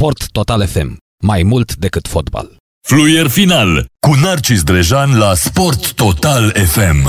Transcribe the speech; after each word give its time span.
Sport 0.00 0.26
Total 0.32 0.66
FM. 0.66 0.96
Mai 1.22 1.42
mult 1.42 1.76
decât 1.76 2.08
fotbal. 2.08 2.56
Fluier 2.88 3.28
final 3.28 3.86
cu 4.00 4.14
Narcis 4.14 4.62
Drejan 4.62 5.18
la 5.18 5.34
Sport 5.34 5.92
Total 5.92 6.50
FM. 6.50 7.08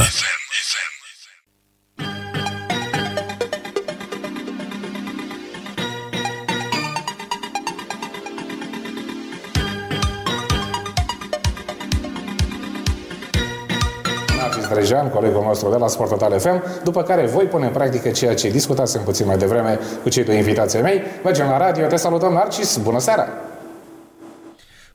Drejan, 14.73 15.09
colegul 15.09 15.43
nostru 15.43 15.69
de 15.69 15.77
la 15.77 15.87
Sport 15.87 16.09
Total 16.09 16.39
FM, 16.39 16.63
după 16.83 17.03
care 17.03 17.25
voi 17.25 17.45
pune 17.45 17.65
în 17.65 17.71
practică 17.71 18.09
ceea 18.09 18.33
ce 18.33 18.49
discutasem 18.49 19.01
puțin 19.03 19.25
mai 19.25 19.37
devreme 19.37 19.79
cu 20.03 20.09
cei 20.09 20.23
doi 20.23 20.37
invitații 20.37 20.81
mei. 20.81 21.01
Mergem 21.23 21.47
la 21.47 21.57
radio, 21.57 21.85
te 21.85 21.95
salutăm, 21.95 22.33
Narcis, 22.33 22.77
bună 22.77 22.99
seara! 22.99 23.27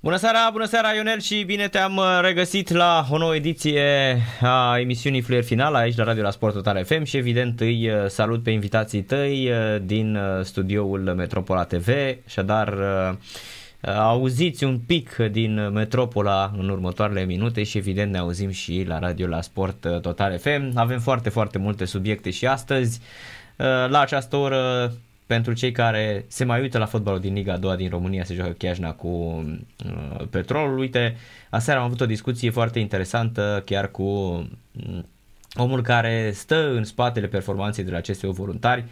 Bună 0.01 0.17
seara, 0.17 0.49
bună 0.53 0.65
seara 0.65 0.93
Ionel 0.93 1.21
și 1.21 1.43
bine 1.43 1.69
te-am 1.69 1.97
uh, 1.97 2.05
regăsit 2.23 2.73
la 2.73 3.07
o 3.11 3.19
nouă 3.19 3.35
ediție 3.35 3.83
a 4.41 4.79
emisiunii 4.79 5.21
Fluier 5.21 5.45
Final 5.45 5.75
aici 5.75 5.97
la 5.97 6.05
Radio 6.05 6.23
la 6.23 6.31
Sport 6.31 6.55
Total 6.55 6.85
FM 6.85 7.03
și 7.03 7.17
evident 7.17 7.61
îi 7.61 7.91
uh, 7.91 8.07
salut 8.09 8.43
pe 8.43 8.51
invitații 8.51 9.03
tăi 9.03 9.51
uh, 9.51 9.83
din 9.83 10.19
studioul 10.43 11.01
Metropola 11.17 11.65
TV, 11.65 11.89
așadar 12.27 12.75
auziți 13.81 14.65
un 14.65 14.79
pic 14.79 15.17
din 15.31 15.71
Metropola 15.73 16.53
în 16.59 16.69
următoarele 16.69 17.25
minute 17.25 17.63
și 17.63 17.79
evident 17.79 18.13
ne 18.13 18.19
auzim 18.19 18.51
și 18.51 18.85
la 18.87 18.99
radio 18.99 19.27
la 19.27 19.41
Sport 19.41 19.87
Total 20.03 20.39
FM. 20.39 20.71
Avem 20.75 21.01
foarte, 21.01 21.29
foarte 21.29 21.59
multe 21.59 21.85
subiecte 21.85 22.31
și 22.31 22.47
astăzi. 22.47 23.01
La 23.89 24.01
această 24.01 24.37
oră 24.37 24.93
pentru 25.27 25.53
cei 25.53 25.73
care 25.73 26.25
se 26.29 26.45
mai 26.45 26.61
uită 26.61 26.79
la 26.79 26.87
fotbalul 26.87 27.21
din 27.21 27.35
Liga 27.35 27.53
a 27.53 27.57
doua 27.57 27.77
din 27.77 27.89
România, 27.89 28.25
se 28.25 28.35
joacă 28.35 28.51
Chiajna 28.51 28.93
cu 28.93 29.09
uh, 29.09 30.27
Petrolul. 30.31 30.79
Uite, 30.79 31.17
aseară 31.51 31.81
am 31.81 31.87
avut 31.87 32.01
o 32.01 32.07
discuție 32.07 32.51
foarte 32.51 32.79
interesantă 32.79 33.63
chiar 33.65 33.91
cu 33.91 34.03
uh, 34.03 34.99
omul 35.55 35.83
care 35.83 36.31
stă 36.35 36.71
în 36.71 36.85
spatele 36.85 37.27
performanței 37.27 37.85
de 37.85 37.91
la 37.91 37.97
aceste 37.97 38.27
voluntari. 38.27 38.85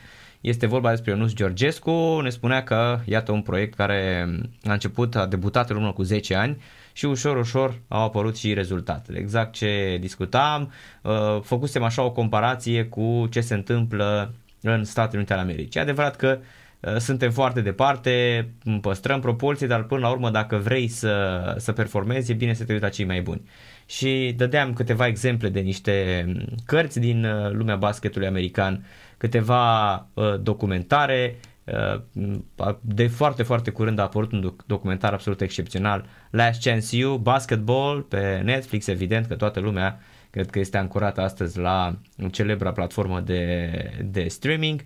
Este 0.45 0.67
vorba 0.67 0.91
despre 0.91 1.11
Ionus 1.11 1.35
Georgescu, 1.35 2.21
ne 2.23 2.31
spunea 2.31 2.63
că 2.63 3.01
iată 3.05 3.33
un 3.33 3.43
proiect 3.43 3.75
care 3.75 4.29
a 4.65 4.73
început, 4.73 5.17
a 5.17 5.27
debutat 5.27 5.71
în 5.71 5.77
urmă 5.77 5.93
cu 5.93 6.03
10 6.03 6.35
ani 6.35 6.63
și 6.93 7.05
ușor, 7.05 7.37
ușor 7.37 7.81
au 7.89 8.03
apărut 8.03 8.37
și 8.37 8.55
rezultatele. 8.55 9.19
Exact 9.19 9.53
ce 9.53 9.97
discutam, 10.01 10.73
uh, 11.03 11.41
făcusem 11.43 11.83
așa 11.83 12.03
o 12.03 12.13
comparație 12.13 12.85
cu 12.85 13.27
ce 13.31 13.41
se 13.41 13.55
întâmplă 13.55 14.35
în 14.61 14.85
Statele 14.85 15.17
Unite 15.17 15.33
ale 15.33 15.43
Americii. 15.43 15.81
E 15.81 15.83
adevărat 15.83 16.17
că 16.17 16.39
uh, 16.81 16.97
suntem 16.97 17.31
foarte 17.31 17.61
departe, 17.61 18.49
păstrăm 18.81 19.21
proporții, 19.21 19.67
dar 19.67 19.83
până 19.83 20.01
la 20.01 20.11
urmă 20.11 20.31
dacă 20.31 20.57
vrei 20.57 20.89
să, 20.89 21.55
să 21.59 21.73
performezi, 21.73 22.31
e 22.31 22.35
bine 22.35 22.55
să 22.55 22.65
te 22.65 22.73
uiți 22.73 22.85
la 22.85 22.91
cei 22.91 23.05
mai 23.05 23.21
buni. 23.21 23.43
Și 23.87 24.35
dădeam 24.37 24.73
câteva 24.73 25.07
exemple 25.07 25.49
de 25.49 25.61
niște 25.61 26.25
um, 26.27 26.45
cărți 26.67 27.01
din 27.01 27.25
uh, 27.25 27.51
lumea 27.51 27.77
basketului 27.77 28.27
american, 28.27 28.85
câteva 29.25 29.95
uh, 30.15 30.41
documentare, 30.41 31.37
uh, 31.65 32.75
de 32.81 33.07
foarte, 33.07 33.43
foarte 33.43 33.71
curând 33.71 33.99
a 33.99 34.03
apărut 34.03 34.33
un 34.33 34.55
documentar 34.67 35.13
absolut 35.13 35.41
excepțional, 35.41 36.05
Last 36.31 36.63
Chance 36.63 36.97
You, 36.97 37.17
Basketball, 37.17 38.03
pe 38.03 38.41
Netflix, 38.45 38.87
evident 38.87 39.27
că 39.27 39.35
toată 39.35 39.61
lumea 39.61 40.01
cred 40.31 40.51
că 40.51 40.59
este 40.59 40.79
ancorată 40.79 41.21
astăzi 41.21 41.59
la 41.59 41.99
celebra 42.31 42.73
platformă 42.73 43.21
de, 43.21 43.71
de 44.05 44.29
streaming. 44.29 44.81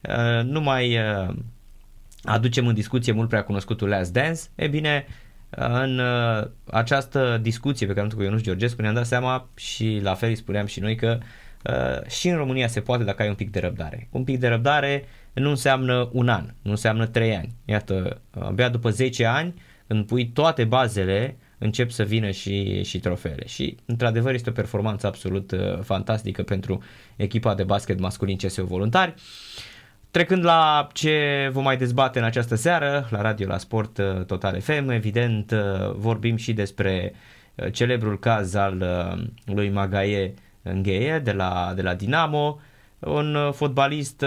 Uh, 0.00 0.44
nu 0.44 0.60
mai 0.60 0.98
uh, 0.98 1.34
aducem 2.22 2.66
în 2.66 2.74
discuție 2.74 3.12
mult 3.12 3.28
prea 3.28 3.44
cunoscutul 3.44 3.88
Last 3.88 4.12
Dance. 4.12 4.40
E 4.54 4.66
bine, 4.66 5.06
în 5.50 5.98
uh, 5.98 6.46
această 6.70 7.38
discuție 7.42 7.86
pe 7.86 7.92
care 7.92 8.04
am 8.04 8.06
avut 8.06 8.18
cu 8.18 8.24
Ionuș 8.24 8.42
Georgescu 8.42 8.82
ne-am 8.82 8.94
dat 8.94 9.06
seama 9.06 9.48
și 9.54 10.00
la 10.02 10.14
fel 10.14 10.28
îi 10.28 10.36
spuneam 10.36 10.66
și 10.66 10.80
noi 10.80 10.96
că 10.96 11.18
și 12.06 12.28
în 12.28 12.36
România 12.36 12.66
se 12.66 12.80
poate 12.80 13.04
dacă 13.04 13.22
ai 13.22 13.28
un 13.28 13.34
pic 13.34 13.50
de 13.50 13.60
răbdare. 13.60 14.08
Un 14.10 14.24
pic 14.24 14.38
de 14.38 14.48
răbdare 14.48 15.04
nu 15.32 15.48
înseamnă 15.48 16.08
un 16.12 16.28
an, 16.28 16.44
nu 16.62 16.70
înseamnă 16.70 17.06
trei 17.06 17.36
ani. 17.36 17.54
Iată, 17.64 18.20
abia 18.30 18.68
după 18.68 18.90
10 18.90 19.24
ani, 19.24 19.54
când 19.86 20.06
pui 20.06 20.26
toate 20.26 20.64
bazele 20.64 21.36
încep 21.58 21.90
să 21.90 22.02
vină 22.02 22.30
și, 22.30 22.82
și 22.82 22.98
trofeele. 23.00 23.46
Și, 23.46 23.76
într-adevăr, 23.86 24.34
este 24.34 24.50
o 24.50 24.52
performanță 24.52 25.06
absolut 25.06 25.50
uh, 25.50 25.78
fantastică 25.82 26.42
pentru 26.42 26.82
echipa 27.16 27.54
de 27.54 27.62
basket 27.62 27.98
masculin 27.98 28.36
CSU 28.36 28.64
Voluntari. 28.64 29.14
Trecând 30.10 30.44
la 30.44 30.88
ce 30.92 31.48
vom 31.52 31.62
mai 31.62 31.76
dezbate 31.76 32.18
în 32.18 32.24
această 32.24 32.54
seară, 32.54 33.08
la 33.10 33.20
radio, 33.20 33.46
la 33.46 33.58
Sport 33.58 33.98
uh, 33.98 34.24
Total 34.24 34.60
FM, 34.60 34.88
evident 34.88 35.50
uh, 35.50 35.92
vorbim 35.94 36.36
și 36.36 36.52
despre 36.52 37.12
celebrul 37.72 38.18
caz 38.18 38.54
al 38.54 38.84
lui 39.44 39.70
Magaie 39.70 40.34
Ngheie 40.72 41.18
de 41.18 41.32
la, 41.32 41.72
de 41.74 41.82
la 41.82 41.94
Dinamo, 41.94 42.60
un 42.98 43.52
fotbalist 43.52 44.24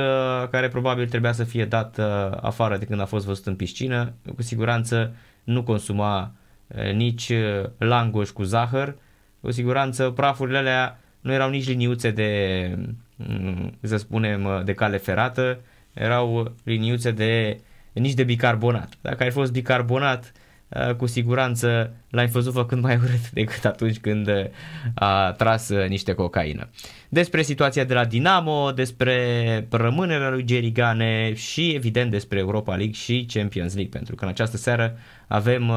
care 0.49 0.67
probabil 0.67 1.07
trebuia 1.07 1.31
să 1.31 1.43
fie 1.43 1.65
dat 1.65 1.99
afară 2.41 2.77
de 2.77 2.85
când 2.85 3.01
a 3.01 3.05
fost 3.05 3.25
văzut 3.25 3.45
în 3.45 3.55
piscină, 3.55 4.13
cu 4.35 4.41
siguranță 4.41 5.15
nu 5.43 5.63
consuma 5.63 6.31
Eh, 6.67 6.93
nici 6.93 7.29
eh, 7.29 7.63
langoș 7.77 8.29
cu 8.29 8.43
zahăr, 8.43 8.95
cu 9.41 9.51
siguranță 9.51 10.09
prafurile 10.09 10.57
alea 10.57 10.99
nu 11.19 11.33
erau 11.33 11.49
nici 11.49 11.67
liniuțe 11.67 12.11
de, 12.11 12.71
mm, 13.15 13.77
să 13.81 13.97
spunem, 13.97 14.45
eh, 14.45 14.63
de 14.63 14.73
cale 14.73 14.97
ferată, 14.97 15.59
erau 15.93 16.55
liniuțe 16.63 17.11
de, 17.11 17.59
nici 17.93 18.13
de 18.13 18.23
bicarbonat. 18.23 18.93
Dacă 19.01 19.23
ai 19.23 19.31
fost 19.31 19.51
bicarbonat, 19.51 20.31
cu 20.97 21.05
siguranță 21.05 21.93
l-ai 22.09 22.27
văzut 22.27 22.53
făcând 22.53 22.81
mai 22.81 22.95
urât 22.95 23.29
decât 23.39 23.65
atunci 23.65 23.97
când 23.97 24.29
a 24.93 25.31
tras 25.31 25.69
niște 25.87 26.13
cocaină. 26.13 26.69
Despre 27.09 27.41
situația 27.41 27.83
de 27.83 27.93
la 27.93 28.05
Dinamo, 28.05 28.71
despre 28.71 29.67
rămânerea 29.69 30.29
lui 30.29 30.43
Gerigane 30.43 31.33
și 31.33 31.69
evident 31.69 32.11
despre 32.11 32.39
Europa 32.39 32.75
League 32.75 32.93
și 32.93 33.25
Champions 33.33 33.73
League, 33.73 33.91
pentru 33.91 34.15
că 34.15 34.23
în 34.23 34.29
această 34.29 34.57
seară 34.57 34.97
avem 35.27 35.71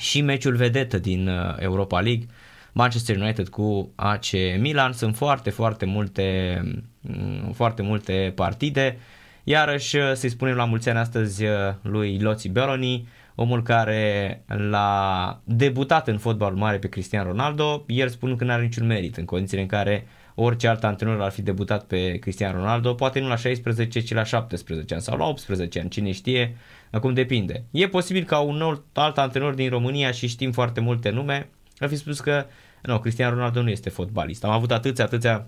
și 0.00 0.20
meciul 0.20 0.56
vedetă 0.56 0.98
din 0.98 1.28
uh, 1.28 1.54
Europa 1.58 2.00
League, 2.00 2.26
Manchester 2.72 3.16
United 3.16 3.48
cu 3.48 3.92
AC 3.94 4.30
Milan. 4.58 4.92
Sunt 4.92 5.16
foarte, 5.16 5.50
foarte 5.50 5.84
multe, 5.84 6.60
mm, 7.00 7.52
foarte 7.52 7.82
multe 7.82 8.32
partide. 8.34 8.98
Iarăși 9.44 9.96
uh, 9.96 10.12
să-i 10.14 10.28
spunem 10.28 10.54
la 10.54 10.64
mulți 10.64 10.88
ani 10.88 10.98
astăzi 10.98 11.44
uh, 11.44 11.50
lui 11.82 12.18
Loți 12.20 12.48
Beroni, 12.48 13.08
omul 13.34 13.62
care 13.62 14.42
l-a 14.46 15.40
debutat 15.44 16.08
în 16.08 16.18
fotbal 16.18 16.54
mare 16.54 16.78
pe 16.78 16.88
Cristiano 16.88 17.28
Ronaldo, 17.28 17.84
el 17.86 18.08
spun 18.08 18.36
că 18.36 18.44
nu 18.44 18.52
are 18.52 18.62
niciun 18.62 18.86
merit 18.86 19.16
în 19.16 19.24
condițiile 19.24 19.62
în 19.62 19.68
care 19.68 20.06
orice 20.34 20.68
alt 20.68 20.84
antrenor 20.84 21.20
ar 21.20 21.30
fi 21.30 21.42
debutat 21.42 21.84
pe 21.84 22.18
Cristiano 22.18 22.58
Ronaldo, 22.58 22.94
poate 22.94 23.20
nu 23.20 23.28
la 23.28 23.36
16, 23.36 24.00
ci 24.00 24.12
la 24.12 24.24
17 24.24 24.94
ani 24.94 25.02
sau 25.02 25.16
la 25.16 25.24
18 25.24 25.80
ani, 25.80 25.88
cine 25.88 26.12
știe, 26.12 26.56
Acum 26.90 27.14
depinde. 27.14 27.64
E 27.70 27.88
posibil 27.88 28.24
ca 28.24 28.38
un 28.38 28.56
nou, 28.56 28.84
alt 28.92 29.18
antrenor 29.18 29.54
din 29.54 29.68
România 29.68 30.10
și 30.10 30.26
știm 30.26 30.52
foarte 30.52 30.80
multe 30.80 31.10
nume, 31.10 31.48
ar 31.78 31.88
fi 31.88 31.96
spus 31.96 32.20
că 32.20 32.46
nu, 32.82 32.98
Cristiano 32.98 33.34
Ronaldo 33.34 33.62
nu 33.62 33.70
este 33.70 33.90
fotbalist. 33.90 34.44
Am 34.44 34.50
avut 34.50 34.70
atâția, 34.70 35.04
atâția 35.04 35.46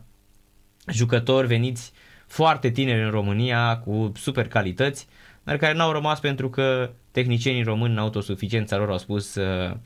jucători 0.92 1.46
veniți 1.46 1.92
foarte 2.26 2.70
tineri 2.70 3.04
în 3.04 3.10
România 3.10 3.78
cu 3.78 4.12
super 4.16 4.48
calități, 4.48 5.06
dar 5.42 5.56
care 5.56 5.74
n-au 5.74 5.92
rămas 5.92 6.20
pentru 6.20 6.50
că 6.50 6.90
tehnicienii 7.12 7.62
români 7.62 7.92
în 7.92 7.98
autosuficiența 7.98 8.76
lor 8.76 8.90
au 8.90 8.98
spus 8.98 9.34
uh, 9.34 9.76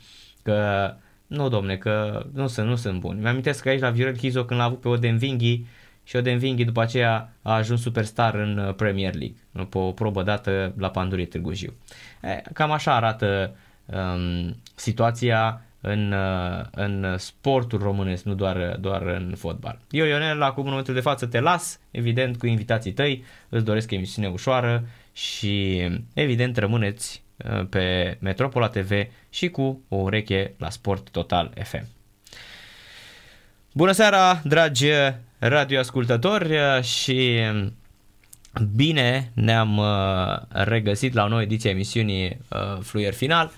că 0.43 0.93
nu 1.27 1.49
domne, 1.49 1.77
că 1.77 2.25
nu 2.33 2.47
sunt, 2.47 2.67
nu 2.67 2.75
sunt 2.75 2.99
buni. 2.99 3.21
Mi-am 3.21 3.35
că 3.61 3.69
aici 3.69 3.81
la 3.81 3.89
Viorel 3.89 4.15
Chizo 4.15 4.45
când 4.45 4.59
l-a 4.59 4.65
avut 4.65 4.81
pe 4.81 4.87
Odenvinghi 4.87 5.63
și 6.03 6.15
Odenvinghi 6.15 6.63
după 6.63 6.81
aceea 6.81 7.33
a 7.41 7.53
ajuns 7.53 7.81
superstar 7.81 8.35
în 8.35 8.57
uh, 8.57 8.73
Premier 8.75 9.15
League, 9.15 9.37
pe 9.69 9.77
o 9.77 9.91
probă 9.91 10.23
dată 10.23 10.73
la 10.77 10.89
Pandurie 10.89 11.25
Târgu 11.25 11.53
Jiu. 11.53 11.73
Cam 12.53 12.71
așa 12.71 12.95
arată 12.95 13.55
um, 13.85 14.55
situația 14.75 15.61
în, 15.87 16.11
uh, 16.11 16.65
în 16.71 17.17
sportul 17.17 17.79
românesc, 17.79 18.23
nu 18.23 18.33
doar, 18.33 18.77
doar 18.79 19.01
în 19.01 19.33
fotbal. 19.37 19.79
Eu, 19.89 20.05
Ionel, 20.05 20.41
acum 20.41 20.63
în 20.63 20.69
momentul 20.69 20.93
de 20.93 20.99
față 20.99 21.25
te 21.25 21.39
las, 21.39 21.79
evident, 21.91 22.37
cu 22.37 22.47
invitații 22.47 22.91
tăi, 22.91 23.23
îți 23.49 23.65
doresc 23.65 23.91
emisiune 23.91 24.27
ușoară 24.27 24.87
și 25.13 25.83
evident 26.13 26.57
rămâneți 26.57 27.23
uh, 27.37 27.65
pe 27.69 28.17
Metropola 28.19 28.67
TV 28.67 28.91
și 29.29 29.49
cu 29.49 29.81
o 29.87 29.95
ureche 29.95 30.53
la 30.57 30.69
Sport 30.69 31.09
Total 31.09 31.53
FM. 31.63 31.85
Bună 33.73 33.91
seara, 33.91 34.41
dragi 34.43 34.87
radioascultători 35.39 36.57
și 36.81 37.39
bine 38.75 39.31
ne-am 39.33 39.77
uh, 39.77 40.37
regăsit 40.49 41.13
la 41.13 41.23
o 41.23 41.27
nouă 41.27 41.41
ediție 41.41 41.69
a 41.69 41.73
emisiunii 41.73 42.37
uh, 42.49 42.81
Fluier 42.81 43.13
Final. 43.13 43.51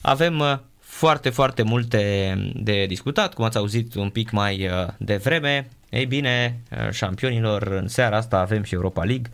Avem 0.00 0.38
uh, 0.38 0.58
foarte, 0.94 1.30
foarte 1.30 1.62
multe 1.62 2.34
de 2.54 2.86
discutat, 2.86 3.34
cum 3.34 3.44
ați 3.44 3.56
auzit 3.56 3.94
un 3.94 4.10
pic 4.10 4.30
mai 4.30 4.70
devreme. 4.98 5.68
Ei 5.90 6.06
bine, 6.06 6.60
șampionilor, 6.90 7.62
în 7.62 7.88
seara 7.88 8.16
asta 8.16 8.38
avem 8.38 8.62
și 8.62 8.74
Europa 8.74 9.04
League. 9.04 9.30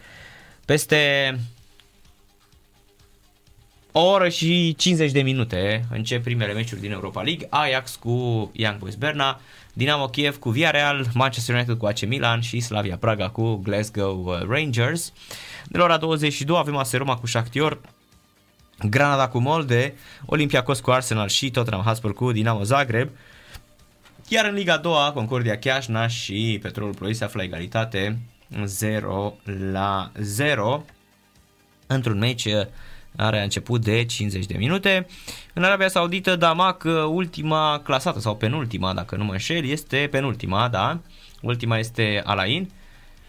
Peste 0.65 1.35
o 3.93 4.01
oră 4.01 4.29
și 4.29 4.75
50 4.79 5.12
de 5.12 5.23
minute 5.23 5.85
încep 5.91 6.23
primele 6.23 6.53
meciuri 6.53 6.81
din 6.81 6.93
Europa 6.93 7.23
League. 7.23 7.47
Ajax 7.51 7.97
cu 7.97 8.51
Young 8.53 8.79
Boys 8.79 8.95
Berna, 8.95 9.41
Dinamo 9.73 10.07
Kiev 10.07 10.39
cu 10.39 10.51
Villarreal, 10.51 11.07
Manchester 11.15 11.55
United 11.55 11.77
cu 11.77 11.87
AC 11.87 12.07
Milan 12.07 12.41
și 12.41 12.61
Slavia 12.61 12.97
Praga 12.97 13.29
cu 13.29 13.55
Glasgow 13.55 14.25
uh, 14.25 14.49
Rangers. 14.49 15.12
De 15.69 15.79
la 15.79 15.85
ora 15.85 15.97
22 15.97 16.57
avem 16.59 16.77
AS 16.77 16.93
Roma 16.93 17.17
cu 17.17 17.27
Shakhtar, 17.27 17.79
Granada 18.88 19.29
cu 19.29 19.38
Molde, 19.38 19.94
Olympiacos 20.27 20.81
cu 20.81 20.91
Arsenal 20.91 21.29
și 21.29 21.50
Tottenham 21.50 21.85
Hotspur 21.85 22.15
cu 22.15 22.32
Dinamo 22.32 22.62
Zagreb. 22.62 23.09
Iar 24.29 24.44
în 24.44 24.55
Liga 24.55 24.77
2, 24.77 24.93
Concordia 25.15 25.59
Chiajna 25.59 26.06
și 26.06 26.59
Petrolul 26.62 26.94
Ploiești 26.94 27.19
se 27.19 27.25
află 27.25 27.43
egalitate 27.43 28.19
0 28.65 29.37
la 29.73 30.11
0 30.21 30.85
într-un 31.87 32.19
meci 32.19 32.44
uh, 32.44 32.67
are 33.17 33.43
început 33.43 33.81
de 33.81 34.05
50 34.05 34.47
de 34.47 34.56
minute. 34.59 35.06
În 35.55 35.65
Arabia 35.65 35.88
Saudită, 35.88 36.37
Damac, 36.37 36.85
uh, 36.85 36.93
ultima 37.09 37.81
clasată 37.85 38.21
sau 38.21 38.37
penultima, 38.37 38.94
dacă 38.94 39.17
nu 39.17 39.25
mă 39.25 39.33
înșel, 39.33 39.65
este 39.65 40.09
penultima, 40.11 40.69
da. 40.69 41.00
Ultima 41.43 41.79
este 41.79 42.23
Alain. 42.25 42.71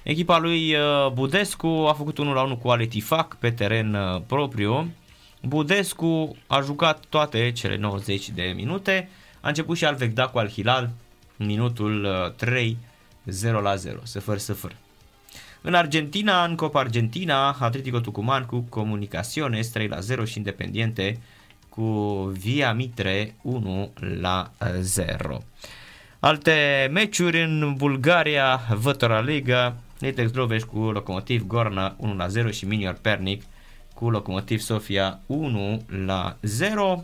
Echipa 0.04 0.38
lui 0.40 0.74
uh, 0.74 1.12
Budescu 1.14 1.68
a 1.68 1.94
făcut 1.94 2.18
1 2.18 2.34
la 2.34 2.42
1 2.42 2.58
cu 2.58 2.70
Ale 2.70 2.86
Tifac 2.86 3.36
pe 3.36 3.52
teren 3.52 3.98
propriu. 4.28 4.92
Budescu 5.42 6.38
a 6.48 6.62
jucat 6.62 7.04
toate 7.10 7.52
cele 7.52 7.78
90 7.78 8.30
de 8.30 8.54
minute. 8.56 9.10
A 9.42 9.48
început 9.48 9.78
și 9.78 9.86
Alvegda 9.86 10.28
cu 10.28 10.38
Al-Hilal, 10.38 10.90
minutul 11.36 12.08
3, 12.38 12.78
0 13.26 13.60
la 13.62 13.76
0, 13.76 14.00
0 14.06 14.38
0. 14.38 14.74
În 15.62 15.74
Argentina, 15.74 16.44
în 16.44 16.56
Copa 16.56 16.80
Argentina, 16.80 17.52
Atletico 17.60 18.00
Tucuman 18.00 18.46
cu 18.46 18.66
Comunicaciones 18.70 19.68
3 19.68 19.88
la 19.88 20.00
0 20.00 20.26
și 20.26 20.38
Independiente 20.38 21.20
cu 21.70 21.84
Via 22.38 22.74
Mitre 22.74 23.36
1 23.42 23.92
la 24.20 24.52
0. 24.80 25.44
Alte 26.20 26.88
meciuri 26.92 27.44
în 27.44 27.74
Bulgaria, 27.78 28.62
Vătora 28.70 29.20
Liga, 29.20 29.76
Nitex 30.00 30.32
Droveș 30.32 30.64
cu 30.64 30.80
Locomotiv 30.80 31.48
Gorna 31.48 31.96
1 31.98 32.16
la 32.16 32.28
0 32.28 32.50
și 32.50 32.66
Minior 32.66 32.98
Pernic 33.02 33.44
cu 34.02 34.10
Locomotiv 34.10 34.60
Sofia 34.60 35.20
1 35.26 35.86
la 36.06 36.38
0. 36.42 37.04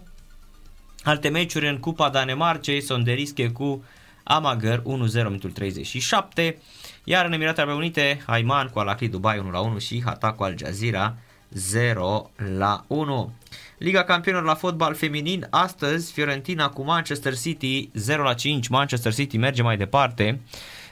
Alte 1.03 1.29
meciuri 1.29 1.67
în 1.67 1.77
Cupa 1.77 2.09
Danemarcei, 2.09 2.81
Sonderische 2.81 3.49
cu 3.49 3.83
Amager 4.23 4.79
1-0 4.79 4.83
minutul 4.83 5.51
37. 5.51 6.57
Iar 7.03 7.25
în 7.25 7.33
Emiratele 7.33 7.61
Arabe 7.65 7.77
Unite, 7.83 8.23
Ayman 8.25 8.67
cu 8.67 8.79
Al 8.79 8.97
Dubai 9.09 9.39
1 9.39 9.49
la 9.49 9.59
1 9.59 9.77
și 9.77 10.01
Hata 10.05 10.31
cu 10.31 10.44
Al 10.44 10.57
Jazeera 10.57 11.15
0 11.49 12.31
la 12.57 12.83
1. 12.88 13.33
Liga 13.77 14.03
Campionilor 14.03 14.45
la 14.47 14.55
fotbal 14.55 14.93
feminin, 14.93 15.47
astăzi 15.50 16.11
Fiorentina 16.11 16.69
cu 16.69 16.83
Manchester 16.83 17.38
City 17.38 17.89
0 17.93 18.23
la 18.23 18.33
5. 18.33 18.67
Manchester 18.67 19.13
City 19.13 19.38
merge 19.38 19.61
mai 19.61 19.77
departe. 19.77 20.39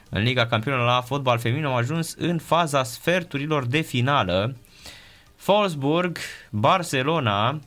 În 0.09 0.21
Liga 0.21 0.45
Campionilor 0.45 0.87
la 0.87 1.01
fotbal 1.01 1.39
feminin 1.39 1.65
au 1.65 1.75
ajuns 1.75 2.13
în 2.17 2.37
faza 2.37 2.83
sferturilor 2.83 3.65
de 3.65 3.81
finală. 3.81 4.55
Wolfsburg, 5.47 6.17
Barcelona, 6.49 7.59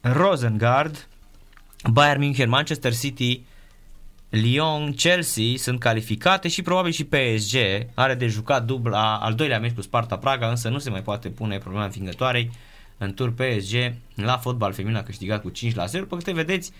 Rosengard, 0.00 1.08
Bayern 1.92 2.20
München, 2.20 2.48
Manchester 2.48 2.94
City, 2.94 3.44
Lyon, 4.30 4.92
Chelsea 4.92 5.56
sunt 5.56 5.78
calificate 5.78 6.48
și 6.48 6.62
probabil 6.62 6.92
și 6.92 7.04
PSG 7.04 7.56
are 7.94 8.14
de 8.14 8.26
jucat 8.26 8.64
dubla 8.64 9.16
al 9.16 9.34
doilea 9.34 9.58
meci 9.58 9.74
cu 9.74 9.80
Sparta 9.80 10.18
Praga, 10.18 10.48
însă 10.48 10.68
nu 10.68 10.78
se 10.78 10.90
mai 10.90 11.02
poate 11.02 11.28
pune 11.28 11.58
problema 11.58 11.84
învingătoarei. 11.84 12.50
În 12.98 13.14
tur 13.14 13.32
PSG 13.32 13.94
la 14.14 14.36
fotbal 14.36 14.72
feminin 14.72 14.96
a 14.96 15.02
câștigat 15.02 15.42
cu 15.42 15.48
5 15.48 15.74
la 15.74 15.84
0. 15.84 16.02
După 16.02 16.16
câte 16.16 16.32
vedeți, 16.32 16.72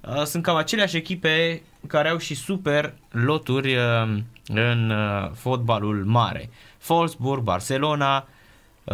uh, 0.00 0.22
sunt 0.22 0.42
cam 0.42 0.56
aceleași 0.56 0.96
echipe 0.96 1.62
care 1.86 2.08
au 2.08 2.18
și 2.18 2.34
super 2.34 2.94
loturi 3.10 3.76
uh, 3.76 4.18
în 4.46 4.90
uh, 4.90 5.30
fotbalul 5.34 6.04
mare. 6.04 6.50
Wolfsburg, 6.88 7.42
Barcelona, 7.42 8.28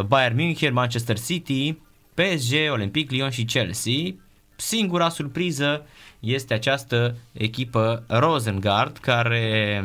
Bayern 0.00 0.36
München, 0.36 0.72
Manchester 0.72 1.18
City, 1.18 1.78
PSG, 2.14 2.70
Olympic 2.70 3.10
Lyon 3.10 3.30
și 3.30 3.44
Chelsea. 3.44 4.14
Singura 4.56 5.08
surpriză 5.08 5.86
este 6.20 6.54
această 6.54 7.16
echipă 7.32 8.04
Rosengard 8.08 8.96
care 8.96 9.80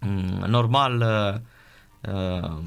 mm, 0.00 0.44
normal 0.46 1.00
uh, 1.00 2.12
uh, 2.12 2.58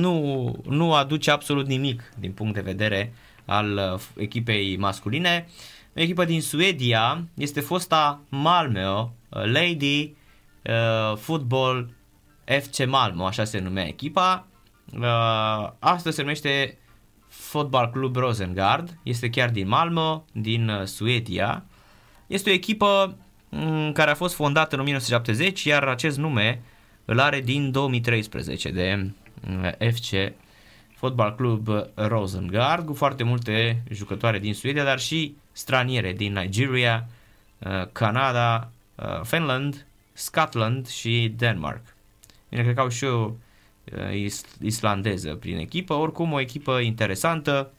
nu, 0.00 0.54
nu 0.68 0.94
aduce 0.94 1.30
absolut 1.30 1.66
nimic 1.66 2.12
din 2.18 2.32
punct 2.32 2.54
de 2.54 2.60
vedere 2.60 3.14
al 3.44 3.92
uh, 3.94 4.00
echipei 4.16 4.76
masculine. 4.76 5.48
O 5.96 6.00
echipă 6.00 6.24
din 6.24 6.42
Suedia 6.42 7.24
este 7.34 7.60
fosta 7.60 8.20
Malmö 8.28 9.08
Lady 9.28 10.14
Football 11.16 11.90
FC 12.44 12.84
Malmö, 12.84 13.26
așa 13.26 13.44
se 13.44 13.58
numea 13.58 13.86
echipa. 13.86 14.46
Astăzi 15.78 16.16
se 16.16 16.22
numește 16.22 16.78
Fotbal 17.28 17.90
Club 17.90 18.16
Rosengard, 18.16 18.98
este 19.02 19.30
chiar 19.30 19.50
din 19.50 19.66
Malmö, 19.66 20.32
din 20.32 20.68
uh, 20.68 20.84
Suedia. 20.84 21.64
Este 22.26 22.50
o 22.50 22.52
echipă 22.52 23.16
mm, 23.48 23.92
care 23.92 24.10
a 24.10 24.14
fost 24.14 24.34
fondată 24.34 24.74
în 24.74 24.80
1970, 24.80 25.64
iar 25.64 25.82
acest 25.82 26.18
nume 26.18 26.62
îl 27.04 27.20
are 27.20 27.40
din 27.40 27.70
2013 27.70 28.70
de 28.70 29.10
mm, 29.46 29.74
FC 29.94 30.32
Fotbal 30.96 31.34
Club 31.34 31.68
Rosengard, 31.94 32.86
cu 32.86 32.94
foarte 32.94 33.22
multe 33.22 33.82
jucătoare 33.90 34.38
din 34.38 34.54
Suedia, 34.54 34.84
dar 34.84 34.98
și 34.98 35.36
straniere 35.52 36.12
din 36.12 36.32
Nigeria, 36.32 37.08
uh, 37.58 37.86
Canada, 37.92 38.70
uh, 38.94 39.20
Finland, 39.22 39.86
Scotland 40.12 40.88
și 40.88 41.34
Denmark. 41.36 41.82
Bine, 42.48 42.62
cred 42.62 42.74
că 42.74 42.80
au 42.80 42.88
și 42.88 43.04
o 43.04 43.24
Uh, 43.24 43.32
islandeză 44.60 45.34
prin 45.34 45.58
echipă, 45.58 45.94
oricum 45.94 46.32
o 46.32 46.40
echipă 46.40 46.78
interesantă 46.78 47.70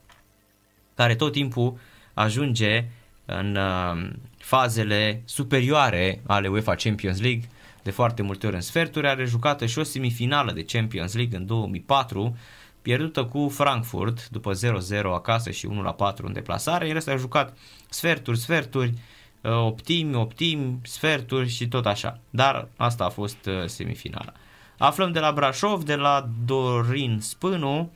care 0.96 1.16
tot 1.16 1.32
timpul 1.32 1.80
ajunge 2.14 2.86
în 3.26 3.56
uh, 3.56 4.10
fazele 4.38 5.22
superioare 5.26 6.22
ale 6.28 6.48
UEFA 6.48 6.76
Champions 6.76 7.22
League. 7.22 7.50
De 7.84 7.92
foarte 7.92 8.22
multe 8.22 8.48
ori 8.48 8.56
în 8.56 8.62
sferturi, 8.62 9.08
are 9.08 9.26
jucată 9.26 9.66
și 9.66 9.80
o 9.80 9.84
semifinală 9.84 10.52
de 10.52 10.66
Champions 10.66 11.14
League 11.14 11.38
în 11.38 11.46
2004, 11.46 12.38
pierdută 12.82 13.26
cu 13.26 13.50
Frankfurt 13.50 14.30
după 14.30 14.52
0-0 14.54 15.02
acasă 15.04 15.52
și 15.52 15.68
1-4 15.68 16.16
în 16.16 16.34
deplasare, 16.34 16.88
el 16.88 17.02
a 17.06 17.16
jucat 17.16 17.58
sferturi, 17.90 18.40
sferturi, 18.40 18.94
uh, 19.42 19.52
optimi, 19.52 20.16
optimi, 20.16 20.80
sferturi 20.84 21.50
și 21.50 21.68
tot 21.68 21.86
așa, 21.86 22.20
dar 22.30 22.68
asta 22.78 23.06
a 23.06 23.10
fost 23.10 23.50
semifinala. 23.66 24.34
Aflăm 24.78 25.12
de 25.12 25.20
la 25.20 25.32
Brașov, 25.32 25.84
de 25.84 25.96
la 25.96 26.30
Dorin 26.46 27.20
Spânu, 27.22 27.92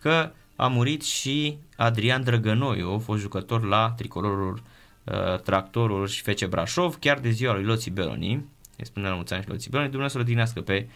că 0.00 0.30
a 0.56 0.66
murit 0.66 1.02
și 1.02 1.58
Adrian 1.76 2.22
Drăgănoiu, 2.22 2.98
fost 2.98 3.20
jucător 3.20 3.64
la 3.64 3.92
tricolorul 3.96 4.62
uh, 5.04 5.38
tractorul 5.38 6.06
și 6.06 6.22
fece 6.22 6.46
Brașov, 6.46 6.98
chiar 6.98 7.18
de 7.18 7.30
ziua 7.30 7.54
lui 7.54 7.64
Loții 7.64 7.90
Beloni. 7.90 8.32
Îi 8.76 8.86
spune 8.86 9.08
la 9.08 9.14
mulți 9.14 9.32
ani 9.32 9.42
și 9.42 9.48
Loții 9.48 9.70
Beloni, 9.70 9.90
Dumnezeu 9.90 10.22
să 10.44 10.58
l 10.58 10.62
pe 10.62 10.88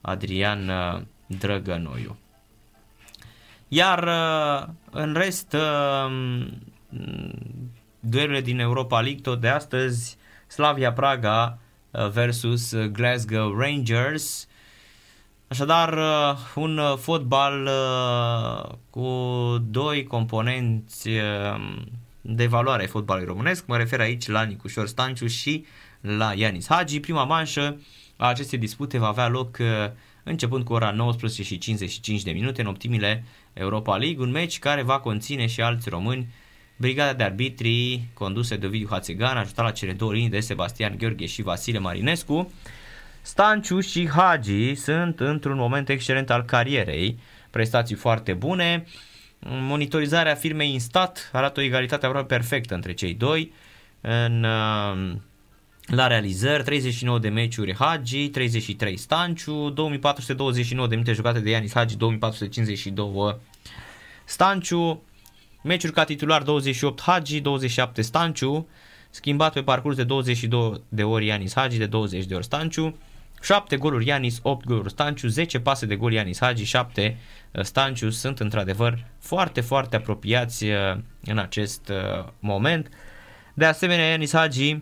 Adrian 0.00 0.68
uh, 0.68 1.00
Drăgănoiu. 1.26 2.16
Iar 3.68 4.02
uh, 4.02 4.68
în 4.90 5.14
rest, 5.14 5.52
uh, 5.52 6.46
duelurile 8.00 8.40
din 8.40 8.58
Europa 8.58 9.00
League 9.00 9.20
tot 9.20 9.40
de 9.40 9.48
astăzi, 9.48 10.16
Slavia 10.46 10.92
Praga 10.92 11.58
uh, 11.90 12.08
versus 12.08 12.74
Glasgow 12.74 13.58
Rangers, 13.58 14.48
Așadar, 15.52 15.92
uh, 15.92 16.38
un 16.54 16.78
uh, 16.78 16.96
fotbal 16.96 17.66
uh, 17.66 18.74
cu 18.90 19.06
doi 19.70 20.04
componenți 20.04 21.08
de 22.20 22.46
valoare 22.46 22.86
fotbalului 22.86 23.28
românesc. 23.28 23.66
Mă 23.66 23.76
refer 23.76 24.00
aici 24.00 24.28
la 24.28 24.42
Nicușor 24.42 24.86
Stanciu 24.86 25.26
și 25.26 25.64
la 26.00 26.32
Ianis 26.36 26.66
Hagi. 26.68 27.00
Prima 27.00 27.24
manșă 27.24 27.80
a 28.16 28.28
acestei 28.28 28.58
dispute 28.58 28.98
va 28.98 29.06
avea 29.06 29.28
loc 29.28 29.58
începând 30.22 30.64
cu 30.64 30.72
ora 30.72 30.90
19 30.90 31.42
și 31.42 31.58
55 31.58 32.22
de 32.22 32.30
minute 32.30 32.60
în 32.60 32.66
optimile 32.66 33.24
Europa 33.52 33.96
League, 33.96 34.24
un 34.24 34.30
meci 34.30 34.58
care 34.58 34.82
va 34.82 34.98
conține 34.98 35.46
și 35.46 35.60
alți 35.60 35.88
români. 35.88 36.28
Brigada 36.76 37.12
de 37.12 37.24
arbitri 37.24 38.02
condusă 38.14 38.56
de 38.56 38.66
Ovidiu 38.66 38.88
Hațegan, 38.90 39.36
ajutat 39.36 39.64
la 39.64 39.70
cele 39.70 39.92
două 39.92 40.12
linii 40.12 40.28
de 40.28 40.40
Sebastian 40.40 40.94
Gheorghe 40.98 41.26
și 41.26 41.42
Vasile 41.42 41.78
Marinescu. 41.78 42.52
Stanciu 43.22 43.80
și 43.80 44.08
Hagi 44.08 44.74
sunt 44.74 45.20
într-un 45.20 45.56
moment 45.56 45.88
excelent 45.88 46.30
al 46.30 46.42
carierei, 46.42 47.18
prestații 47.50 47.94
foarte 47.94 48.32
bune. 48.32 48.84
Monitorizarea 49.38 50.34
firmei 50.34 50.72
Instat 50.72 51.30
arată 51.32 51.60
o 51.60 51.62
egalitate 51.62 52.06
aproape 52.06 52.34
perfectă 52.34 52.74
între 52.74 52.92
cei 52.92 53.14
doi. 53.14 53.52
În, 54.00 54.44
uh, 54.44 55.12
la 55.86 56.06
realizări, 56.06 56.64
39 56.64 57.18
de 57.18 57.28
meciuri 57.28 57.74
Hagi, 57.74 58.28
33 58.28 58.96
Stanciu, 58.96 59.70
2429 59.70 60.88
de 60.88 60.94
minute 60.94 61.12
jucate 61.12 61.40
de 61.40 61.50
Ianis 61.50 61.72
Hagi, 61.72 61.96
2452 61.96 63.40
Stanciu, 64.24 65.02
meciuri 65.62 65.92
ca 65.92 66.04
titular 66.04 66.42
28 66.42 67.00
Hagi, 67.00 67.40
27 67.40 68.02
Stanciu, 68.02 68.68
schimbat 69.10 69.52
pe 69.52 69.62
parcurs 69.62 69.96
de 69.96 70.04
22 70.04 70.82
de 70.88 71.04
ori 71.04 71.26
Ianis 71.26 71.54
Hagi, 71.54 71.78
de 71.78 71.86
20 71.86 72.24
de 72.24 72.34
ori 72.34 72.44
Stanciu, 72.44 72.96
7 73.42 73.76
goluri 73.76 74.06
Ianis, 74.06 74.38
8 74.42 74.64
goluri 74.64 74.90
Stanciu, 74.90 75.28
10 75.28 75.60
pase 75.60 75.86
de 75.86 75.96
gol 75.96 76.12
Ianis 76.12 76.38
Hagi, 76.40 76.64
7 76.64 77.16
uh, 77.52 77.62
Stanciu 77.62 78.10
sunt 78.10 78.40
într-adevăr 78.40 79.04
foarte, 79.18 79.60
foarte 79.60 79.96
apropiați 79.96 80.64
uh, 80.64 80.96
în 81.24 81.38
acest 81.38 81.88
uh, 81.88 82.24
moment. 82.38 82.88
De 83.54 83.64
asemenea, 83.64 84.08
Ianis 84.08 84.32
Hagi 84.32 84.80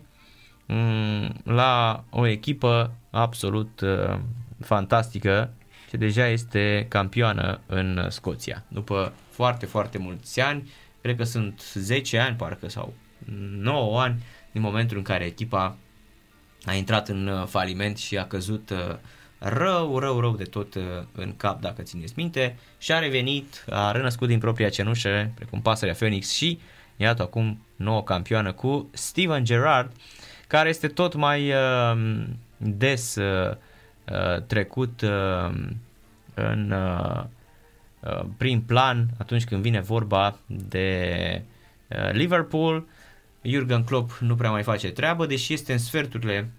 mm, 0.65 1.41
la 1.43 2.03
o 2.09 2.27
echipă 2.27 2.93
absolut 3.09 3.81
fantastică 4.59 5.53
ce 5.89 5.97
deja 5.97 6.27
este 6.27 6.85
campioană 6.89 7.59
în 7.65 8.05
Scoția. 8.09 8.63
După 8.67 9.13
foarte, 9.29 9.65
foarte 9.65 9.97
mulți 9.97 10.41
ani, 10.41 10.71
cred 11.01 11.15
că 11.15 11.23
sunt 11.23 11.61
10 11.73 12.19
ani 12.19 12.35
parcă 12.35 12.69
sau 12.69 12.93
9 13.57 14.01
ani 14.01 14.23
din 14.51 14.61
momentul 14.61 14.97
în 14.97 15.03
care 15.03 15.25
echipa 15.25 15.75
a 16.65 16.73
intrat 16.73 17.09
în 17.09 17.27
uh, 17.27 17.45
faliment 17.47 17.97
și 17.97 18.17
a 18.17 18.25
căzut 18.25 18.69
uh, 18.69 18.95
rău, 19.37 19.99
rău, 19.99 20.19
rău 20.19 20.35
de 20.35 20.43
tot 20.43 20.75
uh, 20.75 20.83
în 21.11 21.35
cap, 21.37 21.61
dacă 21.61 21.81
țineți 21.81 22.13
minte, 22.15 22.57
și 22.77 22.91
a 22.91 22.99
revenit, 22.99 23.65
a 23.69 23.91
renăscut 23.91 24.27
din 24.27 24.39
propria 24.39 24.69
cenușă, 24.69 25.31
precum 25.35 25.61
pasărea 25.61 25.93
Phoenix 25.93 26.31
și 26.31 26.59
iată 26.97 27.21
acum 27.21 27.65
nouă 27.75 28.03
campioană 28.03 28.51
cu 28.51 28.89
Steven 28.91 29.43
Gerrard, 29.43 29.91
care 30.47 30.69
este 30.69 30.87
tot 30.87 31.15
mai 31.15 31.51
uh, 31.51 32.23
des 32.57 33.15
uh, 33.15 33.57
trecut 34.47 35.01
uh, 35.01 35.53
în 36.33 36.71
uh, 36.71 37.23
prim 38.37 38.61
plan 38.61 39.07
atunci 39.17 39.45
când 39.45 39.61
vine 39.61 39.79
vorba 39.79 40.37
de 40.45 41.41
uh, 41.87 42.11
Liverpool. 42.11 42.87
Jurgen 43.41 43.83
Klopp 43.83 44.17
nu 44.19 44.35
prea 44.35 44.51
mai 44.51 44.63
face 44.63 44.89
treabă, 44.89 45.25
deși 45.25 45.53
este 45.53 45.71
în 45.71 45.77
sferturile 45.77 46.51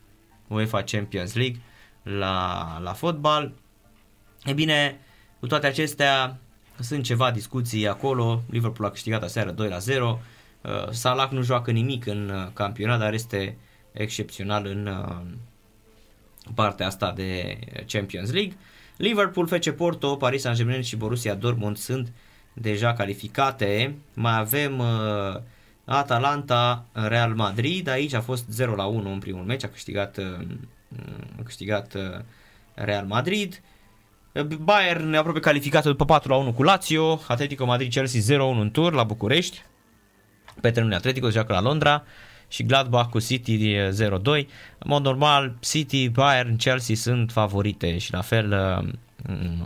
UEFA 0.48 0.82
Champions 0.82 1.34
League 1.34 1.60
la, 2.02 2.78
la 2.82 2.92
fotbal. 2.92 3.52
E 4.44 4.52
bine, 4.52 5.00
cu 5.40 5.46
toate 5.46 5.66
acestea, 5.66 6.38
sunt 6.80 7.04
ceva 7.04 7.30
discuții 7.30 7.88
acolo. 7.88 8.42
Liverpool 8.50 8.88
a 8.88 8.92
câștigat 8.92 9.22
aseară 9.22 9.50
2 9.50 9.68
la 9.68 9.78
0. 9.78 10.20
Uh, 10.60 10.90
Salah 10.90 11.30
nu 11.30 11.42
joacă 11.42 11.70
nimic 11.70 12.06
în 12.06 12.28
uh, 12.28 12.48
campionat, 12.52 12.98
dar 12.98 13.12
este 13.12 13.56
excepțional 13.92 14.66
în 14.66 14.86
uh, 14.86 15.20
partea 16.54 16.86
asta 16.86 17.12
de 17.12 17.58
Champions 17.86 18.32
League. 18.32 18.56
Liverpool, 18.96 19.46
FC 19.46 19.70
Porto, 19.70 20.16
Paris 20.16 20.40
Saint-Germain 20.40 20.82
și 20.82 20.96
Borussia 20.96 21.34
Dortmund 21.34 21.76
sunt 21.76 22.12
deja 22.52 22.92
calificate. 22.92 23.94
Mai 24.14 24.38
avem 24.38 24.78
uh, 24.78 25.40
Atalanta, 25.84 26.84
Real 26.92 27.34
Madrid, 27.34 27.88
aici 27.88 28.12
a 28.12 28.20
fost 28.20 28.44
0 28.48 28.74
la 28.74 28.84
1 28.84 29.12
în 29.12 29.18
primul 29.18 29.44
meci, 29.44 29.64
a 29.64 29.68
câștigat, 29.68 30.16
uh, 30.16 30.46
a 31.38 31.42
câștigat 31.42 31.94
uh, 31.94 32.02
Real 32.74 33.06
Madrid. 33.06 33.62
Bayern 34.60 35.14
aproape 35.14 35.40
calificat 35.40 35.84
după 35.84 36.04
4 36.04 36.30
la 36.30 36.36
1 36.36 36.52
cu 36.52 36.62
Lazio, 36.62 37.20
Atletico 37.28 37.64
Madrid 37.64 37.90
Chelsea 37.90 38.20
0 38.20 38.44
1 38.44 38.60
în 38.60 38.70
tur 38.70 38.92
la 38.92 39.04
București. 39.04 39.62
Pe 40.60 40.70
terenul 40.70 40.94
Atletico 40.94 41.30
joacă 41.30 41.52
la 41.52 41.60
Londra 41.60 42.04
și 42.48 42.62
Gladbach 42.62 43.10
cu 43.10 43.20
City 43.20 43.76
0-2. 43.88 43.88
În 44.04 44.44
mod 44.84 45.02
normal, 45.02 45.54
City, 45.60 46.08
Bayern, 46.08 46.56
Chelsea 46.56 46.94
sunt 46.94 47.30
favorite 47.30 47.98
și 47.98 48.12
la 48.12 48.20
fel 48.20 48.52
uh, 48.52 48.88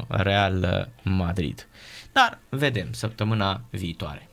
Real 0.08 0.88
Madrid. 1.02 1.68
Dar 2.12 2.38
vedem 2.48 2.92
săptămâna 2.92 3.60
viitoare. 3.70 4.28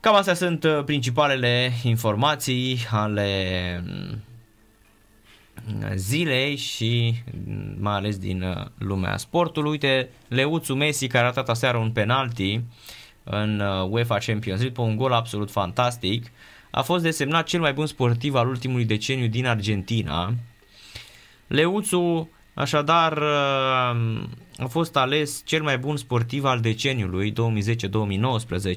Cam 0.00 0.14
astea 0.14 0.34
sunt 0.34 0.64
uh, 0.64 0.84
principalele 0.84 1.72
informații 1.82 2.78
ale 2.90 3.82
mm, 3.86 4.22
zilei 5.94 6.56
și 6.56 7.14
mm, 7.46 7.76
mai 7.80 7.94
ales 7.94 8.18
din 8.18 8.42
uh, 8.42 8.66
lumea 8.78 9.16
sportului. 9.16 9.70
Uite, 9.70 10.08
Leuțu 10.28 10.74
Messi 10.74 11.06
care 11.06 11.24
a 11.24 11.26
ratat 11.26 11.48
aseară 11.48 11.78
un 11.78 11.90
penalti 11.90 12.60
în 13.24 13.60
uh, 13.60 13.88
UEFA 13.90 14.18
Champions 14.18 14.60
League 14.60 14.70
pe 14.70 14.80
un 14.80 14.96
gol 14.96 15.12
absolut 15.12 15.50
fantastic. 15.50 16.30
A 16.70 16.82
fost 16.82 17.02
desemnat 17.02 17.46
cel 17.46 17.60
mai 17.60 17.72
bun 17.72 17.86
sportiv 17.86 18.34
al 18.34 18.48
ultimului 18.48 18.84
deceniu 18.84 19.26
din 19.26 19.46
Argentina. 19.46 20.34
Leuțu 21.46 22.30
așadar 22.54 23.22
a 24.58 24.66
fost 24.68 24.96
ales 24.96 25.42
cel 25.44 25.62
mai 25.62 25.78
bun 25.78 25.96
sportiv 25.96 26.44
al 26.44 26.60
deceniului 26.60 27.32
2010-2019 27.32 27.34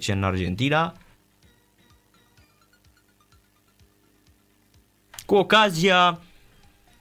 în 0.07 0.23
Argentina 0.23 0.95
cu 5.31 5.37
ocazia 5.37 6.19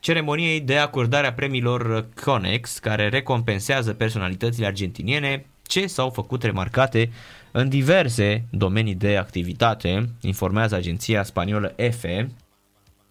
ceremoniei 0.00 0.60
de 0.60 0.78
acordare 0.78 1.26
a 1.26 1.32
premiilor 1.32 2.06
Conex, 2.24 2.78
care 2.78 3.08
recompensează 3.08 3.92
personalitățile 3.92 4.66
argentiniene 4.66 5.46
ce 5.62 5.86
s-au 5.86 6.10
făcut 6.10 6.42
remarcate 6.42 7.12
în 7.50 7.68
diverse 7.68 8.44
domenii 8.50 8.94
de 8.94 9.16
activitate, 9.16 10.08
informează 10.20 10.74
agenția 10.74 11.22
spaniolă 11.22 11.72
EFE. 11.76 12.30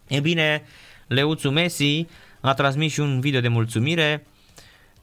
E 0.07 0.19
bine, 0.19 0.63
Leuțu 1.07 1.49
Messi 1.49 2.05
a 2.39 2.53
transmis 2.53 2.91
și 2.91 2.99
un 2.99 3.19
video 3.19 3.39
de 3.39 3.47
mulțumire 3.47 4.25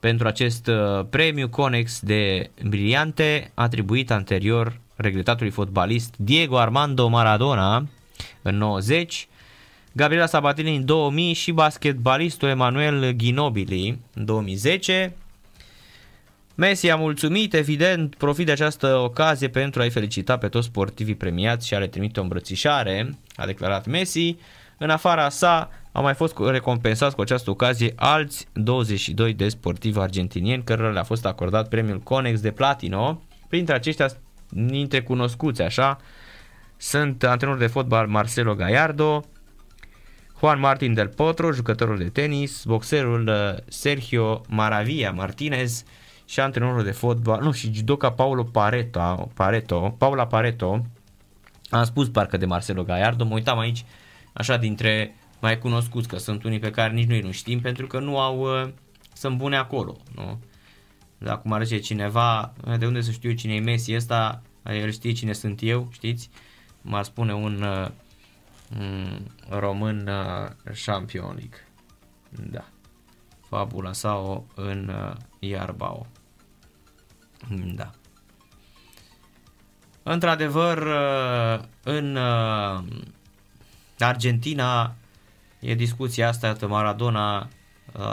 pentru 0.01 0.27
acest 0.27 0.67
uh, 0.67 1.07
premiu 1.11 1.49
Conex 1.49 2.01
de 2.01 2.51
briliante 2.65 3.51
atribuit 3.55 4.11
anterior 4.11 4.81
regretatului 4.95 5.53
fotbalist 5.53 6.15
Diego 6.19 6.59
Armando 6.59 7.09
Maradona 7.09 7.89
în 8.43 8.57
90 8.57 9.29
Gabriela 9.97 10.27
Sabatini 10.27 10.77
în 10.77 10.85
2000 10.85 11.33
și 11.33 11.53
basketbalistul 11.53 12.49
Emanuel 12.49 13.13
Ginobili 13.13 13.99
în 14.15 14.25
2010. 14.25 15.17
Messi 16.55 16.91
a 16.91 16.97
mulțumit, 16.97 17.55
evident, 17.55 18.15
profit 18.15 18.47
de 18.47 18.53
această 18.53 18.97
ocazie 18.97 19.49
pentru 19.49 19.81
a-i 19.81 19.91
felicita 19.91 20.39
pe 20.39 20.49
toți 20.49 20.67
sportivii 20.67 21.15
premiați 21.15 21.67
și 21.67 21.75
a 21.75 21.79
le 21.79 21.87
trimite 21.87 22.21
o 22.21 22.23
îmbrățișare, 22.23 23.19
a 23.37 23.47
declarat 23.47 23.87
Messi. 23.87 24.37
În 24.79 24.91
afara 24.91 25.29
sa 25.29 25.71
au 25.93 26.03
mai 26.03 26.15
fost 26.15 26.37
recompensați 26.39 27.15
cu 27.15 27.21
această 27.21 27.51
ocazie 27.51 27.93
alți 27.97 28.47
22 28.53 29.35
de 29.35 29.49
sportivi 29.49 29.99
argentinieni 29.99 30.65
cărora 30.65 30.91
le-a 30.91 31.05
fost 31.05 31.27
acordat 31.27 31.69
premiul 31.69 32.01
Conex 32.01 32.41
de 32.41 32.51
Platino. 32.51 33.23
Printre 33.49 33.75
aceștia, 33.75 34.09
dintre 34.49 35.03
cunoscuți 35.03 35.63
așa, 35.63 35.99
sunt 36.77 37.23
antrenorul 37.23 37.61
de 37.61 37.67
fotbal 37.67 38.07
Marcelo 38.07 38.55
Gallardo, 38.55 39.25
Juan 40.39 40.61
Martin 40.61 40.95
del 40.95 41.09
Potro, 41.09 41.53
jucătorul 41.53 41.99
de 41.99 42.09
tenis, 42.09 42.65
boxerul 42.65 43.29
uh, 43.29 43.63
Sergio 43.69 44.41
Maravilla 44.49 45.11
Martinez 45.11 45.85
și 46.25 46.41
antrenorul 46.41 46.85
de 46.85 46.91
fotbal, 46.91 47.43
nu, 47.43 47.53
și 47.53 47.73
judoca 47.75 48.13
Paulo 48.13 48.43
Pareto, 48.43 49.31
Pareto, 49.35 49.95
Paula 49.99 50.27
Pareto, 50.27 50.87
am 51.71 51.85
spus 51.85 52.09
parcă 52.09 52.37
de 52.37 52.47
Marcelo 52.47 52.83
Gallardo, 52.83 53.25
mă 53.25 53.35
uitam 53.35 53.59
aici 53.59 53.85
așa 54.33 54.57
dintre 54.57 55.15
mai 55.41 55.59
cunoscuți, 55.59 56.09
că 56.09 56.19
sunt 56.19 56.45
unii 56.45 56.59
pe 56.59 56.71
care 56.71 56.93
nici 56.93 57.09
noi 57.09 57.21
nu 57.21 57.31
știm, 57.31 57.61
pentru 57.61 57.87
că 57.87 57.99
nu 57.99 58.19
au, 58.19 58.41
uh, 58.41 58.69
sunt 59.13 59.37
bune 59.37 59.57
acolo, 59.57 59.97
nu? 60.15 60.41
Dacă 61.19 61.33
acum 61.33 61.53
ar 61.53 61.67
cineva, 61.67 62.53
de 62.79 62.87
unde 62.87 63.01
să 63.01 63.11
știu 63.11 63.33
cine 63.33 63.55
e 63.55 63.61
Messi 63.61 63.95
ăsta, 63.95 64.43
el 64.65 64.91
știe 64.91 65.13
cine 65.13 65.33
sunt 65.33 65.59
eu, 65.63 65.89
știți? 65.93 66.31
M-ar 66.83 67.05
spune 67.05 67.35
un 67.35 67.63
uh, 67.63 67.87
Mm, 67.87 68.06
român 69.49 70.09
uh, 70.09 70.75
Champion 70.85 71.35
League. 71.35 71.67
Da. 72.29 72.65
Fabula 73.49 73.93
sau 73.93 74.47
în 74.55 74.89
uh, 74.89 75.17
Iarbao. 75.39 76.07
Mm, 77.49 77.75
da. 77.75 77.91
Într-adevăr, 80.03 80.79
uh, 80.79 81.65
în 81.83 82.19
Argentina 83.99 84.95
e 85.61 85.75
discuția 85.75 86.29
asta, 86.29 86.53
că 86.53 86.67
Maradona 86.67 87.49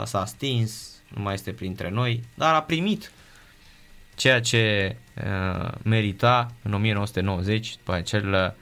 s-a 0.04 0.24
stins, 0.24 1.02
nu 1.14 1.22
mai 1.22 1.34
este 1.34 1.52
printre 1.52 1.90
noi, 1.90 2.24
dar 2.34 2.54
a 2.54 2.62
primit 2.62 3.12
ceea 4.14 4.40
ce 4.40 4.96
merita 5.82 6.50
în 6.62 6.72
1990, 6.72 7.76
după 7.76 7.92
acel 7.92 8.54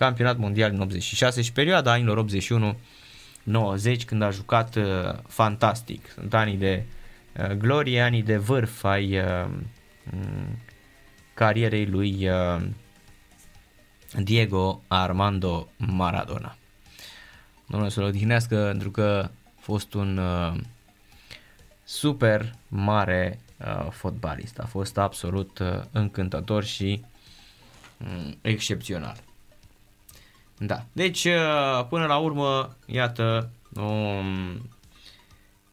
campionat 0.00 0.36
mondial 0.36 0.72
în 0.72 0.80
86 0.80 1.42
și 1.42 1.52
perioada 1.52 1.92
anilor 1.92 2.16
81 2.16 2.76
90 3.42 4.04
când 4.04 4.22
a 4.22 4.30
jucat 4.30 4.74
uh, 4.74 4.84
fantastic. 5.28 6.10
Sunt 6.14 6.34
anii 6.34 6.56
de 6.56 6.84
uh, 7.36 7.50
glorie, 7.50 8.00
anii 8.00 8.22
de 8.22 8.36
vârf 8.36 8.84
ai 8.84 9.18
uh, 9.18 9.46
mm, 10.10 10.58
carierei 11.34 11.86
lui 11.86 12.28
uh, 12.28 12.62
Diego 14.22 14.82
Armando 14.88 15.68
Maradona. 15.76 16.56
Domnul 17.66 17.90
să-l 17.90 18.04
odihnească 18.04 18.56
pentru 18.56 18.90
că 18.90 19.28
a 19.28 19.60
fost 19.60 19.94
un 19.94 20.16
uh, 20.16 20.60
super 21.84 22.54
mare 22.68 23.40
uh, 23.56 23.86
fotbalist. 23.90 24.58
A 24.58 24.66
fost 24.66 24.98
absolut 24.98 25.58
uh, 25.58 25.80
încântător 25.90 26.64
și 26.64 27.04
um, 27.98 28.36
excepțional. 28.42 29.16
Da, 30.62 30.84
deci 30.92 31.24
uh, 31.24 31.86
până 31.88 32.06
la 32.06 32.16
urmă, 32.16 32.76
iată, 32.86 33.50
o 33.76 33.82
um, 33.82 34.68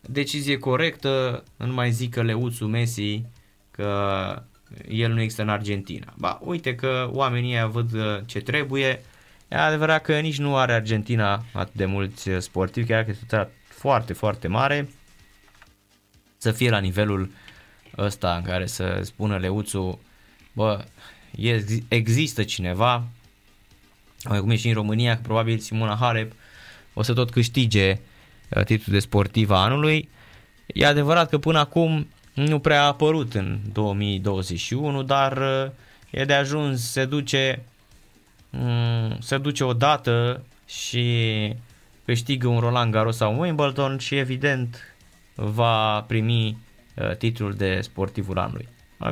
decizie 0.01 0.58
corectă, 0.58 1.44
nu 1.58 1.74
mai 1.74 1.91
zic 1.91 2.13
că 2.13 2.22
Leuțu 2.22 2.65
Messi 2.65 3.24
că 3.72 4.44
el 4.88 5.13
nu 5.13 5.22
există 5.22 5.41
în 5.41 5.50
Argentina. 5.50 6.13
Ba, 6.17 6.39
uite 6.44 6.75
că 6.75 7.10
oamenii 7.12 7.51
ăia 7.51 7.67
văd 7.67 7.94
uh, 7.94 8.20
ce 8.25 8.39
trebuie. 8.39 9.01
E 9.48 9.56
adevărat 9.56 10.01
că 10.01 10.20
nici 10.20 10.38
nu 10.38 10.58
are 10.58 10.74
Argentina 10.74 11.44
atât 11.53 11.75
de 11.75 11.86
mulți 11.86 12.29
uh, 12.29 12.39
sportivi, 12.39 12.88
chiar 12.88 13.03
că 13.03 13.10
este 13.10 13.50
foarte, 13.63 14.13
foarte 14.13 14.48
mare. 14.48 14.89
Să 16.38 16.51
fie 16.51 16.70
la 16.70 16.79
nivelul 16.79 17.32
ăsta 17.98 18.36
în 18.36 18.44
care 18.44 18.65
să 18.65 19.00
spună 19.03 19.38
Leuțu, 19.38 20.00
bă, 20.53 20.86
există 21.88 22.44
cineva, 22.44 23.08
cum 24.24 24.50
e 24.50 24.55
și 24.55 24.67
în 24.67 24.74
România, 24.74 25.15
că 25.15 25.21
probabil 25.21 25.57
Simona 25.57 25.97
Halep 26.00 26.31
o 26.93 27.01
să 27.01 27.13
tot 27.13 27.31
câștige 27.31 28.00
uh, 28.50 28.63
titlul 28.63 28.95
de 28.95 29.00
sportiv 29.00 29.50
a 29.50 29.63
anului. 29.63 30.09
E 30.65 30.86
adevărat 30.86 31.29
că 31.29 31.38
până 31.38 31.59
acum 31.59 32.07
nu 32.33 32.59
prea 32.59 32.81
a 32.81 32.86
apărut 32.86 33.33
în 33.33 33.59
2021, 33.74 35.03
dar 35.03 35.38
uh, 35.38 35.71
e 36.09 36.25
de 36.25 36.33
ajuns, 36.33 36.91
se 36.91 37.05
duce, 37.05 37.63
mm, 38.50 39.17
se 39.19 39.38
duce 39.38 39.63
o 39.63 39.74
dată 39.74 40.43
și 40.65 41.53
câștigă 42.05 42.47
un 42.47 42.59
Roland 42.59 42.91
Garros 42.91 43.15
sau 43.15 43.33
un 43.33 43.39
Wimbledon 43.39 43.97
și 43.97 44.15
evident 44.15 44.95
va 45.36 46.01
primi 46.01 46.57
uh, 46.95 47.15
titlul 47.15 47.53
de 47.53 47.79
sportivul 47.81 48.38
anului. 48.38 48.67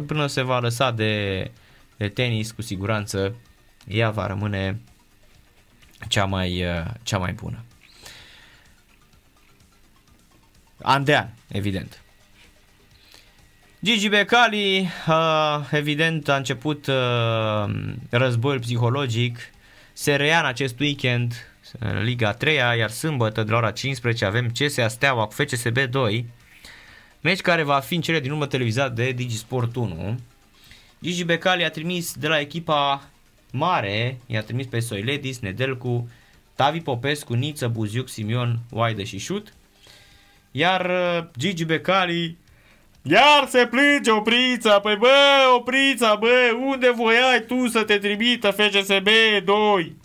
Până 0.06 0.28
se 0.28 0.42
va 0.42 0.60
lăsa 0.60 0.92
de, 0.92 1.52
de 1.98 2.08
tenis, 2.08 2.52
cu 2.52 2.62
siguranță 2.62 3.36
ea 3.88 4.10
va 4.10 4.28
rămâne 4.28 4.80
cea 6.08 6.26
mai, 6.26 6.66
uh, 6.66 6.86
cea 7.04 7.18
mai 7.18 7.34
bună. 7.34 7.64
An 10.82 11.04
de 11.04 11.16
an, 11.16 11.28
evident. 11.48 12.02
Gigi 13.84 14.10
Becali, 14.10 14.90
uh, 15.08 15.70
evident, 15.72 16.30
a 16.30 16.36
început 16.36 16.88
uh, 16.88 17.74
războiul 18.10 18.60
psihologic. 18.60 19.40
Se 19.94 20.16
reia 20.16 20.40
în 20.40 20.46
acest 20.46 20.80
weekend 20.80 21.34
în 21.80 22.04
Liga 22.04 22.34
3 22.34 22.56
iar 22.56 22.90
sâmbătă 22.90 23.44
de 23.44 23.52
la 23.52 23.58
ora 23.58 23.72
15 23.72 24.26
avem 24.26 24.52
CSA 24.60 24.88
Steaua 24.88 25.26
cu 25.26 25.34
FCSB 25.34 25.78
2, 25.78 26.26
meci 27.22 27.42
care 27.42 27.64
va 27.64 27.80
fi 27.80 27.96
în 27.96 28.02
cele 28.02 28.20
din 28.20 28.32
urmă 28.32 28.46
televizat 28.46 28.94
de 28.94 29.12
Digisport 29.12 29.76
1. 29.76 30.20
Gigi 31.02 31.24
Becali 31.24 31.64
a 31.64 31.70
trimis 31.70 32.14
de 32.14 32.28
la 32.28 32.40
echipa 32.40 33.10
mare, 33.58 34.18
i-a 34.26 34.42
trimis 34.42 34.66
pe 34.66 34.80
Soiledis, 34.80 35.40
Nedelcu, 35.40 36.10
Tavi 36.56 36.80
Popescu, 36.82 37.34
Niță, 37.34 37.68
Buziuc, 37.68 38.10
Simion, 38.10 38.60
Oaidă 38.72 39.04
și 39.04 39.18
Șut. 39.18 39.54
Iar 40.52 40.86
uh, 40.86 41.28
Gigi 41.38 41.66
Becali 41.66 42.38
iar 43.08 43.48
se 43.50 43.68
plânge 43.68 44.12
oprița, 44.12 44.80
păi 44.80 44.96
bă, 44.96 45.08
oprița, 45.56 46.16
bă, 46.16 46.58
unde 46.66 46.92
voiai 46.96 47.44
tu 47.48 47.68
să 47.68 47.84
te 47.84 47.98
trimită 47.98 48.52
FCSB 48.52 49.08
2? 49.44 49.96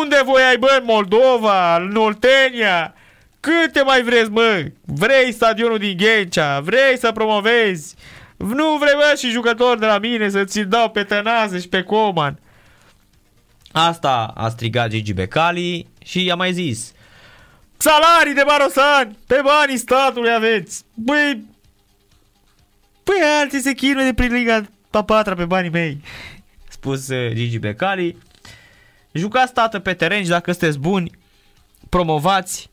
Unde 0.00 0.20
voiai, 0.24 0.56
bă, 0.58 0.76
în 0.78 0.84
Moldova, 0.84 1.76
în 1.76 1.96
Oltenia? 1.96 2.94
Câte 3.40 3.82
mai 3.82 4.02
vreți, 4.02 4.30
mă? 4.30 4.64
Vrei 4.84 5.32
stadionul 5.32 5.78
din 5.78 5.96
Ghencea? 5.96 6.60
Vrei 6.60 6.98
să 6.98 7.12
promovezi? 7.12 7.94
Nu 8.40 8.76
vrei, 8.76 8.94
bă, 8.94 9.14
și 9.18 9.30
jucători 9.30 9.80
de 9.80 9.86
la 9.86 9.98
mine 9.98 10.28
să 10.28 10.44
ți-l 10.44 10.66
dau 10.66 10.90
pe 10.90 11.02
Tănase 11.02 11.60
și 11.60 11.68
pe 11.68 11.82
Coman? 11.82 12.38
Asta 13.72 14.32
a 14.36 14.48
strigat 14.48 14.88
Gigi 14.88 15.12
Becali 15.12 15.86
și 16.04 16.24
i-a 16.24 16.34
mai 16.34 16.52
zis 16.52 16.92
Salarii 17.76 18.34
de 18.34 18.42
barosani, 18.46 19.18
pe 19.26 19.40
banii 19.44 19.76
statului 19.76 20.34
aveți. 20.34 20.84
Băi, 20.94 21.44
băi, 23.04 23.20
alții 23.40 23.60
se 23.60 23.72
chinuie 23.72 24.04
de 24.04 24.14
prin 24.14 24.32
Liga 24.32 24.64
a 24.90 25.04
patra 25.04 25.34
pe 25.34 25.44
banii 25.44 25.70
mei. 25.70 26.00
Spus 26.68 27.08
uh, 27.08 27.32
Gigi 27.32 27.58
Becali. 27.58 28.16
Jucați 29.12 29.52
tată 29.52 29.78
pe 29.78 29.94
teren 29.94 30.22
și 30.22 30.28
dacă 30.28 30.52
sunteți 30.52 30.78
buni, 30.78 31.10
promovați. 31.88 32.70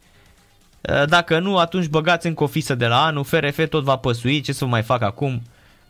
Uh, 0.81 1.05
dacă 1.05 1.39
nu, 1.39 1.57
atunci 1.57 1.87
băgați 1.87 2.27
în 2.27 2.33
cofisă 2.33 2.75
de 2.75 2.87
la 2.87 3.05
anul. 3.05 3.23
FRF 3.23 3.67
tot 3.69 3.83
va 3.83 3.95
păsui, 3.95 4.41
ce 4.41 4.53
să 4.53 4.65
mai 4.65 4.83
fac 4.83 5.01
acum? 5.01 5.41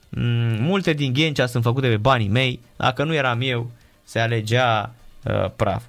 Mm, 0.09 0.63
multe 0.63 0.93
din 0.93 1.13
Ghencea 1.13 1.45
sunt 1.45 1.63
făcute 1.63 1.87
pe 1.87 1.97
banii 1.97 2.27
mei. 2.27 2.59
Dacă 2.77 3.03
nu 3.03 3.13
eram 3.13 3.39
eu, 3.41 3.71
se 4.03 4.19
alegea 4.19 4.93
uh, 5.23 5.51
praf. 5.55 5.83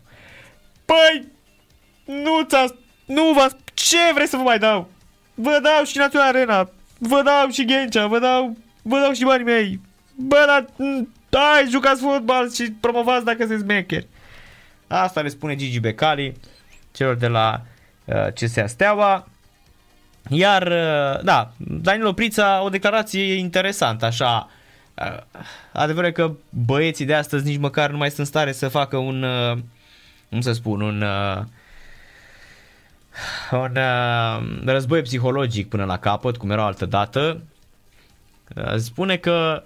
Păi, 0.84 1.26
nu 2.04 2.42
ți-a 2.42 2.66
nu 3.08 3.32
vă... 3.32 3.56
Ce 3.74 3.96
vreți 4.14 4.30
să 4.30 4.36
vă 4.36 4.42
mai 4.42 4.58
dau? 4.58 4.90
Vă 5.34 5.58
dau 5.62 5.84
și 5.84 5.96
Național 5.96 6.26
Arena. 6.26 6.70
Vă 6.98 7.22
dau 7.24 7.48
și 7.50 7.64
Ghencea. 7.64 8.06
Vă 8.06 8.18
dau, 8.18 8.56
vă 8.82 8.98
dau 8.98 9.12
și 9.12 9.24
banii 9.24 9.44
mei. 9.44 9.80
Bă, 10.14 10.44
dar... 10.46 10.66
Hai, 11.30 11.66
jucați 11.70 12.00
fotbal 12.00 12.52
și 12.52 12.72
promovați 12.80 13.24
dacă 13.24 13.38
sunteți 13.38 13.64
mecheri. 13.64 14.06
Asta 14.86 15.20
le 15.20 15.28
spune 15.28 15.56
Gigi 15.56 15.80
Becali 15.80 16.34
celor 16.92 17.14
de 17.14 17.26
la 17.26 17.60
uh, 18.04 18.32
CSA 18.32 18.66
Steaua. 18.66 19.28
Iar, 20.28 20.66
uh, 20.66 21.22
da, 21.22 21.50
Danilo 21.56 22.12
Prița, 22.12 22.62
o 22.64 22.68
declarație 22.68 23.34
interesantă, 23.34 24.04
așa. 24.04 24.48
Uh, 24.94 25.40
adevărul 25.72 26.10
că 26.10 26.32
băieții 26.50 27.04
de 27.04 27.14
astăzi 27.14 27.46
nici 27.46 27.58
măcar 27.58 27.90
nu 27.90 27.96
mai 27.96 28.10
sunt 28.10 28.26
stare 28.26 28.52
să 28.52 28.68
facă 28.68 28.96
un, 28.96 29.22
uh, 29.22 29.58
cum 30.28 30.40
să 30.40 30.52
spun, 30.52 30.80
un... 30.80 31.02
Uh, 31.02 31.42
un 33.52 33.76
uh, 33.76 34.58
război 34.64 35.02
psihologic 35.02 35.68
până 35.68 35.84
la 35.84 35.98
capăt, 35.98 36.36
cum 36.36 36.50
era 36.50 36.64
altă 36.64 36.86
dată. 36.86 37.40
Uh, 38.56 38.76
spune 38.76 39.16
că 39.16 39.62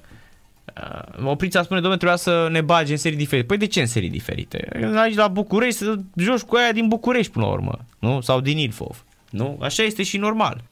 uh, 1.16 1.24
Oprița 1.24 1.62
spune, 1.62 1.80
domnule, 1.80 2.00
trebuia 2.00 2.16
să 2.16 2.48
ne 2.50 2.60
bage 2.60 2.92
în 2.92 2.98
serii 2.98 3.18
diferite. 3.18 3.46
Păi 3.46 3.56
de 3.56 3.66
ce 3.66 3.80
în 3.80 3.86
serii 3.86 4.10
diferite? 4.10 4.68
Aici 4.96 5.14
la 5.16 5.28
București 5.28 5.78
să 5.78 5.94
joci 6.16 6.40
cu 6.40 6.56
aia 6.56 6.72
din 6.72 6.88
București 6.88 7.32
până 7.32 7.44
la 7.44 7.50
urmă, 7.52 7.78
nu? 7.98 8.20
Sau 8.20 8.40
din 8.40 8.58
Ilfov. 8.58 9.04
Nu? 9.32 9.58
Așa 9.62 9.82
este 9.82 10.02
și 10.02 10.16
normal. 10.16 10.62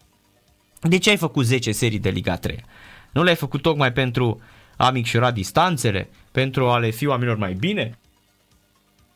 De 0.80 0.98
ce 0.98 1.10
ai 1.10 1.16
făcut 1.16 1.44
10 1.44 1.72
serii 1.72 1.98
de 1.98 2.08
Liga 2.10 2.36
3? 2.36 2.64
Nu 3.12 3.22
le-ai 3.22 3.36
făcut 3.36 3.62
tocmai 3.62 3.92
pentru 3.92 4.40
a 4.76 4.90
micșora 4.90 5.30
distanțele? 5.30 6.08
Pentru 6.32 6.70
a 6.70 6.78
le 6.78 6.90
fi 6.90 7.06
oamenilor 7.06 7.36
mai 7.36 7.52
bine? 7.52 7.98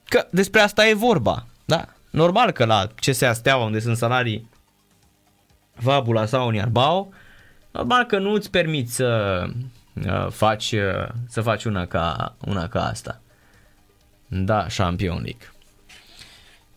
Că 0.05 0.27
despre 0.31 0.61
asta 0.61 0.87
e 0.87 0.95
vorba, 0.95 1.47
da? 1.65 1.89
Normal 2.11 2.51
că 2.51 2.65
la 2.65 2.87
CSA 3.01 3.33
Steaua, 3.33 3.65
unde 3.65 3.79
sunt 3.79 3.97
salarii 3.97 4.49
Vabula 5.75 6.27
sau 6.27 6.47
Uniarbao, 6.47 7.09
normal 7.71 8.05
că 8.05 8.19
nu 8.19 8.33
îți 8.33 8.51
permiți 8.51 8.95
să 8.95 9.43
uh, 10.07 10.27
faci, 10.31 10.73
uh, 10.73 11.09
să 11.29 11.41
faci 11.41 11.65
una 11.65 11.87
ca, 11.87 12.37
una 12.47 12.69
ca 12.69 12.85
asta. 12.85 13.21
Da, 14.27 14.67
Champion 14.77 15.23
League. 15.23 15.54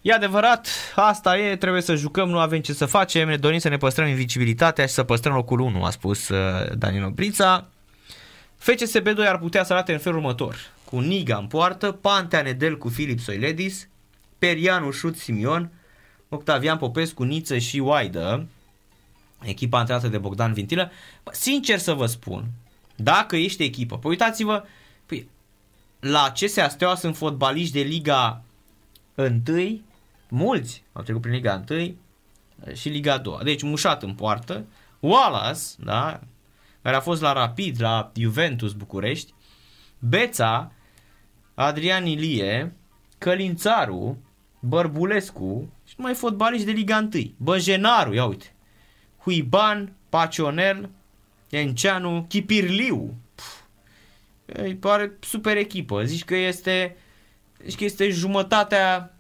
E 0.08 0.14
adevărat, 0.14 0.68
asta 0.96 1.38
e, 1.38 1.56
trebuie 1.56 1.82
să 1.82 1.96
jucăm, 1.96 2.30
nu 2.30 2.40
avem 2.40 2.60
ce 2.60 2.74
să 2.74 2.86
facem, 2.86 3.28
ne 3.28 3.38
dorim 3.38 3.60
să 3.60 3.70
ne 3.70 3.78
păstrăm 3.78 4.08
invicibilitatea 4.08 4.86
și 4.86 4.94
să 4.94 5.04
păstrăm 5.04 5.34
locul 5.34 5.60
1, 5.60 5.84
a 5.84 5.90
spus 5.90 6.30
uh, 6.30 6.78
Danilo 6.78 7.10
Brița. 7.10 7.68
FCSB2 8.62 9.28
ar 9.28 9.38
putea 9.38 9.64
să 9.64 9.74
arate 9.74 9.94
în 9.94 10.00
felul 10.00 10.18
următor, 10.18 10.56
cu 10.84 11.00
Niga 11.00 11.38
în 11.38 11.48
poartă, 11.48 11.92
Pantea 11.92 12.42
Nedel 12.42 12.78
cu 12.78 12.90
Filip 12.90 13.20
Soiledis, 13.20 13.88
Perianu, 14.40 14.92
Șut, 14.92 15.18
Simion, 15.18 15.72
Octavian 16.30 16.78
Popescu, 16.78 17.24
Niță 17.24 17.58
și 17.58 17.80
Oaidă, 17.80 18.48
echipa 19.42 19.80
antrenată 19.80 20.08
de 20.08 20.18
Bogdan 20.18 20.54
Vintilă. 20.54 20.92
Bă, 21.24 21.32
sincer 21.34 21.78
să 21.78 21.94
vă 21.94 22.06
spun, 22.06 22.46
dacă 22.96 23.36
ești 23.36 23.64
echipă, 23.64 23.98
păi 23.98 24.10
uitați-vă, 24.10 24.64
păi, 25.06 25.30
la 26.00 26.34
CSA 26.40 26.70
Steaua 26.70 26.96
sunt 26.96 27.18
fotbaliști 27.18 27.74
de 27.74 27.82
Liga 27.82 28.42
1, 29.16 29.42
mulți 30.30 30.84
au 30.94 31.02
trecut 31.02 31.22
prin 31.22 31.34
Liga 31.34 31.64
1 31.70 31.96
și 32.74 32.90
Liga 32.90 33.18
2. 33.18 33.38
Deci 33.44 33.62
Mușat 33.62 34.04
în 34.04 34.14
poartă, 34.14 34.66
Wallace, 35.00 35.62
da, 35.78 36.20
care 36.82 36.96
a 36.96 37.00
fost 37.00 37.22
la 37.22 37.34
Rapid, 37.34 37.82
la 37.82 38.12
Juventus 38.16 38.74
București, 38.74 39.34
Beța, 40.00 40.72
Adrian 41.54 42.06
Ilie, 42.06 42.76
Călințaru, 43.18 44.18
Bărbulescu 44.60 45.74
și 45.86 45.94
mai 45.98 46.14
fotbaliști 46.14 46.66
de 46.66 46.72
Liga 46.72 47.08
1. 47.14 47.34
Băjenaru, 47.38 48.14
ia 48.14 48.26
uite. 48.26 48.54
Huiban, 49.20 49.94
Pacionel, 50.10 50.90
Enceanu, 51.50 52.26
Chipirliu. 52.28 53.14
Puf, 53.36 53.62
îi 54.46 54.76
pare 54.76 55.12
super 55.20 55.58
echipă. 55.58 56.04
Zici 56.04 56.24
că 56.24 56.36
este, 56.36 56.96
zici 57.66 57.76
că 57.76 57.84
este 57.84 58.10
jumătatea 58.10 59.17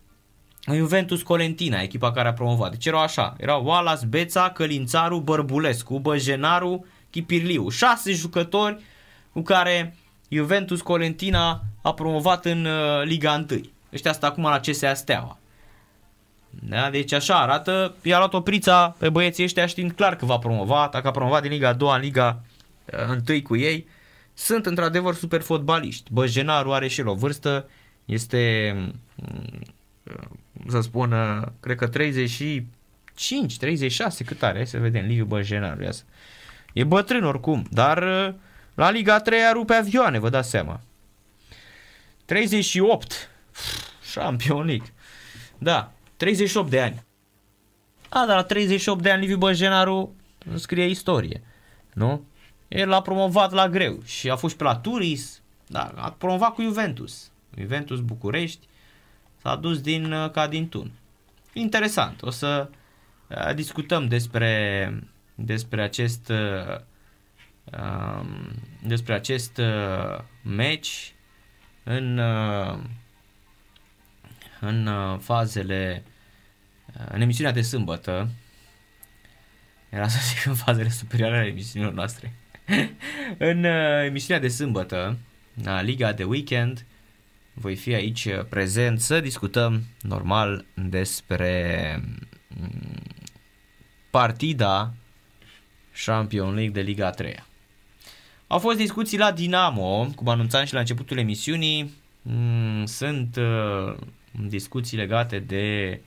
Juventus 0.75 1.21
Colentina, 1.21 1.82
echipa 1.82 2.12
care 2.12 2.27
a 2.27 2.34
promovat. 2.34 2.71
Deci 2.71 2.86
erau 2.86 3.01
așa. 3.01 3.36
Erau 3.38 3.65
Wallace, 3.65 4.06
Beța, 4.06 4.49
Călințaru, 4.49 5.19
Bărbulescu, 5.19 5.99
Băjenaru, 5.99 6.86
Chipirliu. 7.10 7.69
Șase 7.69 8.12
jucători 8.12 8.82
cu 9.32 9.41
care 9.41 9.95
Juventus 10.30 10.82
Colentina 10.82 11.62
a 11.82 11.93
promovat 11.93 12.45
în 12.45 12.65
uh, 12.65 13.03
Liga 13.03 13.45
1. 13.49 13.62
Ăștia 13.93 14.12
asta 14.12 14.27
acum 14.27 14.43
la 14.43 14.60
CSA 14.60 14.93
Steaua. 14.93 15.38
Da? 16.49 16.89
Deci 16.89 17.12
așa 17.12 17.41
arată, 17.41 17.95
i-a 18.01 18.17
luat 18.17 18.34
oprița 18.34 18.95
pe 18.99 19.10
băieții 19.10 19.43
ăștia 19.43 19.65
știind 19.65 19.91
clar 19.91 20.15
că 20.15 20.25
va 20.25 20.38
promova, 20.38 20.89
dacă 20.91 21.08
a 21.08 21.12
promovat 21.12 21.41
din 21.41 21.51
Liga 21.51 21.73
2 21.73 21.89
în 21.95 22.01
Liga 22.01 22.41
1 23.30 23.41
cu 23.41 23.56
ei, 23.56 23.88
sunt 24.34 24.65
într-adevăr 24.65 25.15
super 25.15 25.41
fotbaliști. 25.41 26.13
Băjenaru 26.13 26.73
are 26.73 26.88
și 26.88 26.99
el 26.99 27.08
o 27.08 27.13
vârstă, 27.13 27.69
este, 28.06 28.73
mm, 29.15 29.60
să 30.69 30.82
spun, 30.82 31.15
cred 31.60 31.77
că 31.77 31.88
35, 31.88 33.58
36, 33.58 34.23
cât 34.23 34.43
are, 34.43 34.56
hai 34.56 34.67
să 34.67 34.77
vedem, 34.77 35.06
Liviu 35.06 35.25
Băjenaru, 35.25 35.84
ia 35.84 35.91
să. 35.91 36.03
E 36.73 36.84
bătrân 36.84 37.23
oricum, 37.23 37.67
dar 37.71 38.03
la 38.73 38.89
Liga 38.89 39.19
3 39.19 39.39
a 39.43 39.51
rupe 39.51 39.73
avioane, 39.73 40.19
vă 40.19 40.30
dați 40.30 40.49
seama. 40.49 40.82
38, 42.25 43.30
Champion 44.13 44.65
League. 44.65 44.93
Da, 45.58 45.91
38 46.17 46.69
de 46.69 46.82
ani. 46.82 47.03
A, 48.10 48.25
dar 48.25 48.36
la 48.36 48.43
38 48.43 49.01
de 49.01 49.12
ani 49.12 49.21
Liviu 49.21 49.38
Băjenaru 49.38 50.15
scrie 50.56 50.86
istorie, 50.86 51.41
nu? 51.93 52.25
El 52.67 52.91
a 52.93 53.01
promovat 53.01 53.51
la 53.51 53.69
greu 53.69 53.99
și 54.06 54.30
a 54.30 54.36
fost 54.36 54.56
pe 54.56 54.63
la 54.63 54.75
Turis, 54.75 55.41
da, 55.67 55.91
a 55.95 56.12
promovat 56.12 56.53
cu 56.53 56.62
Juventus. 56.62 57.32
Juventus 57.58 57.99
București 57.99 58.67
s-a 59.41 59.56
dus 59.56 59.82
din, 59.82 60.12
uh, 60.12 60.32
ca 60.32 60.47
din 60.47 60.69
tun. 60.69 60.91
Interesant, 61.54 62.21
o 62.21 62.30
să 62.30 62.69
uh, 63.28 63.54
discutăm 63.56 64.08
despre, 64.08 65.04
despre 65.36 65.82
acest 65.82 66.30
uh, 66.30 66.80
um, 67.80 68.52
despre 68.84 69.13
acest 69.13 69.62
match 70.41 71.08
în 71.84 72.19
în 74.60 74.89
fazele 75.19 76.04
în 77.10 77.21
emisiunea 77.21 77.54
de 77.54 77.62
sâmbătă. 77.62 78.30
Era 79.89 80.08
să 80.08 80.17
zic 80.21 80.45
în 80.45 80.56
fazele 80.56 80.89
superioare 80.89 81.38
ale 81.38 81.47
emisiunilor 81.47 81.93
noastre. 81.93 82.34
În 83.38 83.63
uh, 83.63 84.04
emisiunea 84.06 84.41
de 84.41 84.47
sâmbătă, 84.47 85.17
la 85.63 85.82
Liga 85.82 86.13
de 86.13 86.23
Weekend, 86.23 86.86
voi 87.60 87.76
fi 87.76 87.93
aici 87.93 88.26
uh, 88.26 88.46
prezent 88.50 89.00
să 89.00 89.20
discutăm 89.20 89.84
normal 90.02 90.65
despre 90.74 92.04
mm, 92.48 93.02
partida 94.10 94.93
Champion 96.06 96.54
League 96.54 96.72
de 96.72 96.82
Liga 96.82 97.10
3. 97.10 97.46
Au 98.48 98.60
fost 98.60 98.78
discuții 98.78 99.17
la 99.17 99.32
Dinamo, 99.32 100.08
cum 100.15 100.28
anunțam 100.28 100.65
și 100.65 100.74
la 100.74 100.80
începutul 100.80 101.17
emisiunii. 101.17 101.93
Mm, 102.22 102.86
sunt 102.86 103.36
uh, 103.36 103.98
discuții 104.48 104.98
legate 104.98 105.39
de 105.39 106.00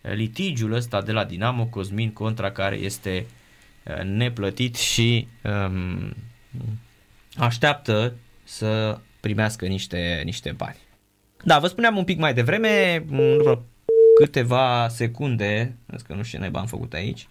litigiul 0.00 0.72
ăsta 0.72 1.02
de 1.02 1.12
la 1.12 1.24
Dinamo 1.24 1.66
Cosmin 1.66 2.12
contra 2.12 2.50
care 2.50 2.76
este 2.76 3.26
neplătit 4.02 4.76
și 4.76 5.26
um, 5.42 6.14
așteaptă 7.36 8.14
să 8.44 9.00
primească 9.20 9.66
niște, 9.66 10.22
niște 10.24 10.52
bani. 10.52 10.76
Da, 11.44 11.58
vă 11.58 11.66
spuneam 11.66 11.96
un 11.96 12.04
pic 12.04 12.18
mai 12.18 12.34
devreme, 12.34 13.04
vreo 13.08 13.62
câteva 14.20 14.88
secunde, 14.88 15.76
că 16.06 16.14
nu 16.14 16.22
știu 16.22 16.24
ce 16.24 16.38
naiba 16.38 16.60
am 16.60 16.66
făcut 16.66 16.92
aici, 16.92 17.28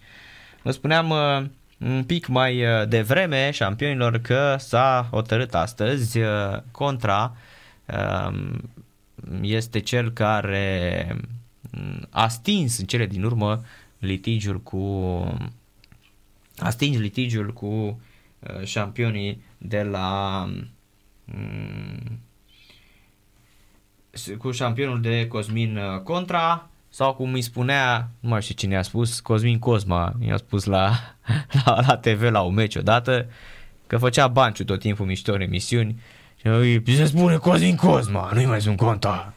vă 0.62 0.70
spuneam 0.70 1.10
uh, 1.10 1.44
un 1.78 2.04
pic 2.04 2.26
mai 2.26 2.64
uh, 2.64 2.88
devreme 2.88 3.50
șampionilor 3.50 4.18
că 4.18 4.56
s-a 4.58 5.08
hotărât 5.10 5.54
astăzi 5.54 6.18
uh, 6.18 6.58
contra 6.70 7.36
um, 7.86 8.70
este 9.40 9.80
cel 9.80 10.10
care 10.10 11.06
um, 11.76 12.06
a 12.10 12.28
stins 12.28 12.78
în 12.78 12.84
cele 12.84 13.06
din 13.06 13.24
urmă 13.24 13.64
litigiul 13.98 14.60
cu 14.60 14.78
a 16.58 16.70
stins 16.70 16.96
litigiul 16.96 17.52
cu 17.52 17.66
uh, 17.66 18.64
șampionii 18.64 19.42
de 19.58 19.82
la 19.82 20.42
um, 21.34 22.20
cu 24.38 24.50
șampionul 24.50 25.00
de 25.00 25.26
Cosmin 25.26 25.76
uh, 25.76 26.00
Contra 26.00 26.68
sau 26.88 27.14
cum 27.14 27.32
îi 27.32 27.42
spunea, 27.42 28.08
nu 28.20 28.28
mai 28.28 28.42
știu 28.42 28.54
cine 28.54 28.76
a 28.76 28.82
spus, 28.82 29.20
Cosmin 29.20 29.58
Cosma, 29.58 30.12
i-a 30.26 30.36
spus 30.36 30.64
la, 30.64 30.90
la, 31.64 31.80
la 31.86 31.96
TV 31.96 32.22
la 32.22 32.40
un 32.40 32.54
meci 32.54 32.76
odată, 32.76 33.26
că 33.86 33.96
făcea 33.98 34.26
banciu 34.26 34.64
tot 34.64 34.78
timpul 34.78 35.06
mișto 35.06 35.32
în 35.32 35.40
emisiuni 35.40 36.00
și 36.84 36.96
se 36.96 37.04
spune 37.04 37.36
Cosmin 37.36 37.76
Cosma, 37.76 38.30
nu-i 38.34 38.46
mai 38.46 38.60
sunt 38.60 38.76
conta. 38.76 39.34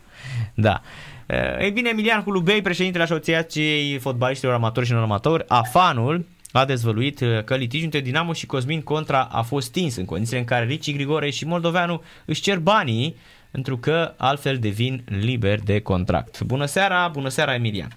Da. 0.54 0.82
Uh, 1.28 1.60
ei 1.60 1.72
bine, 1.72 1.90
Emilian 1.90 2.22
Hulubei, 2.24 2.62
președintele 2.62 3.04
Asociației 3.04 3.98
Fotbaliștilor 3.98 4.54
Amatori 4.54 4.86
și 4.86 4.92
Non-Amatori, 4.92 5.46
AFANul, 5.48 6.26
a 6.52 6.66
dezvăluit 6.66 7.20
uh, 7.20 7.44
că 7.44 7.56
litigiul 7.56 7.84
între 7.84 8.00
Dinamo 8.00 8.34
și 8.34 8.46
Cosmin 8.46 8.82
Contra 8.82 9.22
a 9.32 9.42
fost 9.42 9.68
stins 9.68 9.96
în 9.96 10.06
condițiile 10.06 10.40
în 10.40 10.46
care 10.46 10.66
Ricci 10.66 10.94
Grigore 10.94 11.30
și 11.30 11.46
Moldoveanu 11.46 12.04
își 12.26 12.42
cer 12.42 12.60
banii 12.60 13.16
pentru 13.56 13.78
că 13.78 14.14
altfel 14.18 14.58
devin 14.58 15.04
liberi 15.06 15.64
de 15.64 15.82
contract. 15.82 16.42
Bună 16.42 16.66
seara, 16.66 17.08
bună 17.08 17.30
seara 17.30 17.54
Emilian! 17.54 17.96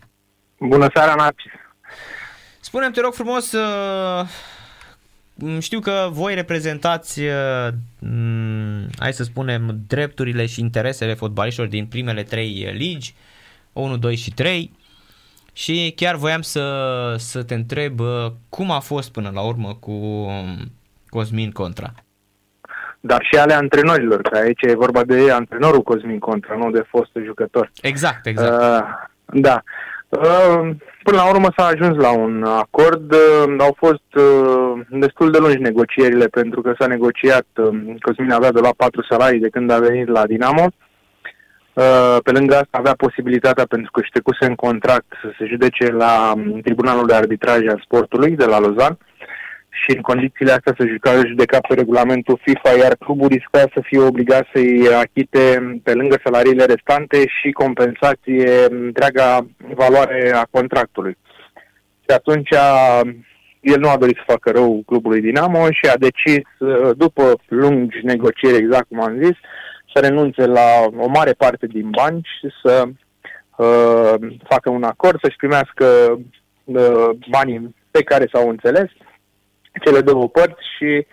Bună 0.58 0.88
seara, 0.92 1.14
Narcis! 1.14 1.50
Spune-mi, 2.60 2.92
te 2.92 3.00
rog 3.00 3.14
frumos, 3.14 3.52
uh, 3.52 4.28
știu 5.60 5.80
că 5.80 6.08
voi 6.12 6.34
reprezentați, 6.34 7.20
uh, 7.20 7.68
hai 8.98 9.12
să 9.12 9.22
spunem, 9.22 9.80
drepturile 9.86 10.46
și 10.46 10.60
interesele 10.60 11.14
fotbaliștilor 11.14 11.68
din 11.68 11.86
primele 11.86 12.22
trei 12.22 12.70
ligi, 12.72 13.14
1, 13.72 13.96
2 13.96 14.16
și 14.16 14.30
3. 14.30 14.72
Și 15.52 15.92
chiar 15.96 16.14
voiam 16.14 16.42
să, 16.42 17.14
să 17.18 17.42
te 17.42 17.54
întreb 17.54 18.00
cum 18.48 18.70
a 18.70 18.80
fost 18.80 19.12
până 19.12 19.30
la 19.34 19.40
urmă 19.40 19.74
cu 19.74 19.92
um, 19.92 20.72
Cosmin 21.08 21.50
Contra. 21.50 21.94
Dar 23.00 23.26
și 23.30 23.38
ale 23.38 23.52
antrenorilor, 23.52 24.22
că 24.22 24.38
aici 24.38 24.62
e 24.62 24.74
vorba 24.74 25.04
de 25.04 25.30
antrenorul 25.30 25.82
Cosmin 25.82 26.18
Contra, 26.18 26.54
nu 26.54 26.70
de 26.70 26.84
fostul 26.88 27.24
jucător. 27.24 27.70
Exact, 27.82 28.26
exact. 28.26 28.62
Uh, 28.62 28.88
da. 29.26 29.62
Uh, 30.08 30.70
până 31.02 31.16
la 31.16 31.28
urmă 31.28 31.48
s-a 31.56 31.66
ajuns 31.66 31.96
la 31.96 32.10
un 32.10 32.44
acord. 32.44 33.12
Uh, 33.12 33.54
au 33.58 33.76
fost 33.78 34.14
uh, 34.14 34.80
destul 34.90 35.30
de 35.30 35.38
lungi 35.38 35.58
negocierile 35.58 36.26
pentru 36.26 36.60
că 36.60 36.74
s-a 36.78 36.86
negociat. 36.86 37.46
Uh, 37.56 37.94
Cosmin 38.00 38.30
avea 38.30 38.52
de 38.52 38.60
la 38.60 38.70
patru 38.76 39.02
salarii 39.02 39.40
de 39.40 39.48
când 39.48 39.70
a 39.70 39.78
venit 39.78 40.08
la 40.08 40.26
Dinamo. 40.26 40.64
Uh, 40.64 40.86
Uh, 41.78 42.16
pe 42.22 42.30
lângă 42.30 42.54
asta 42.54 42.78
avea 42.78 42.94
posibilitatea, 42.96 43.64
pentru 43.68 43.90
că 43.90 44.00
își 44.00 44.10
trecuse 44.10 44.44
în 44.44 44.54
contract, 44.54 45.06
să 45.22 45.28
se 45.38 45.44
judece 45.46 45.92
la 45.92 46.32
um, 46.34 46.60
Tribunalul 46.60 47.06
de 47.06 47.14
Arbitraj 47.14 47.66
al 47.66 47.80
Sportului 47.84 48.30
de 48.30 48.44
la 48.44 48.58
Lozan 48.58 48.98
și 49.82 49.96
în 49.96 50.00
condițiile 50.00 50.52
astea 50.52 50.74
să 50.78 50.86
juca, 50.86 51.26
judeca 51.26 51.58
pe 51.68 51.74
regulamentul 51.74 52.40
FIFA, 52.42 52.76
iar 52.76 52.96
clubul 52.96 53.28
risca 53.28 53.58
să 53.58 53.80
fie 53.82 54.00
obligat 54.00 54.46
să-i 54.52 54.88
achite 54.94 55.42
pe 55.82 55.92
lângă 55.94 56.16
salariile 56.24 56.64
restante 56.64 57.26
și 57.26 57.50
compensație 57.50 58.64
întreaga 58.70 59.46
valoare 59.74 60.32
a 60.34 60.46
contractului. 60.50 61.16
Și 62.00 62.14
atunci 62.14 62.50
el 63.60 63.78
nu 63.80 63.88
a 63.88 63.96
dorit 63.96 64.16
să 64.16 64.22
facă 64.26 64.50
rău 64.50 64.82
clubului 64.86 65.20
Dinamo 65.20 65.70
și 65.70 65.86
a 65.92 65.96
decis, 65.96 66.44
uh, 66.58 66.90
după 66.96 67.38
lungi 67.48 67.98
negocieri, 68.02 68.56
exact 68.56 68.88
cum 68.88 69.00
am 69.00 69.20
zis, 69.22 69.36
să 69.94 70.00
renunțe 70.00 70.46
la 70.46 70.68
o 70.96 71.08
mare 71.08 71.32
parte 71.32 71.66
din 71.66 71.90
bani 71.90 72.20
și 72.38 72.48
să 72.62 72.82
uh, 73.56 74.14
facă 74.48 74.70
un 74.70 74.82
acord, 74.82 75.18
să-și 75.22 75.36
primească 75.36 75.84
uh, 76.64 77.08
banii 77.30 77.74
pe 77.90 78.02
care 78.02 78.28
s-au 78.32 78.48
înțeles, 78.48 78.90
cele 79.84 80.00
două 80.00 80.28
părți 80.28 80.62
și 80.76 81.06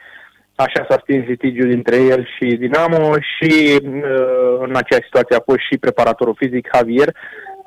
așa 0.55 0.85
s-a 0.89 0.97
stins 1.01 1.25
litigiul 1.25 1.69
dintre 1.69 1.95
el 1.95 2.27
și 2.35 2.55
Dinamo 2.55 3.13
și 3.15 3.79
uh, 3.83 4.59
în 4.59 4.75
acea 4.75 4.99
situație 5.03 5.35
a 5.35 5.43
fost 5.45 5.59
și 5.59 5.77
preparatorul 5.77 6.35
fizic 6.37 6.69
Javier, 6.75 7.15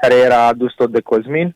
care 0.01 0.15
era 0.15 0.47
adus 0.47 0.75
tot 0.75 0.91
de 0.91 1.01
Cosmin 1.01 1.55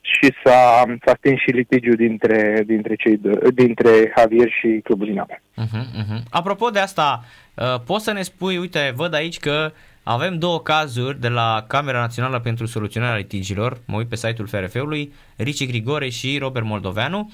și 0.00 0.32
s-a, 0.44 0.84
s-a 1.04 1.14
stins 1.18 1.40
și 1.40 1.50
litigiul 1.50 1.94
dintre, 1.94 2.62
dintre, 2.66 2.94
cei 2.94 3.16
de, 3.16 3.38
dintre 3.54 4.12
Javier 4.18 4.48
și 4.50 4.80
Clubul 4.84 5.06
Dinamo. 5.06 5.34
Uh-huh, 5.34 5.84
uh-huh. 6.02 6.22
Apropo 6.30 6.68
de 6.68 6.78
asta, 6.78 7.24
uh, 7.54 7.80
poți 7.86 8.04
să 8.04 8.12
ne 8.12 8.22
spui, 8.22 8.56
uite, 8.56 8.92
văd 8.96 9.14
aici 9.14 9.38
că 9.38 9.72
avem 10.02 10.38
două 10.38 10.60
cazuri 10.60 11.20
de 11.20 11.28
la 11.28 11.64
Camera 11.68 12.00
Națională 12.00 12.40
pentru 12.40 12.66
Soluționarea 12.66 13.16
Litigilor, 13.16 13.78
mă 13.86 13.96
uit 13.96 14.08
pe 14.08 14.16
site-ul 14.16 14.48
FRF-ului, 14.48 15.12
Ricci 15.36 15.66
Grigore 15.66 16.08
și 16.08 16.38
Robert 16.38 16.64
Moldoveanu, 16.64 17.30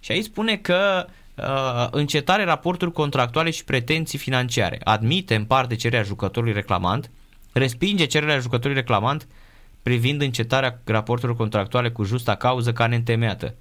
și 0.00 0.12
aici 0.12 0.24
spune 0.24 0.56
că 0.56 1.06
uh, 1.34 1.88
încetare 1.90 2.44
raporturi 2.44 2.92
contractuale 2.92 3.50
și 3.50 3.64
pretenții 3.64 4.18
financiare. 4.18 4.80
Admite 4.84 5.34
în 5.34 5.44
parte 5.44 5.74
cererea 5.74 6.04
jucătorului 6.04 6.54
reclamant, 6.54 7.10
respinge 7.52 8.04
cererea 8.04 8.38
jucătorului 8.38 8.80
reclamant 8.80 9.26
privind 9.82 10.22
încetarea 10.22 10.80
raporturilor 10.84 11.36
contractuale 11.36 11.90
cu 11.90 12.04
justa 12.04 12.34
cauză 12.34 12.72
ca 12.72 12.86
neîntemeiată. 12.86 13.54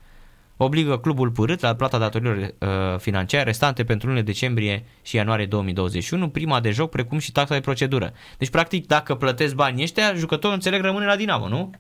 obligă 0.57 0.97
clubul 0.97 1.31
părât 1.31 1.59
la 1.61 1.75
plata 1.75 1.97
datorilor 1.97 2.35
uh, 2.37 2.99
financiare 2.99 3.43
restante 3.43 3.83
pentru 3.83 4.07
lunile 4.07 4.25
decembrie 4.25 4.85
și 5.01 5.15
ianuarie 5.15 5.45
2021, 5.45 6.29
prima 6.29 6.59
de 6.59 6.71
joc, 6.71 6.89
precum 6.89 7.17
și 7.17 7.31
taxa 7.31 7.53
de 7.53 7.61
procedură. 7.61 8.13
Deci, 8.37 8.49
practic, 8.49 8.87
dacă 8.87 9.15
plătesc 9.15 9.55
banii 9.55 9.83
ăștia, 9.83 10.13
jucătorul 10.13 10.55
înțeleg 10.55 10.81
rămâne 10.81 11.05
la 11.05 11.15
Dinamo, 11.15 11.47
nu? 11.47 11.71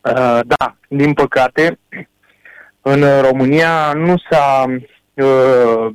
Uh, 0.00 0.40
da, 0.44 0.76
din 0.88 1.12
păcate, 1.12 1.78
în 2.82 3.04
România 3.20 3.92
nu 3.92 4.14
s-a 4.30 4.64
uh, 5.14 5.90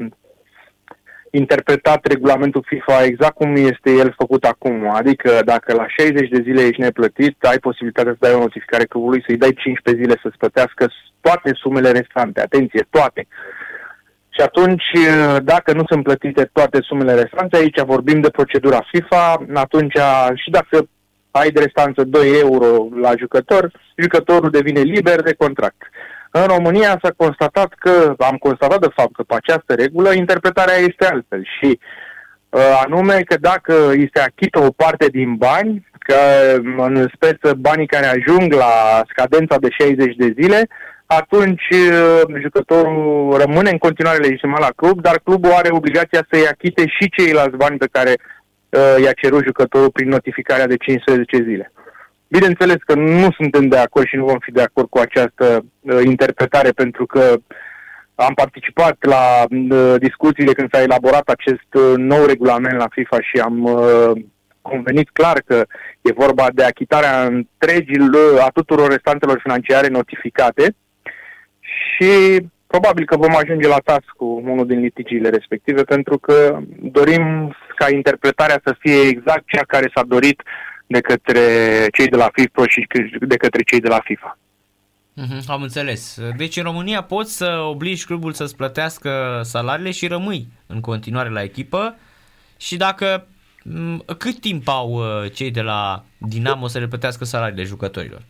interpretat 1.31 2.05
regulamentul 2.05 2.63
FIFA 2.67 3.03
exact 3.03 3.35
cum 3.35 3.55
este 3.55 3.91
el 3.91 4.13
făcut 4.17 4.43
acum. 4.43 4.89
Adică 4.89 5.39
dacă 5.45 5.73
la 5.73 5.87
60 5.87 6.29
de 6.29 6.41
zile 6.41 6.61
ești 6.61 6.81
neplătit, 6.81 7.43
ai 7.43 7.59
posibilitatea 7.59 8.11
să 8.11 8.17
dai 8.19 8.33
o 8.33 8.39
notificare 8.39 8.85
clubului, 8.85 9.23
să-i 9.27 9.37
dai 9.37 9.53
15 9.53 10.03
zile 10.03 10.19
să-ți 10.21 10.37
plătească 10.37 10.91
toate 11.21 11.51
sumele 11.53 11.91
restante. 11.91 12.41
Atenție, 12.41 12.87
toate. 12.89 13.27
Și 14.29 14.41
atunci, 14.41 14.83
dacă 15.43 15.73
nu 15.73 15.83
sunt 15.87 16.03
plătite 16.03 16.49
toate 16.53 16.79
sumele 16.81 17.13
restante, 17.13 17.57
aici 17.57 17.81
vorbim 17.81 18.19
de 18.21 18.29
procedura 18.29 18.85
FIFA, 18.91 19.45
atunci 19.53 19.97
și 20.35 20.49
dacă 20.49 20.87
ai 21.31 21.49
de 21.49 21.59
restanță 21.59 22.03
2 22.03 22.39
euro 22.39 22.87
la 23.01 23.11
jucător, 23.17 23.71
jucătorul 23.95 24.49
devine 24.49 24.81
liber 24.81 25.21
de 25.21 25.33
contract. 25.33 25.81
În 26.41 26.47
România 26.55 26.99
s-a 27.01 27.11
constatat 27.17 27.73
că, 27.79 28.13
am 28.17 28.37
constatat 28.37 28.79
de 28.79 28.93
fapt 28.95 29.13
că 29.15 29.23
pe 29.23 29.35
această 29.35 29.73
regulă 29.73 30.13
interpretarea 30.13 30.75
este 30.75 31.05
altfel 31.05 31.43
și 31.59 31.79
uh, 32.49 32.81
anume 32.85 33.21
că 33.21 33.35
dacă 33.39 33.89
îi 33.89 34.09
se 34.13 34.21
achită 34.21 34.59
o 34.59 34.71
parte 34.71 35.07
din 35.07 35.35
bani, 35.35 35.87
că 35.99 36.19
în 36.77 37.07
speță 37.15 37.53
banii 37.53 37.87
care 37.87 38.05
ajung 38.05 38.53
la 38.53 39.01
scadența 39.09 39.57
de 39.57 39.69
60 39.69 40.15
de 40.15 40.33
zile, 40.41 40.67
atunci 41.05 41.67
uh, 41.71 42.41
jucătorul 42.41 43.37
rămâne 43.37 43.69
în 43.69 43.77
continuare 43.77 44.17
legitimat 44.17 44.59
la 44.59 44.73
club, 44.75 45.01
dar 45.01 45.19
clubul 45.23 45.51
are 45.51 45.69
obligația 45.71 46.27
să-i 46.31 46.47
achite 46.47 46.83
și 46.87 47.09
ceilalți 47.09 47.57
bani 47.57 47.77
pe 47.77 47.89
care 47.91 48.13
uh, 48.17 49.03
i-a 49.03 49.11
cerut 49.21 49.43
jucătorul 49.43 49.91
prin 49.91 50.09
notificarea 50.09 50.67
de 50.67 50.77
15 50.77 51.43
zile. 51.43 51.71
Bineînțeles 52.27 52.75
că 52.85 52.95
nu 52.95 53.31
suntem 53.31 53.67
de 53.67 53.77
acord 53.77 54.07
și 54.07 54.15
nu 54.15 54.25
vom 54.25 54.39
fi 54.39 54.51
de 54.51 54.61
acord 54.61 54.89
cu 54.89 54.97
această 54.97 55.65
uh, 55.79 55.99
interpretare 56.03 56.69
pentru 56.69 57.05
că 57.05 57.37
am 58.15 58.33
participat 58.33 58.95
la 58.99 59.45
uh, 59.49 59.95
discuțiile 59.99 60.53
când 60.53 60.69
s-a 60.71 60.81
elaborat 60.81 61.27
acest 61.29 61.73
uh, 61.73 61.93
nou 61.95 62.25
regulament 62.25 62.77
la 62.77 62.87
FIFA 62.91 63.17
și 63.21 63.39
am 63.39 63.63
uh, 63.63 64.11
convenit 64.61 65.09
clar 65.09 65.41
că 65.45 65.65
e 66.01 66.11
vorba 66.11 66.47
de 66.53 66.63
achitarea 66.63 67.23
întregii 67.23 67.99
uh, 67.99 68.45
a 68.45 68.49
tuturor 68.53 68.89
restantelor 68.89 69.39
financiare 69.41 69.87
notificate 69.87 70.75
și 71.59 72.11
probabil 72.67 73.05
că 73.05 73.17
vom 73.17 73.35
ajunge 73.35 73.67
la 73.67 73.81
tas 73.83 74.03
cu 74.17 74.41
unul 74.43 74.67
din 74.67 74.79
litigiile 74.79 75.29
respective 75.29 75.83
pentru 75.83 76.17
că 76.17 76.59
dorim 76.81 77.55
ca 77.75 77.89
interpretarea 77.89 78.59
să 78.65 78.75
fie 78.79 79.01
exact 79.07 79.43
cea 79.45 79.63
care 79.67 79.91
s-a 79.95 80.03
dorit 80.03 80.41
de 80.87 81.01
către 81.01 81.41
cei 81.97 82.07
de 82.07 82.17
la 82.17 82.29
FIFA 82.33 82.67
și 82.67 82.87
de 83.19 83.37
către 83.37 83.63
cei 83.63 83.79
de 83.79 83.87
la 83.87 83.99
FIFA. 84.03 84.37
Mm-hmm, 85.21 85.45
am 85.47 85.61
înțeles. 85.61 86.19
Deci 86.37 86.57
în 86.57 86.63
România 86.63 87.03
poți 87.03 87.37
să 87.37 87.59
obligi 87.69 88.05
clubul 88.05 88.33
să-ți 88.33 88.55
plătească 88.55 89.41
salariile 89.43 89.91
și 89.91 90.07
rămâi 90.07 90.47
în 90.67 90.79
continuare 90.79 91.29
la 91.29 91.43
echipă 91.43 91.95
și 92.57 92.77
dacă 92.77 93.27
cât 94.17 94.39
timp 94.39 94.67
au 94.67 94.91
uh, 94.91 95.31
cei 95.31 95.51
de 95.51 95.61
la 95.61 96.03
Dinamo 96.17 96.67
să 96.67 96.79
le 96.79 96.87
plătească 96.87 97.25
salariile 97.25 97.63
jucătorilor? 97.63 98.21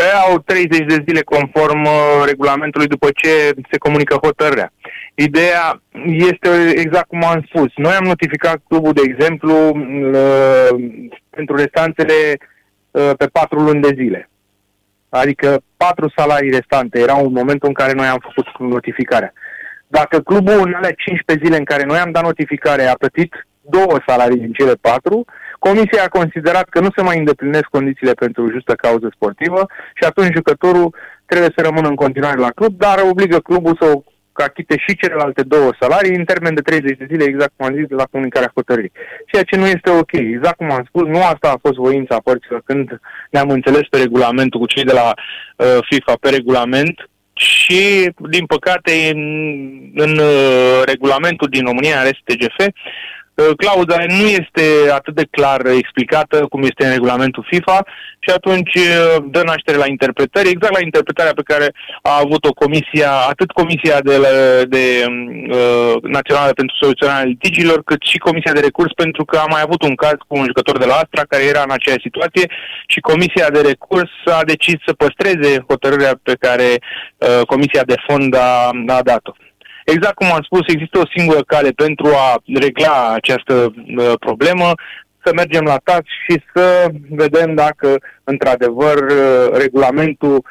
Că 0.00 0.06
au 0.28 0.38
30 0.38 0.86
de 0.86 1.04
zile 1.06 1.22
conform 1.22 1.82
uh, 1.84 2.22
regulamentului 2.26 2.86
după 2.86 3.08
ce 3.14 3.28
se 3.70 3.78
comunică 3.78 4.14
hotărârea. 4.22 4.72
Ideea 5.14 5.82
este 6.04 6.48
exact 6.76 7.08
cum 7.08 7.24
am 7.24 7.44
spus. 7.48 7.72
Noi 7.76 7.92
am 7.92 8.04
notificat 8.04 8.58
clubul, 8.68 8.92
de 8.92 9.00
exemplu, 9.04 9.54
uh, 9.68 10.68
pentru 11.30 11.56
restanțele 11.56 12.14
uh, 12.90 13.10
pe 13.16 13.26
patru 13.26 13.58
luni 13.58 13.80
de 13.80 13.92
zile. 13.94 14.30
Adică 15.08 15.60
patru 15.76 16.12
salarii 16.16 16.50
restante 16.50 17.00
erau 17.00 17.26
în 17.26 17.32
momentul 17.32 17.68
în 17.68 17.74
care 17.74 17.92
noi 17.92 18.06
am 18.06 18.22
făcut 18.22 18.70
notificarea. 18.70 19.32
Dacă 19.86 20.20
clubul 20.20 20.62
în 20.66 20.74
alea 20.74 20.92
15 20.96 21.46
zile 21.46 21.56
în 21.56 21.64
care 21.64 21.84
noi 21.84 21.98
am 21.98 22.10
dat 22.10 22.22
notificare 22.22 22.86
a 22.86 22.94
plătit 22.94 23.46
două 23.60 24.00
salarii 24.06 24.38
din 24.38 24.52
cele 24.52 24.74
patru, 24.80 25.24
comisia 25.66 26.02
a 26.04 26.16
considerat 26.18 26.68
că 26.68 26.80
nu 26.80 26.88
se 26.96 27.02
mai 27.02 27.18
îndeplinesc 27.18 27.64
condițiile 27.64 28.12
pentru 28.12 28.50
justă 28.50 28.72
cauză 28.74 29.08
sportivă 29.14 29.66
și 29.94 30.04
atunci 30.04 30.34
jucătorul 30.34 30.94
trebuie 31.26 31.52
să 31.56 31.62
rămână 31.62 31.88
în 31.88 31.94
continuare 31.94 32.38
la 32.40 32.50
club, 32.50 32.72
dar 32.78 32.96
obligă 33.10 33.38
clubul 33.38 33.76
să 33.80 33.86
o 33.94 34.02
achite 34.32 34.76
și 34.78 34.96
celelalte 34.96 35.42
două 35.42 35.70
salarii 35.80 36.16
în 36.16 36.24
termen 36.24 36.54
de 36.54 36.60
30 36.60 36.98
de 36.98 37.06
zile, 37.10 37.24
exact 37.24 37.52
cum 37.56 37.66
am 37.66 37.74
zis, 37.74 37.88
la 37.88 38.04
comunicarea 38.10 38.50
hotărârii. 38.54 38.92
Ceea 39.26 39.42
ce 39.42 39.56
nu 39.56 39.66
este 39.66 39.90
ok. 39.90 40.12
Exact 40.12 40.56
cum 40.56 40.70
am 40.70 40.84
spus, 40.88 41.06
nu 41.06 41.22
asta 41.22 41.48
a 41.50 41.60
fost 41.62 41.74
voința 41.74 42.20
părților 42.24 42.62
când 42.64 43.00
ne-am 43.30 43.50
înțeles 43.50 43.86
pe 43.90 43.98
regulamentul 43.98 44.60
cu 44.60 44.66
cei 44.66 44.84
de 44.84 44.92
la 44.92 45.12
uh, 45.12 45.78
FIFA 45.90 46.14
pe 46.20 46.30
regulament 46.30 47.08
și, 47.32 48.12
din 48.28 48.46
păcate, 48.46 48.92
în, 49.12 49.22
în 49.94 50.18
uh, 50.18 50.82
regulamentul 50.84 51.48
din 51.48 51.64
România, 51.64 52.02
RSTGF, 52.02 52.58
Uh, 52.58 53.19
clauza 53.56 53.96
nu 54.08 54.26
este 54.26 54.90
atât 54.92 55.14
de 55.14 55.26
clar 55.30 55.66
explicată 55.66 56.46
cum 56.50 56.62
este 56.62 56.84
în 56.84 56.92
regulamentul 56.92 57.46
FIFA 57.50 57.84
și 58.18 58.30
atunci 58.34 58.74
uh, 58.74 59.24
dă 59.30 59.42
naștere 59.42 59.76
la 59.76 59.86
interpretări, 59.86 60.48
exact 60.48 60.72
la 60.72 60.84
interpretarea 60.88 61.32
pe 61.32 61.48
care 61.50 61.72
a 62.02 62.20
avut-o 62.24 62.52
comisia, 62.52 63.12
atât 63.12 63.50
Comisia 63.50 64.00
de, 64.00 64.16
de 64.68 64.84
uh, 65.06 65.94
Națională 66.02 66.52
pentru 66.52 66.76
Soluționarea 66.80 67.30
Litigilor, 67.32 67.82
cât 67.82 68.02
și 68.02 68.18
Comisia 68.18 68.52
de 68.52 68.60
Recurs, 68.60 68.92
pentru 68.92 69.24
că 69.24 69.36
a 69.36 69.46
mai 69.50 69.60
avut 69.64 69.82
un 69.82 69.94
caz 69.94 70.16
cu 70.28 70.36
un 70.36 70.44
jucător 70.44 70.78
de 70.78 70.84
la 70.84 70.94
Astra 70.94 71.22
care 71.28 71.44
era 71.44 71.62
în 71.62 71.70
aceeași 71.70 72.06
situație 72.08 72.46
și 72.86 73.00
Comisia 73.00 73.48
de 73.50 73.60
Recurs 73.60 74.10
a 74.24 74.44
decis 74.44 74.76
să 74.86 74.92
păstreze 74.92 75.64
hotărârea 75.68 76.14
pe 76.22 76.34
care 76.40 76.68
uh, 76.72 77.46
Comisia 77.46 77.82
de 77.82 77.94
Fond 78.06 78.34
a, 78.34 78.70
a 78.86 79.02
dat-o. 79.02 79.32
Exact 79.94 80.14
cum 80.14 80.32
am 80.32 80.42
spus, 80.42 80.60
există 80.66 80.98
o 80.98 81.10
singură 81.16 81.42
cale 81.46 81.70
pentru 81.70 82.06
a 82.06 82.42
regla 82.66 83.12
această 83.14 83.54
uh, 83.54 84.12
problemă, 84.18 84.72
să 85.24 85.32
mergem 85.34 85.64
la 85.64 85.76
TAS 85.84 86.04
și 86.26 86.42
să 86.54 86.86
vedem 87.08 87.54
dacă, 87.54 87.98
într-adevăr, 88.24 88.96
uh, 88.96 89.48
regulamentul 89.52 90.44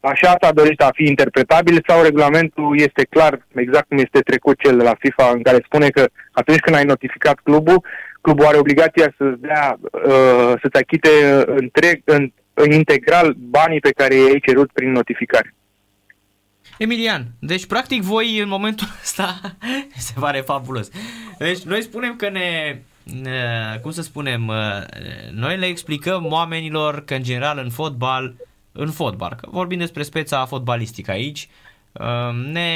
așa 0.00 0.34
s-a 0.40 0.52
dorit 0.52 0.80
a 0.82 0.90
fi 0.94 1.04
interpretabil 1.04 1.82
sau 1.86 2.02
regulamentul 2.02 2.78
este 2.78 3.06
clar, 3.10 3.46
exact 3.54 3.88
cum 3.88 3.98
este 3.98 4.20
trecut 4.20 4.58
cel 4.58 4.76
de 4.76 4.82
la 4.82 4.94
FIFA, 4.98 5.30
în 5.34 5.42
care 5.42 5.58
spune 5.64 5.88
că 5.88 6.04
atunci 6.32 6.58
când 6.58 6.76
ai 6.76 6.84
notificat 6.84 7.38
clubul, 7.42 7.84
clubul 8.20 8.44
are 8.46 8.58
obligația 8.58 9.14
să-ți 9.18 9.40
dea, 9.40 9.78
uh, 9.80 10.52
să-ți 10.62 10.80
achite 10.82 11.10
întreg, 11.46 12.00
în, 12.04 12.32
în 12.54 12.70
integral 12.70 13.34
banii 13.36 13.80
pe 13.80 13.90
care 13.90 14.14
i-ai 14.14 14.42
cerut 14.46 14.70
prin 14.72 14.92
notificare. 14.92 15.54
Emilian, 16.78 17.32
deci 17.38 17.66
practic 17.66 18.02
voi 18.02 18.38
în 18.38 18.48
momentul 18.48 18.86
ăsta 19.02 19.40
se 19.96 20.12
pare 20.18 20.40
fabulos. 20.40 20.88
Deci 21.38 21.62
noi 21.62 21.82
spunem 21.82 22.16
că 22.16 22.28
ne, 22.28 22.80
cum 23.82 23.90
să 23.90 24.02
spunem, 24.02 24.52
noi 25.30 25.56
le 25.56 25.66
explicăm 25.66 26.26
oamenilor 26.26 27.04
că 27.04 27.14
în 27.14 27.22
general 27.22 27.58
în 27.58 27.70
fotbal, 27.70 28.34
în 28.72 28.90
fotbal, 28.90 29.34
că 29.34 29.48
vorbim 29.50 29.78
despre 29.78 30.02
speța 30.02 30.46
fotbalistică 30.46 31.10
aici, 31.10 31.48
ne 32.52 32.68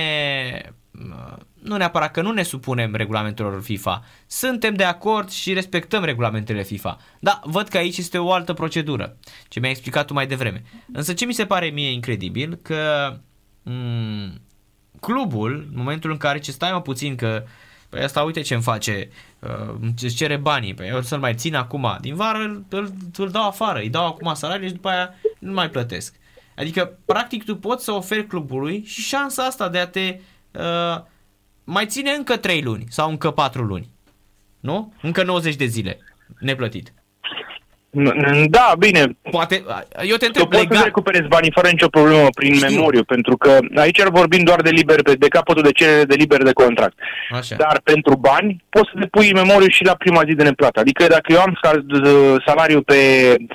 nu 1.63 1.77
neapărat 1.77 2.11
că 2.11 2.23
nu 2.23 2.33
ne 2.33 2.43
supunem 2.43 2.95
regulamentelor 2.95 3.63
FIFA. 3.63 4.05
Suntem 4.27 4.75
de 4.75 4.85
acord 4.85 5.31
și 5.31 5.53
respectăm 5.53 6.05
regulamentele 6.05 6.63
FIFA. 6.63 6.99
Da, 7.21 7.41
văd 7.45 7.69
că 7.69 7.77
aici 7.77 7.97
este 7.97 8.19
o 8.19 8.33
altă 8.33 8.53
procedură, 8.53 9.17
ce 9.49 9.61
mi-ai 9.61 9.73
explicat 9.73 10.07
tu 10.07 10.13
mai 10.13 10.27
devreme. 10.27 10.63
Însă 10.93 11.13
ce 11.13 11.25
mi 11.25 11.33
se 11.33 11.47
pare 11.47 11.67
mie 11.67 11.93
incredibil, 11.93 12.59
că 12.63 13.13
mm, 13.63 14.41
clubul, 15.01 15.67
în 15.71 15.77
momentul 15.77 16.11
în 16.11 16.17
care 16.17 16.39
ce 16.39 16.51
stai 16.53 16.73
mă 16.73 16.81
puțin 16.81 17.17
că 17.17 17.45
Păi 17.91 18.03
asta 18.03 18.23
uite 18.23 18.41
ce 18.41 18.55
îmi 18.55 18.63
face, 18.63 19.09
uh, 19.39 19.75
îți 20.03 20.15
cere 20.15 20.37
banii, 20.37 20.75
păi 20.75 20.89
eu 20.89 21.03
să-l 21.03 21.19
mai 21.19 21.35
țin 21.35 21.55
acum, 21.55 21.97
din 22.01 22.15
vară 22.15 22.39
îl, 22.39 22.65
îl, 22.69 22.93
îl 23.17 23.31
dau 23.31 23.47
afară, 23.47 23.79
îi 23.79 23.89
dau 23.89 24.07
acum 24.07 24.35
salariul 24.35 24.69
și 24.69 24.75
după 24.75 24.89
aia 24.89 25.15
nu 25.39 25.53
mai 25.53 25.71
plătesc. 25.71 26.15
Adică, 26.57 26.99
practic, 27.05 27.45
tu 27.45 27.57
poți 27.57 27.85
să 27.85 27.93
oferi 27.93 28.27
clubului 28.27 28.85
și 28.85 29.01
șansa 29.01 29.45
asta 29.45 29.69
de 29.69 29.79
a 29.79 29.87
te 29.87 30.21
uh, 30.51 31.03
mai 31.65 31.87
ține 31.87 32.11
încă 32.11 32.37
3 32.37 32.63
luni 32.63 32.85
sau 32.89 33.11
încă 33.11 33.31
4 33.31 33.63
luni. 33.63 33.89
Nu? 34.61 34.93
Încă 35.03 35.23
90 35.23 35.55
de 35.55 35.67
zile 35.67 35.99
neplătit. 36.39 36.93
Da, 38.49 38.73
bine. 38.79 39.17
Poate, 39.31 39.65
eu 40.03 40.17
te 40.17 40.27
întreb, 40.27 40.49
poți 40.49 40.79
să 40.79 40.85
recuperezi 40.85 41.29
banii 41.29 41.53
fără 41.55 41.69
nicio 41.69 41.89
problemă 41.89 42.27
prin 42.35 42.55
Știu. 42.55 42.69
memoriu, 42.69 43.05
pentru 43.05 43.37
că 43.37 43.59
aici 43.77 44.03
vorbim 44.03 44.43
doar 44.45 44.61
de 44.61 44.71
liber, 44.71 45.03
de 45.03 45.29
capătul 45.29 45.63
de 45.63 45.71
cerere 45.71 46.05
de 46.05 46.15
liber 46.15 46.43
de 46.43 46.53
contract. 46.53 46.99
Așa. 47.31 47.57
Dar 47.57 47.81
pentru 47.85 48.17
bani 48.17 48.65
poți 48.69 48.91
să 48.93 48.99
depui 48.99 49.33
memoriu 49.33 49.69
și 49.69 49.85
la 49.85 49.95
prima 49.95 50.23
zi 50.29 50.35
de 50.35 50.43
neplată. 50.43 50.81
Adică 50.81 51.07
dacă 51.07 51.33
eu 51.33 51.41
am 51.41 51.59
salariu 52.47 52.83
pe 52.83 52.95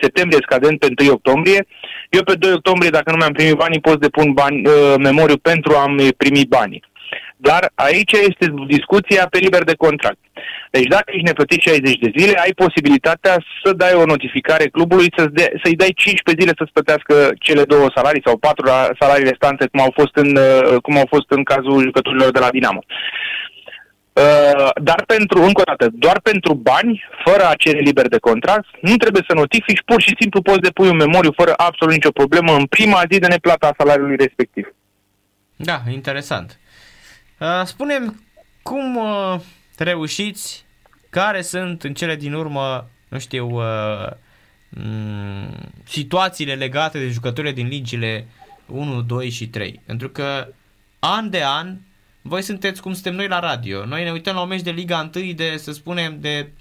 septembrie 0.02 0.40
scadent 0.42 0.80
pe 0.80 0.94
1 1.02 1.12
octombrie, 1.12 1.66
eu 2.10 2.24
pe 2.24 2.34
2 2.34 2.52
octombrie, 2.52 2.90
dacă 2.90 3.12
nu 3.12 3.18
mi-am 3.18 3.34
primit 3.34 3.56
banii, 3.56 3.80
pot 3.80 4.00
depun 4.00 4.32
bani, 4.34 4.68
uh, 4.68 4.94
memoriu 4.98 5.38
pentru 5.38 5.76
a-mi 5.76 6.12
primi 6.12 6.46
banii. 6.50 6.84
Dar 7.38 7.72
aici 7.76 8.12
este 8.12 8.54
discuția 8.68 9.28
pe 9.30 9.38
liber 9.38 9.64
de 9.64 9.76
contract. 9.76 10.18
Deci 10.76 10.88
dacă 10.98 11.10
ești 11.12 11.30
neplătit 11.30 11.62
60 11.62 11.98
de 12.06 12.12
zile, 12.18 12.40
ai 12.46 12.54
posibilitatea 12.64 13.36
să 13.64 13.74
dai 13.74 13.94
o 13.94 14.06
notificare 14.06 14.66
clubului 14.68 15.14
să-ți 15.18 15.34
de, 15.34 15.46
să-i 15.64 15.76
dai 15.76 15.92
15 15.96 16.44
zile 16.44 16.58
să-ți 16.58 16.72
plătească 16.72 17.16
cele 17.40 17.64
două 17.64 17.88
salarii 17.96 18.26
sau 18.26 18.38
patru 18.38 18.66
salarii 19.00 19.30
restante, 19.30 19.68
cum 19.72 19.82
au 19.82 19.92
fost 20.00 20.16
în, 20.16 20.36
uh, 20.36 20.76
cum 20.82 20.98
au 20.98 21.08
fost 21.14 21.30
în 21.30 21.44
cazul 21.44 21.84
jucătorilor 21.84 22.32
de 22.32 22.40
la 22.40 22.50
Dinamo. 22.50 22.84
Uh, 24.14 24.70
dar 24.82 25.04
pentru, 25.14 25.38
încă 25.42 25.62
o 25.62 25.70
dată, 25.72 25.86
doar 25.94 26.20
pentru 26.20 26.54
bani, 26.54 27.04
fără 27.26 27.44
a 27.48 27.60
cere 27.64 27.80
liber 27.80 28.08
de 28.08 28.26
contract, 28.30 28.68
nu 28.82 28.96
trebuie 28.96 29.24
să 29.28 29.34
notifici, 29.36 29.86
pur 29.86 30.02
și 30.02 30.16
simplu 30.20 30.42
poți 30.42 30.66
depui 30.68 30.90
un 30.90 30.96
memoriu 30.96 31.32
fără 31.36 31.54
absolut 31.58 31.94
nicio 31.94 32.12
problemă 32.12 32.52
în 32.56 32.66
prima 32.66 33.02
zi 33.12 33.20
de 33.20 33.28
neplata 33.28 33.68
a 33.68 33.78
salariului 33.78 34.16
respectiv. 34.16 34.66
Da, 35.56 35.78
interesant. 35.92 36.60
Uh, 37.40 37.62
spunem 37.64 38.04
cum 38.62 38.96
uh, 38.96 39.36
reușiți, 39.78 40.65
care 41.16 41.42
sunt 41.42 41.84
în 41.84 41.94
cele 41.94 42.16
din 42.16 42.34
urmă, 42.34 42.90
nu 43.08 43.20
știu, 43.20 43.50
uh, 43.50 44.12
mm, 44.70 45.72
situațiile 45.84 46.54
legate 46.54 47.00
de 47.00 47.10
jucătorile 47.10 47.54
din 47.54 47.68
ligile 47.68 48.28
1, 48.66 49.02
2 49.02 49.30
și 49.30 49.48
3. 49.48 49.82
Pentru 49.86 50.10
că 50.10 50.48
an 51.00 51.30
de 51.30 51.44
an, 51.44 51.78
voi 52.22 52.42
sunteți 52.42 52.82
cum 52.82 52.94
suntem 52.94 53.16
noi 53.16 53.28
la 53.28 53.40
radio. 53.40 53.86
Noi 53.86 54.04
ne 54.04 54.12
uităm 54.12 54.36
la 54.36 54.42
un 54.42 54.48
meci 54.48 54.62
de 54.62 54.72
Liga 54.72 55.10
1 55.16 55.32
de, 55.32 55.58
să 55.58 55.72
spunem, 55.72 56.20
de 56.20 56.52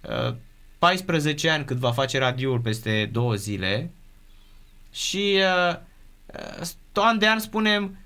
uh, 0.00 0.34
14 0.78 1.50
ani 1.50 1.64
cât 1.64 1.76
va 1.76 1.92
face 1.92 2.18
radioul 2.18 2.60
peste 2.60 3.08
două 3.12 3.34
zile 3.34 3.90
și 4.92 5.38
uh, 5.68 5.76
uh, 6.56 7.02
an 7.04 7.18
de 7.18 7.28
an 7.28 7.38
spunem 7.38 7.98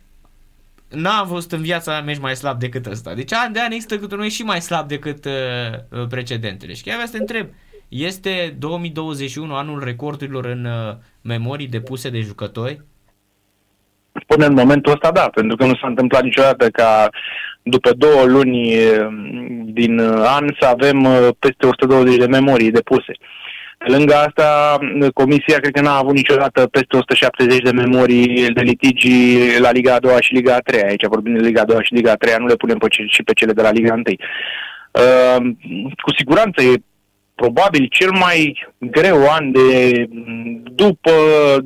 n-am 0.90 1.26
văzut 1.26 1.53
în 1.53 1.62
viața 1.62 1.90
mea 1.90 2.03
meci 2.03 2.18
mai 2.18 2.37
slab 2.37 2.59
decât 2.59 2.87
ăsta. 2.87 3.14
Deci 3.14 3.33
an 3.33 3.53
de 3.53 3.61
an 3.61 3.72
există 3.72 3.98
câte 3.98 4.14
unul 4.14 4.29
și 4.29 4.42
mai 4.42 4.61
slab 4.61 4.88
decât 4.88 5.24
uh, 5.24 5.33
uh, 6.00 6.07
precedentele. 6.09 6.74
Și 6.74 6.83
chiar 6.83 6.94
vreau 6.94 7.09
să 7.09 7.16
te 7.16 7.20
întreb, 7.20 7.46
este 7.88 8.57
2021 8.59 9.55
anul 9.55 9.85
recordurilor 9.85 10.44
în 10.44 10.64
uh, 10.64 10.94
memorii 11.20 11.66
depuse 11.66 12.11
de 12.11 12.20
jucători? 12.20 12.81
Până 14.26 14.46
în 14.46 14.55
momentul 14.55 14.92
ăsta, 14.92 15.11
da, 15.11 15.29
pentru 15.35 15.57
că 15.57 15.66
nu 15.66 15.74
s-a 15.74 15.87
întâmplat 15.87 16.22
niciodată 16.22 16.70
ca 16.70 17.09
după 17.62 17.92
două 17.92 18.24
luni 18.24 18.74
uh, 18.74 19.07
din 19.64 19.98
uh, 19.98 20.22
an 20.26 20.57
să 20.61 20.66
avem 20.66 21.07
peste 21.38 21.66
120 21.66 22.16
de 22.16 22.26
memorii 22.26 22.70
depuse. 22.70 23.12
Pe 23.84 23.90
lângă 23.90 24.14
asta, 24.14 24.78
Comisia 25.14 25.58
cred 25.58 25.72
că 25.72 25.80
n-a 25.80 25.96
avut 25.96 26.14
niciodată 26.14 26.66
peste 26.66 26.96
170 26.96 27.58
de 27.58 27.70
memorii 27.70 28.52
de 28.52 28.60
litigi 28.60 29.58
la 29.58 29.70
Liga 29.70 29.94
a 29.94 29.98
doua 29.98 30.20
și 30.20 30.34
Liga 30.34 30.54
a 30.54 30.58
treia. 30.58 30.86
Aici 30.86 31.06
vorbim 31.06 31.34
de 31.34 31.46
Liga 31.46 31.60
a 31.60 31.64
doua 31.64 31.82
și 31.82 31.94
Liga 31.94 32.10
a 32.10 32.14
treia, 32.14 32.38
nu 32.38 32.46
le 32.46 32.54
punem 32.54 32.78
pe 32.78 32.88
ce, 32.88 33.04
și 33.06 33.22
pe 33.22 33.32
cele 33.32 33.52
de 33.52 33.62
la 33.62 33.70
Liga 33.70 33.92
1. 33.92 34.02
Uh, 34.06 34.16
cu 36.02 36.14
siguranță 36.16 36.62
e 36.62 36.82
probabil 37.34 37.88
cel 37.90 38.10
mai 38.10 38.66
greu 38.78 39.30
an 39.30 39.52
de 39.52 40.06
după 40.62 41.10
2010-2011, 41.60 41.64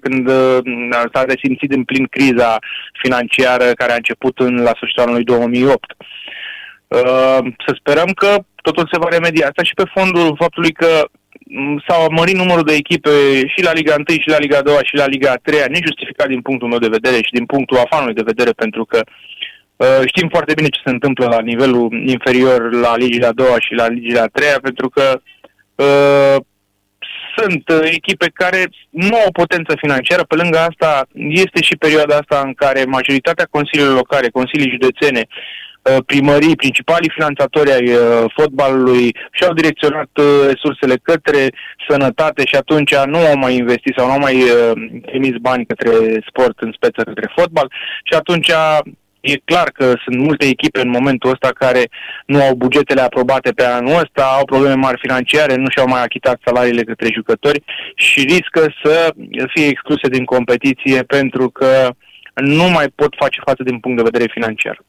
când 0.00 0.28
uh, 0.28 0.58
s-a 1.12 1.24
resimțit 1.24 1.72
în 1.72 1.84
plin 1.84 2.06
criza 2.06 2.58
financiară 3.02 3.64
care 3.64 3.92
a 3.92 4.02
început 4.02 4.38
în, 4.38 4.62
la 4.62 4.72
sfârșitul 4.74 5.02
anului 5.02 5.24
2008. 5.24 5.96
Uh, 6.88 7.38
să 7.66 7.76
sperăm 7.78 8.10
că 8.14 8.44
totul 8.62 8.88
se 8.92 8.98
va 8.98 9.08
remedia. 9.08 9.46
Asta 9.46 9.62
și 9.62 9.74
pe 9.74 9.90
fondul 9.94 10.36
faptului 10.38 10.72
că 10.72 11.08
mm, 11.46 11.82
s-au 11.86 12.06
mărit 12.10 12.36
numărul 12.36 12.64
de 12.64 12.74
echipe 12.74 13.10
și 13.52 13.62
la 13.62 13.72
Liga 13.72 13.94
1 14.08 14.18
și 14.20 14.28
la 14.28 14.38
Liga 14.38 14.60
2 14.62 14.76
și 14.82 14.94
la 14.96 15.06
Liga 15.06 15.34
3, 15.42 15.58
nejustificat 15.68 16.28
din 16.28 16.40
punctul 16.40 16.68
meu 16.68 16.78
de 16.78 16.94
vedere 16.96 17.16
și 17.16 17.36
din 17.38 17.46
punctul 17.46 17.76
afanului 17.78 18.14
de 18.14 18.30
vedere, 18.32 18.50
pentru 18.50 18.84
că 18.84 19.00
uh, 19.76 20.02
știm 20.04 20.28
foarte 20.28 20.52
bine 20.56 20.68
ce 20.68 20.80
se 20.84 20.90
întâmplă 20.90 21.26
la 21.26 21.40
nivelul 21.40 22.02
inferior 22.06 22.72
la 22.72 22.96
Liga 22.96 23.32
2 23.32 23.46
și 23.58 23.74
la 23.74 23.88
Liga 23.88 24.26
3, 24.26 24.48
pentru 24.62 24.88
că 24.88 25.20
uh, 25.74 26.36
sunt 27.36 27.64
echipe 27.82 28.26
care 28.34 28.70
nu 28.90 29.16
au 29.16 29.30
potență 29.32 29.72
financiară. 29.76 30.22
Pe 30.22 30.34
lângă 30.34 30.58
asta, 30.58 31.06
este 31.16 31.62
și 31.62 31.76
perioada 31.76 32.16
asta 32.16 32.42
în 32.44 32.54
care 32.54 32.84
majoritatea 32.84 33.48
consiliilor 33.50 33.94
locale, 33.94 34.28
consilii 34.28 34.70
județene, 34.70 35.26
Uh, 35.26 35.71
primării, 36.06 36.56
principalii 36.56 37.10
finanțatori 37.14 37.72
ai 37.72 37.92
uh, 37.92 38.24
fotbalului 38.36 39.16
și-au 39.30 39.52
direcționat 39.52 40.10
uh, 40.16 40.24
resursele 40.46 40.96
către 41.02 41.52
sănătate 41.88 42.42
și 42.46 42.54
atunci 42.54 42.94
nu 42.94 43.18
au 43.18 43.36
mai 43.36 43.56
investit 43.56 43.94
sau 43.96 44.06
nu 44.06 44.12
au 44.12 44.18
mai 44.18 44.36
trimis 45.06 45.36
bani 45.40 45.66
către 45.66 45.90
sport, 46.28 46.58
în 46.60 46.72
speță 46.74 47.02
către 47.02 47.32
fotbal 47.36 47.72
și 48.04 48.14
atunci 48.14 48.50
e 49.22 49.36
clar 49.44 49.68
că 49.70 49.84
sunt 49.84 50.16
multe 50.16 50.46
echipe 50.46 50.80
în 50.80 50.88
momentul 50.88 51.30
ăsta 51.30 51.48
care 51.48 51.88
nu 52.26 52.42
au 52.42 52.54
bugetele 52.54 53.00
aprobate 53.00 53.50
pe 53.50 53.64
anul 53.64 54.00
ăsta, 54.02 54.24
au 54.38 54.44
probleme 54.44 54.74
mari 54.74 54.98
financiare, 55.00 55.54
nu 55.54 55.68
și-au 55.70 55.88
mai 55.88 56.02
achitat 56.02 56.40
salariile 56.44 56.82
către 56.82 57.08
jucători 57.12 57.62
și 57.94 58.20
riscă 58.20 58.74
să 58.84 59.14
fie 59.54 59.66
excluse 59.66 60.08
din 60.08 60.24
competiție 60.24 61.02
pentru 61.02 61.50
că 61.50 61.90
nu 62.34 62.70
mai 62.70 62.88
pot 62.94 63.14
face 63.18 63.40
față 63.44 63.62
din 63.62 63.78
punct 63.78 63.96
de 63.96 64.08
vedere 64.10 64.30
financiar. 64.32 64.82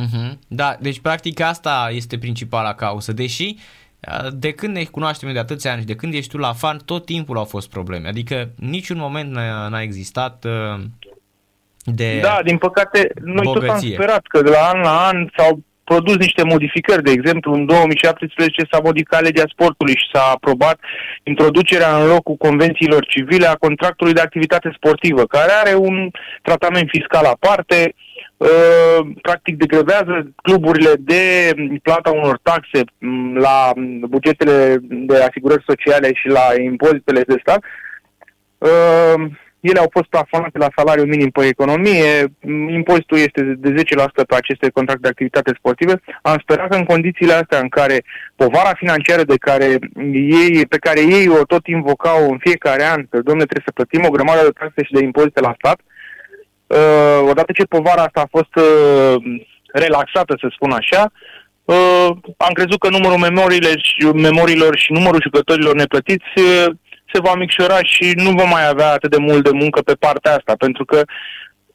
Uh-huh. 0.00 0.38
Da, 0.48 0.76
deci 0.80 1.00
practic 1.00 1.40
asta 1.40 1.88
este 1.92 2.18
principala 2.18 2.74
cauză, 2.74 3.12
deși 3.12 3.56
de 4.32 4.52
când 4.52 4.76
ne 4.76 4.84
cunoaștem 4.84 5.32
de 5.32 5.38
atâția 5.38 5.70
ani 5.70 5.80
și 5.80 5.86
de 5.86 5.94
când 5.96 6.14
ești 6.14 6.30
tu 6.30 6.38
la 6.38 6.52
fan, 6.52 6.80
tot 6.84 7.04
timpul 7.04 7.36
au 7.36 7.44
fost 7.44 7.70
probleme. 7.70 8.08
Adică 8.08 8.50
niciun 8.56 8.98
moment 8.98 9.30
n-a, 9.30 9.68
n-a 9.68 9.80
existat 9.80 10.44
uh, 10.44 10.80
de 11.84 12.18
Da, 12.20 12.40
din 12.44 12.58
păcate, 12.58 13.10
noi 13.24 13.44
bogăție. 13.44 13.68
tot 13.68 13.70
am 13.70 13.92
sperat 13.92 14.26
că 14.26 14.42
de 14.42 14.50
la 14.50 14.70
an 14.72 14.80
la 14.80 15.06
an 15.06 15.28
s-au 15.36 15.62
produs 15.84 16.16
niște 16.16 16.42
modificări. 16.42 17.02
De 17.02 17.10
exemplu, 17.10 17.52
în 17.52 17.66
2017 17.66 18.66
s-a 18.70 18.80
modificat 18.84 19.22
legea 19.22 19.44
sportului 19.48 19.94
și 19.96 20.10
s-a 20.12 20.30
aprobat 20.34 20.78
introducerea 21.22 21.96
în 21.96 22.06
locul 22.06 22.34
convențiilor 22.36 23.06
civile 23.06 23.46
a 23.46 23.54
contractului 23.54 24.12
de 24.12 24.20
activitate 24.20 24.72
sportivă, 24.76 25.26
care 25.26 25.52
are 25.52 25.74
un 25.74 26.10
tratament 26.42 26.88
fiscal 26.88 27.24
aparte, 27.24 27.94
Uh, 27.94 28.11
practic 29.22 29.56
degrevează 29.56 30.32
cluburile 30.42 30.92
de 30.98 31.52
plata 31.82 32.10
unor 32.10 32.38
taxe 32.42 32.80
mm, 32.98 33.36
la 33.36 33.72
bugetele 34.08 34.76
de 34.80 35.16
asigurări 35.16 35.64
sociale 35.66 36.12
și 36.14 36.28
la 36.28 36.62
impozitele 36.62 37.22
de 37.22 37.36
stat. 37.40 37.62
Uh, 38.58 39.24
ele 39.60 39.78
au 39.78 39.88
fost 39.90 40.08
plafonate 40.08 40.58
la 40.58 40.68
salariul 40.76 41.06
minim 41.06 41.30
pe 41.30 41.46
economie, 41.46 42.34
impozitul 42.78 43.18
este 43.18 43.42
de 43.42 43.70
10% 43.70 43.74
pe 44.26 44.34
aceste 44.34 44.70
contracte 44.70 45.02
de 45.02 45.08
activitate 45.08 45.52
sportive. 45.58 46.00
Am 46.22 46.38
sperat 46.42 46.68
că 46.68 46.76
în 46.76 46.84
condițiile 46.84 47.32
astea 47.32 47.58
în 47.58 47.68
care 47.68 48.04
povara 48.36 48.72
financiară 48.74 49.22
de 49.22 49.36
care 49.36 49.78
ei, 50.12 50.66
pe 50.66 50.76
care 50.76 51.00
ei 51.00 51.28
o 51.28 51.44
tot 51.44 51.66
invocau 51.66 52.30
în 52.30 52.38
fiecare 52.38 52.84
an, 52.84 53.06
că 53.10 53.16
domnule 53.20 53.46
trebuie 53.46 53.70
să 53.70 53.78
plătim 53.78 54.04
o 54.04 54.14
grămadă 54.16 54.42
de 54.42 54.56
taxe 54.58 54.82
și 54.84 54.92
de 54.92 55.04
impozite 55.04 55.40
la 55.40 55.54
stat, 55.58 55.78
uh, 55.80 55.91
odată 57.30 57.52
ce 57.52 57.64
povara 57.64 58.02
asta 58.02 58.20
a 58.20 58.36
fost 58.36 58.54
uh, 58.56 59.22
relaxată, 59.72 60.34
să 60.40 60.48
spun 60.50 60.70
așa, 60.70 61.12
uh, 61.64 62.08
am 62.36 62.52
crezut 62.52 62.78
că 62.78 62.88
numărul 62.88 63.18
memoriile 63.18 63.68
și, 63.68 64.06
memoriilor 64.06 64.76
și 64.76 64.92
numărul 64.92 65.22
jucătorilor 65.22 65.74
neplătiți 65.74 66.30
uh, 66.36 66.66
se 67.12 67.20
va 67.20 67.34
micșora 67.34 67.78
și 67.82 68.12
nu 68.14 68.30
vom 68.30 68.48
mai 68.48 68.68
avea 68.68 68.90
atât 68.92 69.10
de 69.10 69.16
mult 69.18 69.44
de 69.44 69.50
muncă 69.52 69.80
pe 69.80 69.94
partea 69.94 70.34
asta, 70.36 70.54
pentru 70.58 70.84
că 70.84 71.02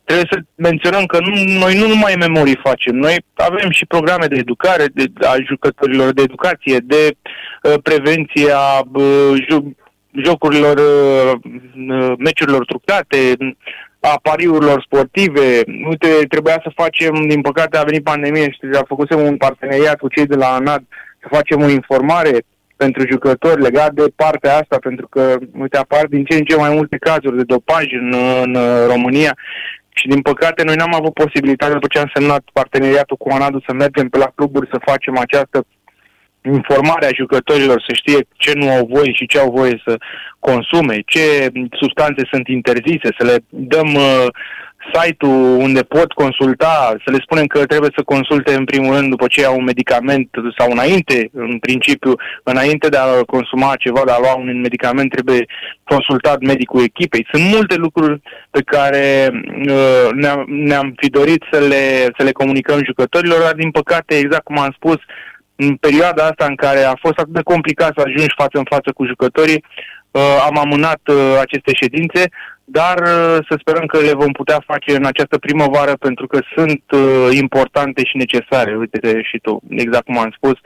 trebuie 0.04 0.28
să 0.32 0.40
menționăm 0.56 1.06
că 1.06 1.20
nu, 1.20 1.60
noi 1.60 1.78
nu 1.80 1.88
numai 1.88 2.16
memorii 2.16 2.60
facem, 2.64 2.96
noi 2.96 3.16
avem 3.34 3.70
și 3.70 3.86
programe 3.86 4.26
de 4.26 4.36
educare 4.36 4.86
de, 4.94 5.06
a 5.26 5.36
jucătorilor, 5.46 6.14
de 6.14 6.22
educație, 6.22 6.78
de 6.84 7.12
uh, 7.64 7.74
prevenție 7.84 8.52
a 8.52 8.82
uh, 8.94 9.34
ju- 9.50 9.76
jocurilor, 10.12 10.78
uh, 10.78 11.32
uh 11.90 12.14
meciurilor 12.18 12.66
trucate, 12.66 13.38
a 14.00 14.20
pariurilor 14.22 14.84
sportive. 14.86 15.64
Uite, 15.90 16.08
trebuia 16.28 16.60
să 16.64 16.72
facem, 16.76 17.28
din 17.28 17.42
păcate 17.42 17.78
a 17.78 17.84
venit 17.84 18.04
pandemie 18.04 18.50
și 18.52 18.60
a 18.74 18.84
făcut 18.88 19.10
un 19.12 19.38
parteneriat 19.38 19.98
cu 20.00 20.08
cei 20.08 20.26
de 20.26 20.36
la 20.36 20.54
ANAD 20.54 20.84
să 21.22 21.28
facem 21.30 21.62
o 21.62 21.70
informare 21.70 22.40
pentru 22.76 23.04
jucători 23.12 23.62
legat 23.62 23.92
de 23.94 24.04
partea 24.16 24.58
asta, 24.58 24.78
pentru 24.80 25.08
că, 25.08 25.38
uite, 25.60 25.78
apar 25.78 26.06
din 26.06 26.24
ce 26.26 26.38
în 26.38 26.44
ce 26.44 26.56
mai 26.56 26.74
multe 26.76 26.98
cazuri 26.98 27.38
de 27.38 27.44
dopaj 27.44 27.86
în, 27.92 28.14
în 28.44 28.58
România 28.88 29.38
și, 29.90 30.08
din 30.08 30.22
păcate, 30.22 30.64
noi 30.64 30.76
n-am 30.76 30.94
avut 30.94 31.14
posibilitatea, 31.14 31.74
după 31.74 31.88
ce 31.90 32.00
am 32.00 32.12
semnat 32.14 32.44
parteneriatul 32.54 33.18
cu 33.18 33.30
ANAD 33.30 33.56
să 33.68 33.74
mergem 33.74 34.08
pe 34.10 34.18
la 34.18 34.32
cluburi 34.36 34.70
să 34.72 34.88
facem 34.90 35.18
această 35.18 35.66
informarea 36.42 37.10
jucătorilor, 37.16 37.84
să 37.88 37.94
știe 37.94 38.20
ce 38.38 38.52
nu 38.56 38.70
au 38.70 38.90
voie 38.94 39.12
și 39.14 39.26
ce 39.26 39.40
au 39.40 39.52
voie 39.52 39.82
să 39.86 39.98
consume, 40.40 41.02
ce 41.06 41.52
substanțe 41.72 42.22
sunt 42.32 42.48
interzise, 42.48 43.10
să 43.18 43.26
le 43.26 43.38
dăm 43.50 43.94
uh, 43.94 44.28
site-ul 44.94 45.58
unde 45.60 45.82
pot 45.82 46.12
consulta, 46.12 46.96
să 47.06 47.12
le 47.12 47.18
spunem 47.22 47.46
că 47.46 47.66
trebuie 47.66 47.90
să 47.96 48.04
consulte 48.04 48.54
în 48.54 48.66
primul 48.66 48.96
rând 48.96 49.10
după 49.10 49.28
ce 49.28 49.42
iau 49.42 49.58
un 49.58 49.64
medicament 49.64 50.30
sau 50.58 50.72
înainte, 50.72 51.30
în 51.34 51.60
principiu, 51.60 52.14
înainte 52.44 52.88
de 52.90 52.98
a 52.98 53.24
consuma 53.24 53.74
ceva, 53.80 54.02
de 54.06 54.12
a 54.12 54.20
lua 54.20 54.36
un 54.36 54.60
medicament, 54.62 55.12
trebuie 55.12 55.46
consultat 55.84 56.40
medicul 56.40 56.82
echipei. 56.84 57.28
Sunt 57.32 57.44
multe 57.54 57.76
lucruri 57.76 58.22
pe 58.50 58.62
care 58.62 59.30
uh, 59.70 60.08
ne-am, 60.14 60.46
ne-am 60.48 60.94
fi 60.96 61.10
dorit 61.10 61.44
să 61.52 61.60
le, 61.60 62.04
să 62.18 62.24
le 62.24 62.32
comunicăm 62.32 62.80
jucătorilor, 62.86 63.40
dar 63.40 63.54
din 63.54 63.72
păcate, 63.72 64.18
exact 64.18 64.44
cum 64.44 64.60
am 64.60 64.72
spus, 64.76 64.98
în 65.58 65.76
perioada 65.76 66.24
asta 66.24 66.46
în 66.46 66.56
care 66.56 66.82
a 66.84 66.96
fost 67.00 67.18
atât 67.18 67.34
de 67.34 67.50
complicat 67.54 67.92
să 67.96 68.04
ajungi 68.06 68.40
față 68.42 68.58
în 68.58 68.68
față 68.70 68.92
cu 68.92 69.06
jucătorii, 69.06 69.64
uh, 70.12 70.46
am 70.48 70.58
amânat 70.58 71.02
uh, 71.08 71.38
aceste 71.42 71.72
ședințe, 71.82 72.24
dar 72.64 72.98
uh, 73.00 73.38
să 73.48 73.56
sperăm 73.60 73.86
că 73.86 73.98
le 74.00 74.14
vom 74.14 74.32
putea 74.32 74.60
face 74.66 74.96
în 74.96 75.06
această 75.06 75.38
primăvară 75.38 75.94
pentru 75.96 76.28
că 76.28 76.40
sunt 76.56 76.84
importante 77.32 78.04
și 78.04 78.18
necesare. 78.18 78.76
Uite 78.76 79.22
și 79.22 79.38
tu, 79.38 79.62
exact 79.70 80.06
cum 80.06 80.18
am 80.18 80.34
spus, 80.36 80.58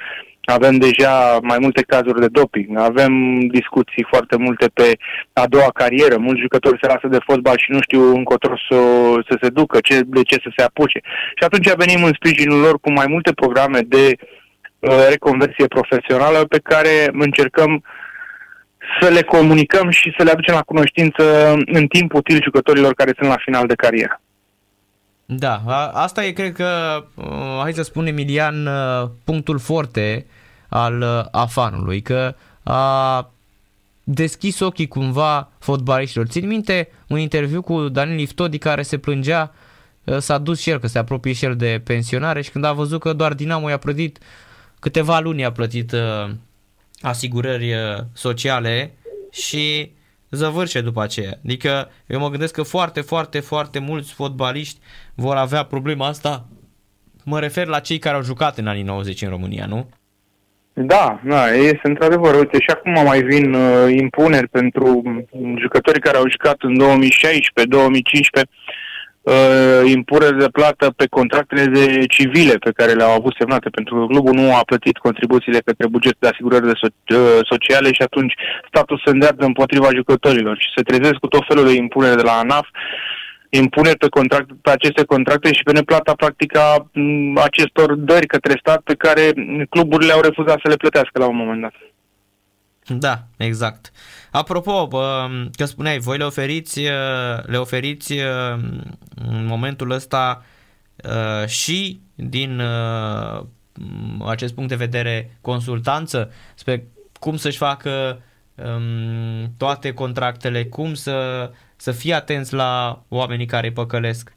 avem 0.44 0.76
deja 0.78 1.38
mai 1.42 1.58
multe 1.60 1.82
cazuri 1.82 2.20
de 2.20 2.28
doping, 2.28 2.80
avem 2.80 3.14
discuții 3.40 4.06
foarte 4.10 4.38
multe 4.38 4.66
pe 4.74 4.98
a 5.34 5.46
doua 5.48 5.70
carieră, 5.74 6.18
mulți 6.18 6.42
jucători 6.42 6.80
se 6.82 6.88
lasă 6.88 7.08
de 7.08 7.26
fotbal 7.26 7.58
și 7.58 7.72
nu 7.72 7.82
știu 7.82 8.16
încotro 8.16 8.56
să, 8.70 8.80
să 9.30 9.38
se 9.42 9.50
ducă, 9.50 9.78
ce, 9.84 10.02
de 10.06 10.22
ce 10.22 10.36
să 10.44 10.50
se 10.56 10.64
apuce. 10.64 11.00
Și 11.38 11.44
atunci 11.44 11.74
venim 11.74 12.04
în 12.04 12.14
sprijinul 12.16 12.60
lor 12.60 12.80
cu 12.80 12.92
mai 12.92 13.06
multe 13.08 13.32
programe 13.34 13.80
de 13.80 14.06
uh, 14.08 14.16
Uh, 14.16 14.41
reconversie 15.10 15.68
profesională 15.68 16.46
pe 16.46 16.60
care 16.60 17.10
încercăm 17.12 17.84
să 19.02 19.10
le 19.10 19.22
comunicăm 19.22 19.90
și 19.90 20.14
să 20.18 20.24
le 20.24 20.32
aducem 20.32 20.54
la 20.54 20.62
cunoștință 20.62 21.54
în 21.66 21.88
timp 21.88 22.14
util 22.14 22.44
jucătorilor 22.44 22.94
care 22.94 23.14
sunt 23.18 23.30
la 23.30 23.38
final 23.44 23.68
de 23.68 23.76
carieră. 23.76 24.22
Da, 25.26 25.62
asta 25.94 26.26
e, 26.26 26.32
cred 26.32 26.54
că, 26.54 27.04
uh, 27.16 27.60
hai 27.62 27.74
să 27.74 27.82
spunem, 27.82 28.18
Emilian, 28.18 28.66
uh, 28.66 29.10
punctul 29.24 29.60
forte 29.60 30.26
al 30.70 31.28
afanului, 31.32 32.02
că 32.02 32.36
a 32.64 33.32
deschis 34.04 34.60
ochii 34.60 34.88
cumva 34.88 35.50
fotbaliștilor. 35.60 36.28
Țin 36.28 36.48
minte 36.48 36.90
un 37.08 37.18
interviu 37.18 37.62
cu 37.62 37.90
Daniel 37.90 38.20
Iftodi 38.20 38.58
care 38.58 38.82
se 38.82 38.98
plângea, 38.98 39.54
s-a 40.18 40.38
dus 40.38 40.62
și 40.62 40.70
el, 40.70 40.80
că 40.80 40.88
se 40.88 40.98
apropie 40.98 41.34
și 41.34 41.46
el 41.46 41.56
de 41.56 41.82
pensionare 41.84 42.42
și 42.42 42.50
când 42.50 42.64
a 42.64 42.74
văzut 42.74 43.00
că 43.00 43.14
doar 43.14 43.34
Dinamo 43.34 43.70
i-a 43.70 43.78
plătit 43.78 44.20
câteva 44.82 45.20
luni 45.20 45.46
a 45.46 45.52
plătit 45.52 45.92
uh, 45.92 46.30
asigurări 47.02 47.74
uh, 47.74 47.98
sociale 48.14 48.92
și 49.32 49.92
zăvârșe 50.30 50.82
după 50.82 51.02
aceea. 51.02 51.34
Adică 51.44 51.90
eu 52.08 52.20
mă 52.20 52.30
gândesc 52.30 52.54
că 52.54 52.64
foarte, 52.64 53.02
foarte, 53.02 53.40
foarte 53.40 53.80
mulți 53.80 54.14
fotbaliști 54.14 54.80
vor 55.16 55.36
avea 55.36 55.64
problema 55.64 56.08
asta. 56.08 56.46
Mă 57.24 57.40
refer 57.40 57.68
la 57.68 57.80
cei 57.80 57.98
care 57.98 58.16
au 58.16 58.24
jucat 58.24 58.58
în 58.58 58.68
anii 58.68 58.84
90 58.84 59.22
în 59.22 59.30
România, 59.30 59.66
nu? 59.66 59.90
Da, 60.74 61.22
da, 61.26 61.48
este 61.54 61.88
într-adevăr. 61.88 62.36
Uite, 62.36 62.60
și 62.60 62.70
acum 62.70 63.06
mai 63.06 63.22
vin 63.22 63.54
uh, 63.54 63.92
impuneri 63.92 64.48
pentru 64.48 65.04
jucătorii 65.58 66.02
care 66.02 66.18
au 66.18 66.30
jucat 66.30 66.56
în 66.62 66.78
2016, 66.78 67.76
2015 67.76 68.52
uh, 69.22 69.82
impunere 69.86 70.36
de 70.36 70.50
plată 70.50 70.94
pe 70.96 71.08
contractele 71.08 71.66
de 71.66 72.06
civile 72.06 72.56
pe 72.58 72.72
care 72.72 72.92
le-au 72.92 73.12
avut 73.12 73.36
semnate, 73.40 73.70
pentru 73.70 74.00
că 74.00 74.06
clubul 74.06 74.34
nu 74.34 74.56
a 74.56 74.62
plătit 74.66 74.98
contribuțiile 74.98 75.60
către 75.60 75.88
bugetul 75.88 76.18
de 76.20 76.28
asigurări 76.28 76.66
de 76.66 76.80
so- 76.82 77.16
uh, 77.16 77.40
sociale 77.50 77.90
și 77.92 78.02
atunci 78.02 78.34
statul 78.68 79.02
se 79.06 79.12
îndeardă 79.12 79.46
împotriva 79.46 79.90
jucătorilor 79.96 80.58
și 80.58 80.74
se 80.76 80.82
trezesc 80.84 81.14
cu 81.14 81.28
tot 81.28 81.44
felul 81.48 81.66
de 81.66 81.74
impunere 81.74 82.16
de 82.16 82.22
la 82.22 82.38
ANAF 82.38 82.68
impuneri 83.52 83.98
pe, 83.98 84.10
contract, 84.10 84.50
pe 84.62 84.70
aceste 84.70 85.04
contracte 85.04 85.54
și 85.54 85.64
pe 85.64 85.72
neplata 85.72 86.14
practic 86.14 86.58
a 86.58 86.90
mm, 86.94 87.38
acestor 87.38 87.96
dări 87.96 88.28
către 88.28 88.58
stat 88.60 88.82
pe 88.82 88.96
care 88.96 89.34
cluburile 89.70 90.14
au 90.14 90.22
refuzat 90.22 90.60
să 90.64 90.70
le 90.70 90.76
plătească 90.76 91.20
la 91.20 91.28
un 91.28 91.36
moment 91.36 91.62
dat. 91.62 91.74
Da, 92.88 93.18
exact. 93.38 93.92
Apropo, 94.32 94.88
că 95.56 95.66
spuneai, 95.66 96.00
voi 96.00 96.18
le 96.18 96.24
oferiți, 96.24 96.80
uh, 96.80 97.44
le 97.46 97.58
oferiți 97.58 98.14
uh, 98.14 98.60
în 99.16 99.46
momentul 99.46 99.92
ăsta 99.92 100.46
uh, 101.04 101.48
și 101.48 102.00
din 102.16 102.62
acest 104.28 104.54
punct 104.54 104.70
de 104.70 104.76
vedere 104.76 105.38
consultanță 105.42 106.32
spre 106.56 106.84
cum 107.20 107.36
să-și 107.36 107.58
facă 107.58 108.22
um, 108.56 109.52
toate 109.58 109.94
contractele, 109.94 110.64
cum 110.64 110.94
să, 110.94 111.50
să 111.76 111.92
fie 111.92 112.14
atenți 112.14 112.54
la 112.54 113.04
oamenii 113.10 113.46
care 113.46 113.68
îi 113.68 113.74
păcălesc? 113.74 114.36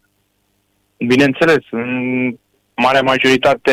Bineînțeles, 1.07 1.65
în 1.71 2.37
marea 2.75 3.03
majoritate 3.03 3.73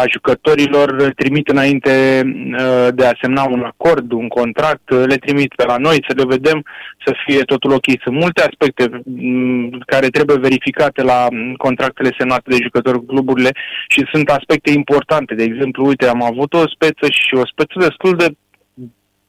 a 0.00 0.04
jucătorilor 0.12 1.12
trimit 1.16 1.48
înainte 1.48 2.22
uh, 2.24 2.88
de 2.94 3.06
a 3.06 3.18
semna 3.20 3.44
un 3.44 3.62
acord, 3.62 4.12
un 4.12 4.28
contract, 4.28 4.90
uh, 4.90 5.02
le 5.06 5.16
trimit 5.16 5.54
pe 5.54 5.64
la 5.64 5.76
noi 5.76 6.04
să 6.08 6.14
le 6.16 6.24
vedem 6.26 6.64
să 7.04 7.14
fie 7.26 7.42
totul 7.42 7.72
ok. 7.72 7.84
Sunt 8.02 8.16
multe 8.20 8.42
aspecte 8.42 9.02
mm, 9.04 9.82
care 9.86 10.08
trebuie 10.08 10.38
verificate 10.38 11.02
la 11.02 11.26
mm, 11.30 11.54
contractele 11.54 12.14
semnate 12.18 12.50
de 12.50 12.62
jucători 12.62 13.06
cluburile 13.06 13.50
și 13.88 14.08
sunt 14.12 14.28
aspecte 14.28 14.70
importante. 14.70 15.34
De 15.34 15.42
exemplu, 15.42 15.86
uite, 15.86 16.06
am 16.06 16.22
avut 16.22 16.52
o 16.52 16.68
speță 16.68 17.06
și 17.10 17.34
o 17.34 17.46
speță 17.46 17.74
destul 17.78 18.16
de 18.16 18.28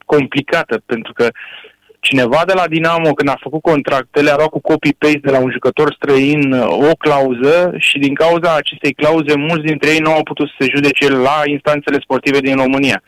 complicată 0.05 0.81
pentru 0.85 1.13
că 1.13 1.23
uh, 1.23 1.68
cineva 1.99 2.43
de 2.45 2.53
la 2.53 2.67
Dinamo, 2.67 3.13
când 3.13 3.29
a 3.29 3.37
făcut 3.41 3.61
contractele, 3.61 4.31
a 4.31 4.35
luat 4.35 4.49
cu 4.49 4.61
copy-paste 4.61 5.19
de 5.23 5.31
la 5.31 5.39
un 5.39 5.51
jucător 5.51 5.93
străin 5.93 6.51
uh, 6.51 6.89
o 6.89 6.91
clauză 6.97 7.73
și 7.77 7.97
din 7.99 8.13
cauza 8.13 8.55
acestei 8.55 8.93
clauze, 8.93 9.35
mulți 9.35 9.65
dintre 9.65 9.89
ei 9.89 9.99
nu 9.99 10.11
au 10.11 10.23
putut 10.23 10.47
să 10.47 10.55
se 10.59 10.71
judece 10.75 11.09
la 11.09 11.41
instanțele 11.45 11.99
sportive 12.01 12.39
din 12.39 12.55
România. 12.55 13.03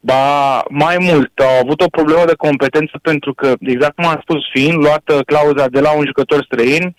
Ba, 0.00 0.62
mai 0.68 0.96
mult, 1.00 1.38
au 1.38 1.58
avut 1.62 1.80
o 1.80 1.88
problemă 1.88 2.24
de 2.26 2.34
competență 2.36 2.98
pentru 3.02 3.34
că, 3.34 3.54
exact 3.60 3.94
cum 3.94 4.06
am 4.06 4.18
spus, 4.22 4.40
fiind 4.52 4.78
luată 4.78 5.22
clauza 5.26 5.68
de 5.68 5.80
la 5.80 5.96
un 5.96 6.04
jucător 6.06 6.42
străin, 6.44 6.96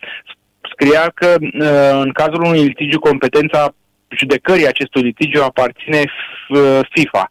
scria 0.72 1.12
că 1.14 1.36
uh, 1.40 2.02
în 2.04 2.12
cazul 2.12 2.44
unui 2.44 2.64
litigiu 2.64 3.00
competența 3.00 3.74
judecării 4.10 4.68
acestui 4.68 5.02
litigiu 5.02 5.44
aparține 5.44 6.04
uh, 6.50 6.80
FIFA. 6.90 7.30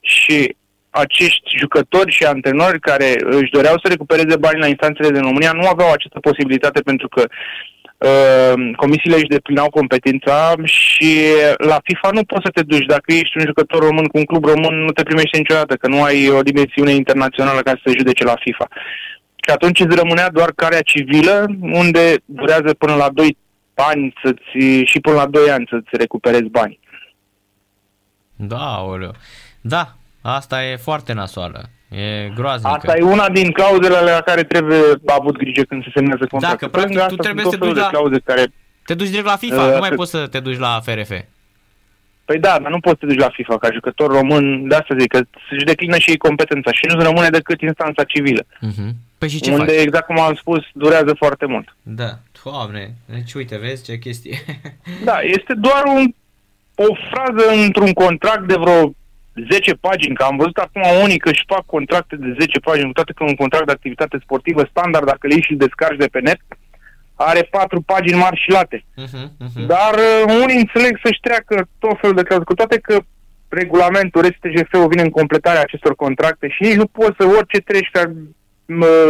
Și 0.00 0.56
acești 1.04 1.56
jucători 1.56 2.10
și 2.10 2.24
antrenori 2.24 2.80
care 2.80 3.16
își 3.20 3.50
doreau 3.50 3.76
să 3.82 3.88
recupereze 3.88 4.36
bani 4.36 4.60
la 4.60 4.66
instanțele 4.66 5.10
din 5.10 5.22
România 5.22 5.52
nu 5.52 5.66
aveau 5.68 5.92
această 5.92 6.18
posibilitate 6.20 6.80
pentru 6.80 7.08
că 7.08 7.22
uh, 7.28 8.74
comisiile 8.76 9.16
își 9.16 9.34
deplinau 9.36 9.68
competența 9.70 10.54
și 10.64 11.10
la 11.56 11.78
FIFA 11.84 12.10
nu 12.12 12.24
poți 12.24 12.44
să 12.44 12.50
te 12.50 12.62
duci. 12.62 12.92
Dacă 12.94 13.12
ești 13.12 13.38
un 13.38 13.44
jucător 13.46 13.80
român 13.82 14.06
cu 14.06 14.18
un 14.18 14.24
club 14.24 14.44
român, 14.44 14.74
nu 14.84 14.92
te 14.92 15.02
primești 15.02 15.38
niciodată, 15.38 15.74
că 15.74 15.88
nu 15.88 16.02
ai 16.02 16.28
o 16.28 16.42
dimensiune 16.42 16.92
internațională 16.92 17.60
ca 17.60 17.70
să 17.70 17.80
se 17.84 17.98
judece 17.98 18.24
la 18.24 18.36
FIFA. 18.40 18.66
Și 19.44 19.50
atunci 19.54 19.80
îți 19.80 19.96
rămânea 19.96 20.30
doar 20.30 20.52
carea 20.56 20.80
civilă, 20.80 21.46
unde 21.60 22.14
durează 22.24 22.74
până 22.78 22.94
la 22.94 23.08
2 23.10 23.36
ani 23.74 24.14
să-ți, 24.22 24.84
și 24.84 25.00
până 25.00 25.16
la 25.16 25.26
2 25.26 25.50
ani 25.50 25.66
să-ți 25.70 25.88
recuperezi 25.90 26.48
bani. 26.48 26.78
Da, 28.36 28.82
oleu. 28.86 29.12
Da, 29.60 29.97
Asta 30.22 30.64
e 30.64 30.76
foarte 30.76 31.12
nasoală. 31.12 31.68
E 31.88 32.30
groaznică. 32.34 32.76
Asta 32.76 32.96
e 32.96 33.02
una 33.02 33.28
din 33.28 33.50
clauzele 33.50 34.00
la 34.00 34.20
care 34.20 34.42
trebuie 34.42 34.80
avut 35.06 35.36
grijă 35.36 35.62
când 35.62 35.82
se 35.82 35.90
semnează 35.94 36.26
contractul. 36.26 36.68
Da, 36.70 36.78
că 36.78 36.86
practic 36.86 37.16
tu 37.16 37.22
trebuie 37.22 37.44
să 37.44 37.50
te 37.50 37.56
duci 37.56 37.76
la... 37.76 37.86
Clauze 37.86 38.18
care... 38.24 38.52
Te 38.84 38.94
duci 38.94 39.08
direct 39.08 39.26
la 39.26 39.36
FIFA, 39.36 39.64
uh, 39.64 39.72
nu 39.72 39.78
mai 39.78 39.90
poți 39.90 40.10
să 40.10 40.26
te 40.26 40.40
duci 40.40 40.58
la 40.58 40.80
FRF. 40.82 41.10
Păi 42.24 42.38
da, 42.38 42.58
dar 42.62 42.70
nu 42.70 42.80
poți 42.80 42.98
să 42.98 43.06
te 43.06 43.12
duci 43.12 43.24
la 43.24 43.28
FIFA 43.28 43.58
ca 43.58 43.70
jucător 43.72 44.10
român, 44.10 44.68
de 44.68 44.74
asta 44.74 44.96
zic, 44.98 45.08
că 45.08 45.20
se 45.48 45.64
declină 45.64 45.98
și 45.98 46.10
ei 46.10 46.16
competența 46.16 46.72
și 46.72 46.86
nu 46.86 47.02
rămâne 47.02 47.28
decât 47.28 47.60
instanța 47.60 48.04
civilă. 48.04 48.42
Uh-huh. 48.42 48.90
Păi 49.18 49.28
și 49.28 49.40
ce 49.40 49.50
unde, 49.50 49.72
faci? 49.72 49.80
exact 49.80 50.06
cum 50.06 50.20
am 50.20 50.34
spus, 50.34 50.64
durează 50.72 51.14
foarte 51.14 51.46
mult. 51.46 51.76
Da, 51.82 52.18
doamne, 52.44 52.94
deci 53.04 53.34
uite, 53.34 53.58
vezi 53.58 53.84
ce 53.84 53.98
chestie. 53.98 54.38
da, 55.04 55.18
este 55.20 55.54
doar 55.54 55.82
un, 55.84 56.14
o 56.74 56.94
frază 57.10 57.62
într-un 57.64 57.92
contract 57.92 58.46
de 58.46 58.54
vreo 58.54 58.92
10 59.50 59.74
pagini, 59.74 60.14
că 60.14 60.24
am 60.24 60.36
văzut 60.36 60.56
acum 60.56 60.82
unii 61.02 61.18
că 61.18 61.28
își 61.28 61.44
fac 61.46 61.64
contracte 61.66 62.16
de 62.16 62.36
10 62.38 62.58
pagini, 62.58 62.86
cu 62.86 62.92
toate 62.92 63.12
că 63.12 63.24
un 63.24 63.34
contract 63.34 63.66
de 63.66 63.72
activitate 63.72 64.18
sportivă 64.22 64.62
standard, 64.70 65.06
dacă 65.06 65.26
le 65.26 65.34
iei 65.34 65.42
și 65.42 65.54
descarci 65.54 65.98
de 65.98 66.06
pe 66.06 66.20
net, 66.20 66.40
are 67.14 67.42
4 67.50 67.80
pagini 67.80 68.18
mari 68.18 68.40
și 68.44 68.50
late. 68.50 68.78
Uh-huh, 68.78 69.26
uh-huh. 69.44 69.66
Dar 69.66 69.94
uh, 69.94 70.34
unii 70.42 70.58
înțeleg 70.58 70.98
să-și 71.04 71.20
treacă 71.20 71.68
tot 71.78 71.96
felul 72.00 72.16
de 72.16 72.22
clauze, 72.22 72.44
cu 72.44 72.54
toate 72.54 72.78
că 72.78 72.98
regulamentul 73.48 74.22
RSTGF-ul 74.22 74.88
vine 74.88 75.02
în 75.02 75.10
completarea 75.10 75.60
acestor 75.60 75.94
contracte 75.94 76.48
și 76.48 76.62
nici 76.62 76.80
nu 76.82 76.86
poți 76.86 77.16
să 77.18 77.26
orice 77.26 77.58
treci 77.58 77.90
care, 77.92 78.12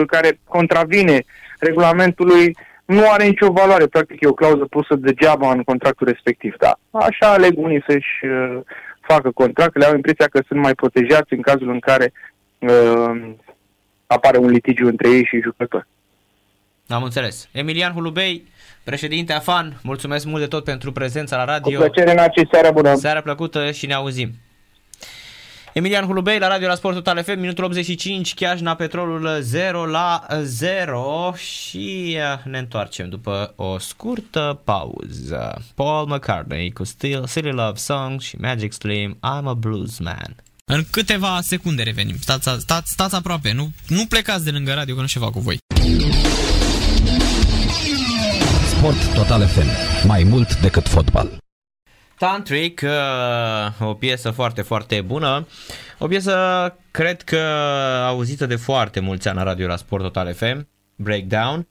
care 0.06 0.40
contravine 0.44 1.24
regulamentului 1.58 2.56
nu 2.84 3.10
are 3.10 3.24
nicio 3.24 3.52
valoare. 3.52 3.86
Practic 3.86 4.20
e 4.20 4.26
o 4.26 4.32
clauză 4.32 4.64
pusă 4.64 4.94
degeaba 4.94 5.50
în 5.50 5.62
contractul 5.62 6.06
respectiv. 6.06 6.54
Da. 6.58 6.72
Așa 6.90 7.32
aleg 7.32 7.52
unii 7.56 7.84
să-și 7.86 8.24
uh, 8.24 8.60
facă 9.08 9.30
contractele, 9.30 9.84
au 9.84 9.94
impresia 9.94 10.26
că 10.26 10.40
sunt 10.46 10.60
mai 10.60 10.74
protejați 10.74 11.32
în 11.32 11.40
cazul 11.40 11.70
în 11.70 11.78
care 11.78 12.12
uh, 12.58 13.34
apare 14.06 14.38
un 14.38 14.50
litigiu 14.50 14.86
între 14.86 15.08
ei 15.10 15.24
și 15.24 15.40
jucători. 15.40 15.86
Am 16.88 17.02
înțeles. 17.02 17.48
Emilian 17.52 17.92
Hulubei, 17.92 18.46
președinte 18.84 19.32
AFAN, 19.32 19.80
mulțumesc 19.82 20.24
mult 20.26 20.40
de 20.40 20.46
tot 20.46 20.64
pentru 20.64 20.92
prezența 20.92 21.36
la 21.36 21.44
radio. 21.44 21.78
Cu 21.78 21.84
plăcere, 21.84 22.14
Naci, 22.14 22.48
seara 22.50 22.70
bună! 22.70 22.94
Seara 22.94 23.20
plăcută 23.20 23.70
și 23.70 23.86
ne 23.86 23.94
auzim. 23.94 24.30
Emilian 25.78 26.04
Hulubei 26.06 26.38
la 26.38 26.48
radio 26.48 26.66
la 26.66 26.74
Sport 26.74 26.94
Total 26.94 27.22
FM, 27.22 27.38
minutul 27.38 27.64
85, 27.64 28.34
Chiajna 28.34 28.74
Petrolul 28.74 29.40
0 29.40 29.86
la 29.86 30.26
0 30.42 31.32
și 31.36 32.16
uh, 32.16 32.44
ne 32.44 32.58
întoarcem 32.58 33.08
după 33.08 33.52
o 33.56 33.78
scurtă 33.78 34.60
pauză. 34.64 35.64
Paul 35.74 36.06
McCartney 36.06 36.70
cu 36.70 36.84
Still 36.84 37.26
Silly 37.26 37.50
Love 37.50 37.76
Song 37.76 38.20
și 38.20 38.36
Magic 38.36 38.72
Slim 38.72 39.14
I'm 39.14 39.44
a 39.44 39.54
Blues 39.54 39.98
Man. 39.98 40.36
În 40.64 40.84
câteva 40.90 41.38
secunde 41.42 41.82
revenim. 41.82 42.16
Stați, 42.20 42.48
stați, 42.58 42.92
stați 42.92 43.14
aproape, 43.14 43.52
nu, 43.52 43.70
nu 43.88 44.06
plecați 44.06 44.44
de 44.44 44.50
lângă 44.50 44.72
radio 44.72 44.94
că 44.94 45.00
nu 45.00 45.06
ceva 45.06 45.30
cu 45.30 45.40
voi. 45.40 45.58
Sport 48.76 49.14
Total 49.14 49.46
FM. 49.46 49.68
Mai 50.06 50.22
mult 50.22 50.60
decât 50.60 50.88
fotbal. 50.88 51.38
Tantric, 52.18 52.80
uh, 52.84 53.88
o 53.88 53.94
piesă 53.94 54.30
foarte, 54.30 54.62
foarte 54.62 55.00
bună. 55.00 55.46
O 55.98 56.06
piesă, 56.06 56.76
cred 56.90 57.22
că 57.22 57.38
auzită 58.06 58.46
de 58.46 58.56
foarte 58.56 59.00
mulți 59.00 59.28
ani 59.28 59.36
la 59.36 59.42
radio 59.42 59.66
la 59.66 59.76
Sport 59.76 60.02
Total 60.02 60.34
FM, 60.34 60.68
Breakdown, 60.96 61.68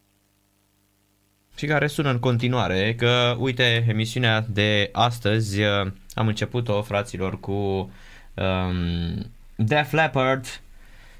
și 1.55 1.65
care 1.65 1.87
sună 1.87 2.09
în 2.09 2.19
continuare, 2.19 2.95
că, 2.95 3.35
uite, 3.39 3.85
emisiunea 3.89 4.45
de 4.49 4.89
astăzi 4.91 5.61
uh, 5.61 5.91
am 6.13 6.27
început-o, 6.27 6.81
fraților, 6.81 7.39
cu 7.39 7.51
um, 7.51 9.31
Def 9.55 9.91
Leppard 9.91 10.61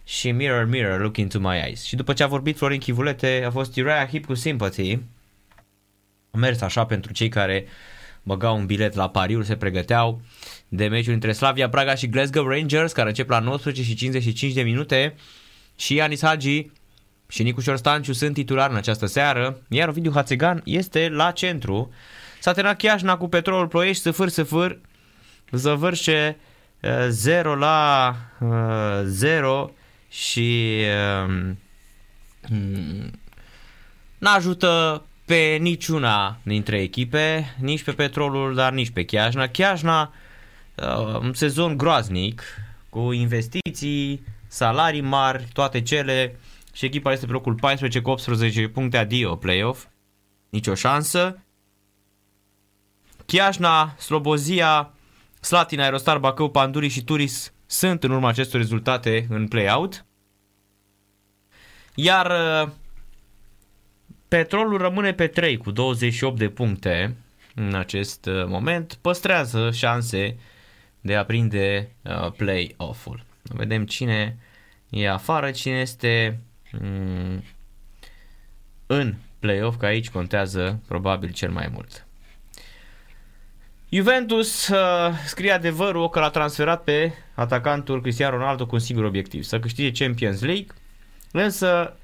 și 0.04 0.32
Mirror, 0.32 0.66
Mirror, 0.66 1.02
Look 1.02 1.18
Into 1.18 1.40
My 1.40 1.62
Eyes. 1.66 1.84
Și 1.84 1.96
după 1.96 2.14
ce 2.14 2.24
a 2.24 2.28
vorbit 2.28 2.58
Florin 2.58 2.80
Chivulete, 2.80 3.44
a 3.46 3.52
fost 3.52 3.78
Uriah 3.78 4.10
Heep 4.10 4.26
cu 4.26 4.34
Sympathy. 4.34 5.00
A 6.32 6.38
mers 6.38 6.62
așa 6.62 6.86
pentru 6.86 7.14
cei 7.14 7.30
care 7.30 7.64
uh, 7.66 7.97
băgau 8.28 8.58
un 8.58 8.66
bilet 8.66 8.94
la 8.94 9.10
pariuri, 9.10 9.46
se 9.46 9.56
pregăteau 9.56 10.22
de 10.68 10.88
meciul 10.88 11.14
între 11.14 11.32
Slavia 11.32 11.70
Praga 11.70 11.96
și 11.96 12.08
Glasgow 12.08 12.48
Rangers, 12.48 12.92
care 12.92 13.08
încep 13.08 13.30
la 13.30 13.40
19 13.40 13.84
și 13.84 13.96
55 13.96 14.54
de 14.54 14.62
minute 14.62 15.16
și 15.76 15.96
Ianis 15.96 16.24
Hagi 16.24 16.70
și 17.28 17.44
Nicușor 17.44 17.78
Stanciu 17.78 18.14
sunt 18.14 18.34
titulari 18.34 18.72
în 18.72 18.78
această 18.78 19.06
seară, 19.06 19.62
iar 19.70 19.88
Ovidiu 19.88 20.12
Hațegan 20.14 20.62
este 20.66 21.10
la 21.10 21.32
centru. 21.32 21.92
S-a 22.40 22.52
terminat 22.52 22.78
Chiajna 22.78 23.18
cu 23.18 23.28
Petrolul 23.28 23.68
Ploiești, 23.68 24.02
săfâr, 24.02 24.30
săfâr, 24.30 24.80
zăvârșe 25.52 26.38
0 27.08 27.52
uh, 27.52 27.58
la 27.58 28.16
0 29.04 29.64
uh, 29.64 29.70
și 30.10 30.82
uh, 31.28 31.52
n-ajută 34.18 35.04
pe 35.28 35.58
niciuna 35.60 36.38
dintre 36.44 36.82
echipe, 36.82 37.56
nici 37.60 37.84
pe 37.84 37.92
Petrolul, 37.92 38.56
dar 38.56 38.72
nici 38.72 38.90
pe 38.90 39.06
Chiajna. 39.06 39.48
Chiajna, 39.48 40.14
uh, 40.76 41.20
un 41.20 41.34
sezon 41.34 41.78
groaznic, 41.78 42.44
cu 42.90 43.12
investiții, 43.12 44.24
salarii 44.48 45.02
mari, 45.02 45.48
toate 45.54 45.82
cele 45.82 46.40
și 46.74 46.86
echipa 46.86 47.12
este 47.12 47.26
pe 47.26 47.32
locul 47.32 47.54
14 47.54 48.02
cu 48.02 48.10
18 48.10 48.68
puncte 48.68 48.98
adio 48.98 49.36
playoff. 49.36 49.86
Nicio 50.50 50.74
șansă. 50.74 51.40
Chiajna, 53.26 53.96
Slobozia, 53.98 54.94
Slatina, 55.40 55.84
Aerostar, 55.84 56.18
Bacău, 56.18 56.50
Panduri 56.50 56.88
și 56.88 57.04
Turis 57.04 57.54
sunt 57.66 58.04
în 58.04 58.12
urma 58.12 58.30
acestor 58.30 58.60
rezultate 58.60 59.28
în 59.30 59.48
play-out. 59.48 60.06
Iar 61.96 62.32
uh, 62.66 62.72
Petrolul 64.28 64.78
rămâne 64.78 65.14
pe 65.14 65.28
3 65.28 65.58
cu 65.58 65.72
28 65.72 66.38
de 66.38 66.50
puncte 66.50 67.16
în 67.56 67.76
acest 67.76 68.26
uh, 68.26 68.46
moment, 68.46 68.98
păstrează 69.02 69.72
șanse 69.72 70.38
de 71.02 71.16
a 71.16 71.26
prinde 71.26 71.92
uh, 72.02 72.32
play-off-ul. 72.32 73.24
Vedem 73.42 73.86
cine 73.86 74.38
e 74.90 75.10
afară, 75.10 75.52
cine 75.52 75.80
este 75.80 76.40
mm, 76.72 77.44
în 78.86 79.16
play-off, 79.40 79.78
că 79.78 79.86
aici 79.86 80.10
contează 80.10 80.82
probabil 80.88 81.32
cel 81.32 81.52
mai 81.52 81.70
mult. 81.74 82.06
Juventus 83.90 84.68
uh, 84.68 85.14
scrie 85.26 85.52
adevărul 85.52 86.10
că 86.10 86.20
l-a 86.20 86.30
transferat 86.30 86.84
pe 86.84 87.14
atacantul 87.34 88.02
Cristiano 88.02 88.38
Ronaldo 88.38 88.66
cu 88.66 88.76
un 88.76 88.82
singur 88.82 89.04
obiectiv, 89.06 89.44
să 89.44 89.60
câștige 89.60 90.04
Champions 90.04 90.42
League, 90.42 90.68
însă 91.32 91.98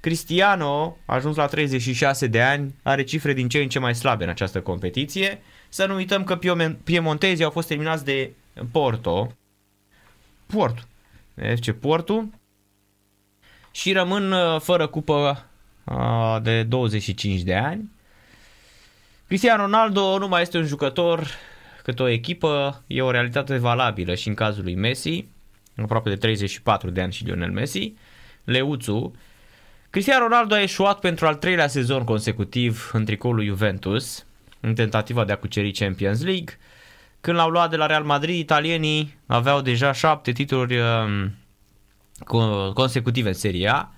Cristiano, 0.00 0.96
ajuns 1.06 1.36
la 1.36 1.46
36 1.46 2.26
de 2.26 2.42
ani, 2.42 2.74
are 2.82 3.02
cifre 3.02 3.32
din 3.32 3.48
ce 3.48 3.58
în 3.58 3.68
ce 3.68 3.78
mai 3.78 3.94
slabe 3.94 4.24
în 4.24 4.30
această 4.30 4.60
competiție. 4.60 5.42
Să 5.68 5.86
nu 5.86 5.94
uităm 5.94 6.24
că 6.24 6.38
piemontezii 6.84 7.44
au 7.44 7.50
fost 7.50 7.70
eliminați 7.70 8.04
de 8.04 8.32
Porto. 8.70 9.32
Porto. 10.46 10.82
FC 11.34 11.70
Porto. 11.70 12.24
Și 13.70 13.92
rămân 13.92 14.32
uh, 14.32 14.60
fără 14.60 14.86
cupă 14.86 15.46
uh, 15.84 16.36
de 16.42 16.62
25 16.62 17.40
de 17.40 17.54
ani. 17.54 17.90
Cristiano 19.26 19.62
Ronaldo 19.62 20.18
nu 20.18 20.28
mai 20.28 20.42
este 20.42 20.58
un 20.58 20.66
jucător 20.66 21.26
cât 21.82 22.00
o 22.00 22.08
echipă, 22.08 22.82
e 22.86 23.02
o 23.02 23.10
realitate 23.10 23.56
valabilă 23.56 24.14
și 24.14 24.28
în 24.28 24.34
cazul 24.34 24.62
lui 24.62 24.74
Messi, 24.74 25.24
aproape 25.76 26.08
de 26.08 26.16
34 26.16 26.90
de 26.90 27.00
ani 27.00 27.12
și 27.12 27.24
Lionel 27.24 27.50
Messi. 27.50 27.94
Leuțu 28.44 29.14
Cristiano 29.90 30.24
Ronaldo 30.24 30.54
a 30.54 30.62
eșuat 30.62 31.00
pentru 31.00 31.26
al 31.26 31.34
treilea 31.34 31.68
sezon 31.68 32.04
consecutiv 32.04 32.90
în 32.92 33.04
tricolul 33.04 33.44
Juventus, 33.44 34.26
în 34.60 34.74
tentativa 34.74 35.24
de 35.24 35.32
a 35.32 35.36
cuceri 35.36 35.72
Champions 35.72 36.22
League. 36.22 36.58
Când 37.20 37.36
l-au 37.36 37.50
luat 37.50 37.70
de 37.70 37.76
la 37.76 37.86
Real 37.86 38.04
Madrid, 38.04 38.38
italienii 38.38 39.18
aveau 39.26 39.60
deja 39.60 39.92
șapte 39.92 40.32
titluri 40.32 40.78
um, 40.78 41.34
consecutive 42.74 43.28
în 43.28 43.34
Serie 43.34 43.68
A. 43.68 43.92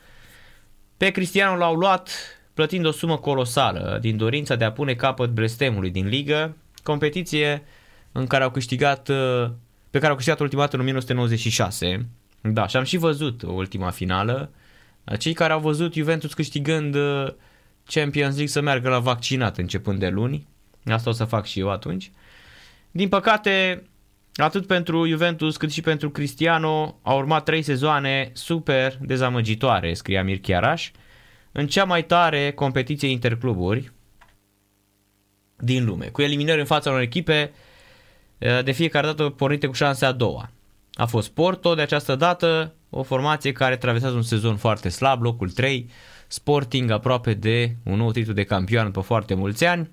Pe 0.97 1.11
Cristiano 1.11 1.57
l-au 1.57 1.75
luat 1.75 2.11
plătind 2.55 2.87
o 2.87 2.91
sumă 2.91 3.17
colosală 3.17 3.99
din 4.01 4.17
dorința 4.17 4.57
de 4.57 4.65
a 4.65 4.73
pune 4.73 4.95
capăt 4.95 5.31
blestemului 5.31 5.91
din 5.91 6.07
ligă, 6.07 6.57
competiție 6.83 7.63
în 8.13 8.27
care 8.27 8.45
au 8.45 8.51
câștigat, 8.51 9.09
uh, 9.09 9.51
pe 9.91 9.99
care 9.99 10.11
au 10.11 10.15
câștigat 10.15 10.41
ultima 10.41 10.63
dată 10.63 10.75
în 10.75 10.81
1996. 10.81 12.07
Da, 12.41 12.67
și 12.67 12.77
am 12.77 12.85
și 12.85 12.97
văzut 12.97 13.43
ultima 13.43 13.91
finală 13.91 14.51
cei 15.19 15.33
care 15.33 15.53
au 15.53 15.61
văzut 15.61 15.95
Juventus 15.95 16.35
câștigând 16.35 16.95
uh, 16.95 17.29
Champions 17.85 18.35
League 18.35 18.53
să 18.53 18.61
meargă 18.61 18.89
la 18.89 18.99
vaccinat 18.99 19.59
începând 19.59 19.99
de 19.99 20.09
luni. 20.09 20.47
Asta 20.85 21.11
o 21.11 21.13
să 21.13 21.25
fac 21.25 21.47
și 21.47 21.59
eu 21.59 21.71
atunci. 21.71 22.11
Din 22.91 23.09
păcate, 23.09 23.83
atât 24.35 24.67
pentru 24.67 25.07
Juventus 25.07 25.57
cât 25.57 25.73
și 25.73 25.81
pentru 25.81 26.11
Cristiano 26.11 26.99
au 27.03 27.19
urmat 27.19 27.45
trei 27.45 27.63
sezoane 27.63 28.31
super 28.33 28.99
dezamăgitoare, 29.01 29.95
scrie 29.95 30.19
Amir 30.19 30.41
Chiaraș, 30.41 30.91
în 31.53 31.67
cea 31.67 31.85
mai 31.85 32.05
tare 32.05 32.53
competiție 32.53 33.09
intercluburi 33.09 33.93
din 35.57 35.85
lume, 35.85 36.07
cu 36.07 36.23
eliminări 36.23 36.61
în 36.61 36.67
fața 36.67 36.91
unor 36.91 37.03
echipe 37.03 37.53
uh, 38.39 38.65
de 38.65 38.73
fiecare 38.73 39.07
dată 39.07 39.29
pornite 39.29 39.67
cu 39.67 39.73
șanse 39.73 40.05
a 40.05 40.13
doua. 40.13 40.51
A 40.95 41.07
fost 41.07 41.31
Porto 41.31 41.75
de 41.75 41.83
această 41.83 42.17
dată, 42.17 42.75
o 42.95 43.03
formație 43.03 43.53
care 43.53 43.77
traversează 43.77 44.17
un 44.17 44.23
sezon 44.23 44.57
foarte 44.57 44.89
slab, 44.89 45.23
locul 45.23 45.51
3, 45.51 45.91
Sporting 46.27 46.91
aproape 46.91 47.35
de 47.35 47.77
un 47.85 47.97
nou 47.97 48.11
titlu 48.11 48.33
de 48.33 48.45
campion 48.45 48.91
pe 48.91 49.01
foarte 49.01 49.35
mulți 49.35 49.65
ani. 49.65 49.91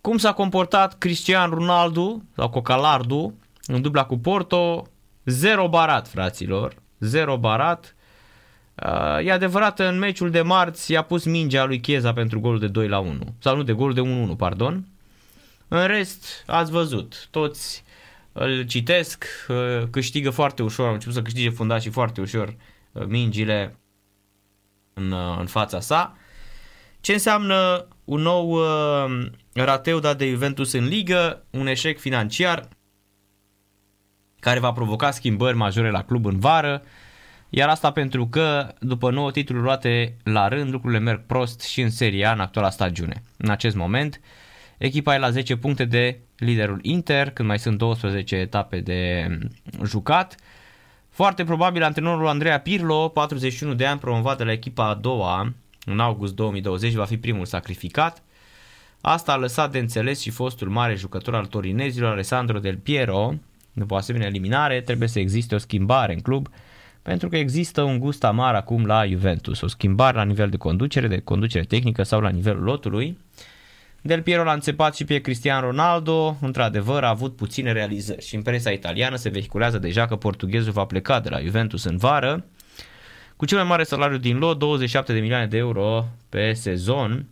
Cum 0.00 0.16
s-a 0.16 0.32
comportat 0.32 0.98
Cristian 0.98 1.50
Ronaldo 1.50 2.22
sau 2.36 2.48
Cocalardu 2.48 3.34
în 3.66 3.82
dubla 3.82 4.04
cu 4.04 4.18
Porto? 4.18 4.86
Zero 5.24 5.68
barat, 5.68 6.08
fraților. 6.08 6.74
Zero 6.98 7.36
barat. 7.36 7.94
Uh, 8.86 9.26
e 9.26 9.32
adevărat, 9.32 9.80
în 9.80 9.98
meciul 9.98 10.30
de 10.30 10.42
marți 10.42 10.92
i-a 10.92 11.02
pus 11.02 11.24
mingea 11.24 11.64
lui 11.64 11.80
Chieza 11.80 12.12
pentru 12.12 12.40
golul 12.40 12.58
de 12.58 12.68
2 12.68 12.88
la 12.88 12.98
1. 12.98 13.18
Sau 13.38 13.56
nu, 13.56 13.62
de 13.62 13.72
golul 13.72 13.94
de 13.94 14.32
1-1, 14.32 14.36
pardon. 14.36 14.86
În 15.68 15.86
rest, 15.86 16.44
ați 16.46 16.70
văzut, 16.70 17.28
toți 17.30 17.83
îl 18.36 18.62
citesc, 18.62 19.24
uh, 19.48 19.82
câștigă 19.90 20.30
foarte 20.30 20.62
ușor, 20.62 20.86
am 20.86 20.92
început 20.92 21.14
să 21.14 21.22
câștige 21.22 21.48
fundașii 21.48 21.90
foarte 21.90 22.20
ușor 22.20 22.56
uh, 22.92 23.04
mingile 23.06 23.78
în, 24.94 25.10
uh, 25.10 25.36
în 25.38 25.46
fața 25.46 25.80
sa. 25.80 26.16
Ce 27.00 27.12
înseamnă 27.12 27.88
un 28.04 28.20
nou 28.20 28.58
rateu 29.52 29.98
dat 29.98 30.18
de 30.18 30.28
Juventus 30.28 30.72
în 30.72 30.86
ligă, 30.86 31.46
un 31.50 31.66
eșec 31.66 31.98
financiar 31.98 32.68
care 34.40 34.58
va 34.58 34.72
provoca 34.72 35.10
schimbări 35.10 35.56
majore 35.56 35.90
la 35.90 36.04
club 36.04 36.26
în 36.26 36.38
vară, 36.38 36.82
iar 37.48 37.68
asta 37.68 37.90
pentru 37.90 38.26
că 38.26 38.74
după 38.80 39.10
9 39.10 39.30
titluri 39.30 39.62
luate 39.62 40.16
la 40.22 40.48
rând, 40.48 40.70
lucrurile 40.70 41.00
merg 41.00 41.26
prost 41.26 41.60
și 41.60 41.80
în 41.80 41.90
Serie 41.90 42.26
A 42.26 42.32
în 42.32 42.40
actuala 42.40 42.70
stagiune. 42.70 43.22
În 43.36 43.50
acest 43.50 43.76
moment, 43.76 44.20
Echipa 44.78 45.14
e 45.14 45.18
la 45.18 45.30
10 45.30 45.56
puncte 45.56 45.84
de 45.84 46.20
liderul 46.38 46.78
Inter, 46.82 47.30
când 47.30 47.48
mai 47.48 47.58
sunt 47.58 47.78
12 47.78 48.36
etape 48.36 48.80
de 48.80 49.26
mm, 49.28 49.50
jucat. 49.86 50.36
Foarte 51.10 51.44
probabil 51.44 51.82
antrenorul 51.82 52.26
Andreea 52.26 52.60
Pirlo, 52.60 53.08
41 53.08 53.74
de 53.74 53.86
ani, 53.86 54.00
promovat 54.00 54.36
de 54.36 54.44
la 54.44 54.52
echipa 54.52 54.88
a 54.88 54.94
doua 54.94 55.52
în 55.84 56.00
august 56.00 56.34
2020, 56.34 56.92
va 56.92 57.04
fi 57.04 57.16
primul 57.16 57.44
sacrificat. 57.44 58.22
Asta 59.00 59.32
a 59.32 59.36
lăsat 59.36 59.72
de 59.72 59.78
înțeles 59.78 60.20
și 60.20 60.30
fostul 60.30 60.68
mare 60.68 60.94
jucător 60.94 61.34
al 61.34 61.46
torinezilor, 61.46 62.12
Alessandro 62.12 62.58
Del 62.58 62.76
Piero. 62.76 63.34
După 63.72 63.94
o 63.94 63.96
asemenea 63.96 64.26
eliminare, 64.26 64.80
trebuie 64.80 65.08
să 65.08 65.18
existe 65.18 65.54
o 65.54 65.58
schimbare 65.58 66.12
în 66.12 66.20
club, 66.20 66.48
pentru 67.02 67.28
că 67.28 67.36
există 67.36 67.82
un 67.82 67.98
gust 67.98 68.24
amar 68.24 68.54
acum 68.54 68.86
la 68.86 69.06
Juventus, 69.06 69.60
o 69.60 69.66
schimbare 69.66 70.16
la 70.16 70.24
nivel 70.24 70.48
de 70.48 70.56
conducere, 70.56 71.06
de 71.06 71.18
conducere 71.18 71.64
tehnică 71.64 72.02
sau 72.02 72.20
la 72.20 72.28
nivelul 72.28 72.62
lotului. 72.62 73.18
Del 74.06 74.22
Piero 74.22 74.44
l-a 74.44 74.52
înțepat 74.52 74.96
și 74.96 75.04
pe 75.04 75.18
Cristian 75.18 75.60
Ronaldo, 75.60 76.36
într-adevăr 76.40 77.04
a 77.04 77.08
avut 77.08 77.36
puține 77.36 77.72
realizări 77.72 78.26
și 78.26 78.34
în 78.34 78.42
presa 78.42 78.70
italiană 78.70 79.16
se 79.16 79.28
vehiculează 79.28 79.78
deja 79.78 80.06
că 80.06 80.16
portughezul 80.16 80.72
va 80.72 80.84
pleca 80.84 81.20
de 81.20 81.28
la 81.28 81.40
Juventus 81.40 81.84
în 81.84 81.96
vară, 81.96 82.44
cu 83.36 83.44
cel 83.44 83.58
mai 83.58 83.66
mare 83.66 83.82
salariu 83.82 84.16
din 84.16 84.38
lot, 84.38 84.58
27 84.58 85.12
de 85.12 85.20
milioane 85.20 85.46
de 85.46 85.56
euro 85.56 86.08
pe 86.28 86.52
sezon, 86.52 87.28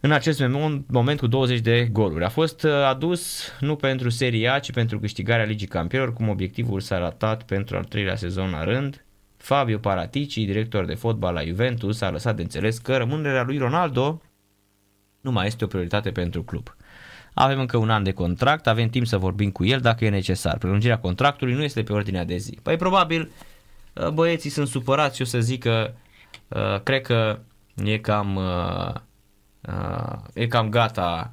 în 0.00 0.12
acest 0.12 0.42
moment 0.86 1.18
cu 1.18 1.26
20 1.26 1.60
de 1.60 1.88
goluri. 1.92 2.24
A 2.24 2.28
fost 2.28 2.62
uh, 2.62 2.72
adus 2.72 3.52
nu 3.60 3.76
pentru 3.76 4.08
Serie 4.08 4.48
A, 4.48 4.58
ci 4.58 4.72
pentru 4.72 4.98
câștigarea 4.98 5.44
Ligii 5.44 5.66
Campionilor, 5.66 6.14
cum 6.14 6.28
obiectivul 6.28 6.80
s-a 6.80 6.98
ratat 6.98 7.42
pentru 7.42 7.76
al 7.76 7.84
treilea 7.84 8.16
sezon 8.16 8.50
la 8.50 8.64
rând. 8.64 9.04
Fabio 9.36 9.78
Paratici, 9.78 10.34
director 10.34 10.84
de 10.84 10.94
fotbal 10.94 11.34
la 11.34 11.44
Juventus, 11.44 12.00
a 12.00 12.10
lăsat 12.10 12.36
de 12.36 12.42
înțeles 12.42 12.78
că 12.78 12.96
rămânerea 12.96 13.42
lui 13.42 13.58
Ronaldo 13.58 14.20
nu 15.20 15.30
mai 15.30 15.46
este 15.46 15.64
o 15.64 15.66
prioritate 15.66 16.10
pentru 16.10 16.42
club. 16.42 16.74
Avem 17.34 17.60
încă 17.60 17.76
un 17.76 17.90
an 17.90 18.02
de 18.02 18.12
contract, 18.12 18.66
avem 18.66 18.88
timp 18.88 19.06
să 19.06 19.18
vorbim 19.18 19.50
cu 19.50 19.64
el 19.64 19.80
dacă 19.80 20.04
e 20.04 20.10
necesar. 20.10 20.58
Prelungirea 20.58 20.98
contractului 20.98 21.54
nu 21.54 21.62
este 21.62 21.82
pe 21.82 21.92
ordinea 21.92 22.24
de 22.24 22.36
zi. 22.36 22.58
Păi 22.62 22.76
probabil 22.76 23.30
uh, 23.94 24.08
băieții 24.08 24.50
sunt 24.50 24.68
supărați 24.68 25.16
și 25.16 25.22
o 25.22 25.24
să 25.24 25.40
zică, 25.40 25.94
uh, 26.48 26.80
cred 26.82 27.02
că 27.02 27.38
e 27.84 27.98
cam, 27.98 28.36
uh, 28.36 28.94
e 30.34 30.46
cam 30.46 30.68
gata 30.68 31.32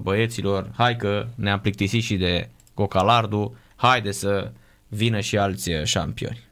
băieților, 0.00 0.70
hai 0.76 0.96
că 0.96 1.26
ne-am 1.34 1.60
plictisit 1.60 2.02
și 2.02 2.16
de 2.16 2.48
Cocalardu, 2.74 3.56
haide 3.76 4.10
să 4.10 4.52
vină 4.88 5.20
și 5.20 5.38
alți 5.38 5.70
șampioni. 5.84 6.51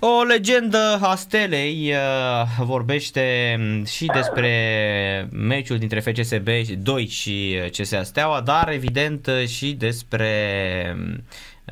O 0.00 0.22
legendă 0.22 0.98
a 1.00 1.14
stelei 1.14 1.92
uh, 1.92 2.64
vorbește 2.64 3.56
și 3.86 4.06
despre 4.06 5.28
meciul 5.32 5.78
dintre 5.78 6.00
FCSB 6.00 6.48
2 6.78 7.06
și 7.06 7.60
CSA 7.70 8.02
Steaua, 8.02 8.40
dar 8.40 8.68
evident 8.68 9.28
și 9.46 9.72
despre 9.72 10.32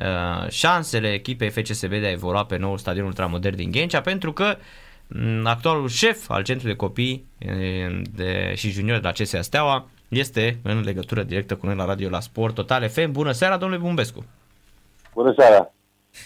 uh, 0.01 0.49
șansele 0.49 1.13
echipei 1.13 1.49
FCSB 1.49 1.89
de 1.89 2.05
a 2.05 2.11
evolua 2.11 2.45
pe 2.45 2.57
nou 2.57 2.77
stadion 2.77 3.05
ultramodern 3.05 3.55
din 3.55 3.71
Ghencea, 3.71 4.01
pentru 4.01 4.33
că 4.33 4.57
mm, 5.07 5.45
actualul 5.45 5.87
șef 5.87 6.29
al 6.29 6.43
centrului 6.43 6.75
de 6.75 6.79
copii 6.85 7.25
uh, 7.45 8.01
de, 8.15 8.53
și 8.55 8.69
juniori 8.69 9.01
de 9.01 9.07
la 9.07 9.13
CSA 9.13 9.41
Steaua 9.41 9.87
este 10.07 10.59
în 10.63 10.81
legătură 10.81 11.23
directă 11.23 11.55
cu 11.55 11.65
noi 11.65 11.75
la 11.75 11.85
radio 11.85 12.09
la 12.09 12.19
Sport 12.19 12.53
Total 12.53 12.89
FM. 12.89 13.11
Bună 13.11 13.31
seara, 13.31 13.57
domnule 13.57 13.81
Bumbescu! 13.81 14.25
Bună 15.13 15.33
seara! 15.37 15.74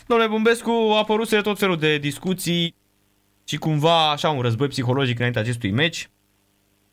Domnule 0.07 0.29
Bumbescu, 0.29 0.71
a 0.93 0.97
apărut 0.97 1.41
tot 1.41 1.57
felul 1.57 1.77
de 1.77 1.97
discuții 1.97 2.75
și 3.43 3.57
cumva 3.57 4.11
așa 4.11 4.29
un 4.29 4.41
război 4.41 4.67
psihologic 4.67 5.17
înainte 5.17 5.39
acestui 5.39 5.71
meci 5.71 6.09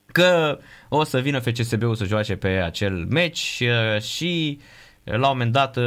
că 0.07 0.59
o 0.89 1.05
să 1.05 1.19
vină 1.19 1.39
FCSB-ul 1.39 1.95
să 1.95 2.05
joace 2.05 2.37
pe 2.37 2.49
acel 2.49 3.07
meci 3.09 3.63
uh, 3.63 4.01
și 4.01 4.61
la 5.05 5.15
un 5.15 5.37
moment 5.37 5.53
dat 5.53 5.77
uh, 5.77 5.85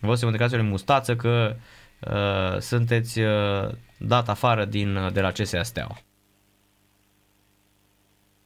vă 0.00 0.14
să 0.14 0.26
mă 0.26 0.46
de 0.48 0.60
mustață 0.62 1.16
că 1.16 1.54
uh, 2.10 2.58
sunteți 2.58 3.20
uh, 3.20 3.68
dat 3.98 4.28
afară 4.28 4.64
din, 4.64 4.96
uh, 4.96 5.12
de 5.12 5.20
la 5.20 5.30
CSA 5.30 5.62
Steaua. 5.62 5.96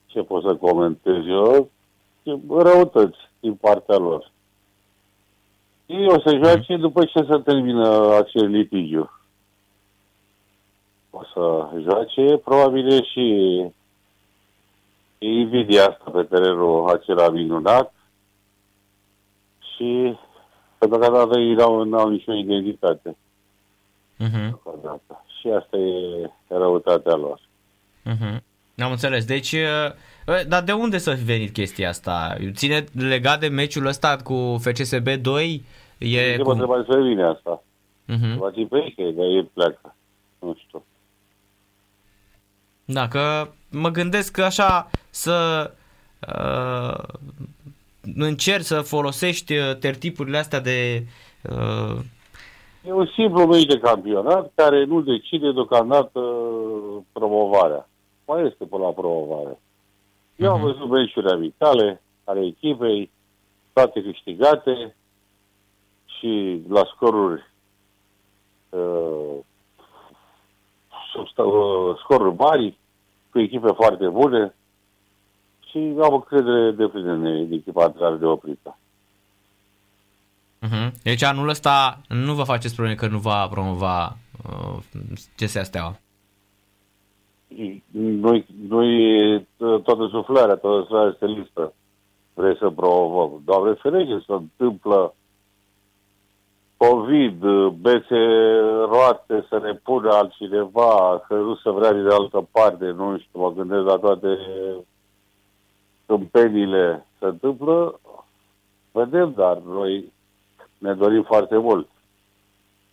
Ce 0.07 0.21
pot 0.21 0.43
să 0.43 0.55
comentez 0.55 1.27
eu? 1.27 1.71
Răutăți 2.49 3.19
din 3.41 3.55
partea 3.55 3.97
lor. 3.97 4.33
Ei 5.87 6.07
o 6.07 6.21
să 6.21 6.39
joace 6.43 6.77
după 6.77 7.05
ce 7.05 7.27
se 7.31 7.39
termină 7.39 8.15
acel 8.15 8.47
litigiu. 8.47 9.11
O 11.11 11.23
să 11.33 11.69
joace, 11.83 12.37
probabil 12.37 12.93
e 12.93 13.03
și 13.03 13.21
e 15.19 15.27
invidia 15.27 15.87
asta 15.87 16.11
pe 16.11 16.23
terenul 16.23 16.89
acela 16.89 17.29
minunat 17.31 17.95
și 19.59 20.17
pentru 20.79 20.99
că 20.99 21.11
dată 21.11 21.39
ei 21.39 21.55
n-au, 21.55 21.83
n-au 21.83 22.09
nicio 22.09 22.33
identitate. 22.33 23.17
Uh-huh. 24.19 24.51
Și 25.41 25.49
asta 25.49 25.77
e 25.77 26.31
răutatea 26.47 27.15
lor. 27.15 27.41
Uh-huh. 28.07 28.41
Am 28.79 28.91
înțeles. 28.91 29.25
Deci, 29.25 29.55
dar 30.49 30.63
de 30.63 30.73
unde 30.73 30.99
să 30.99 31.15
fi 31.15 31.25
venit 31.25 31.53
chestia 31.53 31.89
asta? 31.89 32.37
Ține 32.53 32.85
legat 32.93 33.41
de 33.41 33.49
meciul 33.49 33.87
ăsta 33.87 34.17
cu 34.25 34.57
FCSB 34.61 35.09
2? 35.09 35.65
E 35.99 36.37
cum... 36.37 36.45
mă 36.45 36.53
întreba 36.53 36.77
despre 36.77 37.01
mine 37.01 37.25
asta. 37.25 37.63
Uh-huh. 38.09 38.39
Va 38.39 38.51
fi 38.55 38.65
pe 38.65 38.95
ei, 38.97 39.13
dar 39.13 39.25
ei 39.25 39.45
pleacă. 39.45 39.95
Nu 40.39 40.57
știu. 40.59 40.85
Dacă 42.85 43.55
mă 43.71 43.89
gândesc 43.89 44.33
că 44.33 44.43
așa 44.43 44.91
să 45.11 45.71
uh, 46.29 47.05
încerci 48.17 48.65
să 48.65 48.81
folosești 48.81 49.55
tertipurile 49.81 50.39
astea 50.39 50.61
de... 50.61 51.03
Uh... 51.43 51.99
E 52.87 52.93
un 52.93 53.07
simplu 53.07 53.47
meci 53.47 53.67
de 53.67 53.79
campionat 53.79 54.53
care 54.55 54.85
nu 54.85 55.01
decide 55.01 55.53
deocamdată 55.53 56.21
promovarea. 57.13 57.89
Mai 58.27 58.47
este 58.47 58.65
până 58.65 58.83
la 58.85 58.91
promovare. 58.91 59.59
Eu 60.37 60.49
uh-huh. 60.49 60.53
am 60.53 60.61
mhm. 60.61 60.67
văzut 60.67 60.91
meciuri 60.91 61.31
amicale 61.31 62.01
ale 62.25 62.41
echipei, 62.41 63.11
toate 63.73 64.03
câștigate, 64.03 64.97
și 66.19 66.63
la 66.69 66.83
scoruri 66.95 67.51
uh, 68.69 69.37
uh, 71.37 71.97
scoruri 71.99 72.37
mari, 72.37 72.79
cu 73.31 73.39
echipe 73.39 73.71
foarte 73.73 74.09
bune 74.09 74.55
și 75.71 75.79
am 76.03 76.13
o 76.13 76.21
credere 76.21 76.71
de 76.71 76.87
plină 76.87 77.13
în 77.13 77.53
echipa 77.53 77.85
antrenare 77.85 78.17
de 78.17 78.25
oprită. 78.25 78.79
Uh-huh. 80.63 80.91
Deci 81.03 81.23
anul 81.23 81.49
ăsta 81.49 82.01
nu 82.09 82.35
vă 82.35 82.43
faceți 82.43 82.75
probleme 82.75 82.99
că 82.99 83.07
nu 83.07 83.19
va 83.19 83.49
promova 83.49 84.17
uh, 84.49 84.79
CSA 85.37 85.63
Steaua? 85.63 85.99
Nu-i, 87.91 88.47
nu-i 88.69 89.47
toată 89.57 90.09
suflarea, 90.11 90.55
toată 90.55 90.81
suflarea 90.81 91.11
este 91.13 91.27
listă. 91.27 91.73
Vrei 92.35 92.57
să 92.57 92.71
promovăm. 92.71 93.41
Doamne 93.45 93.73
ferește, 93.73 94.23
se 94.27 94.33
întâmplă 94.33 95.15
COVID, 96.77 97.45
bețe 97.71 98.17
roate, 98.89 99.47
să 99.49 99.59
ne 99.59 99.73
pună 99.73 100.13
altcineva, 100.13 101.25
că 101.29 101.35
nu 101.35 101.55
se 101.55 101.71
vrea 101.71 101.93
de 101.93 102.09
altă 102.11 102.49
parte, 102.51 102.85
nu 102.85 103.19
știu, 103.19 103.41
mă 103.41 103.53
gândesc 103.53 103.85
la 103.85 103.97
toate 103.97 104.39
câmpenile 106.07 107.07
se 107.19 107.25
întâmplă, 107.25 108.01
vedem, 108.93 109.33
dar 109.37 109.59
noi 109.59 110.13
ne 110.79 110.95
dorim 110.95 111.23
foarte 111.23 111.57
mult. 111.57 111.89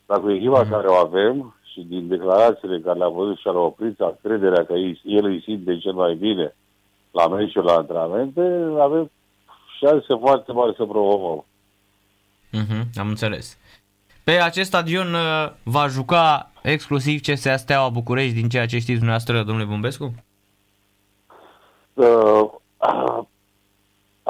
Dacă 0.06 0.32
echipa 0.32 0.64
mm. 0.64 0.70
care 0.70 0.88
o 0.88 0.94
avem 0.94 1.56
și 1.74 1.82
din 1.82 2.08
declarațiile 2.08 2.80
care 2.80 2.98
le-a 2.98 3.08
văzut 3.08 3.38
și 3.38 3.46
la 3.46 4.06
a 4.06 4.18
crederea 4.22 4.66
că 4.66 4.74
el 5.04 5.26
îi 5.26 5.42
simte 5.42 5.78
cel 5.78 5.94
mai 5.94 6.16
bine 6.16 6.56
la 7.12 7.28
meciul 7.28 7.64
la 7.64 7.74
antrenamente, 7.74 8.42
avem 8.80 9.12
șanse 9.80 10.14
foarte 10.20 10.52
mari 10.52 10.76
să 10.76 10.86
promovăm. 10.86 11.46
Mm-hmm, 12.58 12.84
am 12.96 13.08
înțeles. 13.08 13.58
Pe 14.24 14.32
acest 14.32 14.68
stadion 14.68 15.14
uh, 15.14 15.52
va 15.64 15.88
juca 15.88 16.52
exclusiv 16.62 17.20
CSA 17.22 17.56
Steaua 17.56 17.90
București 17.90 18.34
din 18.34 18.50
ceea 18.50 18.66
ce 18.66 18.80
știți 18.80 19.00
dumneavoastră, 19.00 19.44
domnule 19.44 19.68
Bumbescu? 19.68 20.14
Uh, 21.94 22.50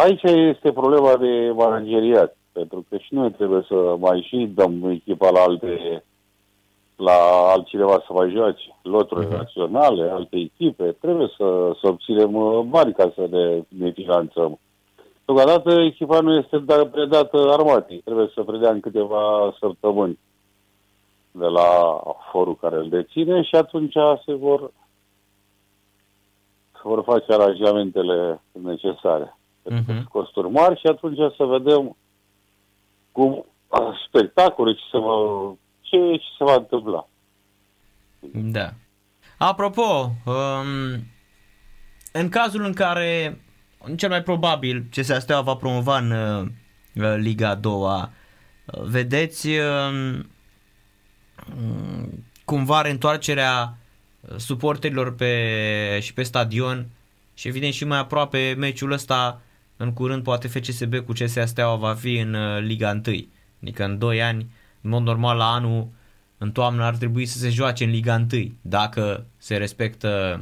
aici 0.04 0.24
este 0.24 0.72
problema 0.72 1.16
de 1.18 1.52
manageriat, 1.56 2.38
pentru 2.52 2.86
că 2.90 2.98
și 2.98 3.14
noi 3.14 3.32
trebuie 3.32 3.66
să 3.68 3.96
mai 4.00 4.26
și 4.28 4.52
dăm 4.56 4.90
echipa 4.90 5.30
la 5.30 5.40
alte 5.40 6.04
la 6.96 7.50
altcineva 7.54 8.04
să 8.06 8.14
mai 8.14 8.32
joace, 8.32 8.76
loturi 8.82 9.26
uh-huh. 9.26 9.38
naționale, 9.38 10.10
alte 10.10 10.38
echipe, 10.38 10.84
trebuie 10.84 11.28
să, 11.38 11.72
să 11.82 11.88
obținem 11.88 12.36
uh, 12.36 12.60
bani 12.60 12.94
ca 12.94 13.12
să 13.16 13.28
ne, 13.30 13.62
ne 13.68 13.92
finanțăm. 13.92 14.60
Deocamdată 15.26 15.82
echipa 15.82 16.20
nu 16.20 16.36
este 16.36 16.58
da, 16.58 16.88
predată 16.88 17.52
armatei. 17.52 17.98
Trebuie 17.98 18.32
să 18.34 18.44
predea 18.44 18.72
în 18.72 18.80
câteva 18.80 19.56
săptămâni 19.60 20.20
de 21.32 21.46
la 21.46 22.02
forul 22.32 22.56
care 22.56 22.76
îl 22.76 22.90
deține 22.90 23.42
și 23.42 23.56
atunci 23.56 23.94
se 24.26 24.34
vor 24.34 24.72
vor 26.84 27.04
face 27.04 27.34
aranjamentele 27.34 28.42
necesare. 28.52 29.38
Mhm. 29.64 29.86
Sunt 29.86 30.08
costuri 30.08 30.50
mari 30.50 30.80
și 30.80 30.88
atunci 30.88 31.18
să 31.38 31.44
vedem 31.44 31.96
cum 33.12 33.46
spectacole, 34.08 34.74
ce 34.74 34.82
se 34.92 34.98
va, 34.98 35.16
ce, 35.94 36.18
ce 36.18 36.28
se 36.38 36.44
va 36.44 36.56
întâmpla. 36.56 37.08
Da. 38.34 38.74
Apropo, 39.38 40.12
um, 40.26 41.08
în 42.12 42.30
cazul 42.30 42.64
în 42.64 42.74
care 42.74 43.42
cel 43.96 44.10
mai 44.10 44.24
probabil 44.24 44.86
CSA 44.92 45.20
Steaua 45.20 45.42
va 45.42 45.56
promova 45.56 45.98
în 45.98 46.12
uh, 46.12 47.16
Liga 47.16 47.50
a 47.50 47.56
doua, 47.56 48.12
uh, 48.66 48.82
vedeți 48.84 49.48
um, 49.48 50.30
um, 51.58 52.26
cumva 52.46 52.82
reîntoarcerea 52.82 53.78
suporterilor 54.38 55.16
pe, 55.16 56.00
și 56.02 56.14
pe 56.14 56.24
stadion 56.24 56.88
și 57.34 57.48
evident 57.48 57.74
și 57.74 57.86
mai 57.86 57.98
aproape 57.98 58.56
meciul 58.58 58.92
ăsta 58.92 59.42
în 59.78 59.94
curând 59.94 60.24
poate 60.24 60.48
FCSB 60.48 60.96
cu 60.96 61.12
CSA 61.12 61.46
Steaua 61.46 61.76
va 61.76 61.94
fi 61.94 62.18
în 62.18 62.34
uh, 62.34 62.62
Liga 62.62 63.02
1. 63.08 63.16
Adică 63.62 63.84
în 63.84 63.98
2 63.98 64.22
ani, 64.22 64.48
în 64.84 64.90
mod 64.90 65.02
normal 65.02 65.38
la 65.38 65.46
anul, 65.54 65.88
în 66.38 66.52
toamnă 66.52 66.84
ar 66.84 66.96
trebui 66.96 67.26
să 67.26 67.38
se 67.38 67.50
joace 67.50 67.84
în 67.84 67.90
Liga 67.90 68.14
1 68.34 68.52
dacă 68.62 69.26
se 69.38 69.58
respectă 69.58 70.40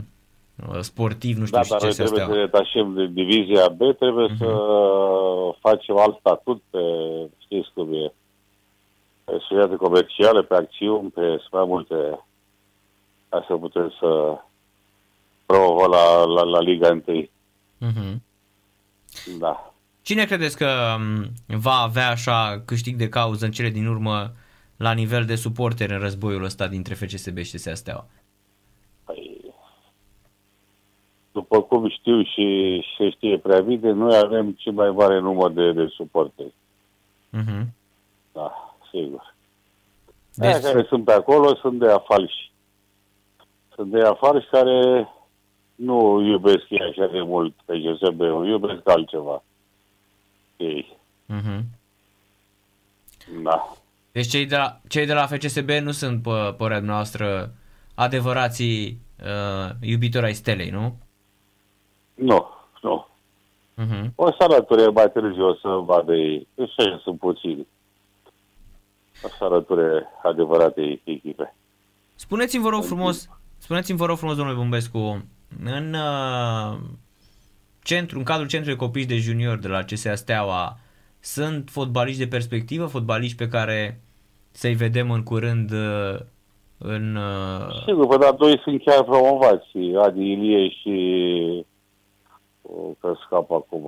uh, 0.69 0.79
sportiv, 0.79 1.37
nu 1.37 1.45
știu, 1.45 1.57
Da, 1.57 1.63
și 1.63 1.69
dar 1.69 1.81
noi 1.81 1.89
CSA 1.89 2.03
trebuie 2.03 2.19
să 2.19 2.23
Steaua. 2.25 2.39
ne 2.41 2.45
detașăm 2.45 2.93
de 2.93 3.05
divizia 3.07 3.67
B, 3.69 3.77
trebuie 3.97 4.25
Mhm. 4.27 4.37
să 4.37 4.49
facem 5.59 5.97
alt 5.97 6.17
statut 6.19 6.61
pe, 6.69 6.79
știți 7.37 7.69
cum 7.73 7.93
e, 7.93 8.13
pe 9.23 9.31
societate 9.39 9.75
comerciale, 9.75 10.41
pe 10.41 10.55
acțiuni, 10.55 11.09
pe 11.09 11.21
sunt 11.21 11.51
mai 11.51 11.65
multe, 11.65 11.95
ca 13.29 13.45
să 13.47 13.55
putem 13.55 13.93
să 13.99 14.37
promovăm 15.45 15.89
la, 15.91 16.23
la, 16.23 16.43
la 16.43 16.59
Liga 16.59 17.01
1. 17.07 17.29
Mhm. 17.77 18.21
Da. 19.39 19.70
Cine 20.01 20.25
credeți 20.25 20.57
că 20.57 20.95
um, 20.97 21.31
va 21.57 21.73
avea 21.73 22.09
așa 22.09 22.61
câștig 22.65 22.95
de 22.95 23.09
cauză 23.09 23.45
în 23.45 23.51
cele 23.51 23.69
din 23.69 23.87
urmă 23.87 24.31
la 24.77 24.91
nivel 24.91 25.25
de 25.25 25.35
suporteri 25.35 25.93
în 25.93 25.99
războiul 25.99 26.43
ăsta 26.43 26.67
dintre 26.67 26.93
FCSB 26.93 27.37
și 27.37 27.55
CSA 27.55 27.73
Steaua? 27.73 28.05
Păi, 29.05 29.53
după 31.31 31.61
cum 31.61 31.89
știu 31.89 32.23
și 32.23 32.79
se 32.97 33.09
știe 33.09 33.37
prea 33.37 33.61
bine, 33.61 33.91
noi 33.91 34.17
avem 34.17 34.51
cel 34.51 34.71
mai 34.71 34.91
mare 34.91 35.19
număr 35.19 35.51
de, 35.51 35.71
de 35.71 35.87
suporteri. 35.87 36.53
Mhm. 37.29 37.73
Da, 38.31 38.75
sigur. 38.91 39.35
Deci, 40.35 40.49
Aia 40.49 40.59
care 40.59 40.85
sunt 40.87 41.05
pe 41.05 41.11
acolo 41.11 41.55
sunt 41.55 41.79
de 41.79 41.91
afalși. 41.91 42.51
Sunt 43.75 43.91
de 43.91 44.01
afalși 44.01 44.47
care 44.47 45.07
nu 45.75 46.21
iubesc 46.21 46.69
ei 46.69 46.81
așa 46.81 47.07
de 47.07 47.21
mult 47.21 47.53
pe 47.65 47.79
GSB, 47.79 48.21
iubesc 48.21 48.89
altceva. 48.89 49.43
Ei, 50.61 50.97
mhm. 51.25 51.63
da. 53.43 53.75
deci 54.11 54.27
cei, 54.27 54.45
de 54.45 54.55
la, 54.55 54.79
cei 54.87 55.05
de 55.05 55.13
la 55.13 55.25
FCSB 55.25 55.69
nu 55.69 55.91
sunt, 55.91 56.21
pe 56.21 56.53
părerea 56.57 56.83
noastră, 56.83 57.53
adevărații 57.95 58.99
uh, 59.23 59.71
iubitori 59.81 60.25
ai 60.25 60.33
stelei, 60.33 60.69
nu? 60.69 60.97
Nu, 62.13 62.47
nu. 62.81 63.07
Mhm. 63.73 64.13
O 64.15 64.31
să 64.31 64.37
alăture 64.37 64.87
mai 64.87 65.11
târziu, 65.11 65.45
o 65.47 65.53
să 65.53 65.67
vadă 65.67 66.15
ei. 66.15 66.47
Deci 66.53 66.73
așa 66.77 66.99
sunt 67.03 67.19
puțini. 67.19 67.67
O 69.23 69.27
să 69.27 69.43
alăture 69.43 70.05
adevărate 70.23 71.01
echipe. 71.03 71.55
Spuneți-mi, 72.15 72.63
vă 72.63 72.69
rog 72.69 72.83
frumos, 72.83 73.29
spuneți-mi, 73.57 73.97
vă 73.97 74.05
rog 74.05 74.17
frumos, 74.17 74.35
domnule 74.35 74.57
Bumbescu, 74.57 75.25
în 75.63 75.93
uh, 75.93 76.77
centru, 77.83 78.17
în 78.17 78.23
cadrul 78.23 78.47
centrului 78.47 78.77
de 78.77 78.85
copii 78.85 79.05
de 79.05 79.15
junior 79.15 79.57
de 79.57 79.67
la 79.67 79.83
CSA 79.83 80.15
Steaua, 80.15 80.77
sunt 81.19 81.69
fotbaliști 81.69 82.19
de 82.19 82.27
perspectivă, 82.27 82.85
fotbaliști 82.85 83.37
pe 83.37 83.47
care 83.47 84.01
să-i 84.51 84.73
vedem 84.73 85.11
în 85.11 85.23
curând 85.23 85.71
uh, 85.71 86.19
în... 86.77 87.15
Uh, 87.15 87.83
Sigur, 87.85 88.05
vă 88.05 88.17
dar 88.17 88.33
doi 88.33 88.59
sunt 88.63 88.83
chiar 88.83 89.03
promovați, 89.03 89.77
Adi 90.03 90.31
Ilie 90.31 90.69
și 90.69 91.65
o, 92.61 92.73
că 92.99 93.13
scap 93.25 93.51
acum 93.51 93.83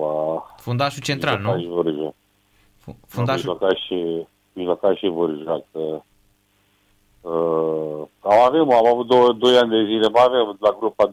fundașul 0.56 1.02
central, 1.02 1.36
Mijlocaș 1.36 1.62
nu? 1.62 1.74
Vârja. 1.74 2.14
Fu- 2.76 2.98
Fundașul... 3.08 3.50
Mijlocaș 3.50 3.80
și, 3.80 4.26
mijlocaș 4.52 4.98
și 4.98 5.06
Vârja, 5.08 5.64
că 5.72 6.02
Uh, 7.24 8.02
am 8.20 8.40
avem, 8.46 8.72
am 8.72 8.86
avut 8.86 9.06
două, 9.06 9.32
doi 9.32 9.56
ani 9.56 9.70
de 9.70 9.84
zile, 9.84 10.08
mai 10.08 10.24
avem 10.26 10.56
la 10.60 10.76
grupa 10.78 11.08
2003-2004 11.08 11.10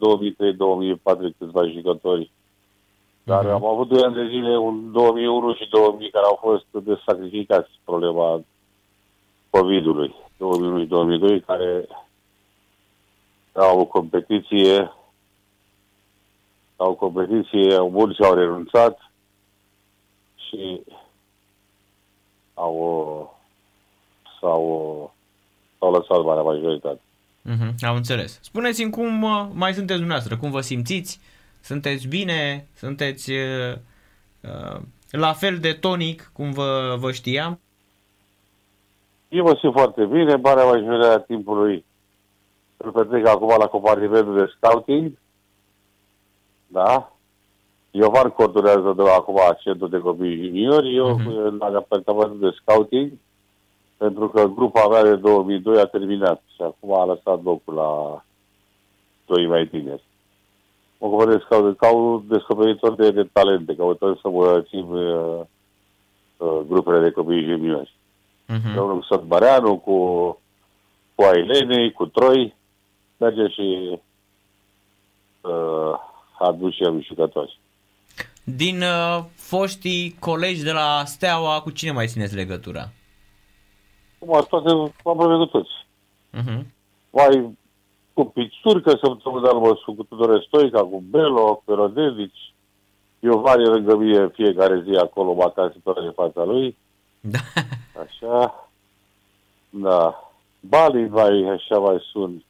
câțiva 1.38 1.66
jucători. 1.66 2.30
Dar 3.24 3.44
Mhm. 3.44 3.52
am 3.52 3.64
avut 3.64 3.88
doi 3.88 4.02
ani 4.02 4.14
de 4.14 4.26
zile, 4.28 4.56
un 4.58 4.92
2001 4.92 5.54
și 5.54 5.68
2000, 5.70 6.10
care 6.10 6.24
au 6.26 6.38
fost 6.40 6.84
de 6.84 7.00
sacrificați 7.06 7.70
problema 7.84 8.42
COVID-ului. 9.50 10.14
2001 10.36 10.80
și 10.80 10.86
2002, 10.86 11.40
care 11.40 11.86
au 13.52 13.68
avut 13.74 13.88
competiție, 13.88 14.92
au 16.76 16.94
competiție, 16.94 17.78
mulți 17.80 18.22
au 18.22 18.34
renunțat 18.34 19.10
și 20.48 20.82
au, 22.54 23.40
s-au, 24.40 25.14
s-au 25.78 25.90
lăsat 25.92 26.24
marea 26.24 26.42
majoritate. 26.42 27.00
Mhm, 27.42 27.74
am 27.80 27.96
înțeles. 27.96 28.38
Spuneți-mi 28.42 28.90
cum 28.90 29.22
uh, 29.22 29.46
mai 29.52 29.74
sunteți 29.74 29.98
dumneavoastră, 29.98 30.36
cum 30.36 30.50
vă 30.50 30.60
simțiți? 30.60 31.20
Sunteți 31.62 32.06
bine? 32.08 32.68
Sunteți 32.74 33.30
uh, 33.30 33.74
uh, 34.40 34.80
la 35.10 35.32
fel 35.32 35.58
de 35.58 35.72
tonic 35.72 36.30
cum 36.32 36.50
vă, 36.52 36.96
vă 36.98 37.12
știam? 37.12 37.60
Eu 39.28 39.44
mă 39.44 39.56
simt 39.60 39.72
foarte 39.72 40.04
bine, 40.04 40.34
marea 40.34 40.64
majoritate 40.64 41.14
a 41.14 41.18
timpului 41.18 41.84
îl 42.76 42.90
petrec 42.92 43.26
acum 43.26 43.54
la 43.58 43.66
compartimentul 43.66 44.36
de 44.38 44.52
scouting. 44.56 45.12
Da? 46.66 47.12
Iovan 47.90 48.28
coordonează 48.30 48.92
de 48.96 49.02
la 49.02 49.12
acum 49.12 49.38
centrul 49.60 49.88
de 49.88 49.98
copii 49.98 50.36
juniori, 50.46 50.94
eu 50.96 51.08
Mhm. 51.08 51.30
uh-huh. 51.30 51.58
la 51.58 51.70
departamentul 51.70 52.38
de 52.38 52.56
scouting, 52.60 53.12
pentru 53.96 54.28
că 54.28 54.46
grupa 54.46 54.88
mea 54.88 55.02
de 55.02 55.16
2002 55.16 55.80
a 55.80 55.84
terminat 55.86 56.42
și 56.54 56.62
acum 56.62 56.92
a 56.92 57.04
lăsat 57.04 57.42
locul 57.42 57.74
la 57.74 58.24
doi 59.26 59.46
mai 59.46 59.66
tineri. 59.66 60.02
Mă 61.02 61.08
ocupă 61.08 61.30
de 61.30 61.42
scout, 61.44 61.76
ca 61.76 61.92
un 61.94 62.22
descoperitor 62.28 62.94
de, 62.94 63.10
de 63.10 63.28
talente, 63.32 63.74
căutăm 63.74 64.18
să 64.22 64.28
mă 64.28 64.62
țin 64.68 64.84
uh, 64.92 65.40
uh, 66.36 66.58
grupele 66.68 67.00
de 67.00 67.10
copii 67.10 67.44
juniori 67.44 67.94
Mhm. 68.46 68.66
împreună 68.66 68.92
cu 68.92 69.02
Sot 69.02 69.22
Băreanu, 69.22 69.76
cu, 69.78 69.96
cu 71.14 71.22
Ailenei, 71.22 71.92
cu 71.92 72.06
Troi, 72.06 72.54
merge 73.16 73.48
și 73.48 73.98
uh, 75.40 75.94
aducem 76.38 77.02
jucători. 77.02 77.58
Din 78.44 78.82
uh, 78.82 79.24
foștii 79.34 80.16
colegi 80.18 80.62
de 80.62 80.72
la 80.72 81.02
Steaua, 81.04 81.60
cu 81.60 81.70
cine 81.70 81.90
mai 81.90 82.06
țineți 82.06 82.34
legătura? 82.34 82.88
Cum 84.18 84.34
ar 84.34 84.42
toate, 84.42 84.68
aproape 84.70 85.34
cu 85.36 85.44
toți. 85.44 85.70
Mhm. 86.30 86.66
Mai 87.10 87.56
cu 88.14 88.24
Pițurcă, 88.24 88.90
săptămâna 89.02 89.50
urmă 89.50 89.78
sunt 89.84 89.96
cu 89.96 90.02
Tudore 90.02 90.42
Stoica, 90.46 90.80
cu 90.80 91.00
Belo, 91.10 91.62
cu 91.64 91.74
Rodelici, 91.74 92.52
Iovan 93.20 93.60
e 93.60 93.64
lângă 93.64 93.96
mine 93.96 94.28
fiecare 94.28 94.82
zi 94.88 94.96
acolo, 94.96 95.32
mă 95.32 95.42
acasă 95.42 95.74
pe 95.84 96.12
fața 96.14 96.44
lui, 96.44 96.76
Da. 97.20 97.38
așa. 98.02 98.68
Da. 99.70 100.30
Bali 100.60 101.08
mai, 101.08 101.42
așa 101.42 101.78
mai 101.78 101.98
sunt, 102.12 102.44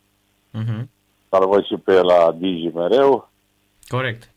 Mhm. 0.50 0.90
dar 1.28 1.44
văd 1.44 1.64
și 1.64 1.76
pe 1.76 1.92
el 1.92 2.04
la 2.04 2.32
Digi 2.32 2.66
mereu. 2.74 3.30
Corect. 3.88 4.30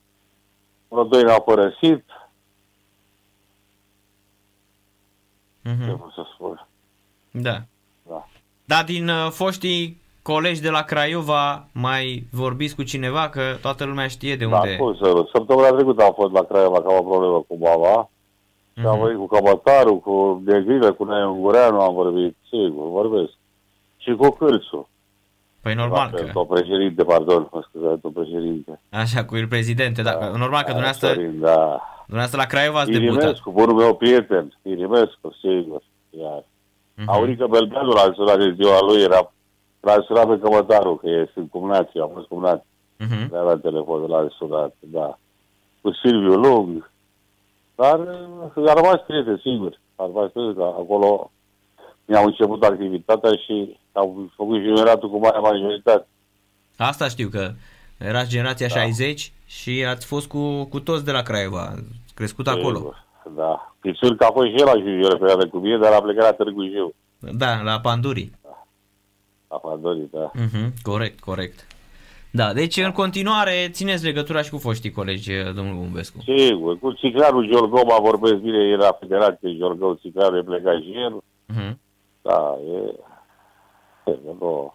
Vreo 0.88 1.03
doi 1.03 1.23
ne-au 1.23 1.41
părăsit, 1.41 2.03
ce 5.63 5.69
Mhm. 5.71 5.97
pot 5.97 6.11
să 6.11 6.26
spun. 6.34 6.67
Da. 7.32 7.61
Da. 8.07 8.28
Dar 8.65 8.84
din 8.84 9.07
uh, 9.09 9.30
foștii 9.32 10.01
colegi 10.32 10.61
de 10.61 10.69
la 10.69 10.82
Craiova 10.82 11.67
mai 11.71 12.28
vorbiți 12.32 12.76
cu 12.76 12.84
cineva 12.84 13.30
că 13.30 13.41
toată 13.61 13.84
lumea 13.86 14.07
știe 14.07 14.36
de 14.36 14.45
Da, 14.45 14.57
unde... 14.57 14.76
cum 14.76 14.95
să 14.95 15.26
Săptămâna 15.34 15.69
trecută 15.69 16.03
am 16.03 16.13
fost 16.15 16.34
la 16.34 16.43
Craiova 16.43 16.82
că 16.82 16.88
am 16.89 16.97
o 17.05 17.09
problemă 17.09 17.45
cu 17.47 17.55
mama. 17.59 18.09
Și 18.80 18.86
am 18.86 18.91
Mhm. 18.91 18.99
vorbit 18.99 19.17
cu 19.17 19.28
Cămătaru, 19.28 19.95
cu 19.95 20.41
Negrilă, 20.45 20.93
cu 20.93 21.03
Nea 21.03 21.28
Ungureanu 21.28 21.80
am 21.82 21.93
vorbit, 21.93 22.36
sigur, 22.49 22.86
vorbesc. 22.89 23.32
Și 23.97 24.11
cu 24.15 24.30
Cârțu. 24.30 24.89
Păi 25.61 25.73
normal 25.73 26.09
că... 26.09 26.15
Domnul 26.34 26.45
președinte, 26.55 27.03
pardon, 27.03 27.47
mă 27.51 27.63
scuzați, 27.69 28.01
domnul 28.01 28.23
președinte. 28.23 28.80
Așa, 28.89 29.26
cu 29.26 29.36
el 29.38 29.47
prezidente, 29.47 30.01
da. 30.01 30.11
că 30.11 30.26
Normal 30.38 30.61
că 30.63 30.71
dumneavoastră, 30.78 31.07
Sorin, 31.07 31.39
da. 31.39 31.80
dumneavoastră 32.05 32.39
la 32.43 32.45
Craiova 32.53 32.80
ați 32.80 32.91
debutat. 32.91 33.15
Irimescu, 33.21 33.51
bunul 33.51 33.76
meu 33.76 33.95
prieten, 33.95 34.57
Irimescu, 34.61 35.36
sigur. 35.41 35.82
Iar. 36.09 36.43
Mhm. 36.95 37.09
Aurică 37.09 37.47
Belbeanu 37.47 37.91
l-a 37.91 38.11
sunat 38.15 38.38
de 38.38 38.55
ziua 38.61 38.82
lui, 38.82 39.01
era, 39.01 39.32
l-a 39.86 40.03
sunat 40.05 40.27
pe 40.27 40.39
Cămătaru, 40.39 40.95
că 40.95 41.07
e, 41.09 41.29
sunt 41.33 41.49
cumnații, 41.49 41.99
am 41.99 42.11
fost 42.13 42.27
cumnați. 42.27 42.65
Uh-huh. 42.65 43.29
Le 43.31 43.38
avea 43.38 43.55
telefonul 43.55 44.09
la 44.09 44.27
sunat, 44.38 44.75
da. 44.79 45.17
Cu 45.81 45.91
Silviu 45.91 46.36
Lung. 46.36 46.91
Dar 47.75 47.99
uh, 48.55 48.69
a 48.69 48.73
rămas 48.73 48.99
prieten, 49.07 49.38
sigur. 49.43 49.79
A 49.95 50.05
rămas 50.05 50.31
prieten, 50.31 50.53
că 50.53 50.63
acolo 50.63 51.31
mi-am 52.05 52.25
început 52.25 52.63
activitatea 52.63 53.31
și 53.45 53.79
am 53.91 54.31
făcut 54.36 54.61
generatul 54.61 55.09
cu 55.09 55.19
mare 55.19 55.39
majoritate. 55.39 56.07
Asta 56.77 57.07
știu 57.07 57.29
că 57.29 57.51
erați 57.97 58.29
generația 58.29 58.67
da. 58.67 58.79
60 58.79 59.31
și 59.45 59.86
ați 59.89 60.05
fost 60.05 60.27
cu, 60.27 60.63
cu 60.63 60.79
toți 60.79 61.05
de 61.05 61.11
la 61.11 61.21
Craiova, 61.21 61.61
ați 61.61 62.13
crescut 62.13 62.47
acolo. 62.47 62.77
Sigur, 62.77 63.05
Da. 63.36 63.75
Pițur 63.81 64.15
că 64.15 64.23
a 64.23 64.31
fost 64.31 64.47
și 64.47 64.55
el 64.55 64.65
la 64.65 64.79
junior 64.79 65.17
pe 65.17 65.47
cu 65.47 65.57
mine, 65.57 65.77
dar 65.77 65.93
a 65.93 66.01
plecat 66.01 66.23
la 66.23 66.31
Târgu 66.31 66.63
Jiu. 66.63 66.93
Da, 67.19 67.61
la 67.61 67.79
Panduri. 67.79 68.31
La 69.55 69.69
Pandori, 69.69 70.09
da. 70.11 70.31
Uh-huh. 70.31 70.67
Corect, 70.81 71.19
corect. 71.19 71.67
Da, 72.31 72.53
deci 72.53 72.77
în 72.77 72.91
continuare 72.91 73.69
țineți 73.71 74.03
legătura 74.03 74.41
și 74.41 74.49
cu 74.49 74.57
foștii 74.57 74.91
colegi, 74.91 75.31
domnul 75.55 75.75
Bumbescu. 75.75 76.17
Sigur, 76.21 76.79
cu 76.79 76.91
Ciclarul 76.91 77.47
Giorgău 77.47 77.85
mă 77.85 77.97
vorbesc 78.01 78.33
bine, 78.33 78.69
el 78.71 78.77
la 78.77 78.97
Federație 78.99 79.55
Giorgău, 79.57 79.99
Ciclarul 80.01 80.37
e 80.37 80.43
plecat 80.43 80.81
și 80.81 80.91
el. 81.05 81.23
Uh-huh. 81.53 81.73
Da, 82.21 82.57
e... 82.73 82.93
e 84.11 84.17
nu, 84.39 84.73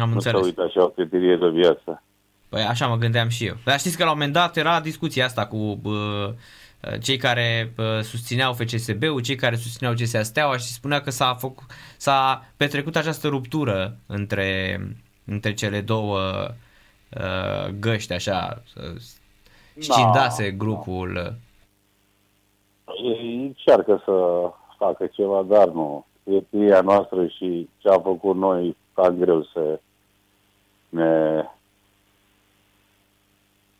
Am 0.00 0.10
nu 0.10 0.20
se 0.20 0.28
înțeles. 0.28 0.44
uită 0.44 0.62
așa 0.62 0.82
o 0.82 0.88
cătărie 0.88 1.36
de 1.36 1.48
viață. 1.48 2.02
Păi 2.48 2.62
așa 2.62 2.86
mă 2.86 2.96
gândeam 2.96 3.28
și 3.28 3.46
eu. 3.46 3.54
Dar 3.64 3.78
știți 3.78 3.96
că 3.96 4.04
la 4.04 4.10
un 4.10 4.16
moment 4.16 4.34
dat 4.34 4.56
era 4.56 4.80
discuția 4.80 5.24
asta 5.24 5.46
cu 5.46 5.80
uh, 5.84 6.28
cei 7.02 7.16
care 7.16 7.72
uh, 7.78 8.00
susțineau 8.00 8.52
FCSB-ul, 8.52 9.20
cei 9.20 9.36
care 9.36 9.56
susțineau 9.56 9.94
CSA 9.94 10.22
Steaua 10.22 10.56
și 10.56 10.72
spunea 10.72 11.00
că 11.00 11.10
s-a, 11.10 11.34
făcut, 11.34 11.64
s-a 11.96 12.46
petrecut 12.56 12.96
această 12.96 13.28
ruptură 13.28 13.96
între, 14.06 14.80
între 15.24 15.54
cele 15.54 15.80
două 15.80 16.18
uh, 17.16 17.68
găști, 17.80 18.12
așa, 18.12 18.62
să- 18.72 18.94
scindase 19.78 20.50
grupul. 20.50 21.34
Ei 23.04 23.36
încearcă 23.42 24.02
să 24.04 24.12
facă 24.78 25.06
ceva, 25.06 25.42
dar 25.42 25.68
nu. 25.68 26.06
Etnia 26.24 26.80
noastră 26.80 27.26
și 27.26 27.68
ce 27.78 27.88
am 27.88 28.02
făcut 28.02 28.36
noi, 28.36 28.76
cam 28.94 29.16
greu 29.16 29.42
să 29.52 29.80
ne... 30.88 31.44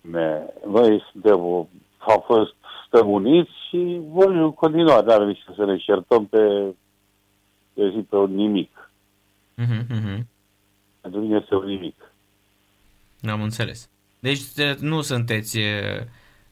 ne 0.01 0.43
noi 0.67 1.03
suntem, 1.13 1.41
o- 1.45 1.67
am 1.99 2.23
fost 2.27 2.55
stăm 2.93 3.11
uniți 3.11 3.51
și 3.69 4.01
voi 4.09 4.55
continua, 4.55 5.03
dar 5.03 5.23
nici 5.23 5.45
să 5.57 5.65
ne 5.65 5.77
certăm 5.77 6.27
pe, 6.27 6.75
pe 7.73 7.91
zi 7.91 7.99
pe 8.09 8.17
un 8.17 8.35
nimic. 8.35 8.91
Uh-huh, 9.59 9.83
uh-huh. 9.83 10.21
Pentru 11.01 11.21
mine 11.21 11.37
este 11.37 11.55
un 11.55 11.65
nimic. 11.65 12.13
Am 13.31 13.43
înțeles. 13.43 13.91
Deci 14.19 14.53
te- 14.55 14.77
nu 14.81 15.01
sunteți 15.01 15.59
uh, 15.59 16.05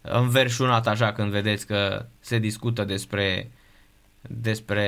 înverșunat 0.03 0.87
așa 0.87 1.13
când 1.13 1.31
vedeți 1.31 1.67
că 1.67 2.05
se 2.21 2.39
discută 2.39 2.85
despre 2.85 3.51
despre 4.23 4.87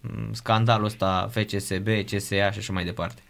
mm, 0.00 0.32
scandalul 0.32 0.84
ăsta 0.84 1.28
FCSB, 1.30 1.86
CSA 2.04 2.50
și 2.50 2.58
așa 2.58 2.72
mai 2.72 2.84
departe. 2.84 3.22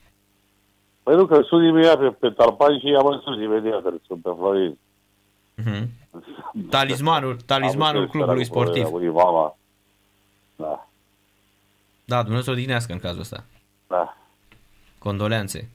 Păi 1.02 1.16
nu, 1.16 1.26
că 1.26 1.42
sunt 1.42 1.64
imediat 1.64 1.98
pe, 1.98 2.08
pe 2.08 2.30
Tarpan 2.30 2.78
și 2.78 2.96
am 2.98 3.06
înțeles 3.06 3.44
imediat 3.44 3.82
că 3.82 3.94
sunt 4.06 4.22
pe 4.22 4.30
Florin. 4.36 4.78
Uh-huh. 5.62 5.86
Talismanul, 6.70 7.36
talismanul 7.46 8.02
Am 8.02 8.08
clubului 8.08 8.38
înțeles 8.42 8.48
că 8.48 8.58
era 8.58 8.64
sportiv. 8.66 8.82
cu 8.84 8.88
Florin, 8.98 9.12
Mama. 9.12 9.56
Da, 10.56 10.88
Da, 12.04 12.22
Dumnezeu 12.22 12.44
să 12.44 12.50
odihnească 12.50 12.92
în 12.92 12.98
cazul 12.98 13.20
ăsta. 13.20 13.44
da. 13.86 14.16
Condoleanțe. 14.98 15.68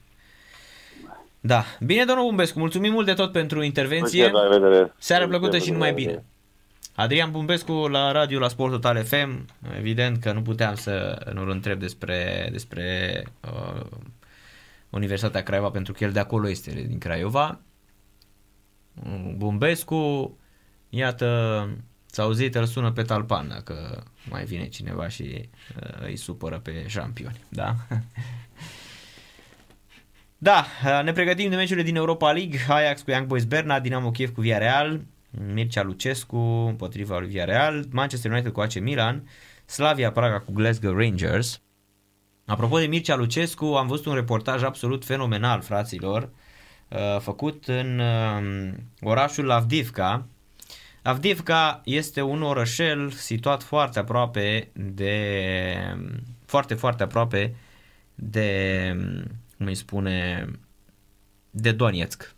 Da. 1.40 1.64
Bine, 1.80 2.04
domnul 2.04 2.24
Bumbescu, 2.26 2.58
mulțumim 2.58 2.92
mult 2.92 3.06
de 3.06 3.12
tot 3.14 3.32
pentru 3.32 3.62
intervenție. 3.62 4.30
La 4.30 4.42
revedere. 4.48 4.92
Seară 4.98 5.28
plăcută 5.28 5.58
și 5.58 5.70
numai 5.70 5.88
La 5.88 5.94
revedere. 5.94 6.16
bine. 6.16 6.26
Adrian 6.96 7.30
Bumbescu 7.30 7.72
la 7.72 8.12
radio 8.12 8.38
la 8.38 8.48
Sport 8.48 8.72
Total 8.72 9.04
FM. 9.04 9.44
Evident 9.76 10.18
că 10.20 10.32
nu 10.32 10.42
puteam 10.42 10.74
să 10.74 11.26
nu-l 11.32 11.50
întreb 11.50 11.78
despre, 11.78 12.48
despre 12.52 13.22
uh, 13.40 13.80
Universitatea 14.90 15.42
Craiova 15.42 15.70
pentru 15.70 15.92
că 15.92 16.04
el 16.04 16.12
de 16.12 16.18
acolo 16.18 16.48
este, 16.48 16.70
din 16.88 16.98
Craiova. 16.98 17.58
Mm, 18.94 19.36
Bumbescu, 19.36 20.36
iată, 20.88 21.68
s-a 22.06 22.22
auzit, 22.22 22.54
îl 22.54 22.64
sună 22.64 22.92
pe 22.92 23.02
Talpan 23.02 23.48
dacă 23.48 24.04
mai 24.28 24.44
vine 24.44 24.68
cineva 24.68 25.08
și 25.08 25.48
uh, 25.82 26.06
îi 26.06 26.16
supără 26.16 26.58
pe 26.58 26.84
șampioni. 26.86 27.44
Da? 27.48 27.74
Da, 30.38 30.66
ne 31.02 31.12
pregătim 31.12 31.50
de 31.50 31.56
meciurile 31.56 31.84
din 31.84 31.96
Europa 31.96 32.32
League, 32.32 32.58
Ajax 32.68 33.02
cu 33.02 33.10
Young 33.10 33.26
Boys 33.26 33.44
Berna, 33.44 33.80
Dinamo 33.80 34.10
Kiev 34.10 34.34
cu 34.34 34.40
Villarreal, 34.40 35.00
Mircea 35.52 35.82
Lucescu 35.82 36.36
împotriva 36.36 37.18
lui 37.18 37.28
Villarreal, 37.28 37.84
Manchester 37.90 38.30
United 38.30 38.52
cu 38.52 38.60
AC 38.60 38.80
Milan, 38.80 39.28
Slavia 39.64 40.12
Praga 40.12 40.40
cu 40.40 40.52
Glasgow 40.52 40.96
Rangers. 40.96 41.60
Apropo 42.46 42.78
de 42.78 42.86
Mircea 42.86 43.16
Lucescu, 43.16 43.64
am 43.64 43.86
văzut 43.86 44.06
un 44.06 44.14
reportaj 44.14 44.62
absolut 44.62 45.04
fenomenal, 45.04 45.60
fraților, 45.60 46.22
uh, 46.22 46.28
făcut 47.18 47.66
în 47.66 47.98
uh, 47.98 48.72
orașul 49.00 49.50
Avdivka. 49.50 50.26
Avdivka 51.02 51.80
este 51.84 52.22
un 52.22 52.42
orășel 52.42 53.10
situat 53.10 53.62
foarte 53.62 53.98
aproape 53.98 54.68
de 54.72 55.36
foarte 56.46 56.74
foarte 56.74 57.02
aproape 57.02 57.54
de 58.14 58.96
cum 59.56 59.66
îi 59.66 59.74
spune 59.74 60.46
de 61.50 61.72
Donetsk. 61.72 62.34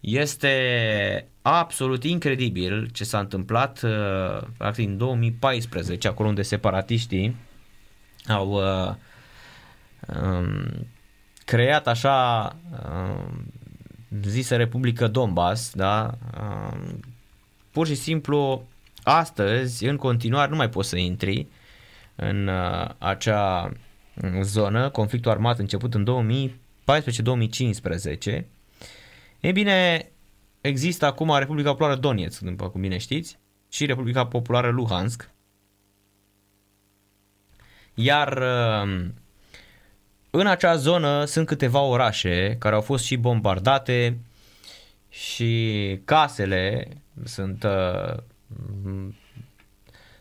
Este 0.00 1.26
absolut 1.42 2.04
incredibil 2.04 2.88
ce 2.92 3.04
s-a 3.04 3.18
întâmplat 3.18 3.82
uh, 3.82 4.42
practic 4.56 4.88
în 4.88 4.96
2014, 4.96 6.08
acolo 6.08 6.28
unde 6.28 6.42
separatiștii 6.42 7.36
au 8.28 8.50
uh, 8.50 8.94
um, 10.22 10.86
creat 11.50 11.86
așa 11.86 12.56
um, 12.70 13.52
zisă 14.22 14.56
Republică 14.56 15.08
Donbass, 15.08 15.72
da? 15.74 16.14
Um, 16.40 17.00
pur 17.70 17.86
și 17.86 17.94
simplu 17.94 18.68
astăzi, 19.02 19.84
în 19.84 19.96
continuare, 19.96 20.50
nu 20.50 20.56
mai 20.56 20.68
poți 20.68 20.88
să 20.88 20.96
intri 20.96 21.46
în 22.16 22.46
uh, 22.46 22.88
acea 22.98 23.72
zonă, 24.40 24.90
conflictul 24.90 25.30
armat 25.30 25.58
început 25.58 25.94
în 25.94 26.06
2014-2015. 28.40 28.44
Ei 29.40 29.52
bine, 29.52 30.08
există 30.60 31.06
acum 31.06 31.38
Republica 31.38 31.70
Populară 31.70 31.96
Donetsk, 31.96 32.40
după 32.40 32.68
cum 32.68 32.80
bine 32.80 32.98
știți, 32.98 33.38
și 33.68 33.86
Republica 33.86 34.26
Populară 34.26 34.70
Luhansk. 34.70 35.30
Iar 37.94 38.36
uh, 38.36 39.08
în 40.30 40.46
acea 40.46 40.76
zonă 40.76 41.24
sunt 41.24 41.46
câteva 41.46 41.80
orașe 41.80 42.56
care 42.58 42.74
au 42.74 42.80
fost 42.80 43.04
și 43.04 43.16
bombardate 43.16 44.18
și 45.08 46.00
casele 46.04 46.88
sunt 47.24 47.64
uh, 47.64 48.16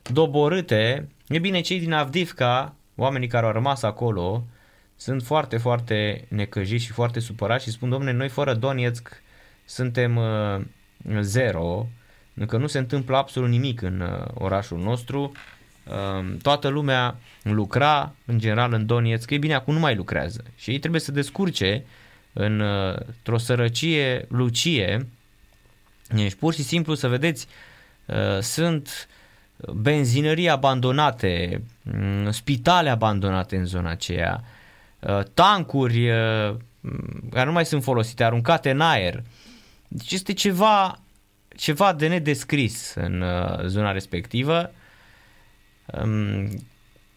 doborâte. 0.03 1.10
E 1.28 1.39
bine, 1.39 1.62
cei 1.62 1.80
din 1.80 1.93
Avdivka, 1.93 2.76
oamenii 2.95 3.28
care 3.28 3.45
au 3.45 3.51
rămas 3.51 3.84
acolo, 3.84 4.45
sunt 4.95 5.24
foarte, 5.24 5.57
foarte 5.57 6.26
necăjiți 6.30 6.84
și 6.84 6.91
foarte 6.91 7.20
supărați 7.20 7.64
și 7.64 7.72
spun, 7.72 7.89
domne, 7.89 8.12
noi 8.12 8.30
fără 8.30 8.53
Donetsk 8.53 9.22
suntem 9.66 10.16
uh, 10.16 10.62
zero, 11.22 11.88
încă 12.34 12.57
nu 12.57 12.68
se 12.68 12.78
întâmplă 12.78 13.18
absolut 13.18 13.49
nimic 13.49 13.82
în 13.82 13.99
uh, 13.99 14.26
orașul 14.34 14.80
nostru, 14.80 15.22
uh, 15.22 15.59
toată 16.42 16.68
lumea 16.68 17.18
lucra 17.44 18.14
în 18.26 18.40
general 18.40 18.74
în 18.74 18.86
Donetsk, 18.86 19.30
e 19.30 19.38
bine, 19.38 19.54
acum 19.54 19.74
nu 19.74 19.80
mai 19.80 19.96
lucrează 19.96 20.44
și 20.56 20.72
ei 20.72 20.80
trebuie 20.80 21.02
să 21.02 21.12
descurce 21.12 21.84
în, 22.34 22.60
uh, 22.60 22.96
într-o 23.06 23.38
sărăcie, 23.38 24.26
lucie, 24.30 25.08
deci 26.08 26.36
pur 26.36 26.54
și 26.54 26.64
simplu 26.64 26.94
să 26.94 27.08
vedeți, 27.08 27.48
uh, 28.06 28.40
sunt 28.42 29.08
benzinării 29.74 30.50
abandonate, 30.50 31.64
mm, 31.82 32.32
spitale 32.32 32.90
abandonate 32.90 33.56
în 33.58 33.66
zona 33.66 33.90
aceea, 33.90 34.44
uh, 35.00 35.20
tancuri 35.34 36.10
uh, 36.10 36.56
care 37.32 37.46
nu 37.46 37.52
mai 37.52 37.66
sunt 37.66 37.84
folosite, 37.84 38.24
aruncate 38.24 38.70
în 38.70 38.82
aer. 38.82 39.24
Deci 39.88 40.12
este 40.12 40.34
ceva, 40.34 41.00
ceva 41.56 41.94
de 41.94 42.08
nedescris 42.08 42.94
în 42.96 43.22
uh, 43.22 43.66
zona 43.66 43.92
respectivă. 43.92 44.72
Um, 45.94 46.48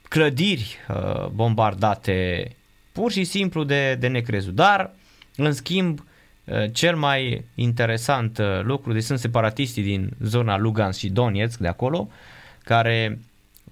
Clădiri 0.08 0.76
uh, 0.88 1.26
bombardate, 1.26 2.50
pur 2.92 3.12
și 3.12 3.24
simplu 3.24 3.64
de, 3.64 3.94
de 3.94 4.08
necrezut. 4.08 4.54
Dar, 4.54 4.94
în 5.36 5.52
schimb, 5.52 6.04
uh, 6.44 6.72
cel 6.72 6.96
mai 6.96 7.44
interesant 7.54 8.38
uh, 8.38 8.60
lucru, 8.62 8.92
deci 8.92 9.02
sunt 9.02 9.18
separatiștii 9.18 9.82
din 9.82 10.10
zona 10.20 10.58
Lugansk 10.58 10.98
și 10.98 11.10
Donetsk 11.10 11.58
de 11.58 11.68
acolo, 11.68 12.08
care 12.64 13.18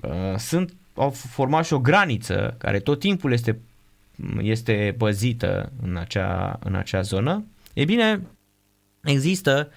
uh, 0.00 0.36
sunt, 0.36 0.74
au 0.94 1.10
format 1.10 1.64
și 1.64 1.72
o 1.72 1.78
graniță 1.78 2.54
care 2.58 2.78
tot 2.78 2.98
timpul 2.98 3.32
este 3.32 3.58
este 4.40 4.94
păzită 4.98 5.72
în 5.82 5.96
acea, 5.96 6.58
în 6.64 6.74
acea 6.74 7.00
zonă. 7.00 7.44
E 7.74 7.84
bine, 7.84 8.22
există 9.02 9.68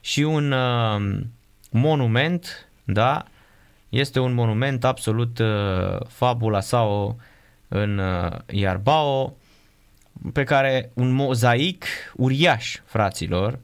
și 0.00 0.22
un 0.22 0.52
uh, 0.52 1.20
monument, 1.70 2.68
da, 2.84 3.24
este 3.88 4.20
un 4.20 4.32
monument 4.32 4.84
absolut 4.84 5.38
uh, 5.38 6.06
fabula 6.08 6.60
sau 6.60 7.20
în 7.68 7.98
uh, 7.98 8.30
Iarbao, 8.46 9.36
pe 10.32 10.44
care 10.44 10.90
un 10.94 11.10
mozaic 11.10 11.84
uriaș, 12.16 12.80
fraților, 12.84 13.58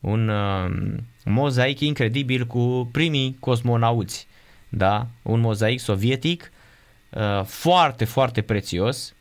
un 0.00 0.28
uh, 0.28 0.94
mozaic 1.24 1.80
incredibil 1.80 2.46
cu 2.46 2.88
primii 2.92 3.36
cosmonauți, 3.40 4.26
da? 4.68 5.06
un 5.22 5.40
mozaic 5.40 5.80
sovietic 5.80 6.52
uh, 7.10 7.44
foarte, 7.44 8.04
foarte 8.04 8.42
prețios, 8.42 9.14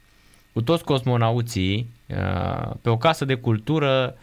cu 0.54 0.62
toți 0.62 0.84
cosmonauții 0.84 1.90
uh, 2.08 2.72
pe 2.82 2.90
o 2.90 2.98
casă 2.98 3.26
de 3.26 3.36
cultură 3.36 4.16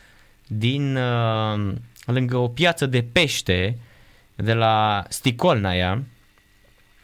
din 0.47 0.97
uh, 0.97 1.73
lângă 2.05 2.37
o 2.37 2.49
piață 2.49 2.87
de 2.87 3.03
pește 3.13 3.79
de 4.43 4.53
la 4.53 5.05
Sticolnaia, 5.09 6.03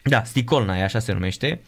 da, 0.03 0.23
Sticolnaia, 0.23 0.83
așa 0.83 0.99
se 0.99 1.13
numește, 1.13 1.61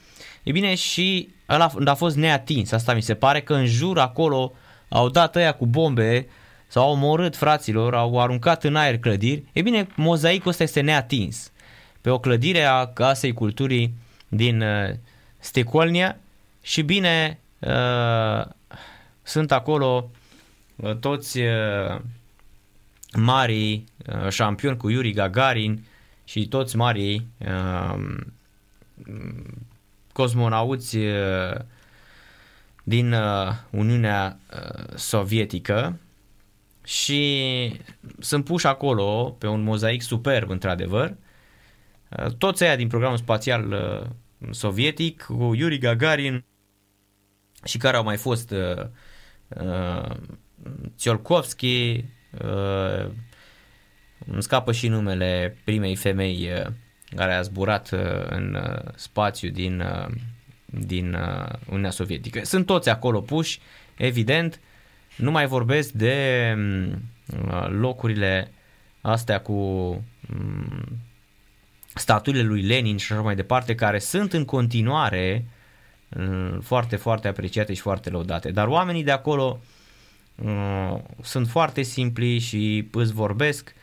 e 0.43 0.51
bine 0.51 0.75
și 0.75 1.29
ăla 1.49 1.71
a 1.85 1.93
fost 1.93 2.15
neatins, 2.15 2.71
asta 2.71 2.93
mi 2.93 3.01
se 3.01 3.13
pare 3.13 3.41
că 3.41 3.53
în 3.53 3.65
jur 3.65 3.99
acolo 3.99 4.53
au 4.89 5.09
dat 5.09 5.35
ăia 5.35 5.51
cu 5.51 5.65
bombe 5.65 6.27
s-au 6.67 6.91
omorât 6.91 7.35
fraților, 7.35 7.95
au 7.95 8.19
aruncat 8.19 8.63
în 8.63 8.75
aer 8.75 8.97
clădiri, 8.97 9.43
e 9.51 9.61
bine, 9.61 9.87
mozaicul 9.95 10.49
ăsta 10.49 10.63
este 10.63 10.81
neatins. 10.81 11.51
Pe 12.01 12.09
o 12.09 12.19
clădire 12.19 12.61
a 12.61 12.85
Casei 12.87 13.33
Culturii 13.33 13.93
din 14.27 14.61
uh, 14.61 14.89
Stecolnia 15.37 16.17
și 16.61 16.81
bine, 16.81 17.39
uh, 17.59 18.45
sunt 19.23 19.51
acolo 19.51 20.09
uh, 20.75 20.95
toți 20.95 21.39
uh, 21.39 21.99
marii 23.17 23.85
uh, 24.07 24.29
șampioni 24.29 24.77
cu 24.77 24.89
Yuri 24.89 25.11
Gagarin 25.11 25.85
și 26.23 26.47
toți 26.47 26.75
marii 26.75 27.27
uh, 27.37 28.17
cosmonauți 30.13 30.97
uh, 30.97 31.55
din 32.83 33.13
uh, 33.13 33.47
Uniunea 33.69 34.39
uh, 34.53 34.95
Sovietică 34.95 35.99
și 36.83 37.73
sunt 38.19 38.45
puși 38.45 38.67
acolo 38.67 39.35
pe 39.39 39.47
un 39.47 39.61
mozaic 39.61 40.01
superb 40.01 40.49
într-adevăr. 40.49 41.15
Toți 42.37 42.63
aia 42.63 42.75
din 42.75 42.87
programul 42.87 43.17
spațial 43.17 43.73
sovietic 44.51 45.21
cu 45.21 45.53
Yuri 45.55 45.77
Gagarin 45.77 46.43
și 47.63 47.77
care 47.77 47.97
au 47.97 48.03
mai 48.03 48.17
fost 48.17 48.51
uh, 48.51 48.85
uh, 49.47 50.15
Tsiolkovski, 50.95 52.03
uh, 52.31 53.09
îmi 54.31 54.43
scapă 54.43 54.71
și 54.71 54.87
numele 54.87 55.57
primei 55.63 55.95
femei 55.95 56.49
uh, 56.53 56.71
care 57.15 57.33
a 57.33 57.41
zburat 57.41 57.91
uh, 57.91 57.99
în 58.29 58.53
uh, 58.53 58.91
spațiu 58.95 59.49
din, 59.49 59.79
uh, 59.79 60.07
din 60.65 61.13
uh, 61.13 61.53
Uniunea 61.67 61.89
Sovietică. 61.89 62.41
Sunt 62.43 62.65
toți 62.65 62.89
acolo 62.89 63.21
puși, 63.21 63.59
evident, 63.95 64.59
nu 65.15 65.31
mai 65.31 65.45
vorbesc 65.45 65.91
de 65.91 66.53
mm, 66.57 67.01
locurile 67.67 68.51
astea 69.01 69.41
cu 69.41 69.53
mm, 70.27 70.99
statuile 71.93 72.41
lui 72.41 72.61
Lenin 72.61 72.97
și 72.97 73.11
așa 73.11 73.21
mai 73.21 73.35
departe, 73.35 73.75
care 73.75 73.99
sunt 73.99 74.33
în 74.33 74.45
continuare 74.45 75.45
mm, 76.09 76.59
foarte, 76.59 76.95
foarte 76.95 77.27
apreciate 77.27 77.73
și 77.73 77.81
foarte 77.81 78.09
lăudate. 78.09 78.51
Dar 78.51 78.67
oamenii 78.67 79.03
de 79.03 79.11
acolo 79.11 79.59
sunt 81.21 81.47
foarte 81.47 81.81
simpli 81.81 82.39
și 82.39 82.87
îți 82.91 83.13
vorbesc, 83.13 83.75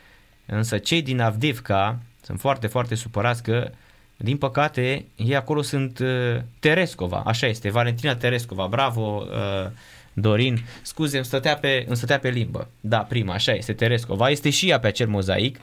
însă 0.45 0.77
cei 0.77 1.01
din 1.01 1.19
Avdivka 1.19 1.99
sunt 2.21 2.39
foarte, 2.39 2.67
foarte 2.67 2.95
supărați 2.95 3.43
că 3.43 3.71
din 4.17 4.37
păcate, 4.37 5.05
ei 5.15 5.35
acolo 5.35 5.61
sunt 5.61 5.99
uh, 5.99 6.37
Terescova, 6.59 7.23
așa 7.25 7.47
este, 7.47 7.69
Valentina 7.69 8.15
Terescova, 8.15 8.67
bravo 8.67 9.25
uh, 9.29 9.71
Dorin, 10.19 10.65
scuze, 10.81 11.15
îmi 11.15 11.25
stătea, 11.25 11.57
pe, 11.57 11.83
îmi 11.87 11.97
stătea 11.97 12.19
pe 12.19 12.29
limbă. 12.29 12.67
Da, 12.79 12.97
prima, 12.97 13.33
așa 13.33 13.51
este, 13.51 13.73
Terescova. 13.73 14.29
Este 14.29 14.49
și 14.49 14.69
ea 14.69 14.79
pe 14.79 14.87
acel 14.87 15.07
mozaic. 15.07 15.59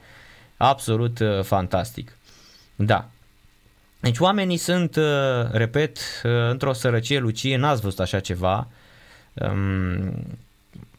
Absolut 0.56 1.18
uh, 1.18 1.42
fantastic. 1.42 2.16
Da. 2.76 3.08
Deci 4.00 4.18
oamenii 4.18 4.56
sunt, 4.56 4.96
uh, 4.96 5.50
repet, 5.50 5.98
uh, 6.24 6.30
într-o 6.50 6.72
sărăcie 6.72 7.18
lucie, 7.18 7.56
n-ați 7.56 7.80
văzut 7.80 8.00
așa 8.00 8.20
ceva. 8.20 8.68
Um, 9.32 10.12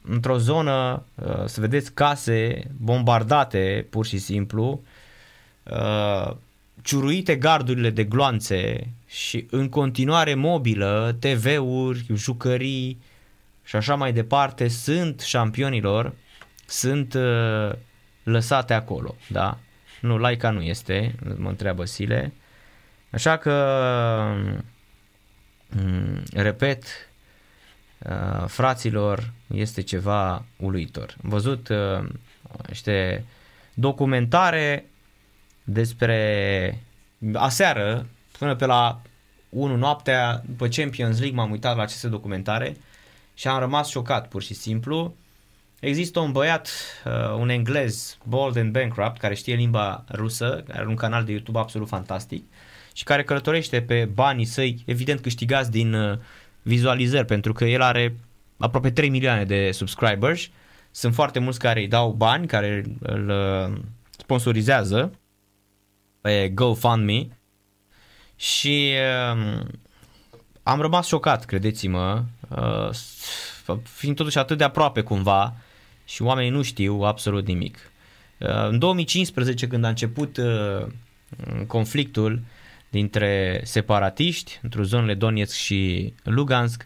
într-o 0.08 0.38
zonă, 0.38 1.04
uh, 1.16 1.46
să 1.46 1.60
vedeți 1.60 1.94
case 1.94 2.68
bombardate, 2.78 3.88
pur 3.90 4.06
și 4.06 4.18
simplu, 4.18 4.84
uh, 5.64 6.32
ciuruite 6.82 7.36
gardurile 7.36 7.90
de 7.90 8.04
gloanțe 8.04 8.90
și 9.08 9.48
în 9.50 9.70
continuare 9.70 10.34
mobilă, 10.34 11.18
TV-uri, 11.20 12.06
jucării, 12.14 13.02
și 13.64 13.76
așa 13.76 13.96
mai 13.96 14.14
departe 14.14 14.68
sunt 14.68 15.20
șampionilor, 15.20 16.14
sunt 16.66 17.14
uh, 17.14 17.72
lăsate 18.24 18.74
acolo, 18.74 19.16
da? 19.28 19.58
Nu, 20.02 20.18
laica 20.18 20.50
nu 20.50 20.62
este, 20.62 21.16
mă 21.38 21.50
întreabă 21.50 21.86
Sile. 21.86 22.34
Așa 23.12 23.38
că, 23.38 23.54
um, 25.78 26.24
repet, 26.34 26.84
uh, 28.10 28.48
fraților, 28.48 29.34
este 29.48 29.82
ceva 29.82 30.46
uluitor. 30.58 31.16
Am 31.24 31.30
văzut 31.30 31.68
uh, 31.68 32.08
niște 32.68 33.26
documentare 33.74 34.86
despre 35.64 36.82
aseară, 37.34 38.06
până 38.38 38.56
pe 38.56 38.66
la 38.66 39.02
1 39.50 39.76
noaptea, 39.76 40.42
după 40.46 40.68
Champions 40.68 41.20
League 41.20 41.38
m-am 41.38 41.52
uitat 41.52 41.76
la 41.76 41.82
aceste 41.82 42.08
documentare 42.08 42.78
și 43.34 43.48
am 43.48 43.60
rămas 43.60 43.90
șocat 43.90 44.28
pur 44.28 44.42
și 44.42 44.54
simplu. 44.54 45.16
Există 45.80 46.20
un 46.20 46.32
băiat, 46.32 46.70
uh, 47.06 47.36
un 47.40 47.50
englez, 47.50 48.18
Bold 48.24 48.58
and 48.58 48.72
Bankrupt, 48.72 49.18
care 49.18 49.36
știe 49.36 49.56
limba 49.56 50.04
rusă, 50.12 50.64
care 50.68 50.80
are 50.80 50.88
un 50.88 50.96
canal 50.96 51.24
de 51.24 51.32
YouTube 51.32 51.60
absolut 51.60 51.88
fantastic 51.88 52.44
și 52.94 53.04
care 53.04 53.24
călătorește 53.24 53.82
pe 53.82 54.06
banii 54.14 54.46
săi, 54.46 54.84
evident 54.86 55.20
câștigați 55.20 55.72
din 55.72 55.94
uh, 55.94 56.18
vizualizări, 56.66 57.26
pentru 57.26 57.54
că 57.54 57.66
el 57.66 57.82
are 57.82 58.16
aproape 58.58 58.92
3 58.92 59.10
milioane 59.10 59.46
de 59.46 59.72
subscribers. 59.72 60.50
Sunt 60.92 61.14
foarte 61.14 61.40
mulți 61.40 61.60
care 61.60 61.80
îi 61.80 61.88
dau 61.88 62.12
bani, 62.12 62.48
care 62.48 62.84
îl 63.00 63.30
uh, 63.30 63.78
sponsorizează 64.18 65.12
pe 66.22 66.50
GoFundMe 66.50 67.28
și 68.36 68.94
uh, 69.34 69.66
am 70.64 70.82
rămas 70.82 71.08
șocat, 71.08 71.46
credeți-mă, 71.46 72.24
uh, 72.50 72.90
fiind 73.84 74.16
totuși 74.16 74.38
atât 74.38 74.58
de 74.58 74.64
aproape 74.64 75.02
cumva 75.02 75.56
și 76.06 76.22
oamenii 76.22 76.52
nu 76.52 76.62
știu 76.62 77.02
absolut 77.02 77.48
nimic. 77.48 77.78
Uh, 78.40 78.68
în 78.68 78.80
2015, 78.80 79.68
când 79.68 79.84
a 79.84 79.88
început 79.88 80.38
uh, 80.38 80.86
conflictul 81.68 82.42
dintre 82.96 83.62
separatiști, 83.64 84.60
într-o 84.62 84.84
zonele 84.84 85.14
Donetsk 85.14 85.56
și 85.56 86.14
Lugansk, 86.24 86.86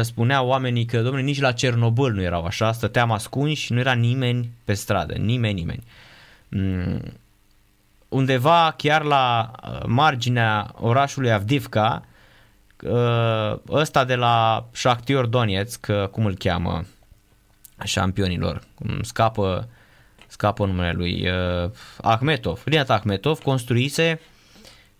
spuneau 0.00 0.46
oamenii 0.46 0.84
că, 0.84 1.02
domnule, 1.02 1.24
nici 1.24 1.40
la 1.40 1.52
Cernobâl 1.52 2.12
nu 2.12 2.22
erau 2.22 2.44
așa, 2.44 2.72
stăteam 2.72 3.10
ascunși, 3.10 3.72
nu 3.72 3.78
era 3.78 3.92
nimeni 3.92 4.50
pe 4.64 4.74
stradă, 4.74 5.14
nimeni, 5.14 5.54
nimeni. 5.54 5.82
Mm, 6.48 7.00
undeva 8.08 8.74
chiar 8.76 9.02
la 9.02 9.50
marginea 9.86 10.70
orașului 10.74 11.32
Avdivka, 11.32 12.04
Uh, 12.82 13.56
ăsta 13.68 14.04
de 14.04 14.14
la 14.14 14.66
Shakhtar 14.72 15.24
Donetsk, 15.24 15.86
cum 16.10 16.26
îl 16.26 16.36
cheamă, 16.36 16.84
șampionilor, 17.84 18.62
cum 18.74 19.02
scapă, 19.02 19.68
scapă 20.26 20.66
numele 20.66 20.92
lui, 20.92 21.28
uh, 21.28 21.70
Ahmetov, 22.00 22.62
Rinat 22.64 22.90
Ahmetov 22.90 23.38
construise 23.38 24.20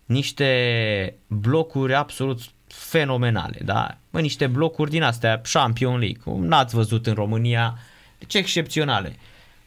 niște 0.05 1.15
blocuri 1.27 1.93
absolut 1.93 2.39
fenomenale, 2.67 3.59
da? 3.65 3.97
Mă, 4.09 4.19
niște 4.19 4.47
blocuri 4.47 4.89
din 4.89 5.03
astea 5.03 5.41
Champion 5.51 5.99
League, 5.99 6.21
cum 6.23 6.45
n-ați 6.45 6.75
văzut 6.75 7.07
în 7.07 7.13
România, 7.13 7.77
deci 8.19 8.33
excepționale. 8.33 9.15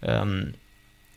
Um, 0.01 0.55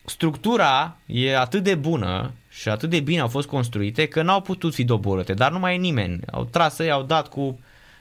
structura 0.06 0.98
e 1.06 1.38
atât 1.38 1.64
de 1.64 1.76
bună 1.76 2.32
și 2.50 2.70
atât 2.70 2.90
de 2.90 3.00
bine 3.00 3.20
au 3.20 3.28
fost 3.28 3.48
construite 3.48 4.06
că 4.06 4.22
n-au 4.22 4.42
putut 4.42 4.74
fi 4.74 4.84
doborâte, 4.84 5.34
dar 5.34 5.52
nu 5.52 5.60
mai 5.60 5.76
e 5.76 5.78
nimeni. 5.78 6.20
Au 6.32 6.44
tras 6.44 6.80
ei, 6.80 6.92
au 6.92 7.04
dat 7.04 7.28
cu... 7.28 7.60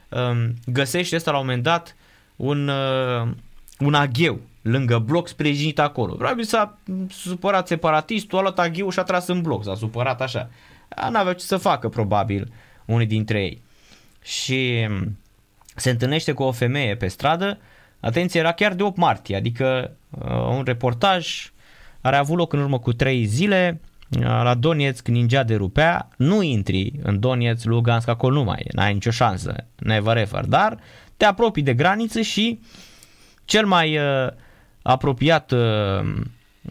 Um, 0.08 0.54
găsește 0.66 1.16
ăsta 1.16 1.30
la 1.30 1.38
un 1.38 1.44
moment 1.44 1.62
dat 1.62 1.96
un, 2.36 2.68
uh, 2.68 3.28
un 3.78 3.94
agheu 3.94 4.40
lângă 4.62 4.98
bloc 4.98 5.28
sprijinit 5.28 5.78
acolo. 5.78 6.14
Probabil 6.14 6.44
s-a 6.44 6.78
supărat 7.10 7.66
separatistul, 7.66 8.38
a 8.38 8.40
luat 8.40 8.58
agheu 8.58 8.90
și 8.90 8.98
a 8.98 9.02
tras 9.02 9.26
în 9.26 9.42
bloc, 9.42 9.64
s-a 9.64 9.74
supărat 9.74 10.20
așa. 10.20 10.50
N-aveau 11.10 11.34
ce 11.34 11.44
să 11.44 11.56
facă 11.56 11.88
probabil 11.88 12.52
unii 12.84 13.06
dintre 13.06 13.42
ei. 13.42 13.62
Și 14.22 14.86
um, 14.90 15.18
se 15.74 15.90
întâlnește 15.90 16.32
cu 16.32 16.42
o 16.42 16.52
femeie 16.52 16.96
pe 16.96 17.08
stradă, 17.08 17.58
atenție, 18.00 18.40
era 18.40 18.52
chiar 18.52 18.74
de 18.74 18.82
8 18.82 18.96
martie, 18.96 19.36
adică 19.36 19.96
uh, 20.10 20.30
un 20.30 20.62
reportaj 20.64 21.52
are 22.00 22.16
avut 22.16 22.36
loc 22.36 22.52
în 22.52 22.60
urmă 22.60 22.78
cu 22.78 22.92
3 22.92 23.24
zile, 23.24 23.80
uh, 24.18 24.22
la 24.22 24.54
Donetsk 24.54 25.08
Ninja 25.08 25.42
de 25.42 25.54
rupea, 25.54 26.08
nu 26.16 26.42
intri 26.42 26.92
în 27.02 27.20
Donetsk, 27.20 27.64
Lugansk, 27.64 28.08
acolo 28.08 28.34
nu 28.34 28.44
mai 28.44 28.60
e, 28.64 28.70
n-ai 28.72 28.92
nicio 28.92 29.10
șansă, 29.10 29.66
never 29.76 30.16
ever, 30.16 30.44
dar 30.44 30.78
te 31.16 31.24
apropii 31.24 31.62
de 31.62 31.74
graniță 31.74 32.20
și 32.20 32.60
cel 33.44 33.66
mai 33.66 33.98
uh, 33.98 34.28
apropiat 34.82 35.50
uh, 35.50 36.14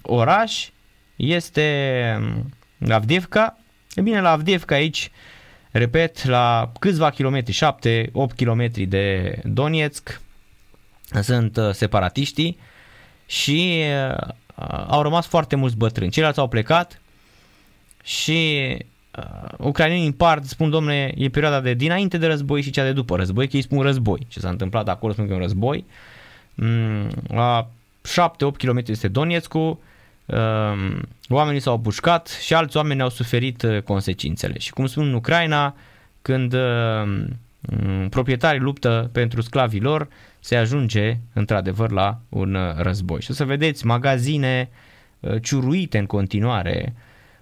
oraș 0.02 0.70
este 1.16 2.18
um, 2.20 2.50
Avdivka. 2.90 3.58
E 3.96 4.02
bine, 4.02 4.22
la 4.22 4.32
Avdivka 4.32 4.76
aici, 4.76 5.12
repet, 5.72 6.26
la 6.26 6.72
câțiva 6.80 7.10
kilometri, 7.10 7.54
7-8 7.54 8.36
km 8.36 8.72
de 8.88 9.40
Donetsk, 9.44 10.22
sunt 11.22 11.58
uh, 11.58 11.72
separatiștii 11.72 12.58
și 13.26 13.84
uh, 14.16 14.28
au 14.88 15.02
rămas 15.02 15.26
foarte 15.26 15.56
mulți 15.56 15.78
bătrâni. 15.78 16.12
Ceilalți 16.12 16.40
au 16.40 16.48
plecat 16.48 17.02
și 18.04 18.58
uh, 19.18 19.50
ucrainenii 19.58 20.06
în 20.06 20.12
part 20.12 20.46
spun, 20.46 20.70
domne, 20.70 21.14
e 21.18 21.30
perioada 21.30 21.62
de 21.62 21.74
dinainte 21.74 22.18
de 22.18 22.28
război 22.28 22.62
și 22.62 22.72
cea 22.72 22.84
de 22.84 22.92
după 22.92 23.16
război, 23.16 23.48
că 23.48 23.56
ei 23.56 23.62
spun 23.62 23.82
război. 23.82 24.26
Ce 24.28 24.40
s-a 24.40 24.50
întâmplat 24.50 24.90
acolo 24.90 25.14
spun 25.14 25.26
că 25.26 25.32
e 25.32 25.36
un 25.36 25.42
război. 25.42 25.86
Mm, 26.56 27.10
la 27.28 27.70
7-8 28.04 28.58
km 28.58 28.84
este 28.86 29.08
Donetskul, 29.08 29.68
um, 29.68 29.80
oamenii 31.30 31.60
s-au 31.60 31.80
pușcat 31.80 32.28
și 32.28 32.54
alți 32.54 32.78
oameni 32.78 33.02
au 33.02 33.10
suferit 33.10 33.62
uh, 33.62 33.82
consecințele. 33.82 34.60
Și 34.60 34.72
cum 34.72 34.86
spun 34.86 35.08
în 35.08 35.14
Ucraina, 35.14 35.76
când 36.22 36.54
um, 36.54 37.38
proprietarii 38.10 38.60
luptă 38.60 39.10
pentru 39.12 39.42
sclavii 39.42 39.82
lor, 39.82 40.08
se 40.40 40.56
ajunge 40.56 41.18
într-adevăr 41.34 41.92
la 41.92 42.20
un 42.30 42.54
uh, 42.54 42.76
război. 42.76 43.22
Și 43.22 43.32
o 43.32 43.34
să 43.34 43.46
vedeți 43.46 43.86
magazine 43.86 44.70
uh, 45.20 45.42
ciuruite 45.42 45.98
în 45.98 46.06
continuare 46.06 46.94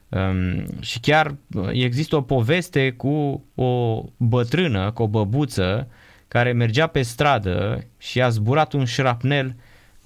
um, 0.10 0.66
și 0.80 1.00
chiar 1.00 1.36
există 1.72 2.16
o 2.16 2.22
poveste 2.22 2.92
cu 2.92 3.44
o 3.56 4.04
bătrână, 4.18 4.92
cu 4.92 5.04
o 5.04 5.08
băbuță 5.08 5.88
care 6.28 6.52
mergea 6.52 6.88
pe 6.88 7.02
stradă 7.02 7.84
și 7.98 8.22
a 8.22 8.30
zburat 8.30 8.74
un 8.74 8.86
șrapnel 8.86 9.56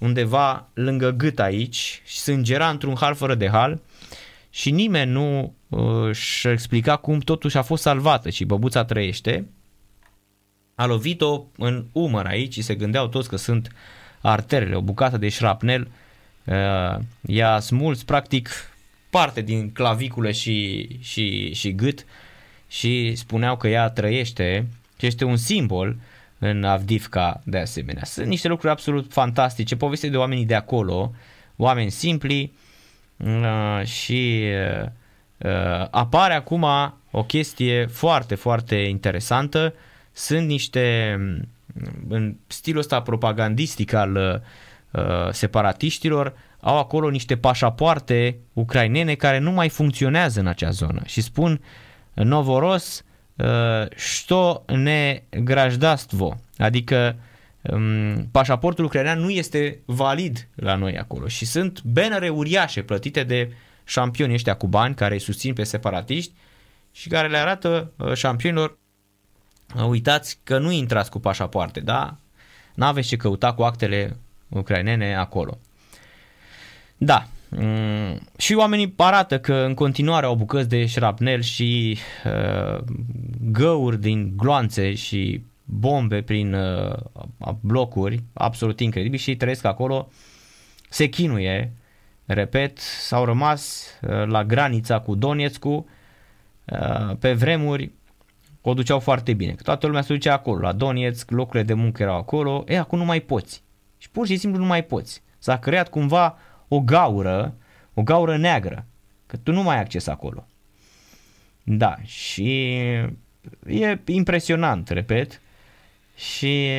undeva 0.01 0.69
lângă 0.73 1.09
gât 1.09 1.39
aici 1.39 2.01
și 2.05 2.19
sângera 2.19 2.69
într-un 2.69 2.95
hal 2.95 3.15
fără 3.15 3.35
de 3.35 3.49
hal 3.49 3.79
și 4.49 4.71
nimeni 4.71 5.11
nu 5.11 5.53
uh, 5.67 6.07
își 6.07 6.47
explica 6.47 6.95
cum 6.95 7.19
totuși 7.19 7.57
a 7.57 7.61
fost 7.61 7.81
salvată 7.81 8.29
și 8.29 8.45
băbuța 8.45 8.83
trăiește. 8.83 9.47
A 10.75 10.85
lovit-o 10.85 11.43
în 11.57 11.85
umăr 11.91 12.25
aici 12.25 12.53
și 12.53 12.61
se 12.61 12.75
gândeau 12.75 13.07
toți 13.07 13.29
că 13.29 13.35
sunt 13.35 13.71
arterele, 14.21 14.75
o 14.75 14.81
bucată 14.81 15.17
de 15.17 15.29
șrapnel. 15.29 15.87
Uh, 16.45 17.01
i-a 17.21 17.59
smuls 17.59 18.03
practic 18.03 18.49
parte 19.09 19.41
din 19.41 19.71
clavicule 19.71 20.31
și, 20.31 20.87
și, 21.01 21.53
și 21.53 21.75
gât 21.75 22.05
și 22.67 23.15
spuneau 23.15 23.57
că 23.57 23.67
ea 23.67 23.89
trăiește 23.89 24.67
și 24.99 25.05
este 25.05 25.25
un 25.25 25.37
simbol 25.37 25.95
în 26.43 26.63
Avdivka 26.63 27.41
de 27.43 27.57
asemenea. 27.57 28.03
Sunt 28.03 28.27
niște 28.27 28.47
lucruri 28.47 28.71
absolut 28.71 29.11
fantastice, 29.11 29.75
poveste 29.75 30.09
de 30.09 30.17
oamenii 30.17 30.45
de 30.45 30.55
acolo, 30.55 31.11
oameni 31.55 31.89
simpli 31.89 32.53
uh, 33.17 33.85
și 33.85 34.43
uh, 35.37 35.87
apare 35.91 36.33
acum 36.33 36.65
o 37.11 37.23
chestie 37.23 37.85
foarte, 37.85 38.35
foarte 38.35 38.75
interesantă. 38.75 39.73
Sunt 40.11 40.47
niște, 40.47 41.17
în 42.09 42.35
stilul 42.47 42.79
ăsta 42.79 43.01
propagandistic 43.01 43.93
al 43.93 44.43
uh, 44.91 45.29
separatiștilor, 45.31 46.33
au 46.59 46.77
acolo 46.77 47.09
niște 47.09 47.37
pașapoarte 47.37 48.37
ucrainene 48.53 49.15
care 49.15 49.37
nu 49.37 49.51
mai 49.51 49.69
funcționează 49.69 50.39
în 50.39 50.47
acea 50.47 50.69
zonă 50.69 51.01
și 51.05 51.21
spun 51.21 51.61
Novoros 52.13 53.03
što 53.95 54.63
ne 54.67 55.23
grajdastvo, 55.29 56.37
adică 56.57 57.15
um, 57.61 58.27
pașaportul 58.31 58.85
ucrainean 58.85 59.19
nu 59.19 59.29
este 59.29 59.79
valid 59.85 60.47
la 60.55 60.75
noi 60.75 60.97
acolo 60.97 61.27
și 61.27 61.45
sunt 61.45 61.83
bannere 61.83 62.29
uriașe 62.29 62.81
plătite 62.81 63.23
de 63.23 63.51
șampioni 63.83 64.33
ăștia 64.33 64.55
cu 64.55 64.67
bani 64.67 64.95
care 64.95 65.13
îi 65.13 65.19
susțin 65.19 65.53
pe 65.53 65.63
separatiști 65.63 66.33
și 66.91 67.09
care 67.09 67.27
le 67.27 67.37
arată 67.37 67.91
uh, 67.97 68.13
șampionilor 68.13 68.77
uh, 69.75 69.83
uitați 69.83 70.39
că 70.43 70.57
nu 70.57 70.71
intrați 70.71 71.09
cu 71.09 71.19
pașapoarte, 71.19 71.79
da? 71.79 72.17
N-aveți 72.73 73.07
ce 73.07 73.15
căuta 73.15 73.53
cu 73.53 73.63
actele 73.63 74.17
ucrainene 74.49 75.15
acolo. 75.15 75.57
Da, 76.97 77.27
Mm, 77.27 77.40
și 78.37 78.53
oamenii 78.53 78.93
arată 78.97 79.39
că 79.39 79.53
în 79.53 79.73
continuare 79.73 80.25
au 80.25 80.35
bucăți 80.35 80.69
de 80.69 80.85
șrapnel 80.85 81.41
și 81.41 81.97
uh, 82.25 82.83
găuri 83.41 83.99
din 83.99 84.33
gloanțe 84.37 84.93
și 84.93 85.43
bombe 85.65 86.21
prin 86.21 86.53
uh, 86.53 86.93
blocuri, 87.59 88.23
absolut 88.33 88.79
incredibil 88.79 89.19
și 89.19 89.35
trăiesc 89.35 89.65
acolo, 89.65 90.09
se 90.89 91.07
chinuie, 91.07 91.73
repet, 92.25 92.77
s-au 92.77 93.25
rămas 93.25 93.85
uh, 94.01 94.25
la 94.25 94.43
granița 94.43 94.99
cu 94.99 95.15
Donetskul, 95.15 95.85
uh, 96.65 97.15
pe 97.19 97.33
vremuri 97.33 97.91
o 98.61 98.73
duceau 98.73 98.99
foarte 98.99 99.33
bine, 99.33 99.51
că 99.51 99.63
toată 99.63 99.87
lumea 99.87 100.01
se 100.01 100.13
ducea 100.13 100.33
acolo, 100.33 100.59
la 100.59 100.71
Donetsk, 100.71 101.31
locurile 101.31 101.63
de 101.63 101.73
muncă 101.73 102.03
erau 102.03 102.17
acolo, 102.17 102.63
e, 102.67 102.79
acum 102.79 102.97
nu 102.97 103.05
mai 103.05 103.19
poți. 103.19 103.63
Și 103.97 104.09
pur 104.09 104.27
și 104.27 104.37
simplu 104.37 104.61
nu 104.61 104.67
mai 104.67 104.83
poți. 104.83 105.23
S-a 105.37 105.57
creat 105.57 105.89
cumva 105.89 106.37
o 106.73 106.79
gaură, 106.79 107.53
o 107.93 108.01
gaură 108.01 108.37
neagră, 108.37 108.85
că 109.27 109.37
tu 109.37 109.51
nu 109.51 109.63
mai 109.63 109.75
ai 109.75 109.81
acces 109.81 110.07
acolo. 110.07 110.47
Da, 111.63 111.95
și 112.03 112.75
e 113.65 113.99
impresionant, 114.05 114.89
repet, 114.89 115.41
și 116.15 116.69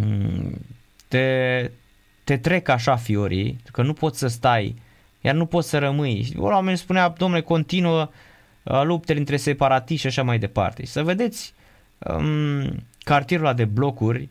mm, 0.00 0.60
te, 1.08 1.70
te 2.24 2.36
trec 2.36 2.68
așa 2.68 2.96
fiorii, 2.96 3.60
că 3.72 3.82
nu 3.82 3.92
poți 3.92 4.18
să 4.18 4.26
stai, 4.26 4.76
iar 5.20 5.34
nu 5.34 5.46
poți 5.46 5.68
să 5.68 5.78
rămâi. 5.78 6.22
Și 6.22 6.34
oamenii 6.36 6.78
spunea, 6.78 7.08
domnule, 7.08 7.42
continuă 7.42 8.10
uh, 8.62 8.82
luptele 8.84 9.18
între 9.18 9.36
separatiști 9.36 10.00
și 10.00 10.06
așa 10.06 10.22
mai 10.22 10.38
departe. 10.38 10.84
Și 10.84 10.90
să 10.90 11.02
vedeți 11.02 11.54
um, 11.98 12.86
cartierul 12.98 13.46
ăla 13.46 13.54
de 13.54 13.64
blocuri 13.64 14.28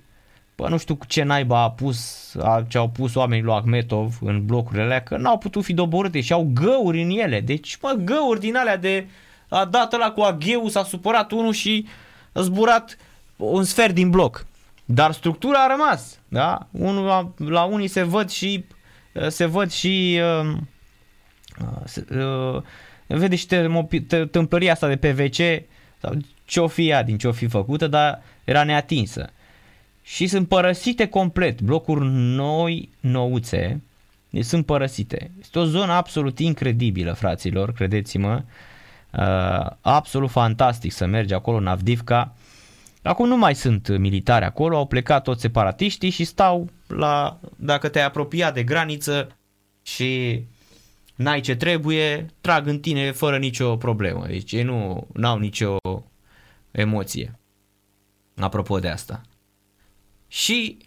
Bă, 0.62 0.70
nu 0.70 0.78
știu 0.78 0.98
ce 1.08 1.24
naiba 1.24 1.62
a 1.62 1.72
pus, 1.72 2.32
a, 2.42 2.66
ce 2.68 2.78
au 2.78 2.90
pus 2.90 3.16
oamenii 3.16 3.44
lui 3.44 3.54
Ahmetov 3.54 4.18
în 4.22 4.46
blocurile 4.46 4.84
alea, 4.84 5.02
că 5.02 5.18
n-au 5.18 5.38
putut 5.38 5.64
fi 5.64 5.74
doborâte 5.74 6.22
și 6.22 6.34
au 6.34 6.50
găuri 6.54 7.02
în 7.02 7.10
ele. 7.10 7.40
Deci, 7.40 7.78
mă, 7.82 7.96
găuri 8.04 8.40
din 8.40 8.56
alea 8.56 8.78
de... 8.78 9.08
A 9.50 9.66
dat 9.66 9.94
ăla 9.94 10.12
cu 10.12 10.22
agheu, 10.22 10.68
s-a 10.68 10.84
supărat 10.84 11.32
unul 11.32 11.54
și 11.54 11.88
a 12.34 12.42
zburat 12.42 12.98
un 13.36 13.64
sfert 13.64 13.94
din 13.94 14.10
bloc. 14.10 14.46
Dar 14.86 15.12
structura 15.12 15.64
a 15.64 15.68
rămas, 15.68 16.20
da? 16.28 16.68
Unul, 16.72 17.06
la, 17.06 17.32
la 17.38 17.64
unii 17.64 17.88
se 17.88 18.04
văd 18.04 18.30
și 18.30 18.66
se 19.28 19.46
văd 19.46 19.72
și 19.72 20.20
uh, 20.42 20.58
se, 21.86 22.06
uh, 22.18 22.62
vede 23.08 23.36
și 23.36 23.48
tâmplăria 24.32 24.72
asta 24.72 24.88
de 24.88 24.96
PVC 24.96 25.66
sau 26.02 26.14
ce-o 26.46 26.68
fi 26.68 26.90
ea 26.90 27.04
din 27.04 27.18
ce-o 27.18 27.32
fi 27.32 27.48
făcută, 27.48 27.88
dar 27.88 28.22
era 28.44 28.64
neatinsă 28.64 29.30
și 30.12 30.28
sunt 30.28 30.48
părăsite 30.48 31.08
complet. 31.08 31.62
Blocuri 31.62 32.06
noi, 32.12 32.90
nouțe, 33.00 33.82
deci 34.30 34.46
sunt 34.46 34.66
părăsite. 34.66 35.32
Este 35.40 35.60
o 35.60 35.66
zonă 35.66 35.92
absolut 35.92 36.40
incredibilă, 36.40 37.14
fraților, 37.14 37.74
credeți-mă. 37.74 38.44
Uh, 39.12 39.72
absolut 39.82 40.30
fantastic 40.30 40.92
să 40.92 41.06
mergi 41.06 41.34
acolo 41.34 41.58
în 41.58 41.68
Avdivka. 41.68 42.36
Acum 43.02 43.28
nu 43.28 43.38
mai 43.38 43.56
sunt 43.56 43.98
militari 43.98 44.46
acolo, 44.46 44.78
au 44.78 44.86
plecat 44.86 45.24
toți 45.24 45.42
separatiștii 45.42 46.10
și 46.10 46.24
stau 46.24 46.70
la, 46.88 47.40
dacă 47.56 47.90
te-ai 47.90 48.06
apropiat 48.06 48.54
de 48.54 48.64
graniță 48.64 49.38
și 49.82 50.42
n-ai 51.16 51.42
ce 51.42 51.56
trebuie, 51.56 52.26
trag 52.42 52.68
în 52.68 52.80
tine 52.80 53.12
fără 53.12 53.38
nicio 53.38 53.76
problemă. 53.76 54.26
Deci 54.28 54.52
ei 54.52 54.64
nu 54.64 55.08
au 55.22 55.38
nicio 55.38 55.78
emoție. 56.72 57.40
Apropo 58.36 58.80
de 58.80 58.90
asta. 58.90 59.22
Și 60.32 60.78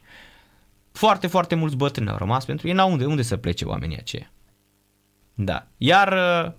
foarte, 0.92 1.26
foarte 1.26 1.54
mulți 1.54 1.76
bătrâni 1.76 2.10
au 2.10 2.16
rămas 2.16 2.44
pentru 2.44 2.68
ei 2.68 2.74
n-au 2.74 2.90
unde, 2.90 3.04
unde 3.04 3.22
să 3.22 3.36
plece 3.36 3.64
oamenii 3.64 3.98
aceia. 3.98 4.32
Da. 5.34 5.66
Iar 5.76 6.12
uh, 6.12 6.52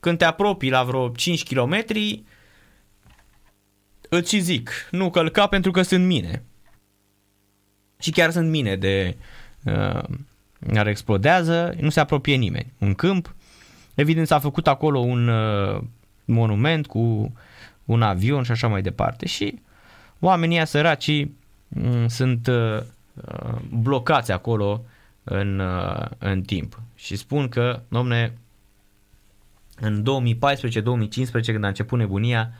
când 0.00 0.18
te 0.18 0.24
apropii 0.24 0.70
la 0.70 0.82
vreo 0.82 1.08
5 1.08 1.42
km, 1.42 1.84
îți 4.08 4.38
zic, 4.38 4.70
nu 4.90 5.10
călca 5.10 5.46
pentru 5.46 5.70
că 5.70 5.82
sunt 5.82 6.04
mine. 6.04 6.42
Și 7.98 8.10
chiar 8.10 8.30
sunt 8.30 8.50
mine 8.50 8.76
de 8.76 9.16
uh, 9.64 10.02
care 10.72 10.90
explodează, 10.90 11.74
nu 11.80 11.90
se 11.90 12.00
apropie 12.00 12.34
nimeni. 12.34 12.72
Un 12.78 12.94
câmp, 12.94 13.34
evident 13.94 14.26
s-a 14.26 14.38
făcut 14.38 14.66
acolo 14.66 14.98
un 14.98 15.28
uh, 15.28 15.82
monument 16.24 16.86
cu 16.86 17.32
un 17.84 18.02
avion 18.02 18.42
și 18.42 18.50
așa 18.50 18.68
mai 18.68 18.82
departe 18.82 19.26
și 19.26 19.62
oamenii 20.20 20.56
ăia 20.56 20.64
săraci 20.64 21.08
mm, 21.08 21.42
sunt 22.06 22.46
uh, 22.46 22.80
uh, 23.14 23.58
blocați 23.70 24.32
acolo 24.32 24.84
în, 25.24 25.58
uh, 25.58 26.06
în 26.18 26.42
timp. 26.42 26.80
Și 26.94 27.16
spun 27.16 27.48
că, 27.48 27.80
domne, 27.88 28.32
în 29.80 30.02
2014-2015, 30.02 31.44
când 31.44 31.64
a 31.64 31.68
început 31.68 31.98
nebunia, 31.98 32.50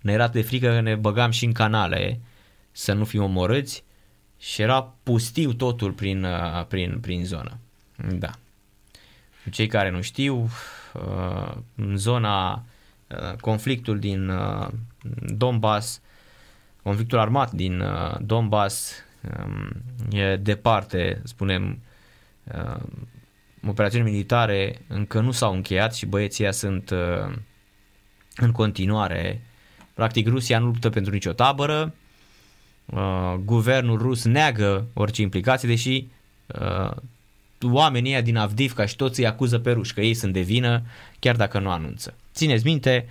ne 0.00 0.12
era 0.12 0.28
de 0.28 0.42
frică 0.42 0.68
că 0.68 0.80
ne 0.80 0.94
băgam 0.94 1.30
și 1.30 1.44
în 1.44 1.52
canale 1.52 2.20
să 2.72 2.92
nu 2.92 3.04
fim 3.04 3.22
omorâți 3.22 3.84
și 4.38 4.62
era 4.62 4.92
pustiu 5.02 5.52
totul 5.52 5.92
prin, 5.92 6.24
uh, 6.24 6.66
prin, 6.68 6.98
prin 7.00 7.24
zonă. 7.24 7.58
Da. 8.12 8.30
Cei 9.50 9.66
care 9.66 9.90
nu 9.90 10.00
știu, 10.00 10.50
uh, 10.92 11.56
în 11.76 11.96
zona 11.96 12.52
uh, 12.52 13.36
conflictul 13.40 13.98
din 13.98 14.32
Donbass, 15.26 16.00
conflictul 16.84 17.18
armat 17.18 17.52
din 17.52 17.82
Donbass 18.20 18.92
um, 19.44 19.68
e 20.18 20.36
departe, 20.36 21.20
spunem, 21.24 21.78
operațiuni 23.66 24.10
militare 24.10 24.80
încă 24.88 25.20
nu 25.20 25.30
s-au 25.30 25.54
încheiat 25.54 25.94
și 25.94 26.06
băieții 26.06 26.52
sunt 26.52 26.90
în 28.36 28.52
continuare. 28.52 29.40
Practic 29.94 30.28
Rusia 30.28 30.58
nu 30.58 30.66
luptă 30.66 30.90
pentru 30.90 31.12
nicio 31.12 31.32
tabără, 31.32 31.94
uh, 32.84 33.34
guvernul 33.44 33.98
rus 33.98 34.24
neagă 34.24 34.86
orice 34.92 35.22
implicație, 35.22 35.68
deși 35.68 36.06
uh, 36.46 36.90
oamenii 37.62 38.10
ăia 38.10 38.20
din 38.20 38.36
Avdivka 38.36 38.86
și 38.86 38.96
toți 38.96 39.20
îi 39.20 39.26
acuză 39.26 39.58
pe 39.58 39.70
ruși 39.72 39.94
că 39.94 40.00
ei 40.00 40.14
sunt 40.14 40.32
de 40.32 40.40
vină, 40.40 40.82
chiar 41.18 41.36
dacă 41.36 41.58
nu 41.58 41.70
anunță. 41.70 42.14
Țineți 42.34 42.64
minte, 42.64 43.06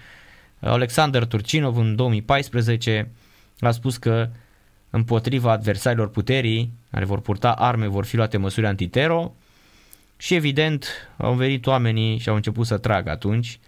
Alexander 0.60 1.26
Turcinov 1.26 1.78
în 1.78 1.96
2014 1.96 3.12
a 3.60 3.72
spus 3.72 3.98
că 3.98 4.30
împotriva 4.90 5.52
adversarilor 5.52 6.10
puterii 6.10 6.72
care 6.92 7.06
vor 7.06 7.20
purta 7.22 7.52
arme 7.52 7.88
vor 7.88 8.06
fi 8.06 8.16
luate 8.16 8.38
măsuri 8.38 8.66
antitero 8.66 9.36
și 10.18 10.36
evident 10.36 10.88
au 11.18 11.34
venit 11.34 11.66
oamenii 11.66 12.18
și 12.18 12.30
au 12.30 12.36
început 12.36 12.66
să 12.66 12.78
tragă 12.78 13.10
atunci, 13.10 13.60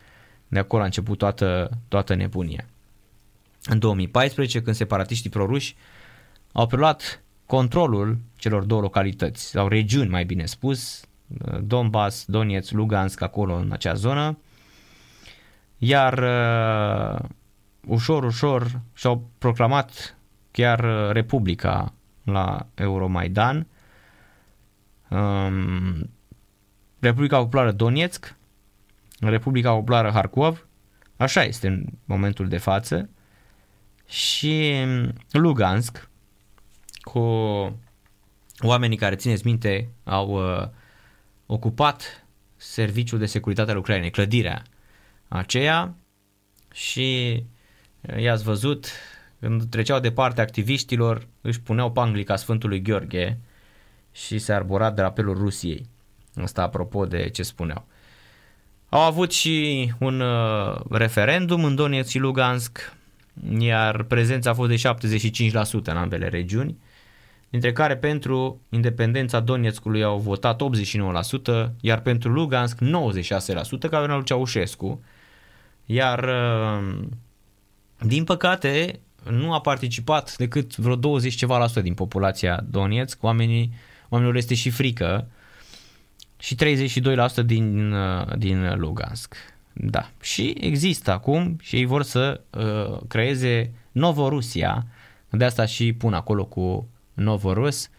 de 0.48 0.60
acolo 0.60 0.82
a 0.82 0.86
început 0.86 1.18
toată, 1.18 1.70
toată 1.88 2.16
nebunia. 2.16 2.66
În 3.64 3.80
2014, 3.80 4.62
când 4.62 4.76
separatiștii 4.76 5.30
proruși 5.30 5.76
au 6.52 6.68
preluat 6.68 7.24
controlul 7.45 8.18
celor 8.36 8.64
două 8.64 8.82
localități, 8.82 9.49
sau 9.49 9.68
regiuni 9.68 10.10
mai 10.10 10.26
bine 10.26 10.45
spus, 10.45 11.06
Donbass, 11.62 12.26
Donetsk, 12.28 12.72
Lugansk, 12.72 13.22
acolo 13.22 13.56
în 13.56 13.72
acea 13.72 13.94
zonă, 13.94 14.38
iar 15.78 16.18
uh, 16.18 17.30
ușor, 17.88 18.24
ușor 18.24 18.82
și-au 18.94 19.30
proclamat 19.38 20.18
chiar 20.52 20.84
uh, 20.84 21.12
Republica 21.12 21.94
la 22.24 22.68
Euromaidan, 22.76 23.68
um, 25.10 26.10
Republica 26.99 27.38
Populară 27.38 27.72
Donetsk, 27.72 28.36
Republica 29.20 29.72
Populară 29.72 30.12
Harkov, 30.12 30.68
așa 31.18 31.44
este 31.44 31.68
în 31.68 31.86
momentul 32.06 32.48
de 32.48 32.57
față, 32.57 33.10
și 34.07 34.74
Lugansk, 35.32 36.10
cu 37.02 37.20
oamenii 38.60 38.98
care, 38.98 39.16
țineți 39.16 39.45
minte, 39.45 39.90
au 40.03 40.30
uh, 40.30 40.68
ocupat 41.45 42.26
serviciul 42.56 43.20
de 43.20 43.26
securitate 43.26 43.72
al 43.72 43.78
Ucrainei, 43.78 44.12
clădirea 44.12 44.64
aceea 45.28 45.95
și 46.74 47.38
uh, 47.40 47.55
i-ați 48.18 48.44
văzut 48.44 48.88
când 49.40 49.64
treceau 49.69 49.99
de 49.99 50.11
parte 50.11 50.41
activiștilor, 50.41 51.27
își 51.41 51.61
puneau 51.61 51.91
panglica 51.91 52.36
Sfântului 52.36 52.82
Gheorghe 52.82 53.38
și 54.11 54.38
se 54.38 54.53
arbora 54.53 54.90
drapelul 54.90 55.38
Rusiei. 55.38 55.90
Asta 56.36 56.61
apropo 56.61 57.06
de 57.06 57.30
ce 57.30 57.44
spuneau. 57.44 57.88
Au 58.90 59.02
avut 59.02 59.32
și 59.32 59.91
un 59.99 60.19
uh, 60.19 60.80
referendum 60.90 61.64
în 61.64 61.76
Donetsk 61.76 62.10
și 62.10 62.18
Lugansk, 62.18 62.94
iar 63.57 64.03
prezența 64.03 64.49
a 64.49 64.53
fost 64.53 64.69
de 64.69 65.10
75% 65.49 65.52
în 65.84 65.98
ambele 65.98 66.27
regiuni, 66.27 66.77
dintre 67.49 67.72
care 67.72 67.98
pentru 67.98 68.61
independența 68.69 69.40
Donetskului 69.40 70.03
au 70.03 70.18
votat 70.18 70.61
89%, 71.68 71.69
iar 71.82 72.02
pentru 72.02 72.32
Lugansk 72.32 72.77
96%, 72.82 72.86
ca 73.90 73.99
venea 73.99 74.15
lui 74.15 74.26
Ceaușescu, 74.26 75.03
iar 75.86 76.23
uh, 76.23 77.03
din 77.99 78.23
păcate 78.23 78.99
nu 79.30 79.53
a 79.53 79.61
participat 79.61 80.38
decât 80.38 80.76
vreo 80.76 80.95
20 80.95 81.34
ceva 81.34 81.57
la 81.57 81.67
sută 81.67 81.81
din 81.81 81.93
populația 81.93 82.63
Donetsk, 82.69 83.23
oamenii, 83.23 83.73
oamenilor 84.09 84.38
este 84.38 84.53
și 84.53 84.69
frică, 84.69 85.27
și 86.38 86.55
32% 86.55 87.45
din, 87.45 87.91
uh, 87.91 88.38
din 88.38 88.80
Lugansk. 88.80 89.35
Da. 89.73 90.09
Și 90.22 90.55
există 90.59 91.11
acum 91.11 91.57
și 91.61 91.76
ei 91.76 91.85
vor 91.85 92.03
să 92.03 92.41
uh, 92.49 92.99
creeze 93.07 93.72
Novorusia, 93.91 94.85
de 95.30 95.45
asta 95.45 95.65
și 95.65 95.93
pun 95.93 96.13
acolo 96.13 96.45
cu 96.45 96.88
Novorus, 97.13 97.89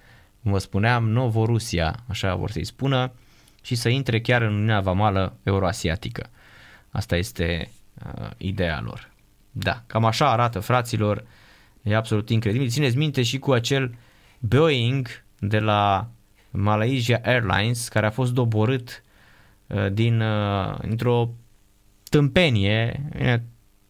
cum 0.43 0.53
vă 0.53 0.59
spuneam, 0.59 1.09
Novorusia, 1.09 2.05
așa 2.07 2.35
vor 2.35 2.51
să-i 2.51 2.65
spună, 2.65 3.13
și 3.63 3.75
să 3.75 3.89
intre 3.89 4.21
chiar 4.21 4.43
în 4.43 4.53
Uniunea 4.53 4.81
Vamală 4.81 5.37
Euroasiatică. 5.43 6.31
Asta 6.91 7.17
este 7.17 7.71
uh, 8.05 8.31
ideea 8.37 8.81
lor. 8.81 9.11
Da, 9.59 9.83
cam 9.87 10.05
așa 10.05 10.31
arată 10.31 10.61
fraților, 10.61 11.25
e 11.83 11.97
absolut 11.97 12.31
incredibil. 12.31 12.69
Țineți 12.69 12.97
minte 12.97 13.23
și 13.23 13.39
cu 13.39 13.53
acel 13.53 13.95
Boeing 14.39 15.09
de 15.39 15.59
la 15.59 16.09
Malaysia 16.51 17.21
Airlines, 17.25 17.89
care 17.89 18.07
a 18.07 18.11
fost 18.11 18.33
doborât 18.33 19.03
uh, 19.67 19.93
din, 19.93 20.21
uh, 20.21 20.75
într-o 20.79 21.31
tâmpenie, 22.11 23.09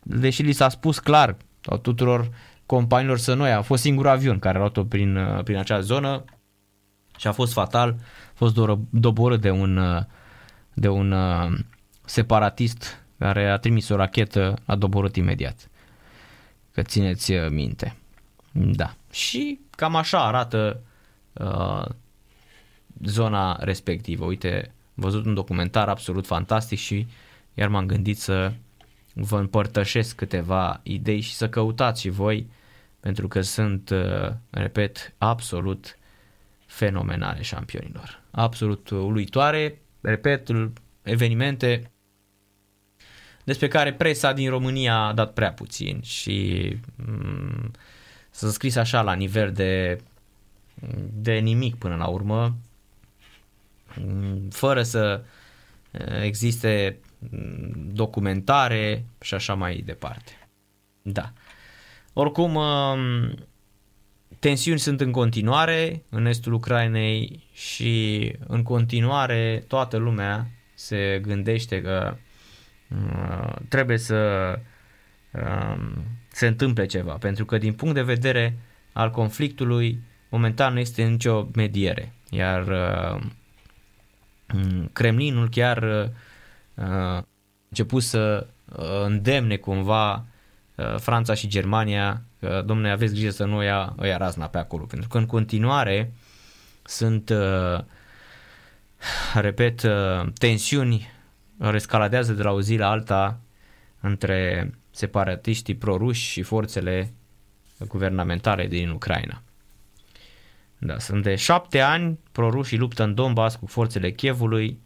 deși 0.03 0.43
li 0.43 0.53
s-a 0.53 0.69
spus 0.69 0.99
clar 0.99 1.37
tuturor 1.83 2.31
companiilor 2.67 3.19
să 3.19 3.35
noi, 3.35 3.53
a 3.53 3.63
fost 3.63 3.83
singur 3.83 4.07
avion 4.07 4.39
care 4.39 4.57
a 4.57 4.61
luat-o 4.61 4.85
prin, 4.85 5.17
uh, 5.17 5.43
prin 5.43 5.57
acea 5.57 5.81
zonă 5.81 6.25
și 7.17 7.27
a 7.27 7.33
fost 7.33 7.53
fatal, 7.53 7.97
a 7.99 8.33
fost 8.35 8.55
doborât 8.91 9.41
de 9.41 9.51
un, 9.51 9.81
de 10.75 10.89
un 10.89 11.15
separatist 12.05 13.06
care 13.19 13.51
a 13.51 13.57
trimis 13.57 13.89
o 13.89 13.97
rachetă, 13.97 14.59
a 14.65 14.77
doborât 14.77 15.17
imediat. 15.17 15.69
Că 16.73 16.83
țineți 16.83 17.33
minte. 17.33 17.97
Da. 18.53 18.95
Și 19.13 19.61
cam 19.71 19.95
așa 19.97 20.27
arată 20.27 20.81
uh, 21.33 21.85
zona 23.05 23.57
respectivă. 23.61 24.25
Uite, 24.25 24.73
văzut 24.95 25.25
un 25.25 25.35
documentar 25.35 25.89
absolut 25.89 26.27
fantastic 26.27 26.79
și 26.79 27.07
iar 27.55 27.69
m-am 27.69 27.87
gândit 27.87 28.19
să 28.19 28.53
vă 29.13 29.39
împărtășesc 29.39 30.17
câteva 30.17 30.81
idei 30.83 31.21
și 31.21 31.35
să 31.35 31.49
căutați 31.49 32.01
și 32.01 32.09
voi 32.09 32.51
pentru 33.01 33.29
că 33.29 33.41
sunt, 33.41 33.91
uh, 33.91 34.33
repet, 34.51 35.15
absolut 35.19 35.99
fenomenale 36.67 37.43
șampionilor. 37.43 38.23
Absolut 38.31 38.91
uluitoare, 38.91 39.81
repet, 40.01 40.49
evenimente 41.03 41.91
despre 43.47 43.69
care 43.69 43.93
presa 43.93 44.33
din 44.33 44.51
România 44.51 44.97
a 44.97 45.13
dat 45.13 45.33
prea 45.33 45.53
puțin 45.53 46.01
și 46.03 46.69
mm, 46.97 47.71
sunt 48.31 48.53
scris 48.53 48.77
așa 48.77 49.03
la 49.03 49.13
nivel 49.13 49.53
de, 49.53 50.01
de 51.13 51.33
nimic 51.33 51.75
până 51.75 51.97
la 51.97 52.07
urmă, 52.07 52.57
fără 54.51 54.83
să 54.83 55.25
existe 56.23 56.99
documentare 57.93 59.05
și 59.21 59.35
așa 59.35 59.55
mai 59.55 59.83
departe. 59.85 60.49
Da. 61.03 61.33
Oricum, 62.13 62.59
tensiuni 64.39 64.79
sunt 64.79 65.01
în 65.01 65.11
continuare 65.11 66.03
în 66.09 66.27
estul 66.27 66.53
Ucrainei 66.53 67.45
și 67.53 68.33
în 68.47 68.63
continuare 68.63 69.65
toată 69.69 69.97
lumea 69.97 70.51
se 70.75 71.19
gândește 71.23 71.83
că 71.83 72.17
trebuie 73.69 73.99
să 73.99 74.53
se 76.29 76.47
întâmple 76.47 76.87
ceva, 76.87 77.13
pentru 77.13 77.45
că 77.45 77.59
din 77.59 77.73
punct 77.73 77.95
de 77.95 78.03
vedere 78.03 78.59
al 78.93 79.11
conflictului, 79.11 80.01
momentan 80.29 80.73
nu 80.73 80.79
este 80.79 81.03
nicio 81.03 81.49
mediere, 81.55 82.13
iar 82.31 82.69
Mm, 84.55 84.91
Kremlinul 84.93 85.49
chiar 85.49 85.83
uh, 85.83 86.85
a 86.85 87.27
început 87.69 88.03
să 88.03 88.47
uh, 88.77 89.03
îndemne 89.05 89.57
cumva 89.57 90.25
uh, 90.75 90.97
Franța 90.99 91.35
și 91.35 91.49
Germania 91.49 92.23
că, 92.41 92.63
domnule, 92.67 92.91
aveți 92.91 93.15
grijă 93.15 93.31
să 93.31 93.45
nu 93.45 93.63
ia, 93.63 93.95
ia 94.03 94.17
razna 94.17 94.47
pe 94.47 94.59
acolo, 94.59 94.85
pentru 94.85 95.09
că 95.09 95.19
în 95.19 95.27
continuare 95.27 96.13
sunt, 96.85 97.33
repet, 99.35 99.87
tensiuni 100.35 101.11
rescaladează 101.59 102.33
de 102.33 102.43
la 102.43 102.51
o 102.51 102.61
zi 102.61 102.77
la 102.77 102.91
alta 102.91 103.41
între 104.01 104.71
separatiștii 104.91 105.75
proruși 105.75 106.31
și 106.31 106.43
forțele 106.43 107.13
guvernamentale 107.89 108.67
din 108.67 108.89
Ucraina. 108.89 109.43
Da, 110.79 110.99
sunt 110.99 111.23
de 111.23 111.35
șapte 111.35 111.81
ani, 111.81 112.19
prorușii 112.33 112.79
luptă 112.79 113.03
în 113.03 113.15
Donbass 113.15 113.57
cu 113.57 113.67
forțele 113.67 114.11
Chievului, 114.11 114.79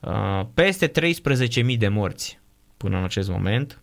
uh, 0.00 0.46
peste 0.54 0.88
13.000 0.88 1.78
de 1.78 1.88
morți 1.88 2.38
până 2.76 2.96
în 2.96 3.04
acest 3.04 3.28
moment, 3.28 3.82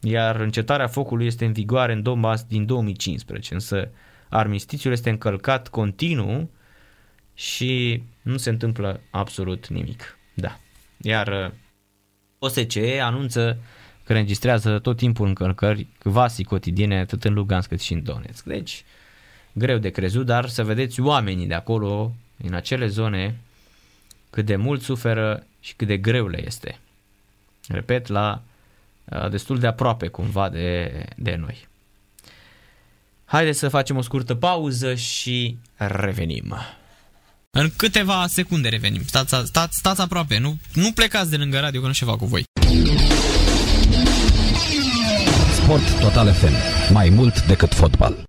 iar 0.00 0.36
încetarea 0.36 0.86
focului 0.86 1.26
este 1.26 1.44
în 1.44 1.52
vigoare 1.52 1.92
în 1.92 2.02
Donbass 2.02 2.44
din 2.44 2.66
2015, 2.66 3.54
însă 3.54 3.90
armistițiul 4.28 4.92
este 4.92 5.10
încălcat 5.10 5.68
continuu 5.68 6.50
și 7.34 8.02
nu 8.22 8.36
se 8.36 8.50
întâmplă 8.50 9.00
absolut 9.10 9.68
nimic. 9.68 10.18
Da. 11.00 11.10
Iar 11.10 11.28
uh, 11.28 11.52
OSCE 12.38 13.00
anunță 13.00 13.58
că 14.04 14.12
înregistrează 14.12 14.78
tot 14.78 14.96
timpul 14.96 15.26
încălcări 15.26 15.86
quasi 16.02 16.44
cotidiene 16.44 16.98
atât 16.98 17.24
în 17.24 17.34
Lugansk 17.34 17.68
cât 17.68 17.80
și 17.80 17.92
în 17.92 18.02
Donetsk. 18.02 18.44
Deci, 18.44 18.84
greu 19.52 19.78
de 19.78 19.90
crezut, 19.90 20.26
dar 20.26 20.48
să 20.48 20.64
vedeți 20.64 21.00
oamenii 21.00 21.46
de 21.46 21.54
acolo, 21.54 22.14
în 22.44 22.54
acele 22.54 22.86
zone, 22.86 23.40
cât 24.30 24.44
de 24.46 24.56
mult 24.56 24.82
suferă 24.82 25.46
și 25.60 25.74
cât 25.74 25.86
de 25.86 25.96
greu 25.96 26.26
le 26.26 26.46
este. 26.46 26.78
Repet, 27.68 28.06
la 28.06 28.42
uh, 29.04 29.30
destul 29.30 29.58
de 29.58 29.66
aproape 29.66 30.08
cumva 30.08 30.48
de, 30.48 31.04
de 31.16 31.34
noi. 31.34 31.68
Haideți 33.24 33.58
să 33.58 33.68
facem 33.68 33.96
o 33.96 34.02
scurtă 34.02 34.34
pauză 34.34 34.94
și 34.94 35.58
revenim. 35.76 36.54
În 37.58 37.68
câteva 37.76 38.26
secunde 38.28 38.68
revenim. 38.68 39.02
Stați, 39.06 39.34
stați, 39.44 39.76
stați 39.76 40.00
aproape, 40.00 40.38
nu, 40.38 40.58
nu 40.74 40.92
plecați 40.94 41.30
de 41.30 41.36
lângă 41.36 41.58
radio 41.58 41.80
că 41.80 41.86
nu 41.86 41.92
ceva 41.92 42.16
cu 42.16 42.24
voi. 42.24 42.44
Sport 45.54 46.00
Total 46.00 46.32
FM. 46.32 46.52
Mai 46.92 47.08
mult 47.08 47.46
decât 47.46 47.74
fotbal. 47.74 48.22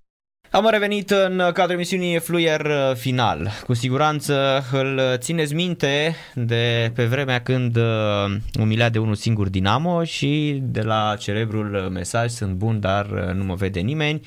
Am 0.50 0.68
revenit 0.70 1.10
în 1.10 1.36
cadrul 1.52 1.70
emisiunii 1.70 2.18
Fluier 2.18 2.60
uh, 2.60 2.94
final. 2.94 3.50
Cu 3.66 3.74
siguranță 3.74 4.64
îl 4.72 5.00
țineți 5.16 5.54
minte 5.54 6.16
de 6.34 6.92
pe 6.94 7.04
vremea 7.04 7.42
când 7.42 7.76
uh, 7.76 8.36
umilia 8.58 8.88
de 8.88 8.98
unul 8.98 9.14
singur 9.14 9.48
Dinamo 9.48 10.04
și 10.04 10.58
de 10.62 10.82
la 10.82 11.14
celebrul 11.18 11.88
mesaj 11.92 12.30
sunt 12.30 12.52
bun, 12.52 12.80
dar 12.80 13.06
uh, 13.10 13.34
nu 13.34 13.44
mă 13.44 13.54
vede 13.54 13.80
nimeni. 13.80 14.20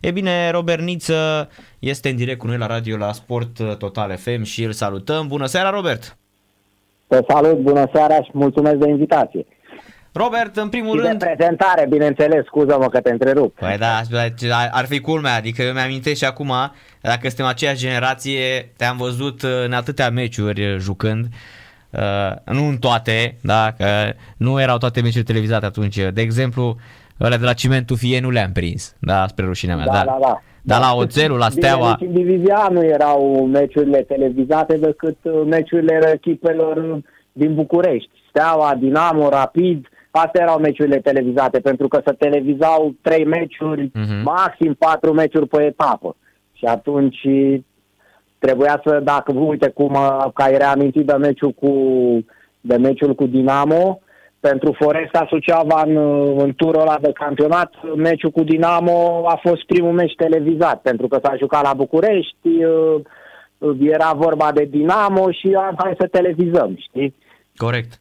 E 0.00 0.10
bine, 0.10 0.50
Robert 0.50 0.82
Niță 0.82 1.48
este 1.78 2.08
în 2.08 2.16
direct 2.16 2.38
cu 2.38 2.46
noi 2.46 2.58
la 2.58 2.66
radio 2.66 2.96
la 2.96 3.12
Sport 3.12 3.78
Total 3.78 4.16
FM 4.16 4.42
și 4.42 4.64
îl 4.64 4.72
salutăm. 4.72 5.26
Bună 5.26 5.46
seara, 5.46 5.70
Robert! 5.70 6.16
Te 7.06 7.18
salut, 7.28 7.58
bună 7.58 7.88
seara 7.92 8.14
și 8.14 8.30
mulțumesc 8.32 8.76
de 8.76 8.88
invitație. 8.88 9.46
Robert, 10.12 10.56
în 10.56 10.68
primul 10.68 10.98
și 10.98 11.06
rând... 11.06 11.18
de 11.18 11.24
prezentare, 11.24 11.86
bineînțeles, 11.88 12.44
scuză-mă 12.44 12.88
că 12.88 13.00
te 13.00 13.10
întrerup. 13.10 13.58
Păi 13.58 13.76
da, 13.78 14.00
ar 14.70 14.86
fi 14.86 15.00
culmea, 15.00 15.34
adică 15.34 15.62
eu 15.62 15.72
mi-amintesc 15.72 16.16
și 16.16 16.24
acum, 16.24 16.52
dacă 17.00 17.28
suntem 17.28 17.46
aceeași 17.46 17.80
generație, 17.80 18.72
te-am 18.76 18.96
văzut 18.96 19.42
în 19.42 19.72
atâtea 19.72 20.10
meciuri 20.10 20.78
jucând, 20.78 21.26
uh, 21.90 22.00
nu 22.44 22.66
în 22.66 22.76
toate, 22.76 23.36
da, 23.42 23.74
că 23.76 24.12
nu 24.36 24.60
erau 24.60 24.78
toate 24.78 25.00
meciurile 25.00 25.32
televizate 25.32 25.66
atunci. 25.66 25.96
De 25.96 26.20
exemplu, 26.20 26.76
ăla 27.20 27.36
de 27.36 27.44
la 27.44 27.52
Cimentul 27.52 27.96
Fie 27.96 28.20
nu 28.20 28.30
le-am 28.30 28.52
prins, 28.52 28.96
da, 29.00 29.26
spre 29.26 29.44
rușinea 29.44 29.76
mea. 29.76 29.84
Da, 29.84 29.92
dar, 29.92 30.04
da, 30.04 30.18
da. 30.20 30.40
Dar 30.62 30.80
la 30.80 30.94
Oțelul, 30.94 31.38
la 31.38 31.48
Steaua... 31.48 31.96
Bine, 31.98 32.10
în 32.10 32.16
divizia 32.24 32.68
nu 32.70 32.84
erau 32.84 33.48
meciurile 33.52 33.98
televizate 33.98 34.76
decât 34.76 35.16
uh, 35.22 35.42
meciurile 35.46 36.10
echipelor 36.14 37.00
din 37.32 37.54
București. 37.54 38.10
Steaua, 38.28 38.74
Dinamo, 38.74 39.28
Rapid, 39.28 39.88
astea 40.10 40.42
erau 40.42 40.58
meciurile 40.58 40.98
televizate, 40.98 41.60
pentru 41.60 41.88
că 41.88 42.00
se 42.04 42.12
televizau 42.12 42.94
trei 43.00 43.24
meciuri, 43.24 43.86
uh-huh. 43.88 44.22
maxim 44.22 44.74
patru 44.74 45.12
meciuri 45.12 45.48
pe 45.48 45.64
etapă. 45.64 46.16
Și 46.52 46.64
atunci 46.64 47.18
trebuia 48.38 48.80
să, 48.84 49.00
dacă, 49.04 49.32
uite 49.32 49.68
cum 49.68 49.96
că 50.34 50.42
ai 50.42 50.56
reamintit 50.56 51.06
de 51.06 51.12
meciul 51.12 51.50
cu, 51.50 51.72
de 52.60 52.76
meciul 52.76 53.14
cu 53.14 53.26
Dinamo, 53.26 54.00
pentru 54.40 54.76
Foresta 54.78 55.26
Suceava 55.28 55.82
în, 55.86 55.96
în 56.38 56.52
turul 56.56 56.80
ăla 56.80 56.98
de 57.00 57.12
campionat, 57.12 57.72
meciul 57.96 58.30
cu 58.30 58.42
Dinamo 58.42 59.24
a 59.28 59.38
fost 59.42 59.66
primul 59.66 59.92
meci 59.92 60.14
televizat, 60.16 60.80
pentru 60.80 61.08
că 61.08 61.18
s-a 61.22 61.34
jucat 61.38 61.62
la 61.62 61.74
București, 61.74 62.48
uh, 63.58 63.76
era 63.80 64.12
vorba 64.12 64.52
de 64.52 64.64
Dinamo 64.64 65.30
și 65.30 65.56
am 65.56 65.74
hai 65.78 65.94
să 65.98 66.06
televizăm, 66.06 66.76
știi? 66.78 67.14
Corect. 67.56 68.00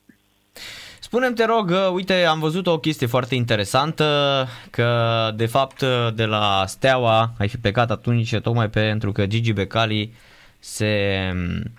Spunem 1.00 1.34
te 1.34 1.46
rog, 1.46 1.72
uite, 1.94 2.14
am 2.14 2.40
văzut 2.40 2.68
o 2.68 2.80
chestie 2.80 3.08
foarte 3.08 3.36
interesantă, 3.36 4.06
că 4.70 4.88
de 5.36 5.46
fapt 5.46 5.84
de 6.16 6.26
la 6.26 6.64
Steaua 6.66 7.30
ai 7.40 7.48
fi 7.48 7.58
plecat 7.58 7.92
atunci 7.92 8.40
tocmai 8.40 8.70
pentru 8.70 9.12
că 9.12 9.26
Gigi 9.26 9.54
Becali 9.54 10.14
se, 10.60 10.88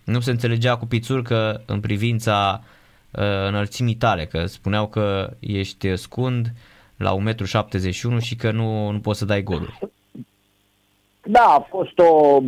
nu 0.05 0.21
se 0.21 0.31
înțelegea 0.31 0.77
cu 0.77 0.87
Pițurcă 0.87 1.63
în 1.67 1.81
privința 1.81 2.61
uh, 2.63 2.79
înălțimii 3.47 3.95
tale, 3.95 4.25
că 4.25 4.47
spuneau 4.47 4.87
că 4.87 5.31
ești 5.41 5.97
scund 5.97 6.47
la 6.97 7.17
1,71 7.17 8.15
m 8.15 8.19
și 8.19 8.37
că 8.37 8.51
nu, 8.51 8.91
nu 8.91 9.01
poți 9.01 9.19
să 9.19 9.25
dai 9.25 9.43
goluri. 9.43 9.79
Da, 11.25 11.41
a 11.41 11.67
fost 11.69 11.99
o, 11.99 12.41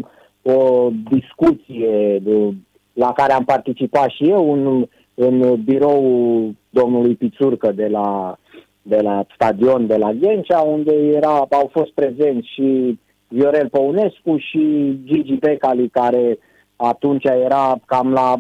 o 0.53 0.91
discuție 1.11 2.19
de, 2.19 2.55
la 2.93 3.13
care 3.13 3.33
am 3.33 3.45
participat 3.45 4.09
și 4.09 4.29
eu, 4.29 4.51
un, 4.51 4.87
în 5.15 5.63
biroul 5.65 6.55
domnului 6.71 7.15
Pițurcă 7.15 7.73
de 7.73 7.87
la, 7.87 8.39
de 8.83 9.01
la 9.01 9.27
stadion 9.35 9.87
de 9.87 9.97
la 9.97 10.13
Ghencea, 10.13 10.61
unde 10.61 10.93
era, 10.93 11.47
au 11.51 11.71
fost 11.73 11.91
prezenți 11.93 12.49
și 12.55 12.99
Viorel 13.29 13.69
Păunescu 13.69 14.37
și 14.37 14.95
Gigi 15.05 15.35
Becali, 15.35 15.89
care 15.89 16.39
atunci 16.77 17.25
era 17.25 17.77
cam 17.87 18.13
la 18.13 18.35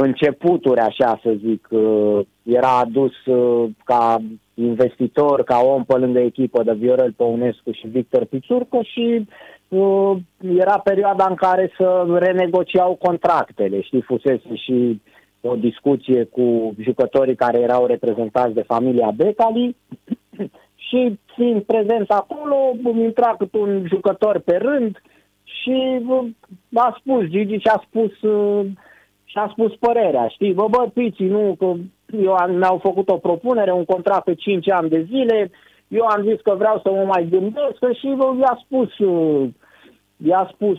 începuturi, 0.00 0.80
așa 0.80 1.20
să 1.22 1.34
zic, 1.46 1.68
uh, 1.70 2.20
era 2.42 2.78
adus 2.78 3.26
uh, 3.26 3.70
ca 3.84 4.22
investitor, 4.54 5.42
ca 5.42 5.58
om 5.58 5.84
pe 5.84 5.94
lângă 5.96 6.18
echipă 6.18 6.62
de 6.62 6.72
Viorel 6.72 7.12
Păunescu 7.12 7.70
și 7.70 7.86
Victor 7.86 8.24
Pițurcă 8.24 8.78
și 8.82 9.26
uh, 9.68 10.16
era 10.58 10.78
perioada 10.78 11.26
în 11.28 11.34
care 11.34 11.72
să 11.76 12.16
renegociau 12.18 12.94
contractele, 12.94 13.80
știi, 13.80 14.02
fusese 14.02 14.54
și 14.54 15.00
o 15.40 15.54
discuție 15.54 16.24
cu 16.24 16.74
jucătorii 16.80 17.34
care 17.34 17.58
erau 17.60 17.86
reprezentați 17.86 18.54
de 18.54 18.62
familia 18.62 19.12
Becali 19.16 19.76
și 20.88 21.18
fiind 21.34 21.62
prezenți 21.62 22.10
acolo, 22.10 22.56
intra 22.98 23.34
cât 23.38 23.54
un 23.54 23.84
jucător 23.86 24.38
pe 24.38 24.56
rând 24.56 25.02
și 25.42 26.02
a 26.74 26.96
spus, 26.98 27.24
Gigi 27.24 27.58
și-a 27.58 27.82
spus 27.86 28.12
și-a 29.26 29.48
spus 29.52 29.74
părerea, 29.74 30.28
știi, 30.28 30.52
bă, 30.52 30.66
bă, 30.70 30.90
pici, 30.94 31.18
nu, 31.18 31.54
că 31.58 31.72
eu 32.22 32.32
am, 32.32 32.54
mi-au 32.56 32.78
făcut 32.82 33.08
o 33.08 33.16
propunere, 33.16 33.72
un 33.72 33.84
contract 33.84 34.24
pe 34.24 34.34
5 34.34 34.70
ani 34.70 34.88
de 34.88 35.06
zile, 35.10 35.50
eu 35.88 36.04
am 36.04 36.22
zis 36.22 36.40
că 36.40 36.54
vreau 36.58 36.80
să 36.82 36.90
mă 36.90 37.04
mai 37.04 37.26
gândesc 37.30 37.98
și 37.98 38.06
i-a 38.40 38.58
spus, 38.64 38.90
i-a 40.16 40.50
spus 40.52 40.78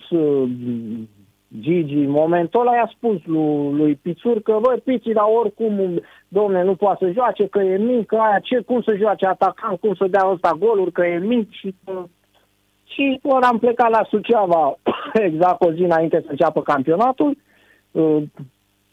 Gigi, 1.59 1.93
în 1.93 2.09
momentul 2.09 2.59
ăla 2.59 2.75
i-a 2.75 2.91
spus 2.95 3.25
lui, 3.25 3.71
lui 3.71 3.95
Pițur 3.95 4.41
că, 4.41 4.57
băi, 4.61 4.81
Piții, 4.83 5.13
dar 5.13 5.25
oricum, 5.41 6.01
domne, 6.27 6.63
nu 6.63 6.75
poate 6.75 7.05
să 7.05 7.11
joace, 7.11 7.47
că 7.47 7.59
e 7.59 7.77
mic, 7.77 8.05
că 8.05 8.15
aia, 8.15 8.39
ce, 8.39 8.59
cum 8.59 8.81
să 8.81 8.95
joace 8.97 9.25
atacant, 9.25 9.79
cum 9.79 9.93
să 9.95 10.07
dea 10.07 10.29
ăsta 10.31 10.57
goluri, 10.59 10.91
că 10.91 11.05
e 11.05 11.17
mic 11.17 11.51
și 11.51 11.75
Și 12.85 13.19
ori 13.23 13.45
am 13.45 13.57
plecat 13.57 13.89
la 13.89 14.03
Suceava 14.09 14.77
exact 15.29 15.61
o 15.61 15.71
zi 15.71 15.81
înainte 15.81 16.19
să 16.19 16.27
înceapă 16.29 16.61
campionatul, 16.61 17.29
uh, 17.29 17.46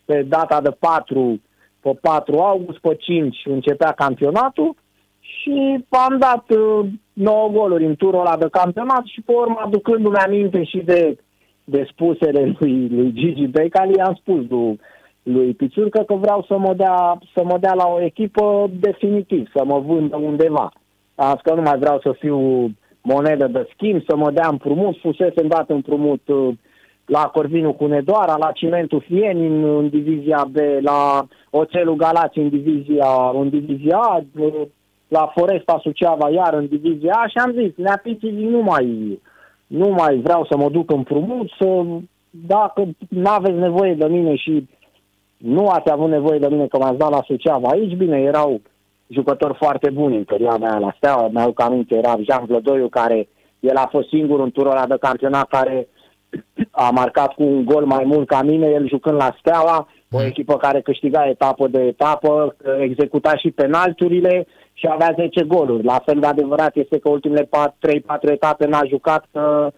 pe 0.04 0.22
data 0.22 0.60
de 0.60 0.70
4, 0.70 1.40
pe 1.80 1.90
4 2.00 2.38
august, 2.38 2.78
pe 2.78 2.94
5 2.94 3.42
începea 3.44 3.92
campionatul 3.92 4.74
și 5.20 5.84
am 5.88 6.18
dat 6.18 6.44
9 7.12 7.46
uh, 7.46 7.52
goluri 7.52 7.84
în 7.84 7.96
turul 7.96 8.20
ăla 8.20 8.36
de 8.36 8.48
campionat 8.50 9.04
și 9.04 9.20
pe 9.20 9.32
urmă 9.32 9.60
aducându-mi 9.64 10.16
aminte 10.16 10.64
și 10.64 10.78
de 10.78 11.16
de 11.64 11.86
spusele 11.90 12.52
lui, 12.58 12.88
lui 12.88 13.12
Gigi 13.12 13.46
Becali, 13.46 14.00
am 14.00 14.14
spus 14.14 14.48
lui, 14.48 14.80
lui 15.22 15.54
Pițurcă 15.54 16.02
că 16.02 16.14
vreau 16.14 16.44
să 16.48 16.58
mă, 16.58 16.74
dea, 16.74 17.18
să 17.34 17.44
mă 17.44 17.58
dea 17.60 17.74
la 17.74 17.86
o 17.86 18.02
echipă 18.02 18.70
definitiv, 18.80 19.50
să 19.54 19.64
mă 19.64 19.78
vândă 19.78 20.16
undeva. 20.16 20.72
Am 21.14 21.40
că 21.42 21.54
nu 21.54 21.62
mai 21.62 21.78
vreau 21.78 22.00
să 22.00 22.12
fiu 22.18 22.70
monedă 23.02 23.46
de 23.46 23.68
schimb, 23.72 24.02
să 24.08 24.16
mă 24.16 24.30
dea 24.30 24.48
împrumut, 24.48 24.98
fusese 25.00 25.42
dat 25.42 25.70
împrumut 25.70 26.28
uh, 26.28 26.54
la 27.04 27.26
Corvinu 27.26 27.72
cu 27.72 27.86
Nedoara, 27.86 28.36
la 28.36 28.52
Cimentul 28.52 29.00
Fieni 29.00 29.46
în, 29.46 29.64
în 29.64 29.88
divizia 29.88 30.48
B, 30.50 30.56
la 30.80 31.26
Oțelul 31.50 31.96
Galați 31.96 32.38
în 32.38 32.48
divizia, 32.48 33.30
în 33.34 33.48
divizia 33.48 33.96
A, 33.96 34.24
uh, 34.38 34.52
la 35.08 35.32
Foresta 35.34 35.78
Suceava 35.82 36.30
iar 36.30 36.54
în 36.54 36.66
divizia 36.66 37.12
A 37.12 37.26
și 37.26 37.36
am 37.36 37.52
zis, 37.52 37.72
neapiții 37.76 38.30
nu 38.30 38.62
mai 38.62 39.18
nu 39.66 39.88
mai 39.88 40.16
vreau 40.16 40.46
să 40.50 40.56
mă 40.56 40.68
duc 40.68 40.90
împrumut, 40.90 41.50
să, 41.58 41.84
dacă 42.30 42.88
nu 43.08 43.30
aveți 43.30 43.58
nevoie 43.58 43.94
de 43.94 44.06
mine 44.06 44.34
și 44.34 44.68
nu 45.36 45.66
ați 45.66 45.90
avut 45.90 46.08
nevoie 46.08 46.38
de 46.38 46.48
mine 46.50 46.66
că 46.66 46.78
m-ați 46.78 46.98
dat 46.98 47.10
la 47.10 47.22
Suceava 47.24 47.68
aici, 47.68 47.96
bine, 47.96 48.20
erau 48.20 48.60
jucători 49.06 49.54
foarte 49.54 49.90
buni 49.90 50.16
în 50.16 50.24
perioada 50.24 50.66
aia 50.66 50.78
la 50.78 50.94
Steaua. 50.96 51.28
Mi-au 51.28 51.52
aminte, 51.56 51.94
era 51.94 52.14
Jean 52.22 52.44
Vlădoiu, 52.44 52.88
care 52.88 53.28
el 53.60 53.76
a 53.76 53.88
fost 53.90 54.08
singur 54.08 54.40
în 54.40 54.50
turul 54.50 54.70
ăla 54.70 54.86
de 54.86 54.96
campionat 55.00 55.48
care 55.48 55.88
a 56.70 56.90
marcat 56.90 57.32
cu 57.32 57.42
un 57.42 57.64
gol 57.64 57.84
mai 57.84 58.04
mult 58.04 58.26
ca 58.26 58.42
mine, 58.42 58.66
el 58.66 58.88
jucând 58.88 59.16
la 59.16 59.36
Steaua, 59.38 59.88
o 60.10 60.22
echipă 60.22 60.56
care 60.56 60.80
câștiga 60.80 61.28
etapă 61.28 61.68
de 61.68 61.80
etapă, 61.80 62.56
executa 62.80 63.36
și 63.36 63.50
penalturile 63.50 64.46
și 64.72 64.88
avea 64.90 65.14
10 65.16 65.44
goluri. 65.44 65.84
La 65.84 66.02
fel 66.04 66.20
de 66.20 66.26
adevărat 66.26 66.76
este 66.76 66.98
că 66.98 67.08
ultimele 67.08 67.48
3-4 67.48 67.48
etape 68.20 68.66
n-a 68.66 68.82
jucat, 68.88 69.24
că 69.32 69.70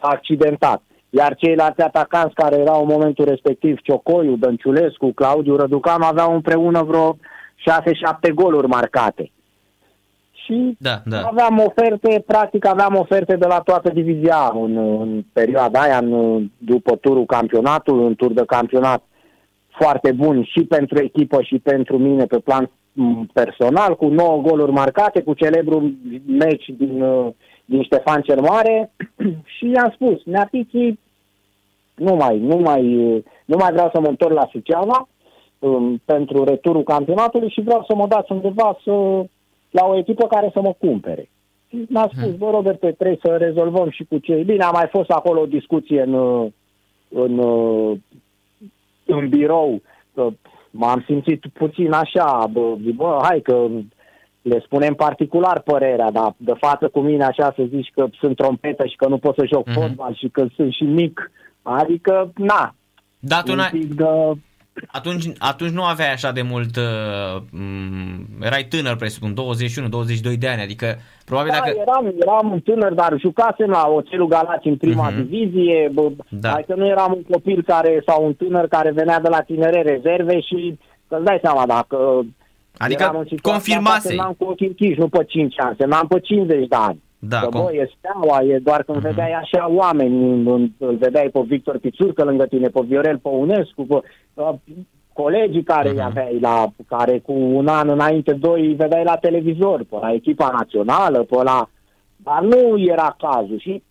s-a 0.00 0.08
accidentat. 0.08 0.82
Iar 1.10 1.34
ceilalți 1.34 1.80
atacanți 1.80 2.34
care 2.34 2.56
erau 2.56 2.80
în 2.80 2.88
momentul 2.90 3.24
respectiv, 3.24 3.78
Ciocoiu, 3.80 4.36
Dănciulescu, 4.36 5.12
Claudiu 5.12 5.56
Răducanu, 5.56 6.04
aveau 6.04 6.34
împreună 6.34 6.82
vreo 6.82 7.16
6-7 7.16 8.34
goluri 8.34 8.66
marcate. 8.66 9.30
Și 10.44 10.76
Da, 10.78 11.02
da. 11.04 11.20
aveam 11.20 11.58
oferte, 11.58 12.22
practic 12.26 12.66
aveam 12.66 12.96
oferte 12.96 13.36
de 13.36 13.46
la 13.46 13.60
toată 13.60 13.90
divizia 13.90 14.52
în, 14.54 14.76
în 14.76 15.24
perioada 15.32 15.80
aia, 15.80 15.98
în, 15.98 16.50
după 16.58 16.96
turul 16.96 17.26
campionatului, 17.26 18.06
în 18.06 18.14
tur 18.14 18.32
de 18.32 18.44
campionat 18.46 19.02
foarte 19.68 20.12
bun 20.12 20.44
și 20.44 20.64
pentru 20.64 20.98
echipă 20.98 21.42
și 21.42 21.58
pentru 21.58 21.98
mine 21.98 22.24
pe 22.24 22.38
plan 22.38 22.70
m, 22.92 23.26
personal, 23.32 23.96
cu 23.96 24.06
9 24.06 24.40
goluri 24.40 24.72
marcate, 24.72 25.22
cu 25.22 25.34
celebrul 25.34 25.94
meci 26.26 26.70
din, 26.76 27.02
uh, 27.02 27.32
din 27.64 27.82
Ștefan 27.82 28.22
cel 28.22 28.40
Mare 28.40 28.92
și 29.56 29.70
i-am 29.70 29.92
spus, 29.94 30.24
Neapiții, 30.24 30.98
nu 31.94 32.14
mai, 32.14 32.38
nu 32.38 32.56
mai, 32.56 32.96
uh, 32.96 33.22
nu 33.44 33.56
mai 33.56 33.72
vreau 33.72 33.90
să 33.92 34.00
mă 34.00 34.06
întorc 34.06 34.34
la 34.34 34.48
Suceava 34.50 35.08
um, 35.58 36.02
pentru 36.04 36.44
returul 36.44 36.82
campionatului 36.82 37.50
și 37.50 37.60
vreau 37.60 37.84
să 37.88 37.94
mă 37.94 38.06
dați 38.06 38.32
undeva 38.32 38.78
să, 38.84 39.24
la 39.72 39.84
o 39.86 39.96
echipă 39.96 40.26
care 40.26 40.50
să 40.52 40.60
mă 40.60 40.74
cumpere. 40.78 41.28
Și 41.68 41.86
mi-a 41.88 42.10
spus, 42.16 42.34
bă, 42.36 42.50
Robert, 42.50 42.78
pe 42.78 42.92
trebuie 42.92 43.18
să 43.22 43.36
rezolvăm 43.36 43.90
și 43.90 44.04
cu 44.04 44.18
cei. 44.18 44.44
Bine, 44.44 44.64
a 44.64 44.70
mai 44.70 44.88
fost 44.90 45.10
acolo 45.10 45.40
o 45.40 45.46
discuție 45.46 46.02
în, 46.02 46.12
uh, 46.12 46.46
în, 47.08 47.38
uh, 47.38 47.98
în 49.06 49.28
birou. 49.28 49.80
că 50.14 50.28
M-am 50.74 51.02
simțit 51.06 51.44
puțin 51.52 51.92
așa, 51.92 52.48
bă, 52.52 52.74
zic, 52.84 52.94
bă, 52.94 53.18
hai 53.22 53.40
că 53.40 53.68
le 54.42 54.62
spunem 54.64 54.94
particular 54.94 55.60
părerea, 55.60 56.10
dar 56.10 56.34
de 56.36 56.52
față 56.58 56.88
cu 56.88 57.00
mine 57.00 57.24
așa 57.24 57.52
să 57.56 57.62
zici 57.68 57.90
că 57.94 58.06
sunt 58.20 58.36
trompetă 58.36 58.86
și 58.86 58.96
că 58.96 59.08
nu 59.08 59.18
pot 59.18 59.34
să 59.34 59.46
joc 59.52 59.66
Mhm. 59.66 59.80
fotbal 59.80 60.14
și 60.14 60.28
că 60.28 60.46
sunt 60.54 60.72
și 60.72 60.82
mic. 60.82 61.30
Adică, 61.62 62.32
na, 62.36 62.74
Dar 63.18 63.42
tu 63.42 63.50
un 63.50 63.56
n-ai, 63.56 63.70
pic 63.70 63.94
de... 63.94 64.04
atunci, 64.86 65.24
atunci 65.38 65.70
nu 65.70 65.84
aveai 65.84 66.12
așa 66.12 66.32
de 66.32 66.42
mult, 66.42 66.76
uh, 66.76 67.42
m- 67.42 68.44
erai 68.44 68.64
tânăr, 68.68 68.96
presupun, 68.96 69.34
21-22 69.34 70.36
de 70.38 70.48
ani, 70.48 70.62
adică 70.62 70.98
probabil 71.24 71.50
Da, 71.52 71.58
dacă... 71.58 71.76
eram, 71.80 72.12
eram 72.20 72.50
un 72.52 72.60
tânăr, 72.60 72.92
dar 72.92 73.14
jucasem 73.18 73.68
la 73.70 73.88
Oțelul 73.88 74.26
Galați 74.28 74.66
în 74.68 74.76
prima 74.76 75.08
Mhm. 75.08 75.16
divizie. 75.22 75.90
Bă, 75.92 76.10
Da. 76.28 76.52
Adică 76.52 76.74
nu 76.76 76.86
eram 76.86 77.12
un 77.12 77.22
copil 77.30 77.62
care 77.66 78.02
sau 78.06 78.24
un 78.26 78.34
tânăr 78.34 78.68
care 78.68 78.90
venea 78.92 79.20
de 79.20 79.28
la 79.28 79.40
tinere 79.40 79.82
rezerve 79.82 80.40
și 80.40 80.78
să-ți 81.08 81.24
dai 81.24 81.38
seama 81.42 81.66
dacă 81.66 81.96
Adică 82.76 83.02
eram 83.02 83.16
în 83.18 83.24
situația 83.28 83.52
asta, 83.52 83.80
confirmasei. 83.80 84.10
semnam 84.16 84.34
cu 84.38 84.44
ochii 84.44 84.66
închiși, 84.66 84.98
nu 84.98 85.08
pe 85.08 85.24
5 85.28 85.54
ani, 85.60 85.76
semnam 85.78 86.06
pe 86.06 86.20
50 86.20 86.68
de 86.68 86.76
ani. 86.76 87.02
Da, 87.28 87.38
că, 87.40 87.46
com- 87.46 87.50
bă, 87.64 87.72
e 87.74 87.90
steaua, 87.98 88.42
e 88.42 88.58
doar 88.58 88.82
când 88.82 88.98
vedeai 88.98 89.32
așa 89.32 89.70
oameni, 89.70 90.30
în- 90.30 90.46
în- 90.46 90.72
îl 90.78 90.96
vedeai 90.96 91.28
pe 91.32 91.40
Victor 91.46 91.78
Pițurcă 91.78 92.24
lângă 92.24 92.44
tine, 92.46 92.68
pe 92.68 92.80
Viorel 92.86 93.18
Păunescu, 93.18 93.82
pe 93.86 93.94
uh, 94.34 94.48
colegii 95.12 95.62
care 95.62 95.88
Mhm. 95.88 95.96
îi 95.98 96.04
aveai 96.04 96.38
la, 96.40 96.66
care 96.88 97.18
cu 97.18 97.32
un 97.32 97.66
an 97.68 97.88
înainte, 97.88 98.32
doi, 98.32 98.66
îi 98.66 98.74
vedeai 98.74 99.04
la 99.04 99.16
televizor, 99.16 99.84
pe 99.90 99.96
la 100.00 100.12
echipa 100.12 100.50
națională, 100.58 101.22
pe 101.22 101.42
la... 101.42 101.68
Dar 102.16 102.42
nu 102.42 102.78
era 102.78 103.16
cazul 103.18 103.58
și 103.58 103.82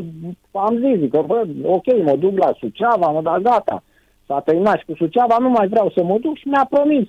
am 0.52 0.76
zis, 0.76 0.98
zic 0.98 1.10
că, 1.10 1.22
bă, 1.26 1.46
ok, 1.62 1.86
mă 2.04 2.16
duc 2.18 2.38
la 2.38 2.50
Suceava, 2.58 3.10
mă, 3.10 3.20
dar 3.22 3.38
gata, 3.38 3.82
s-a 4.26 4.40
terminat 4.40 4.78
și 4.78 4.84
cu 4.84 4.94
Suceava, 4.96 5.36
nu 5.40 5.48
mai 5.48 5.68
vreau 5.68 5.90
să 5.94 6.02
mă 6.04 6.18
duc 6.20 6.36
și 6.36 6.48
mi-a 6.48 6.66
promis 6.70 7.08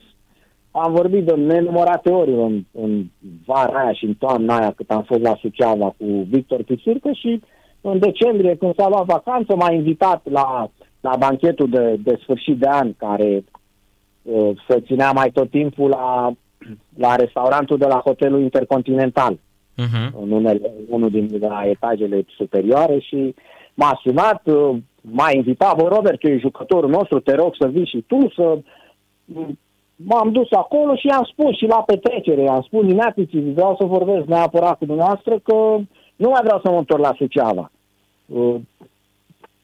am 0.72 0.92
vorbit 0.94 1.26
de 1.26 1.34
nenumărate 1.36 2.10
ori 2.10 2.32
în, 2.32 2.64
în 2.72 3.06
vara 3.46 3.80
aia 3.80 3.94
și 3.94 4.06
în 4.06 4.14
toamna 4.14 4.58
aia 4.58 4.72
cât 4.72 4.90
am 4.90 5.04
fost 5.04 5.22
la 5.22 5.36
Suceava 5.40 5.86
cu 5.86 6.06
Victor 6.30 6.64
Pițurcă 6.64 7.12
și 7.12 7.42
în 7.82 8.00
decembrie 8.00 8.56
când 8.56 8.76
s-a 8.76 8.88
luat 8.88 9.06
vacanță 9.06 9.56
m-a 9.56 9.72
invitat 9.72 10.22
la, 10.30 10.70
la 11.02 11.16
banchetul 11.20 11.70
de, 11.70 12.00
de 12.04 12.20
sfârșit 12.22 12.58
de 12.58 12.68
an 12.68 12.94
care 12.98 13.44
uh, 14.22 14.50
se 14.68 14.80
ținea 14.80 15.12
mai 15.12 15.32
tot 15.32 15.50
timpul 15.50 15.90
la, 15.90 16.32
la 16.98 17.16
restaurantul 17.16 17.78
de 17.78 17.86
la 17.86 18.02
Hotelul 18.06 18.42
Intercontinental 18.42 19.38
Mhm. 19.80 20.22
în 20.22 20.32
unele, 20.32 20.72
unul 20.90 21.10
din 21.10 21.28
de 21.28 21.48
la 21.48 21.62
etajele 21.66 22.26
superioare 22.38 23.00
și 23.00 23.36
m-a 23.74 24.00
sunat, 24.04 24.42
uh, 24.46 24.78
m-a 25.02 25.32
invitat, 25.32 25.76
bă, 25.76 25.88
Robert, 25.88 26.20
tu 26.20 26.28
ești 26.28 26.42
jucătorul 26.42 26.90
nostru, 26.90 27.20
te 27.20 27.36
rog 27.36 27.56
să 27.60 27.68
vii 27.68 27.86
și 27.86 28.04
tu 28.08 28.32
să... 28.36 28.58
M-am 30.06 30.32
dus 30.32 30.52
acolo 30.52 30.96
și 30.96 31.08
i-am 31.08 31.24
spus 31.24 31.58
și 31.58 31.66
la 31.66 31.84
petrecere, 31.86 32.42
i-am 32.42 32.62
spus 32.62 32.86
dimineața, 32.86 33.22
vreau 33.32 33.76
să 33.80 33.86
vorbesc 33.86 34.26
neapărat 34.26 34.78
cu 34.78 34.86
dumneavoastră 34.86 35.40
că 35.44 35.78
nu 36.16 36.30
mai 36.30 36.42
vreau 36.44 36.60
să 36.64 36.70
mă 36.70 36.78
întorc 36.78 37.02
la 37.02 37.14
Suceava. 37.18 37.72
Uh, 38.26 38.56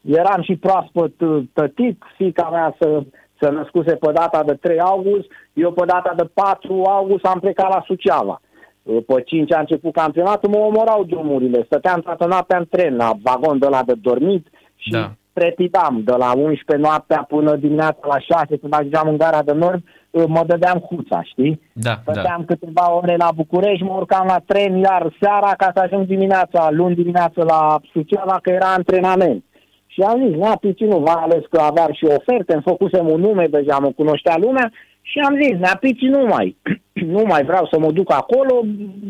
eram 0.00 0.42
și 0.42 0.56
proaspăt 0.56 1.20
uh, 1.20 1.44
tătic, 1.52 2.04
fica 2.16 2.48
mea 2.50 2.76
să, 2.80 3.02
să 3.40 3.50
născuse 3.50 3.94
pe 3.94 4.12
data 4.12 4.42
de 4.42 4.52
3 4.52 4.80
august, 4.80 5.26
eu 5.52 5.72
pe 5.72 5.84
data 5.84 6.12
de 6.16 6.24
4 6.34 6.82
august 6.82 7.24
am 7.24 7.40
plecat 7.40 7.68
la 7.68 7.82
Suceava. 7.86 8.40
Uh, 8.82 9.02
Pe 9.06 9.22
5 9.22 9.52
a 9.52 9.58
început 9.58 9.92
campionatul, 9.92 10.50
mă 10.50 10.56
omorau 10.58 11.04
drumurile, 11.04 11.62
stăteam 11.64 12.00
toată 12.00 12.26
noaptea 12.26 12.58
în 12.58 12.66
tren, 12.70 12.96
la 12.96 13.12
vagon 13.22 13.58
de 13.58 13.68
la 13.68 13.82
de 13.82 13.94
dormit 13.94 14.46
și 14.76 14.90
Da. 14.90 15.12
Da. 15.36 15.40
trepidam 15.40 16.02
de 16.04 16.12
la 16.12 16.32
11 16.36 16.86
noaptea 16.86 17.24
până 17.28 17.56
dimineața 17.56 17.98
la 18.02 18.18
6, 18.18 18.56
când 18.56 18.74
ajungeam 18.74 19.08
în 19.08 19.16
gara 19.16 19.42
de 19.42 19.52
nord, 19.52 19.82
uh, 20.10 20.24
mă 20.26 20.42
dădeam 20.46 20.78
huța, 20.88 21.22
știi? 21.22 21.60
Da, 21.72 21.94
da. 22.04 22.12
Stăteam 22.12 22.44
câteva 22.44 22.94
ore 22.94 23.16
la 23.16 23.30
București, 23.34 23.84
mă 23.84 23.92
urcam 23.92 24.26
la 24.26 24.38
tren 24.46 24.76
iar 24.76 25.16
seara 25.20 25.52
ca 25.56 25.70
să 25.74 25.80
ajung 25.80 26.06
dimineața, 26.06 26.68
luni 26.70 26.94
dimineața 26.94 27.42
la 27.42 27.80
Suceava, 27.92 28.38
că 28.42 28.50
era 28.50 28.68
antrenament. 28.72 29.44
Și 29.86 30.00
am 30.00 30.26
zis, 30.26 30.36
na, 30.36 30.56
Pici, 30.56 30.84
v-am 30.88 31.22
ales 31.22 31.44
că 31.50 31.60
aveam 31.60 31.92
și 31.92 32.04
oferte, 32.04 32.52
îmi 32.52 32.68
făcusem 32.70 33.08
un 33.08 33.20
nume 33.20 33.46
deja, 33.46 33.78
mă 33.78 33.90
cunoștea 33.90 34.36
lumea 34.38 34.72
și 35.10 35.18
am 35.18 35.34
zis, 35.42 35.56
na, 35.58 35.76
Pici, 35.80 36.00
nu 36.00 36.24
mai, 36.24 36.56
nu 37.16 37.22
mai 37.26 37.42
vreau 37.44 37.68
să 37.72 37.78
mă 37.78 37.90
duc 37.92 38.12
acolo, 38.12 38.54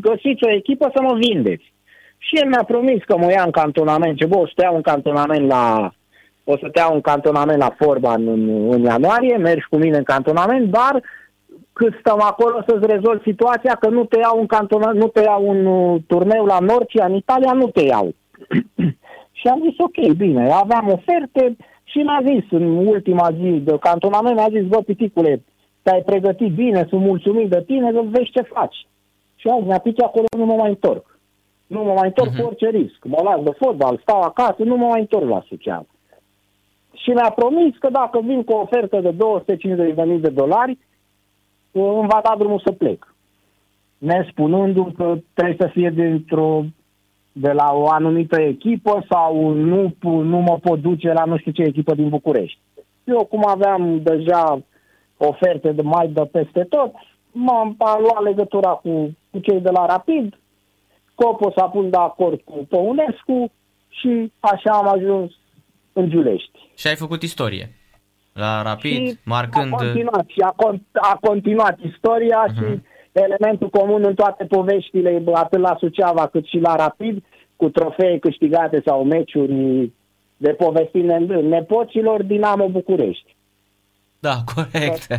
găsiți 0.01 0.45
o 0.45 0.51
echipă 0.51 0.91
să 0.95 1.03
mă 1.03 1.19
vindeți. 1.21 1.75
Și 2.19 2.37
el 2.41 2.49
mi-a 2.49 2.65
promis 2.67 3.05
că 3.05 3.17
mă 3.17 3.31
ia 3.31 3.43
în 3.43 3.51
cantonament, 3.51 4.17
ce 4.17 4.27
bă, 4.27 4.37
o 4.37 4.47
să 4.47 4.53
te 4.57 4.63
iau 4.63 4.75
în 4.75 4.83
cantonament 4.83 5.49
la, 5.49 5.93
o 6.49 6.57
să 6.57 6.69
te 6.69 6.79
iau 6.79 6.95
în 6.95 7.01
cantonament 7.01 7.59
la 7.59 7.75
Forban 7.79 8.29
în, 8.29 8.43
în 8.73 8.83
ianuarie, 8.83 9.37
mergi 9.37 9.69
cu 9.71 9.77
mine 9.77 9.97
în 9.97 10.03
cantonament, 10.03 10.71
dar 10.71 11.03
cât 11.73 11.95
stăm 12.01 12.21
acolo 12.23 12.63
să-ți 12.67 12.87
rezolvi 12.87 13.29
situația, 13.31 13.75
că 13.81 13.89
nu 13.89 14.05
te 14.05 14.19
iau 14.19 14.41
în 14.41 14.47
cantona, 14.47 14.91
nu 14.91 15.07
te 15.07 15.23
iau 15.23 15.51
în 15.51 15.67
uh, 15.67 16.01
turneu 16.07 16.45
la 16.45 16.59
Norcia, 16.59 17.05
în 17.05 17.15
Italia 17.15 17.53
nu 17.53 17.67
te 17.67 17.83
iau. 17.83 18.15
și 19.39 19.47
am 19.47 19.61
zis, 19.67 19.79
ok, 19.79 20.17
bine, 20.17 20.53
aveam 20.53 20.89
oferte 20.89 21.57
și 21.85 21.99
mi-a 21.99 22.21
zis 22.27 22.45
în 22.51 22.87
ultima 22.87 23.29
zi 23.41 23.51
de 23.65 23.77
cantonament, 23.81 24.37
mi-a 24.37 24.61
zis, 24.61 24.65
bă, 24.69 24.77
piticule, 24.77 25.43
te-ai 25.83 26.03
pregătit 26.03 26.53
bine, 26.55 26.87
sunt 26.89 27.01
mulțumit 27.01 27.49
de 27.51 27.63
tine, 27.67 27.91
să 27.93 28.03
vezi 28.05 28.31
ce 28.31 28.41
faci. 28.41 28.87
Și 29.37 29.49
azi 29.49 29.67
mi-a 29.67 29.79
picat 29.79 30.07
acolo, 30.07 30.27
nu 30.37 30.45
mă 30.45 30.55
mai 30.55 30.69
întorc. 30.69 31.19
Nu 31.67 31.83
mă 31.83 31.93
mai 31.93 32.07
întorc 32.07 32.31
uh-huh. 32.31 32.41
cu 32.41 32.47
orice 32.47 32.69
risc. 32.69 33.05
Mă 33.05 33.21
las 33.23 33.43
de 33.43 33.51
fotbal, 33.59 33.99
stau 34.03 34.21
acasă, 34.21 34.57
nu 34.59 34.77
mă 34.77 34.87
mai 34.87 35.01
întorc 35.01 35.29
la 35.29 35.45
Suceava. 35.47 35.96
Și 36.97 37.11
mi-a 37.11 37.31
promis 37.31 37.77
că 37.79 37.89
dacă 37.91 38.21
vin 38.21 38.45
cu 38.45 38.53
o 38.53 38.61
ofertă 38.61 39.01
de 39.01 39.13
250.000 39.13 40.21
de 40.21 40.29
dolari, 40.29 40.79
îmi 41.73 42.09
va 42.09 42.21
da 42.23 42.35
drumul 42.39 42.63
să 42.65 42.73
plec. 42.73 43.15
Nespunându-mi 43.99 44.93
că 44.93 45.19
trebuie 45.35 45.57
să 45.59 45.67
fie 45.73 45.91
dintr-o 45.91 46.65
de 47.33 47.53
la 47.53 47.73
o 47.73 47.89
anumită 47.89 48.41
echipă 48.41 49.05
sau 49.11 49.49
nu, 49.53 49.95
nu 50.03 50.39
mă 50.39 50.59
pot 50.63 50.81
duce 50.81 51.13
la 51.13 51.25
nu 51.25 51.37
știu 51.37 51.53
ce 51.53 51.63
echipă 51.63 51.95
din 51.95 52.09
București. 52.09 52.59
Eu, 53.05 53.25
cum 53.25 53.43
aveam 53.47 54.03
deja 54.03 54.59
oferte 55.17 55.73
de 55.73 55.83
mai 55.83 56.09
de 56.09 56.25
peste 56.33 56.65
tot, 56.65 56.93
m-am 57.33 57.75
am 57.79 58.01
luat 58.01 58.23
legătura 58.23 58.71
cu, 58.71 59.17
cu 59.31 59.39
cei 59.39 59.61
de 59.61 59.71
la 59.71 59.87
Rapid, 59.87 60.39
Copo 61.15 61.53
s-a 61.57 61.69
pus 61.69 61.89
de 61.89 61.97
acord 61.97 62.41
cu 62.41 62.67
Păunescu 62.69 63.53
și 63.89 64.33
așa 64.41 64.71
am 64.73 64.89
ajuns 64.89 65.33
în 65.97 66.09
Giulești. 66.09 66.59
Și 66.77 66.87
ai 66.87 66.97
făcut 66.97 67.23
istorie. 67.23 67.73
La 68.33 68.63
Rapid, 68.63 69.09
Și 69.09 69.19
marcând... 69.25 69.73
A 69.73 69.77
continuat, 69.77 70.25
și 70.27 70.41
a, 70.41 70.55
con- 70.55 70.91
a 70.93 71.19
continuat 71.21 71.79
istoria 71.93 72.45
uh-huh. 72.49 72.55
și 72.55 72.81
elementul 73.13 73.69
comun 73.69 74.05
în 74.05 74.15
toate 74.15 74.45
poveștile, 74.45 75.23
atât 75.33 75.61
la 75.61 75.77
Suceava 75.79 76.27
cât 76.27 76.47
și 76.47 76.59
la 76.59 76.77
Rapid, 76.77 77.25
cu 77.57 77.69
trofee 77.69 78.19
câștigate 78.19 78.83
sau 78.85 79.05
meciuri 79.05 79.93
de 80.37 80.51
povesti 80.51 80.99
ne- 80.99 81.41
nepoților 81.41 82.23
Dinamo 82.23 82.69
București. 82.69 83.37
Da, 84.19 84.35
corect. 84.55 85.07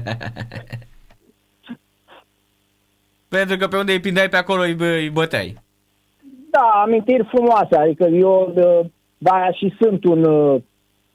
Pentru 3.29 3.57
că 3.57 3.67
pe 3.67 3.77
unde 3.77 3.91
îi 3.91 3.99
pindeai 3.99 4.29
pe 4.29 4.35
acolo 4.37 4.61
îi, 4.61 4.75
bă- 4.75 4.99
îi 4.99 5.09
băteai. 5.09 5.57
Da, 6.49 6.81
amintiri 6.83 7.27
frumoase, 7.29 7.75
adică 7.75 8.03
eu 8.03 8.53
de, 9.17 9.29
de 9.29 9.29
aia 9.33 9.51
și 9.51 9.73
sunt 9.79 10.03
un, 10.03 10.23
uh, 10.23 10.61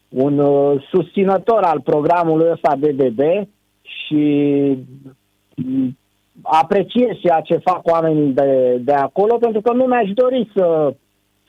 un 0.08 0.38
uh, 0.38 0.82
susținător 0.90 1.62
al 1.62 1.80
programului 1.80 2.50
ăsta 2.50 2.76
DDB 2.78 3.20
și 3.82 4.22
mm, 5.56 5.98
apreciez 6.42 7.16
ceea 7.20 7.40
ce 7.40 7.56
fac 7.56 7.80
oamenii 7.86 8.32
de, 8.32 8.76
de 8.84 8.92
acolo, 8.92 9.36
pentru 9.36 9.60
că 9.60 9.72
nu 9.72 9.84
mi-aș 9.84 10.10
dori 10.14 10.50
să, 10.54 10.94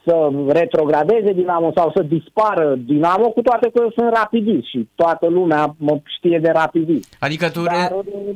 să 0.06 0.30
retrogradeze 0.48 1.34
Dinamo 1.34 1.72
sau 1.76 1.92
să 1.96 2.02
dispară 2.04 2.76
Dinamo, 2.76 3.30
cu 3.30 3.42
toate 3.42 3.70
că 3.74 3.80
eu 3.84 3.92
sunt 3.96 4.14
rapidist 4.14 4.68
și 4.68 4.90
toată 4.96 5.28
lumea 5.28 5.76
mă 5.78 6.00
știe 6.18 6.40
de 6.40 6.50
rapidist. 6.54 7.16
Adică 7.20 7.50
tu, 7.50 7.62
Dar, 7.64 7.76
re... 7.76 7.96
uh, 7.96 8.36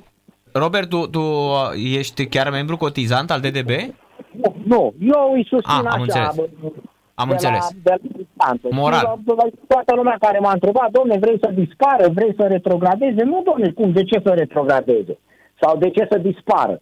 Robert, 0.51 0.89
tu, 0.89 1.07
tu 1.07 1.19
uh, 1.19 1.95
ești 1.97 2.25
chiar 2.27 2.49
membru 2.49 2.77
cotizant 2.77 3.31
al 3.31 3.39
DDB? 3.39 3.69
nu, 4.31 4.55
nu, 4.65 4.93
eu 4.99 5.31
îi 5.33 5.45
susțin 5.49 5.73
Ah, 5.73 5.79
am 5.79 5.87
așa. 5.87 6.01
înțeles. 6.01 6.35
Bă, 7.17 7.21
Am 7.21 7.27
de 7.27 7.33
înțeles. 7.33 7.63
La, 7.63 7.79
de 7.83 7.89
la 7.89 8.09
distanță. 8.17 8.67
Moral. 8.71 8.99
Și, 8.99 9.23
bă, 9.23 9.33
bă, 9.33 9.49
toată 9.67 9.95
lumea 9.95 10.17
care 10.19 10.39
m-a 10.39 10.51
întrebat, 10.51 10.89
domne, 10.91 11.17
vrei 11.17 11.39
să 11.41 11.49
dispară, 11.53 12.09
vrei 12.13 12.33
să 12.37 12.43
retrogradeze? 12.47 13.23
Nu, 13.23 13.41
domne, 13.49 13.69
cum, 13.71 13.91
de 13.91 14.03
ce 14.03 14.21
să 14.25 14.31
retrogradeze? 14.33 15.17
Sau 15.61 15.77
de 15.77 15.89
ce 15.89 16.07
să 16.11 16.17
dispară? 16.17 16.81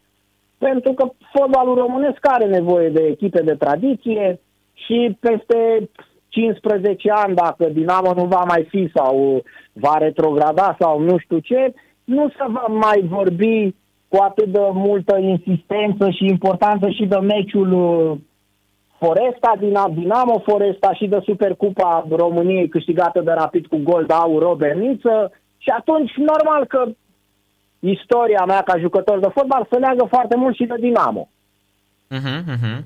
Pentru 0.58 0.94
că 0.94 1.12
fotbalul 1.34 1.76
românesc 1.76 2.20
are 2.22 2.46
nevoie 2.46 2.90
de 2.90 3.04
echipe 3.12 3.42
de 3.42 3.56
tradiție 3.56 4.40
și 4.74 5.18
peste 5.20 5.90
15 6.28 7.12
ani, 7.12 7.36
dacă 7.36 7.66
Dinamo 7.70 8.14
nu 8.14 8.26
va 8.26 8.44
mai 8.48 8.64
fi 8.70 8.92
sau 8.94 9.44
va 9.74 9.98
retrograda 9.98 10.76
sau 10.80 11.00
nu 11.00 11.18
știu 11.18 11.40
ce, 11.40 11.74
nu 12.04 12.30
se 12.30 12.46
va 12.48 12.66
mai 12.70 13.06
vorbi 13.10 13.76
cu 14.08 14.18
atât 14.22 14.48
de 14.48 14.60
multă 14.74 15.18
insistență 15.18 16.10
și 16.10 16.26
importanță 16.26 16.90
și 16.90 17.06
de 17.06 17.16
meciul 17.16 17.72
uh, 17.72 18.18
Foresta, 19.06 19.56
Dinamo, 19.60 19.94
Dinamo 19.94 20.42
Foresta 20.46 20.94
și 20.94 21.06
de 21.08 21.20
Supercupa 21.24 22.06
României 22.10 22.70
câștigată 22.70 23.22
de 23.22 23.32
Rapid 23.32 23.66
cu 23.66 23.78
gol 23.78 24.06
de 24.06 24.14
aur 24.14 24.42
Robert 24.42 24.78
Niță 24.78 25.32
și 25.58 25.70
atunci 25.70 26.12
normal 26.16 26.66
că 26.66 26.86
istoria 27.80 28.44
mea 28.48 28.62
ca 28.62 28.78
jucător 28.80 29.20
de 29.20 29.28
fotbal 29.34 29.68
se 29.72 29.78
leagă 29.78 30.06
foarte 30.10 30.36
mult 30.36 30.56
și 30.56 30.66
de 30.66 30.76
Dinamo. 30.80 31.30
Uh-huh, 32.12 32.42
uh-huh. 32.54 32.80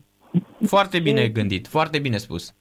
Foarte 0.68 1.00
bine 1.00 1.28
gândit, 1.28 1.68
foarte 1.68 2.00
bine 2.00 2.18
spus. 2.18 2.54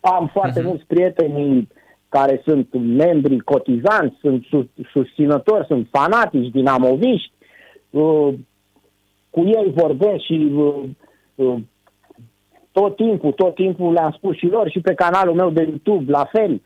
Am 0.00 0.30
foarte 0.32 0.60
uh-huh. 0.60 0.64
mulți 0.64 0.84
prieteni 0.84 1.68
care 2.08 2.40
sunt 2.44 2.68
membri 2.74 3.38
cotizanți, 3.38 4.16
sunt 4.20 4.44
sus- 4.44 4.86
susținători, 4.92 5.66
sunt 5.66 5.88
fanatici 5.90 6.50
dinamoviști. 6.50 7.32
Uh, 9.32 9.40
cu 9.40 9.40
ei 9.46 9.72
vorbesc 9.74 10.24
și 10.24 10.50
uh, 10.54 10.74
uh, 11.34 11.54
tot 12.72 12.96
timpul, 12.96 13.32
tot 13.32 13.54
timpul 13.54 13.92
le-am 13.92 14.10
spus 14.10 14.36
și 14.36 14.46
lor 14.46 14.70
și 14.70 14.80
pe 14.80 14.94
canalul 14.94 15.34
meu 15.34 15.50
de 15.50 15.62
YouTube, 15.62 16.10
la 16.10 16.24
fel. 16.24 16.62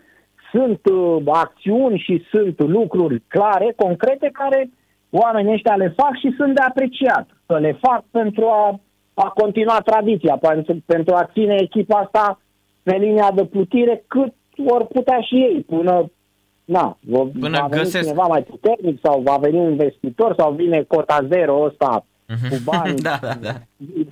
Sunt 0.51 0.81
uh, 0.93 1.23
acțiuni 1.27 1.99
și 1.99 2.23
sunt 2.31 2.59
lucruri 2.59 3.23
clare, 3.29 3.73
concrete, 3.77 4.31
care 4.33 4.71
oamenii 5.11 5.53
ăștia 5.53 5.75
le 5.75 5.95
fac 5.97 6.17
și 6.19 6.35
sunt 6.37 6.55
de 6.55 6.61
apreciat. 6.69 7.29
Să 7.47 7.59
le 7.59 7.79
fac 7.81 8.05
pentru 8.11 8.45
a, 8.47 8.81
a 9.15 9.29
continua 9.29 9.81
tradiția, 9.85 10.37
pentru, 10.37 10.83
pentru 10.87 11.15
a 11.15 11.31
ține 11.33 11.57
echipa 11.61 11.99
asta 11.99 12.41
pe 12.83 12.97
linia 12.97 13.31
de 13.35 13.45
plutire 13.45 14.05
cât 14.07 14.33
ori 14.67 14.87
putea 14.87 15.21
și 15.21 15.35
ei, 15.35 15.65
până 15.69 16.11
Na, 16.67 16.99
va, 17.01 17.19
Până 17.41 17.59
va 17.61 17.67
veni 17.67 17.83
găsesc- 17.83 18.05
cineva 18.05 18.27
mai 18.27 18.43
puternic 18.43 19.01
sau 19.03 19.21
va 19.21 19.37
veni 19.37 19.57
un 19.59 19.71
investitor 19.71 20.35
sau 20.39 20.53
vine 20.53 20.83
cota 20.83 21.27
zero 21.29 21.63
ăsta 21.63 22.07
cu 22.27 22.57
bani 22.65 23.01
da, 23.09 23.19
da, 23.23 23.35
da. 23.35 23.53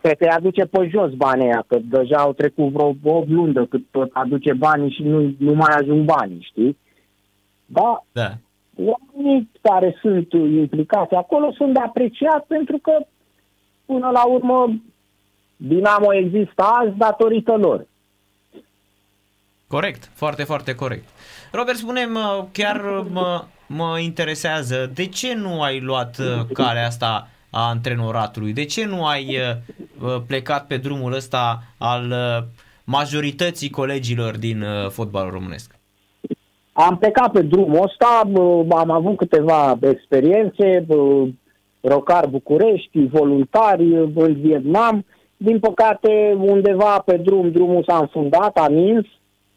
cred 0.00 0.16
că 0.18 0.24
îi 0.24 0.30
aduce 0.30 0.64
pe 0.64 0.88
jos 0.92 1.12
banii 1.12 1.44
aia, 1.44 1.64
că 1.66 1.78
deja 1.82 2.16
au 2.16 2.32
trecut 2.32 2.72
vreo 2.72 2.94
8 3.02 3.28
luni 3.28 3.52
de 3.52 3.66
cât 3.70 3.82
tot 3.90 4.10
aduce 4.12 4.52
banii 4.52 4.90
și 4.90 5.02
nu, 5.02 5.34
nu 5.38 5.54
mai 5.54 5.74
ajung 5.74 6.04
banii, 6.04 6.46
știi? 6.50 6.78
Da, 7.66 8.04
da. 8.12 8.30
oamenii 8.76 9.50
care 9.62 9.96
sunt 10.00 10.32
implicați 10.32 11.14
acolo 11.14 11.52
sunt 11.52 11.72
de 11.72 11.80
apreciat 11.80 12.44
pentru 12.46 12.78
că, 12.78 13.06
până 13.84 14.10
la 14.10 14.24
urmă, 14.24 14.80
Dinamo 15.56 16.14
există 16.14 16.62
azi 16.62 16.96
datorită 16.96 17.56
lor. 17.56 17.86
Corect, 19.66 20.10
foarte, 20.12 20.42
foarte 20.42 20.74
corect. 20.74 21.08
Robert, 21.52 21.76
spune 21.76 22.08
chiar 22.52 22.80
mă, 23.10 23.44
mă 23.66 23.98
interesează, 23.98 24.90
de 24.94 25.06
ce 25.06 25.34
nu 25.34 25.62
ai 25.62 25.80
luat 25.80 26.18
uh, 26.18 26.44
calea 26.52 26.86
asta 26.86 27.28
a 27.54 27.68
antrenoratului? 27.68 28.52
De 28.52 28.64
ce 28.64 28.84
nu 28.84 29.04
ai 29.04 29.36
uh, 30.02 30.16
plecat 30.26 30.66
pe 30.66 30.76
drumul 30.76 31.12
ăsta 31.12 31.62
al 31.78 32.04
uh, 32.10 32.44
majorității 32.84 33.70
colegilor 33.70 34.36
din 34.36 34.62
uh, 34.62 34.88
fotbalul 34.88 35.30
românesc? 35.30 35.74
Am 36.72 36.96
plecat 36.98 37.32
pe 37.32 37.42
drumul 37.42 37.82
ăsta, 37.82 38.22
bă, 38.30 38.64
am 38.76 38.90
avut 38.90 39.16
câteva 39.16 39.78
experiențe, 39.80 40.84
bă, 40.86 41.26
Rocar 41.80 42.26
București, 42.26 43.06
voluntari 43.06 44.12
bă, 44.12 44.24
în 44.24 44.34
Vietnam. 44.40 45.04
Din 45.36 45.58
păcate, 45.58 46.36
undeva 46.38 46.98
pe 46.98 47.16
drum, 47.16 47.50
drumul 47.50 47.84
s-a 47.86 47.98
înfundat, 47.98 48.56
a 48.56 48.68
nins, 48.68 49.06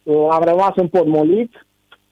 bă, 0.04 0.28
am 0.32 0.44
rămas 0.44 0.76
împotmolit 0.76 1.66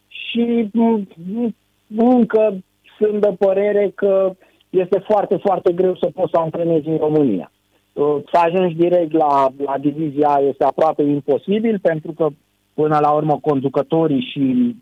și 0.07 0.69
m, 0.73 1.07
m, 1.33 1.55
încă 1.95 2.57
sunt 2.97 3.21
de 3.21 3.35
părere 3.39 3.91
că 3.95 4.35
este 4.75 5.03
foarte, 5.07 5.37
foarte 5.37 5.71
greu 5.73 5.95
să 5.95 6.09
poți 6.13 6.31
să 6.31 6.37
antrenezi 6.37 6.87
în 6.87 6.97
România. 6.97 7.51
Uh, 7.93 8.17
Să 8.31 8.37
ajungi 8.37 8.75
direct 8.75 9.11
la, 9.11 9.49
la 9.65 9.77
divizia 9.77 10.41
este 10.49 10.63
aproape 10.63 11.03
imposibil 11.03 11.79
pentru 11.79 12.11
că 12.11 12.27
până 12.73 12.97
la 13.01 13.11
urmă 13.11 13.39
conducătorii 13.41 14.29
și 14.31 14.75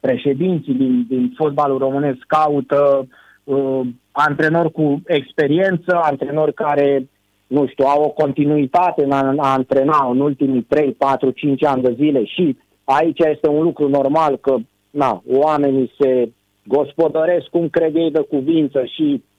președinții 0.00 0.74
din, 0.74 1.06
din 1.08 1.32
fotbalul 1.36 1.78
românesc 1.78 2.18
caută 2.26 3.08
uh, 3.44 3.80
antrenori 4.12 4.72
cu 4.72 5.02
experiență, 5.06 6.00
antrenori 6.02 6.54
care, 6.54 7.08
nu 7.46 7.66
știu, 7.66 7.84
au 7.84 8.02
o 8.02 8.08
continuitate 8.08 9.04
în 9.04 9.10
a, 9.10 9.34
a 9.36 9.52
antrena 9.52 10.08
în 10.10 10.20
ultimii 10.20 10.62
3, 10.62 10.92
4, 10.92 11.30
5 11.30 11.64
ani 11.64 11.82
de 11.82 11.92
zile 11.96 12.24
și 12.24 12.56
aici 12.84 13.18
este 13.18 13.48
un 13.48 13.62
lucru 13.62 13.88
normal 13.88 14.36
că 14.36 14.56
na, 14.90 15.22
oamenii 15.28 15.92
se 15.98 16.30
gospodăresc 16.62 17.46
cum 17.46 17.68
cred 17.68 17.96
ei 17.96 18.10
de 18.10 18.20
cuvință 18.20 18.84
și 18.84 19.02
uh, 19.02 19.29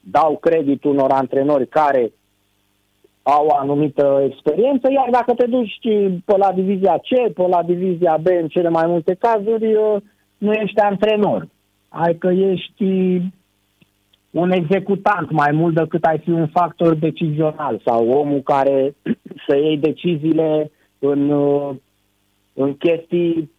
dau 0.00 0.36
credit 0.36 0.84
unor 0.84 1.10
antrenori 1.10 1.66
care 1.68 2.12
au 3.22 3.46
o 3.46 3.56
anumită 3.56 4.22
experiență, 4.30 4.90
iar 4.90 5.08
dacă 5.10 5.34
te 5.34 5.46
duci 5.46 5.78
pe 6.24 6.36
la 6.36 6.52
divizia 6.52 6.98
C, 6.98 7.32
pe 7.32 7.46
la 7.46 7.62
divizia 7.62 8.18
B, 8.22 8.26
în 8.26 8.48
cele 8.48 8.68
mai 8.68 8.86
multe 8.86 9.14
cazuri, 9.14 9.74
uh, 9.74 9.96
nu 10.38 10.52
ești 10.52 10.78
antrenor. 10.78 11.48
Adică 11.88 12.28
ești 12.28 13.20
un 14.30 14.50
executant 14.50 15.30
mai 15.30 15.52
mult 15.52 15.74
decât 15.74 16.04
ai 16.04 16.18
fi 16.18 16.30
un 16.30 16.46
factor 16.46 16.94
decizional 16.94 17.80
sau 17.84 18.08
omul 18.08 18.40
care 18.40 18.94
să 19.46 19.56
iei 19.56 19.78
deciziile 19.78 20.70
în, 20.98 21.30
uh, 21.30 21.74
în 22.52 22.76
chestii 22.76 23.50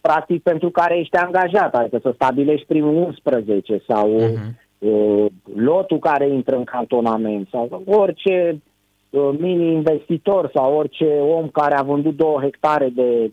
practic 0.00 0.42
pentru 0.42 0.70
care 0.70 0.98
ești 0.98 1.16
angajat, 1.16 1.74
adică 1.74 1.98
să 2.02 2.12
stabilești 2.14 2.66
primul 2.66 2.94
11 2.94 3.82
sau 3.88 4.20
uh-huh. 4.20 4.61
Uh, 4.82 5.26
lotul 5.54 5.98
care 5.98 6.28
intră 6.28 6.56
în 6.56 6.64
cantonament 6.64 7.48
sau 7.50 7.82
orice 7.86 8.62
uh, 9.10 9.30
mini-investitor 9.38 10.50
sau 10.54 10.76
orice 10.76 11.06
om 11.20 11.48
care 11.48 11.74
a 11.74 11.82
vândut 11.82 12.16
două 12.16 12.40
hectare 12.40 12.88
de, 12.88 13.32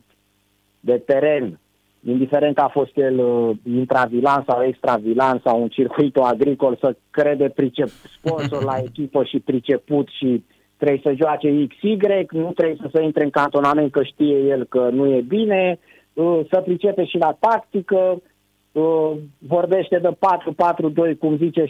de 0.80 0.98
teren, 1.06 1.60
indiferent 2.06 2.56
că 2.56 2.62
a 2.62 2.68
fost 2.68 2.98
el 2.98 3.20
uh, 3.20 3.56
intravilan 3.76 4.44
sau 4.48 4.64
extravilan 4.64 5.42
sau 5.44 5.62
un 5.62 5.68
circuit 5.68 6.18
agricol, 6.18 6.78
să 6.80 6.96
crede 7.10 7.50
pricep 7.56 7.88
sponsor 7.88 8.64
la 8.64 8.78
echipă 8.84 9.24
și 9.24 9.40
priceput 9.40 10.08
și 10.08 10.44
trebuie 10.78 11.02
să 11.04 11.14
joace 11.18 11.68
XY, 11.68 11.98
nu 12.32 12.52
trebuie 12.56 12.78
să 12.82 12.90
se 12.94 13.04
intre 13.04 13.24
în 13.24 13.30
cantonament 13.30 13.92
că 13.92 14.04
știe 14.04 14.38
el 14.38 14.66
că 14.66 14.90
nu 14.92 15.08
e 15.08 15.22
bine, 15.22 15.80
uh, 16.14 16.40
să 16.50 16.62
pricepe 16.62 17.06
și 17.06 17.18
la 17.18 17.38
tactică, 17.40 18.22
uh, 18.72 19.12
vorbește 19.38 19.98
de 20.00 20.10
4-4-2, 21.14 21.18
cum 21.20 21.38
zice 21.38 21.64
6-4 21.64 21.70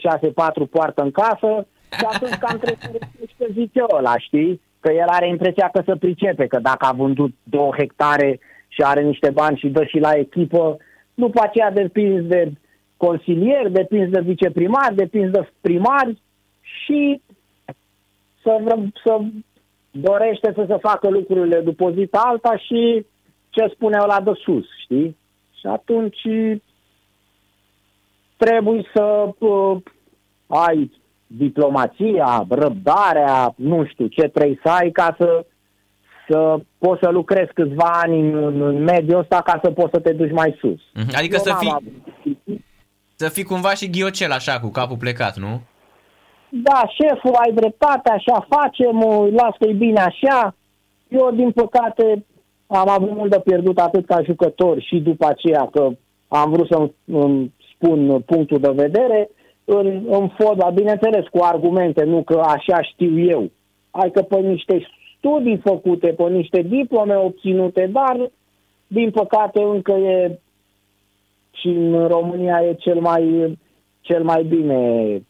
poartă 0.69 1.01
în 1.01 1.11
casă, 1.11 1.67
și 1.97 2.05
atunci 2.13 2.33
cam 2.33 2.57
trebuie 2.57 2.77
să 2.81 2.89
recunoște 2.91 3.47
zice 3.51 3.85
ăla, 3.97 4.17
știi? 4.17 4.61
Că 4.79 4.91
el 4.91 5.07
are 5.07 5.27
impresia 5.27 5.69
că 5.73 5.81
să 5.85 5.95
pricepe, 5.95 6.47
că 6.47 6.59
dacă 6.59 6.85
a 6.85 6.91
vândut 6.91 7.33
două 7.43 7.73
hectare 7.77 8.39
și 8.67 8.81
are 8.81 9.01
niște 9.01 9.29
bani 9.29 9.57
și 9.57 9.67
dă 9.67 9.83
și 9.83 9.99
la 9.99 10.11
echipă, 10.11 10.77
după 11.13 11.41
aceea 11.43 11.71
depinzi 11.71 12.27
de 12.27 12.51
consilier, 12.97 13.67
depinzi 13.67 14.11
de 14.11 14.21
viceprimar, 14.21 14.93
depinzi 14.93 15.31
de 15.31 15.49
primari 15.61 16.21
și 16.61 17.21
să, 18.41 18.59
vrem, 18.63 18.93
să 19.03 19.19
dorește 19.91 20.51
să 20.55 20.65
se 20.67 20.75
facă 20.77 21.09
lucrurile 21.09 21.59
după 21.59 21.83
o 21.83 21.91
zi 21.91 22.05
pe 22.05 22.17
alta 22.21 22.57
și 22.57 23.05
ce 23.49 23.71
spune 23.73 23.97
ăla 24.01 24.21
de 24.21 24.31
sus, 24.33 24.65
știi? 24.83 25.17
Și 25.59 25.67
atunci 25.67 26.27
trebuie 28.45 28.89
să 28.95 29.29
uh, 29.37 29.77
ai 30.47 30.91
diplomația, 31.27 32.45
răbdarea, 32.49 33.53
nu 33.55 33.85
știu 33.85 34.07
ce 34.07 34.21
trebuie 34.27 34.59
să 34.63 34.69
ai 34.71 34.91
ca 34.91 35.15
să, 35.17 35.45
să 36.29 36.59
poți 36.77 36.99
să 37.03 37.09
lucrezi 37.09 37.53
câțiva 37.53 37.89
ani 38.03 38.19
în, 38.19 38.61
în 38.61 38.83
mediul 38.83 39.19
ăsta 39.19 39.41
ca 39.41 39.59
să 39.63 39.71
poți 39.71 39.91
să 39.93 39.99
te 39.99 40.13
duci 40.13 40.31
mai 40.31 40.57
sus. 40.59 40.79
Mhm. 40.93 41.09
Adică 41.17 41.35
Eu 41.35 41.41
să 41.41 41.49
n-am 41.49 41.59
fii, 41.59 41.71
avut- 41.71 42.61
să 43.15 43.29
fii 43.29 43.43
cumva 43.43 43.73
și 43.73 43.89
ghiocel 43.89 44.31
așa, 44.31 44.59
cu 44.59 44.67
capul 44.69 44.97
plecat, 44.97 45.37
nu? 45.37 45.61
Da, 46.49 46.81
șeful, 47.01 47.35
ai 47.45 47.51
dreptate, 47.53 48.09
așa 48.09 48.47
facem, 48.49 49.01
uh, 49.01 49.31
las 49.31 49.55
că 49.59 49.67
e 49.67 49.73
bine 49.73 49.99
așa. 49.99 50.55
Eu, 51.07 51.31
din 51.31 51.51
păcate, 51.51 52.25
am 52.67 52.89
avut 52.89 53.11
mult 53.15 53.31
de 53.31 53.39
pierdut 53.39 53.77
atât 53.79 54.05
ca 54.05 54.21
jucător 54.23 54.81
și 54.81 54.95
după 54.97 55.25
aceea 55.25 55.69
că 55.71 55.89
am 56.27 56.51
vrut 56.51 56.67
să-mi 56.67 56.93
îmi 57.05 57.53
spun 57.79 58.21
punctul 58.21 58.59
de 58.59 58.71
vedere 58.71 59.29
în, 59.65 60.05
în 60.09 60.29
fotbal, 60.37 60.71
bineînțeles, 60.73 61.25
cu 61.31 61.39
argumente, 61.41 62.03
nu 62.03 62.23
că 62.23 62.39
așa 62.45 62.81
știu 62.81 63.19
eu. 63.19 63.51
Hai 63.91 64.11
că 64.11 64.21
pe 64.21 64.39
niște 64.39 64.87
studii 65.17 65.61
făcute, 65.63 66.07
pe 66.07 66.23
niște 66.23 66.61
diplome 66.61 67.15
obținute, 67.15 67.89
dar, 67.91 68.31
din 68.87 69.11
păcate, 69.11 69.61
încă 69.61 69.91
e 69.91 70.39
și 71.51 71.67
în 71.67 72.07
România 72.07 72.61
e 72.63 72.73
cel 72.73 72.99
mai, 72.99 73.57
cel 74.01 74.23
mai 74.23 74.43
bine 74.43 75.21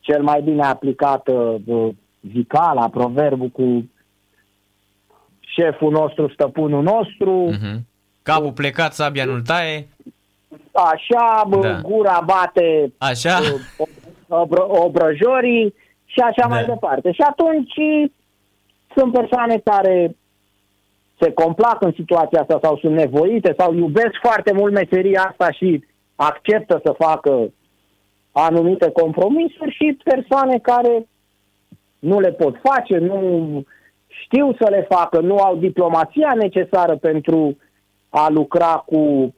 cel 0.00 0.22
mai 0.22 0.42
bine 0.42 0.62
aplicat 0.62 1.28
uh, 1.28 1.88
zicala, 2.32 2.88
proverbul 2.88 3.48
cu 3.48 3.90
șeful 5.40 5.90
nostru, 5.90 6.28
stăpânul 6.28 6.82
nostru, 6.82 7.32
Mhm. 7.32 7.86
Capul 8.22 8.52
plecat, 8.52 8.92
sabia 8.92 9.24
nu-l 9.24 9.42
taie. 9.42 9.88
Așa, 10.74 11.44
bă, 11.48 11.58
Da. 11.60 11.80
gura 11.82 12.22
bate 12.24 12.92
Așa? 12.98 13.38
uh, 13.78 13.86
obră- 14.28 14.66
obrăjorii 14.68 15.74
și 16.04 16.20
așa 16.20 16.48
Da. 16.48 16.54
mai 16.54 16.64
departe. 16.64 17.12
Și 17.12 17.20
atunci 17.20 17.74
sunt 18.96 19.12
persoane 19.12 19.58
care 19.64 20.16
se 21.20 21.32
complac 21.32 21.82
în 21.82 21.92
situația 21.92 22.40
asta 22.40 22.58
sau 22.62 22.76
sunt 22.76 22.94
nevoite 22.94 23.54
sau 23.58 23.74
iubesc 23.74 24.14
foarte 24.22 24.52
mult 24.52 24.72
meseria 24.72 25.22
asta 25.30 25.50
și 25.50 25.84
acceptă 26.16 26.80
să 26.84 26.94
facă 26.98 27.52
anumite 28.32 28.90
compromisuri 28.90 29.74
și 29.74 29.98
persoane 30.04 30.58
care 30.58 31.06
nu 31.98 32.20
le 32.20 32.32
pot 32.32 32.54
face, 32.62 32.98
nu 32.98 33.62
știu 34.08 34.54
să 34.60 34.66
le 34.70 34.86
facă, 34.90 35.20
nu 35.20 35.36
au 35.36 35.56
diplomația 35.56 36.32
necesară 36.36 36.96
pentru 36.96 37.56
a 38.08 38.28
lucra 38.28 38.82
cu, 38.86 39.34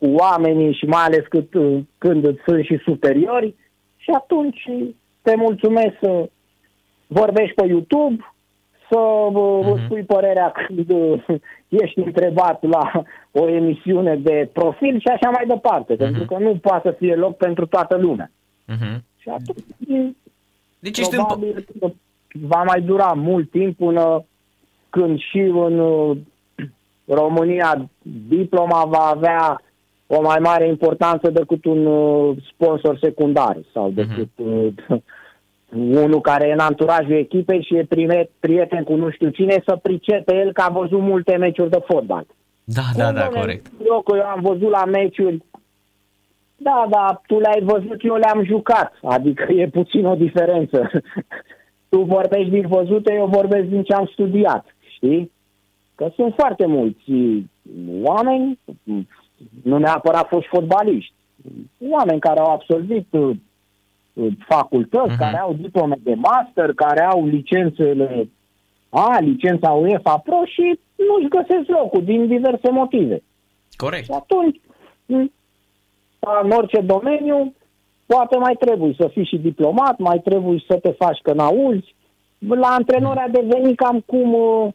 cu 0.00 0.06
oamenii 0.06 0.72
și 0.72 0.84
mai 0.84 1.02
ales 1.02 1.24
cât, 1.28 1.50
când 1.98 2.24
îți 2.24 2.42
sunt 2.44 2.64
și 2.64 2.80
superiori 2.84 3.54
și 3.96 4.10
atunci 4.10 4.62
te 5.22 5.36
mulțumesc 5.36 5.94
să 6.00 6.28
vorbești 7.06 7.54
pe 7.54 7.66
YouTube, 7.66 8.32
să 8.90 8.98
uh, 8.98 9.66
îți 9.72 9.82
spui 9.84 10.02
părerea 10.02 10.50
când 10.50 10.90
uh, 10.90 11.24
ești 11.82 11.98
întrebat 11.98 12.62
la 12.62 13.02
o 13.30 13.48
emisiune 13.48 14.16
de 14.16 14.48
profil 14.52 15.00
și 15.00 15.08
așa 15.08 15.30
mai 15.30 15.46
departe, 15.46 15.94
pentru 15.94 16.24
că 16.24 16.36
nu 16.38 16.56
poate 16.56 16.88
să 16.88 16.94
fie 16.98 17.14
loc 17.14 17.36
pentru 17.36 17.66
toată 17.66 17.96
lumea. 17.96 18.30
Mhm. 18.66 19.04
Și 19.18 19.28
atunci 19.28 20.14
Deci 20.78 20.98
ești 20.98 21.14
în... 21.14 21.24
probabil 21.24 21.66
că 21.80 21.90
va 22.32 22.62
mai 22.62 22.80
dura 22.80 23.12
mult 23.16 23.50
timp 23.50 23.76
până 23.76 24.24
când 24.90 25.18
și 25.18 25.38
în 25.38 25.78
uh, 25.78 26.16
România 27.20 27.90
diploma 28.28 28.84
va 28.84 29.04
avea 29.14 29.62
o 30.12 30.20
mai 30.22 30.38
mare 30.40 30.66
importanță 30.66 31.30
decât 31.30 31.64
un 31.64 31.86
uh, 31.86 32.36
sponsor 32.52 32.98
secundar 32.98 33.56
sau 33.72 33.90
decât 33.90 34.28
uh, 34.36 34.66
unul 36.04 36.20
care 36.20 36.48
e 36.48 36.52
în 36.52 36.58
anturajul 36.58 37.12
echipei 37.12 37.62
și 37.62 37.76
e 37.76 37.84
prime, 37.84 38.28
prieten 38.40 38.82
cu 38.82 38.94
nu 38.94 39.10
știu 39.10 39.28
cine 39.28 39.62
să 39.66 39.78
pricepe 39.82 40.36
el 40.36 40.52
că 40.52 40.62
a 40.62 40.68
văzut 40.68 41.00
multe 41.00 41.36
meciuri 41.36 41.70
de 41.70 41.82
fotbal. 41.86 42.26
Da, 42.64 42.82
da, 42.96 43.04
Cum, 43.04 43.14
da, 43.14 43.22
domne, 43.22 43.40
corect. 43.40 43.66
Eu 43.86 44.00
că 44.00 44.16
eu 44.16 44.24
am 44.24 44.40
văzut 44.40 44.70
la 44.70 44.84
meciuri 44.84 45.42
da, 46.62 46.86
da, 46.90 47.20
tu 47.26 47.38
le-ai 47.38 47.62
văzut, 47.62 48.04
eu 48.04 48.16
le-am 48.16 48.44
jucat. 48.44 48.92
Adică 49.02 49.52
e 49.52 49.68
puțin 49.68 50.06
o 50.06 50.14
diferență. 50.14 50.90
tu 51.90 52.00
vorbești 52.00 52.50
din 52.50 52.66
văzute, 52.66 53.14
eu 53.14 53.26
vorbesc 53.26 53.68
din 53.68 53.82
ce 53.82 53.94
am 53.94 54.08
studiat. 54.12 54.66
Știi? 54.94 55.30
Că 55.94 56.10
sunt 56.14 56.34
foarte 56.34 56.66
mulți 56.66 57.12
oameni, 58.02 58.58
nu 59.62 59.78
neapărat 59.78 60.28
foști 60.28 60.48
fotbaliști, 60.48 61.12
oameni 61.90 62.20
care 62.20 62.40
au 62.40 62.50
absolvit 62.52 63.06
uh, 63.10 63.36
facultăți, 64.48 65.08
Mhm. 65.10 65.18
care 65.18 65.38
au 65.38 65.54
diplome 65.54 65.96
de 66.02 66.14
master, 66.14 66.72
care 66.74 67.02
au 67.04 67.26
licențele 67.26 68.28
A, 68.92 69.18
licența 69.20 69.70
UEFA 69.70 70.18
Pro 70.18 70.42
și 70.44 70.78
nu-și 70.94 71.28
găsesc 71.28 71.68
locul 71.68 72.04
din 72.04 72.26
diverse 72.26 72.70
motive. 72.70 73.22
Corect. 73.76 74.04
Și 74.04 74.10
atunci, 74.10 74.60
m, 75.06 75.32
în 76.42 76.50
orice 76.50 76.80
domeniu, 76.80 77.54
poate 78.06 78.36
mai 78.36 78.54
trebuie 78.58 78.94
să 78.98 79.08
fii 79.12 79.24
și 79.24 79.36
diplomat, 79.38 79.98
mai 79.98 80.20
trebuie 80.24 80.62
să 80.66 80.76
te 80.76 80.90
faci 80.90 81.18
că 81.22 81.32
n-auzi. 81.32 81.94
La 82.38 82.68
antrenor 82.68 83.16
a 83.16 83.28
devenit 83.28 83.76
cam 83.76 84.00
cum, 84.06 84.32
uh, 84.34 84.68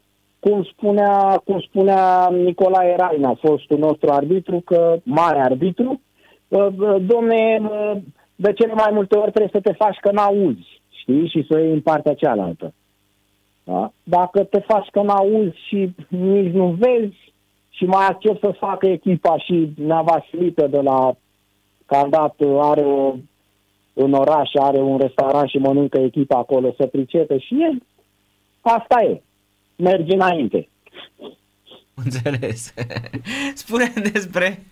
cum, 0.49 0.63
spunea, 0.63 1.41
cum 1.45 1.59
spunea 1.59 2.29
Nicolae 2.31 2.95
Raina, 2.95 3.33
fostul 3.33 3.77
nostru 3.77 4.11
arbitru, 4.11 4.61
că 4.65 4.97
mare 5.03 5.39
arbitru, 5.39 6.01
uh, 6.47 6.67
uh, 6.79 6.95
domne, 7.05 7.61
uh, 7.61 7.97
de 8.35 8.53
cele 8.53 8.73
mai 8.73 8.89
multe 8.93 9.15
ori 9.15 9.31
trebuie 9.31 9.61
să 9.61 9.69
te 9.69 9.73
faci 9.73 9.97
că 10.01 10.11
n-auzi, 10.11 10.81
știi, 10.89 11.27
și 11.27 11.45
să 11.49 11.59
iei 11.59 11.71
în 11.71 11.81
partea 11.81 12.13
cealaltă. 12.13 12.73
Da? 13.63 13.91
Dacă 14.03 14.43
te 14.43 14.59
faci 14.59 14.87
că 14.91 15.01
n-auzi 15.01 15.57
și 15.67 15.95
nici 16.07 16.53
nu 16.53 16.75
vezi 16.79 17.33
și 17.69 17.85
mai 17.85 18.05
accept 18.05 18.39
să 18.39 18.51
facă 18.59 18.87
echipa 18.87 19.37
și 19.37 19.73
Nea 19.77 20.01
Vasilită 20.01 20.67
de 20.67 20.81
la 20.81 21.15
Candat 21.85 22.35
are 22.59 22.81
o, 22.81 23.13
în 23.93 24.13
oraș, 24.13 24.49
are 24.53 24.77
un 24.77 24.97
restaurant 24.97 25.49
și 25.49 25.57
mănâncă 25.57 25.99
echipa 25.99 26.37
acolo 26.37 26.73
să 26.77 26.85
pricepe 26.85 27.37
și 27.37 27.63
el, 27.63 27.81
asta 28.61 29.01
e. 29.01 29.21
Mergi 29.75 30.11
înainte. 30.13 30.69
Înțeles. 31.93 32.73
Spune 33.53 33.93
despre, 34.11 34.63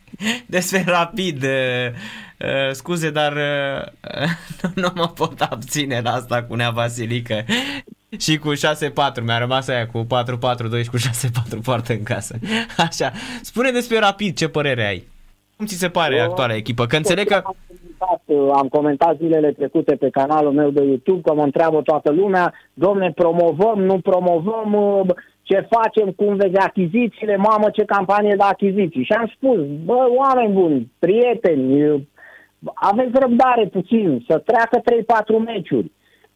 despre 0.46 0.84
rapid. 0.88 1.44
uh, 1.44 1.50
uh, 2.40 2.72
Scuze, 2.72 3.10
dar 3.10 3.34
uh, 3.34 3.86
nu, 4.76 4.82
nu 4.84 4.92
mă 4.96 5.08
pot 5.08 5.42
abține 5.42 6.02
la 6.02 6.14
asta 6.14 6.44
cu 6.44 6.56
Nea 6.56 6.70
Vasilică. 6.70 7.46
Și 8.20 8.38
cu 8.38 8.54
6-4, 8.56 8.58
mi-a 9.24 9.38
rămas 9.38 9.68
aia 9.68 9.88
cu 9.88 10.08
4-4-2 10.80 10.84
și 10.84 10.90
cu 10.90 10.98
6-4 10.98 11.02
poartă 11.64 11.94
în 11.94 12.04
casă. 12.04 12.40
Așa. 12.78 13.12
Spune 13.42 13.72
despre 13.72 14.00
rapid, 14.00 14.38
ce 14.38 14.48
părere 14.48 14.88
ai? 14.88 15.04
Cum 15.56 15.66
ți 15.66 15.78
se 15.78 15.90
pare 15.90 16.16
Eu- 16.16 16.24
actuala 16.24 16.56
echipă? 16.56 16.86
Că 16.86 16.96
înțeleg 16.96 17.28
că... 17.28 17.34
Am 17.34 17.56
comentat, 17.68 18.56
am 18.62 18.68
comentat 18.68 19.18
zilele 19.18 19.52
trecute 19.52 19.96
pe 19.96 20.10
canalul 20.10 20.52
meu 20.52 20.70
de 20.70 20.84
YouTube 20.84 21.22
că 21.22 21.34
mă 21.34 21.44
întreabă 21.44 21.82
toată 21.82 22.12
lumea, 22.12 22.54
domne, 22.74 23.12
promovăm, 23.12 23.82
nu 23.84 24.00
promovăm, 24.00 24.74
uh, 24.74 25.16
ce 25.42 25.68
facem, 25.70 26.12
cum 26.12 26.36
vezi 26.36 26.56
achizițiile, 26.56 27.36
mamă, 27.36 27.70
ce 27.70 27.86
campanie 27.86 28.36
de 28.38 28.44
achiziții. 28.44 29.04
Și 29.04 29.12
am 29.12 29.32
spus, 29.36 29.60
bă, 29.86 30.08
oameni 30.18 30.54
buni, 30.54 30.92
prieteni, 31.00 31.90
uh, 31.90 32.02
aveți 32.74 33.20
răbdare 33.20 33.66
puțin, 33.66 34.26
să 34.28 34.38
treacă 34.38 34.80
3-4 34.80 35.38
meciuri. 35.38 35.92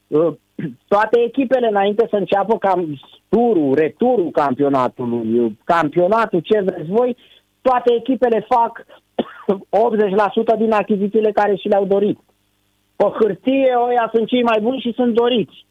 Uh, 0.08 0.34
Toate 0.88 1.20
echipele 1.20 1.68
înainte 1.68 2.08
să 2.10 2.16
înceapă 2.16 2.58
cam 2.58 3.00
turul, 3.30 3.76
returul 3.76 4.32
campionatului, 4.32 5.40
uh, 5.40 5.52
campionatul, 5.64 6.40
ce 6.40 6.62
vreți 6.62 6.90
voi, 6.90 7.18
toate 7.62 7.94
echipele 7.94 8.46
fac 8.50 8.86
80% 9.54 10.58
din 10.58 10.72
achizițiile 10.72 11.32
care 11.32 11.56
și 11.56 11.68
le-au 11.68 11.86
dorit. 11.86 12.20
Pe 12.96 13.06
hârtie, 13.20 13.76
ăia 13.88 14.10
sunt 14.14 14.28
cei 14.28 14.44
mai 14.44 14.60
buni 14.62 14.80
și 14.80 14.94
sunt 14.96 15.14
doriți. 15.14 15.66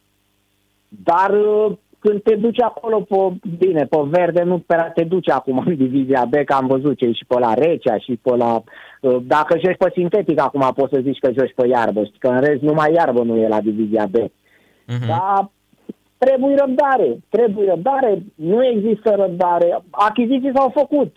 Dar 0.89 1.31
uh, 1.31 1.73
când 1.99 2.23
te 2.23 2.35
duci 2.35 2.63
acolo 2.63 3.01
pe, 3.01 3.17
bine, 3.59 3.85
pe 3.85 3.97
verde, 4.05 4.43
nu 4.43 4.59
prea 4.67 4.91
te 4.91 5.05
duci 5.05 5.31
acum 5.31 5.63
în 5.67 5.77
divizia 5.77 6.25
B, 6.25 6.35
că 6.45 6.55
am 6.55 6.67
văzut 6.67 6.97
ce 6.99 7.05
e 7.05 7.13
și 7.13 7.25
pe 7.27 7.39
la 7.39 7.55
Recea 7.55 7.99
și 7.99 8.19
pe 8.23 8.37
la... 8.37 8.63
uh, 9.01 9.17
Dacă 9.23 9.59
joci 9.59 9.77
pe 9.77 9.91
sintetic, 9.95 10.41
acum 10.41 10.73
poți 10.75 10.93
să 10.93 11.01
zici 11.03 11.19
că 11.19 11.33
joci 11.39 11.55
pe 11.55 11.67
iarbă, 11.67 12.05
știi 12.05 12.19
că 12.19 12.29
în 12.29 12.41
rest 12.41 12.63
numai 12.63 12.93
iarbă 12.93 13.23
nu 13.23 13.37
e 13.37 13.49
la 13.49 13.61
divizia 13.61 14.07
B. 14.11 14.15
Mhm. 14.15 15.07
Dar 15.07 15.51
trebuie 16.19 16.55
răbdare, 16.55 17.19
trebuie 17.29 17.69
răbdare, 17.69 18.23
nu 18.35 18.65
există 18.67 19.15
răbdare. 19.17 19.79
Achiziții 19.91 20.53
s-au 20.55 20.69
făcut. 20.75 21.17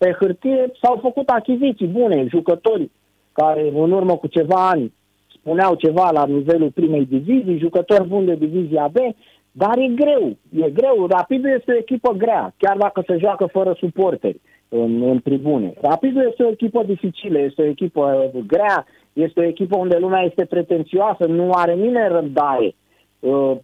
Nu, 0.00 0.06
Pe 0.06 0.16
hârtie 0.18 0.72
s-au 0.82 0.98
făcut 1.00 1.28
achiziții 1.28 1.86
bune, 1.86 2.26
jucători 2.28 2.90
care 3.32 3.72
în 3.74 3.92
urmă 3.92 4.16
cu 4.16 4.26
ceva 4.26 4.68
ani 4.68 4.92
spuneau 5.28 5.74
ceva 5.74 6.10
la 6.10 6.26
nivelul 6.26 6.70
primei 6.70 7.06
divizii, 7.06 7.58
jucători 7.58 8.08
buni 8.08 8.26
de 8.26 8.34
divizia 8.34 8.88
B, 8.92 8.96
dar 9.52 9.78
e 9.78 9.86
greu, 9.86 10.36
e 10.64 10.70
greu. 10.70 11.06
Rapidul 11.06 11.50
este 11.50 11.72
o 11.72 11.76
echipă 11.76 12.12
grea, 12.12 12.54
chiar 12.56 12.76
dacă 12.76 13.02
se 13.06 13.16
joacă 13.18 13.46
fără 13.46 13.76
suporteri. 13.78 14.40
în, 14.72 15.02
în 15.02 15.20
tribune. 15.20 15.72
Rapidul 15.80 16.26
este 16.30 16.42
o 16.42 16.48
echipă 16.48 16.82
dificilă, 16.82 17.38
este 17.38 17.62
o 17.62 17.64
echipă 17.64 18.30
grea, 18.46 18.86
este 19.12 19.40
o 19.40 19.44
echipă 19.44 19.76
unde 19.76 19.96
lumea 19.98 20.22
este 20.22 20.44
pretențioasă, 20.44 21.24
nu 21.24 21.50
are 21.52 21.74
nimeni 21.74 22.12
răbdare. 22.12 22.74
Uh, 23.18 23.56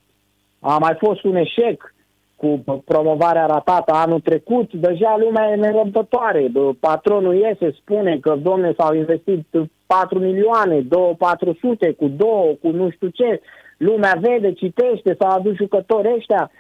a 0.60 0.78
mai 0.78 0.94
fost 0.98 1.24
un 1.24 1.36
eșec 1.36 1.94
cu 2.36 2.64
promovarea 2.84 3.46
ratată 3.46 3.92
anul 3.94 4.20
trecut, 4.20 4.72
deja 4.72 5.16
lumea 5.18 5.50
e 5.50 5.54
nerăbdătoare. 5.54 6.52
Patronul 6.80 7.34
iese, 7.34 7.76
spune 7.80 8.18
că, 8.18 8.36
domne, 8.42 8.74
s-au 8.78 8.94
investit 8.94 9.46
4 9.86 10.18
milioane, 10.18 10.80
2 10.80 11.14
400, 11.18 11.92
cu 11.92 12.08
2, 12.08 12.58
cu 12.62 12.68
nu 12.70 12.90
știu 12.90 13.08
ce. 13.08 13.40
Lumea 13.76 14.18
vede, 14.20 14.52
citește, 14.52 15.16
s-au 15.18 15.30
adus 15.30 15.54
jucători 15.54 16.12
ăștia. 16.16 16.50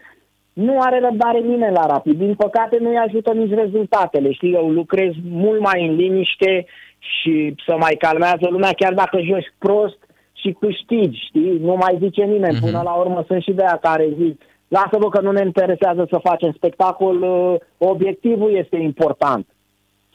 Nu 0.52 0.80
are 0.80 1.00
răbdare 1.00 1.38
nimeni 1.38 1.74
la 1.74 1.86
Rapid. 1.86 2.18
Din 2.18 2.34
păcate 2.34 2.78
nu-i 2.80 2.96
ajută 2.96 3.32
nici 3.32 3.54
rezultatele. 3.54 4.32
Știi, 4.32 4.52
eu 4.52 4.68
lucrez 4.68 5.12
mult 5.30 5.60
mai 5.60 5.86
în 5.86 5.94
liniște 5.94 6.66
și 6.98 7.54
să 7.66 7.76
mai 7.78 7.94
calmează 7.98 8.46
lumea, 8.50 8.72
chiar 8.72 8.94
dacă 8.94 9.18
joci 9.20 9.54
prost 9.58 9.98
și 10.32 10.56
câștigi, 10.60 11.24
știi? 11.26 11.58
Nu 11.60 11.74
mai 11.74 11.98
zice 12.00 12.22
nimeni. 12.22 12.56
Mm-hmm. 12.56 12.64
Până 12.64 12.80
la 12.84 12.92
urmă 12.92 13.24
sunt 13.26 13.42
și 13.42 13.52
de 13.52 13.62
aia 13.62 13.78
care 13.80 14.08
zic, 14.18 14.40
lasă-vă 14.68 15.08
că 15.08 15.20
nu 15.20 15.30
ne 15.30 15.44
interesează 15.44 16.06
să 16.10 16.18
facem 16.22 16.52
spectacol, 16.52 17.22
uh, 17.22 17.54
obiectivul 17.78 18.54
este 18.54 18.76
important. 18.76 19.46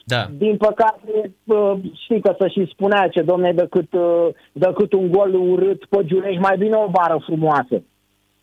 Da. 0.04 0.26
Din 0.36 0.56
păcate, 0.56 1.34
uh, 1.44 1.72
știi 2.02 2.20
că 2.20 2.34
să 2.38 2.48
și 2.48 2.70
spunea 2.72 3.08
ce, 3.08 3.22
domne, 3.22 3.52
decât, 3.52 3.92
uh, 3.92 4.28
decât 4.52 4.92
un 4.92 5.10
gol 5.10 5.34
urât 5.34 5.84
pe 5.84 6.04
Giulești, 6.04 6.40
mai 6.40 6.56
bine 6.58 6.76
o 6.76 6.90
bară 6.90 7.22
frumoasă. 7.24 7.82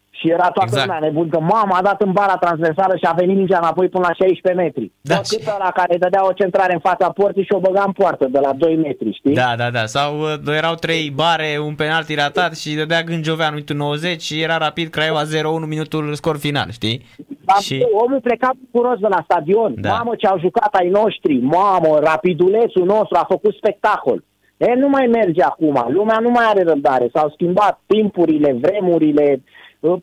Și 0.10 0.30
era 0.30 0.50
toată 0.50 0.70
exact. 0.72 0.86
lumea 0.86 1.00
nebun 1.00 1.30
că 1.30 1.40
mama 1.40 1.78
a 1.78 1.82
dat 1.82 2.02
în 2.02 2.12
bara 2.12 2.36
transversală 2.36 2.96
și 2.96 3.06
a 3.06 3.12
venit 3.12 3.36
mingea 3.36 3.58
înapoi 3.58 3.90
până 3.90 4.06
la 4.08 4.14
16 4.14 4.62
metri. 4.64 4.92
Da. 5.02 5.16
Cât 5.16 5.48
ăla 5.56 5.72
care 5.72 5.98
dădea 5.98 6.26
o 6.26 6.32
centrare 6.32 6.74
în 6.74 6.80
fața 6.80 7.10
porții 7.10 7.44
și 7.44 7.54
o 7.54 7.60
băga 7.60 7.84
în 7.86 7.92
poartă 7.92 8.28
de 8.32 8.40
la 8.40 8.54
2 8.54 8.76
metri, 8.76 9.14
știi? 9.14 9.34
Da, 9.34 9.54
da, 9.58 9.70
da. 9.70 9.86
Sau 9.86 10.20
uh, 10.20 10.56
erau 10.56 10.76
trei 10.76 11.12
bare, 11.16 11.60
un 11.66 11.76
penalti 11.76 12.16
ratat 12.16 12.56
și 12.58 12.76
dădea 12.76 13.02
Gânjoveanu 13.04 13.54
minutul 13.54 13.76
90 13.76 14.22
și 14.22 14.42
era 14.42 14.58
rapid 14.58 14.90
Craiova 14.90 15.24
0-1 15.24 15.68
minutul 15.68 16.14
scor 16.14 16.38
final, 16.38 16.70
știi? 16.72 17.06
Da, 17.46 17.54
și... 17.54 17.86
Omul 18.06 18.22
pleca 18.22 18.50
bucuros 18.60 19.00
de 19.00 19.08
la 19.08 19.22
stadion. 19.24 19.74
Da. 19.78 19.90
Mamă 19.90 20.16
ce 20.18 20.28
au 20.28 20.40
jucat 20.40 20.74
ai 20.74 20.90
noștri, 20.90 21.38
mamă, 21.38 22.00
rapidulețul 22.04 22.86
nostru 22.86 23.18
a 23.18 23.26
făcut 23.30 23.56
spectacol. 23.56 24.24
E, 24.58 24.74
nu 24.74 24.90
mai 24.90 25.08
merge 25.08 25.44
acum, 25.44 25.86
lumea 25.90 26.20
nu 26.20 26.30
mai 26.30 26.46
are 26.48 26.64
răbdare, 26.64 27.10
s-au 27.14 27.30
schimbat 27.30 27.82
timpurile, 27.86 28.58
vremurile, 28.62 29.44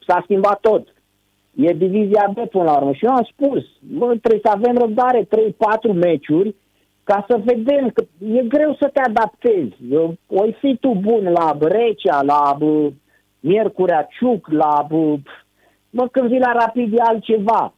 s-a 0.06 0.20
schimbat 0.22 0.60
tot. 0.60 0.94
E 1.54 1.72
divizia 1.72 2.32
B 2.34 2.48
până 2.48 2.64
la 2.64 2.76
urmă. 2.76 2.92
Și 2.92 3.04
eu 3.04 3.12
am 3.12 3.28
spus, 3.32 3.64
bă, 3.80 4.06
trebuie 4.06 4.40
să 4.44 4.50
avem 4.54 4.76
răbdare 4.76 5.24
3-4 5.24 5.94
meciuri 5.94 6.54
ca 7.04 7.24
să 7.28 7.40
vedem 7.44 7.90
că 7.90 8.04
e 8.18 8.42
greu 8.42 8.76
să 8.80 8.90
te 8.92 9.00
adaptezi. 9.00 9.74
O 10.26 10.42
fi 10.60 10.76
tu 10.80 10.94
bun 11.00 11.22
la 11.22 11.56
Recea, 11.60 12.22
la 12.22 12.56
bă, 12.58 12.90
Miercurea 13.40 14.08
Ciuc, 14.10 14.48
la... 14.48 14.86
Bă, 14.88 15.16
bă, 15.90 16.08
când 16.08 16.28
vii 16.28 16.38
la 16.38 16.52
Rapid 16.52 16.92
e 16.92 17.02
altceva. 17.02 17.74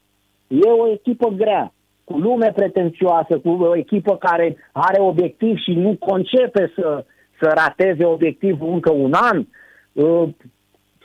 E 0.48 0.70
o 0.70 0.88
echipă 0.88 1.28
grea, 1.28 1.72
cu 2.04 2.18
lume 2.18 2.52
pretențioasă, 2.54 3.38
cu 3.38 3.48
o 3.48 3.76
echipă 3.76 4.16
care 4.16 4.56
are 4.72 5.00
obiectiv 5.00 5.56
și 5.56 5.72
nu 5.72 5.96
concepe 5.98 6.72
să, 6.74 7.04
să 7.40 7.52
rateze 7.54 8.04
obiectivul 8.04 8.72
încă 8.72 8.92
un 8.92 9.12
an. 9.12 9.46
Uh, 9.92 10.28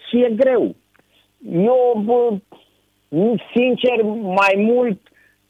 și 0.08 0.18
e 0.18 0.34
greu 0.36 0.76
eu, 1.52 2.02
bă, 2.06 2.38
sincer, 3.56 4.02
mai 4.22 4.54
mult 4.58 5.00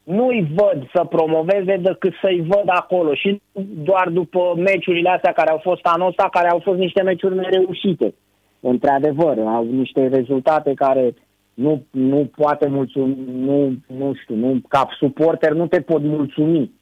nu-i 0.04 0.46
văd 0.54 0.90
să 0.94 1.04
promoveze 1.04 1.76
decât 1.76 2.12
să-i 2.22 2.40
văd 2.40 2.64
acolo 2.66 3.14
și 3.14 3.40
doar 3.84 4.08
după 4.08 4.54
meciurile 4.56 5.08
astea 5.08 5.32
care 5.32 5.50
au 5.50 5.60
fost 5.62 5.84
anul 5.86 6.08
ăsta, 6.08 6.28
care 6.30 6.48
au 6.48 6.58
fost 6.58 6.78
niște 6.78 7.02
meciuri 7.02 7.34
nereușite. 7.34 8.14
Într-adevăr, 8.60 9.38
au 9.38 9.64
niște 9.64 10.06
rezultate 10.06 10.72
care 10.74 11.14
nu, 11.54 11.82
nu 11.90 12.30
poate 12.36 12.68
mulțumi, 12.68 13.16
nu, 13.32 13.72
nu 13.86 14.14
știu, 14.22 14.34
nu, 14.34 14.60
ca 14.68 14.88
suporter 14.98 15.52
nu 15.52 15.66
te 15.66 15.80
pot 15.80 16.02
mulțumi. 16.02 16.72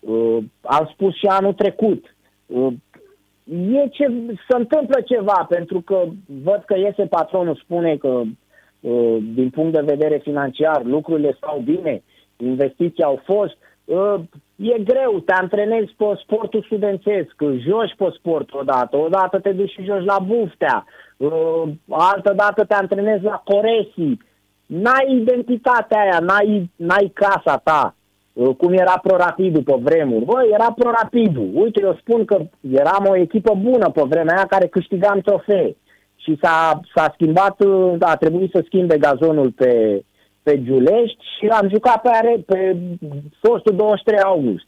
Uh, 0.00 0.38
am 0.60 0.90
spus 0.92 1.14
și 1.14 1.26
anul 1.26 1.52
trecut. 1.52 2.16
Uh, 2.46 2.72
e 3.50 3.88
ce, 3.88 4.06
se 4.48 4.56
întâmplă 4.56 5.00
ceva, 5.00 5.46
pentru 5.48 5.80
că 5.80 6.02
văd 6.42 6.62
că 6.66 6.76
iese 6.78 7.06
patronul, 7.06 7.60
spune 7.62 7.96
că 7.96 8.08
uh, 8.80 9.16
din 9.34 9.50
punct 9.50 9.72
de 9.72 9.92
vedere 9.94 10.18
financiar 10.18 10.84
lucrurile 10.84 11.34
stau 11.36 11.58
bine, 11.64 12.02
investiții 12.36 13.02
au 13.02 13.20
fost, 13.24 13.56
uh, 13.84 14.14
e 14.56 14.82
greu, 14.82 15.18
te 15.18 15.32
antrenezi 15.32 15.94
pe 15.96 16.04
sportul 16.22 16.62
studențesc, 16.62 17.34
joci 17.40 17.94
pe 17.96 18.14
sport 18.18 18.52
odată, 18.52 18.96
odată 18.96 19.38
te 19.38 19.52
duci 19.52 19.70
și 19.70 19.84
joci 19.84 20.04
la 20.04 20.18
buftea, 20.18 20.84
uh, 21.16 21.62
altă 21.88 22.32
dată 22.36 22.64
te 22.64 22.74
antrenezi 22.74 23.24
la 23.24 23.42
coresii, 23.44 24.20
n-ai 24.66 25.16
identitatea 25.20 26.00
aia, 26.00 26.18
n-ai, 26.18 26.70
n-ai 26.76 27.10
casa 27.14 27.60
ta. 27.64 27.94
Uh, 28.38 28.54
cum 28.56 28.72
era 28.72 28.98
ProRapidul 29.02 29.62
pe 29.62 29.76
vremuri. 29.80 30.24
Bă, 30.24 30.48
era 30.52 30.74
ProRapidul. 30.76 31.50
Uite, 31.54 31.80
eu 31.84 31.98
spun 32.00 32.24
că 32.24 32.36
eram 32.70 33.06
o 33.08 33.16
echipă 33.16 33.54
bună 33.62 33.90
pe 33.90 34.02
vremea 34.08 34.34
aia 34.34 34.46
care 34.46 34.66
câștigam 34.66 35.20
trofee. 35.20 35.76
Și 36.16 36.38
s-a, 36.42 36.80
s-a 36.94 37.10
schimbat, 37.14 37.60
uh, 37.60 37.94
a 38.00 38.16
trebuit 38.16 38.50
să 38.50 38.62
schimbe 38.64 38.98
gazonul 38.98 39.50
pe, 39.50 40.02
pe 40.42 40.62
Giulești 40.62 41.24
și 41.38 41.46
am 41.46 41.68
jucat 41.68 42.00
pe, 42.00 42.08
are, 42.12 42.42
pe 42.46 42.76
fostul 43.40 43.76
23 43.76 44.20
august. 44.20 44.66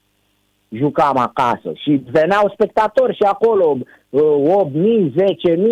Jucam 0.68 1.16
acasă 1.16 1.72
și 1.74 2.02
veneau 2.10 2.50
spectatori 2.52 3.14
și 3.14 3.22
acolo, 3.22 3.76
8.000, 3.76 3.82
uh, 4.10 5.12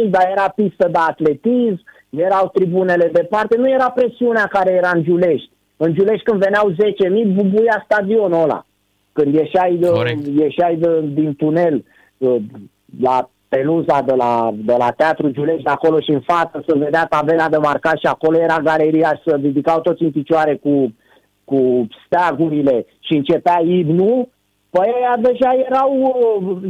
10.000, 0.04 0.10
dar 0.10 0.28
era 0.30 0.48
pistă 0.48 0.88
de 0.92 0.98
atletism, 1.08 1.82
erau 2.10 2.50
tribunele 2.54 3.10
departe, 3.12 3.56
nu 3.56 3.68
era 3.70 3.90
presiunea 3.90 4.46
care 4.46 4.72
era 4.72 4.90
în 4.94 5.02
Giulești 5.02 5.56
în 5.80 5.94
Giulești 5.94 6.24
când 6.24 6.42
veneau 6.42 6.70
10.000, 6.70 6.76
bubuia 7.34 7.82
stadionul 7.84 8.42
ăla. 8.42 8.66
Când 9.12 9.34
ieșai, 9.34 9.74
de, 9.74 9.88
ieșai 10.36 10.76
de, 10.76 11.00
din 11.00 11.34
tunel 11.34 11.84
uh, 12.18 12.36
la 13.00 13.28
peluza 13.48 14.02
de 14.06 14.14
la, 14.14 14.50
de 14.54 14.74
la 14.78 14.90
Teatru 14.90 15.30
Giulești, 15.30 15.62
de 15.62 15.70
acolo 15.70 16.00
și 16.00 16.10
în 16.10 16.20
față, 16.20 16.62
să 16.66 16.74
vedea 16.76 17.06
tabela 17.06 17.48
de 17.48 17.56
marcat 17.56 17.98
și 17.98 18.06
acolo 18.06 18.38
era 18.38 18.58
galeria 18.58 19.14
și 19.14 19.22
să 19.24 19.38
ridicau 19.42 19.80
toți 19.80 20.02
în 20.02 20.10
picioare 20.10 20.56
cu, 20.56 20.94
cu 21.44 21.86
steagurile 22.06 22.86
și 23.00 23.12
începea 23.14 23.60
imnul, 23.64 24.28
păi 24.70 24.92
aia 24.96 25.16
deja 25.20 25.64
erau, 25.66 26.16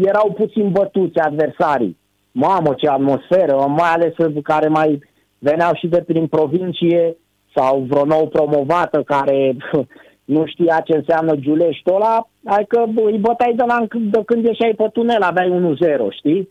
erau 0.05 0.33
puțin 0.33 0.71
bătuți 0.71 1.19
adversarii. 1.19 1.97
Mamă, 2.33 2.75
ce 2.77 2.89
atmosferă, 2.89 3.55
mai 3.69 3.91
ales 3.91 4.15
care 4.43 4.69
mai 4.69 5.01
veneau 5.39 5.75
și 5.75 5.87
de 5.87 6.03
prin 6.07 6.27
provincie, 6.27 7.17
sau 7.55 7.81
vreo 7.89 8.05
nou 8.05 8.29
promovată 8.29 9.03
care 9.03 9.57
nu 10.35 10.47
știa 10.47 10.81
ce 10.85 10.97
înseamnă 10.97 11.37
Giulești 11.37 11.91
ăla, 11.93 12.29
adică 12.45 12.91
îi 12.95 13.19
bătai 13.19 13.55
de, 13.57 13.65
la, 13.67 13.87
de 13.91 14.23
când 14.27 14.47
ieșai 14.47 14.75
pe 14.77 14.89
tunel, 14.93 15.23
aveai 15.23 15.77
1-0, 16.11 16.17
știi? 16.17 16.49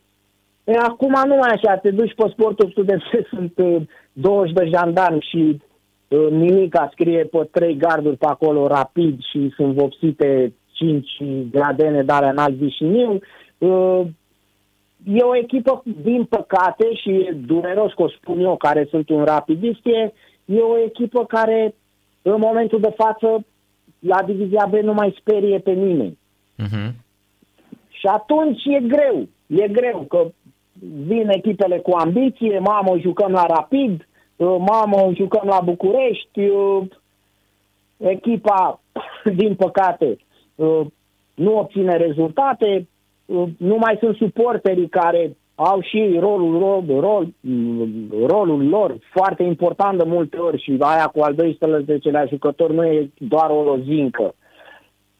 E, 0.63 0.77
acum 0.77 1.21
nu 1.25 1.35
mai 1.35 1.49
așa, 1.49 1.77
te 1.77 1.91
duci 1.91 2.13
pe 2.15 2.29
sportul 2.31 2.69
studențesc, 2.69 3.27
sunt 3.35 3.53
uh, 3.55 3.81
20 4.11 4.53
de 4.53 4.69
jandarmi 4.73 5.25
și 5.29 5.61
uh, 6.07 6.27
nimica 6.29 6.89
scrie 6.91 7.23
pe 7.23 7.47
trei 7.51 7.77
garduri 7.77 8.17
pe 8.17 8.25
acolo 8.25 8.67
rapid 8.67 9.19
și 9.31 9.53
sunt 9.55 9.73
vopsite 9.73 10.53
5 10.71 11.07
gradene 11.51 12.03
de 12.03 12.11
alea 12.11 12.29
înalt 12.29 12.55
vișiniu. 12.55 13.19
Uh, 13.57 14.01
e 15.03 15.23
o 15.23 15.35
echipă, 15.35 15.83
din 16.01 16.23
păcate, 16.23 16.93
și 16.93 17.09
e 17.09 17.37
dureros 17.45 17.93
că 17.93 18.01
o 18.03 18.09
spun 18.09 18.39
eu, 18.39 18.55
care 18.55 18.87
sunt 18.89 19.09
un 19.09 19.23
rapidist, 19.23 19.85
e 19.85 20.13
e 20.47 20.59
o 20.59 20.77
echipă 20.77 21.25
care 21.25 21.75
în 22.21 22.39
momentul 22.39 22.79
de 22.79 22.93
față 22.95 23.45
la 23.99 24.23
Divizia 24.23 24.67
B 24.69 24.73
nu 24.73 24.93
mai 24.93 25.15
sperie 25.19 25.59
pe 25.59 25.71
nimeni. 25.71 26.17
Uh-huh. 26.63 26.91
Și 27.89 28.07
atunci 28.07 28.65
e 28.65 28.79
greu, 28.87 29.27
e 29.47 29.67
greu 29.67 30.05
că 30.09 30.31
vin 31.05 31.29
echipele 31.29 31.77
cu 31.77 31.91
ambiție, 31.91 32.59
mamă, 32.59 32.97
jucăm 32.99 33.31
la 33.31 33.45
Rapid, 33.45 34.07
uh, 34.35 34.55
mamă, 34.59 35.11
jucăm 35.15 35.47
la 35.47 35.59
București, 35.63 36.39
uh, 36.39 36.87
echipa, 37.97 38.79
din 39.39 39.55
păcate, 39.55 40.17
uh, 40.55 40.85
nu 41.33 41.57
obține 41.57 41.97
rezultate, 41.97 42.87
nu 43.57 43.77
mai 43.77 43.97
sunt 43.99 44.15
suporterii 44.15 44.89
care 44.89 45.37
au 45.59 45.81
și 45.81 46.17
rolul, 46.19 46.59
rol, 46.59 46.83
rol, 46.99 47.27
rolul 48.27 48.67
lor 48.67 48.97
foarte 49.11 49.43
important 49.43 49.97
de 49.97 50.03
multe 50.07 50.37
ori 50.37 50.61
și 50.61 50.77
aia 50.79 51.05
cu 51.05 51.19
al 51.19 51.35
12-lea 51.35 52.29
jucător 52.29 52.71
nu 52.71 52.83
e 52.85 53.09
doar 53.17 53.49
o 53.49 53.63
lozincă. 53.63 54.35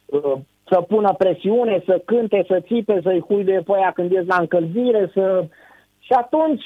Uh, 0.05 0.33
să 0.69 0.81
pună 0.81 1.13
presiune, 1.17 1.83
să 1.85 2.01
cânte, 2.05 2.43
să 2.47 2.59
țipe, 2.65 2.99
să-i 3.03 3.23
huide 3.27 3.61
pe 3.65 3.73
aia 3.75 3.91
când 3.91 4.11
ies 4.11 4.25
la 4.25 4.37
încălzire, 4.39 5.11
să... 5.13 5.45
și 5.99 6.13
atunci 6.13 6.65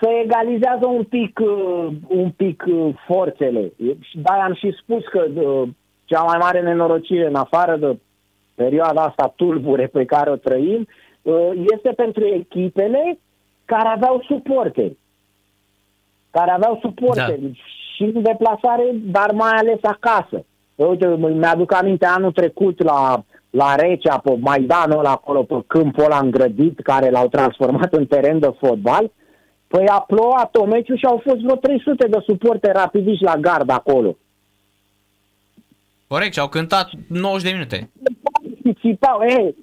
se 0.00 0.08
egalizează 0.24 0.86
un 0.86 1.02
pic, 1.04 1.38
uh, 1.42 1.88
un 2.08 2.30
pic 2.30 2.64
uh, 2.66 2.94
forțele. 3.06 3.72
Și 4.00 4.18
de 4.18 4.32
am 4.44 4.54
și 4.54 4.76
spus 4.82 5.04
că 5.04 5.26
cea 6.04 6.22
mai 6.22 6.38
mare 6.40 6.60
nenorocire 6.60 7.26
în 7.26 7.34
afară 7.34 7.76
de 7.76 7.98
perioada 8.54 9.02
asta 9.02 9.32
tulbure 9.36 9.86
pe 9.86 10.04
care 10.04 10.30
o 10.30 10.36
trăim, 10.36 10.80
uh, 10.80 11.03
este 11.72 11.92
pentru 11.96 12.24
echipele 12.24 13.18
care 13.64 13.88
aveau 13.88 14.24
suporteri. 14.26 14.96
Care 16.30 16.50
aveau 16.50 16.78
suporteri 16.82 17.40
da. 17.40 17.48
și 17.94 18.02
în 18.02 18.22
deplasare, 18.22 18.84
dar 18.92 19.30
mai 19.32 19.50
ales 19.50 19.78
acasă. 19.82 20.44
Uite, 20.74 21.06
mi-aduc 21.16 21.74
aminte 21.74 22.06
anul 22.06 22.32
trecut 22.32 22.82
la, 22.82 23.24
la 23.50 23.74
Recea, 23.74 24.18
pe 24.18 24.36
Maidanul 24.40 24.98
ăla 24.98 25.10
acolo, 25.10 25.42
pe 25.42 25.62
câmpul 25.66 26.04
ăla 26.04 26.18
îngrădit, 26.18 26.80
care 26.80 27.10
l-au 27.10 27.28
transformat 27.28 27.92
în 27.92 28.06
teren 28.06 28.38
de 28.38 28.54
fotbal. 28.58 29.10
Păi 29.66 29.86
a 29.86 30.00
plouat 30.00 30.56
o 30.56 30.64
meciul 30.64 30.96
și 30.96 31.04
au 31.04 31.20
fost 31.24 31.38
vreo 31.40 31.56
300 31.56 32.06
de 32.06 32.18
suporte 32.26 32.72
rapidiși 32.72 33.22
la 33.22 33.36
gard 33.36 33.70
acolo. 33.70 34.16
Corect, 36.06 36.32
și 36.32 36.40
au 36.40 36.48
cântat 36.48 36.90
90 37.08 37.42
de 37.42 37.50
minute. 37.50 37.90
Participau, 38.22 39.20
e, 39.22 39.54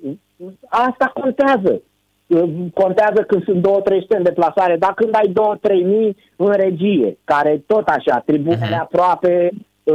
asta 0.70 1.12
contează. 1.14 1.82
Contează 2.74 3.24
când 3.28 3.44
sunt 3.44 3.68
2-300 3.68 4.08
în 4.08 4.24
deplasare, 4.24 4.78
dar 4.78 4.94
când 4.94 5.16
ai 5.16 5.34
2-3 5.82 5.86
mii 5.86 6.18
în 6.36 6.52
regie, 6.52 7.18
care 7.24 7.64
tot 7.68 7.88
așa, 7.88 8.24
tribunele 8.26 8.76
uh-huh. 8.76 8.82
aproape, 8.82 9.52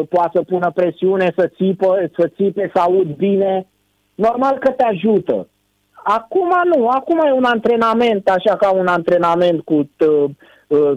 poate 0.09 0.31
să 0.33 0.43
pună 0.43 0.71
presiune, 0.75 1.33
să, 1.37 1.51
țipă, 1.57 2.11
să 2.17 2.31
țipe, 2.37 2.71
să 2.75 2.81
aud 2.81 3.07
bine, 3.17 3.67
normal 4.15 4.59
că 4.59 4.71
te 4.71 4.83
ajută. 4.83 5.49
Acum 5.93 6.49
nu, 6.75 6.89
acum 6.89 7.19
e 7.19 7.33
un 7.33 7.45
antrenament, 7.45 8.29
așa 8.29 8.57
ca 8.57 8.71
un 8.71 8.87
antrenament 8.87 9.61
cu 9.61 9.75
uh, 9.75 10.25
uh, 10.67 10.93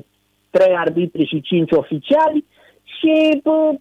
trei 0.50 0.76
arbitri 0.76 1.26
și 1.26 1.42
cinci 1.42 1.72
oficiali 1.72 2.46
și 2.84 3.42
uh, 3.44 3.76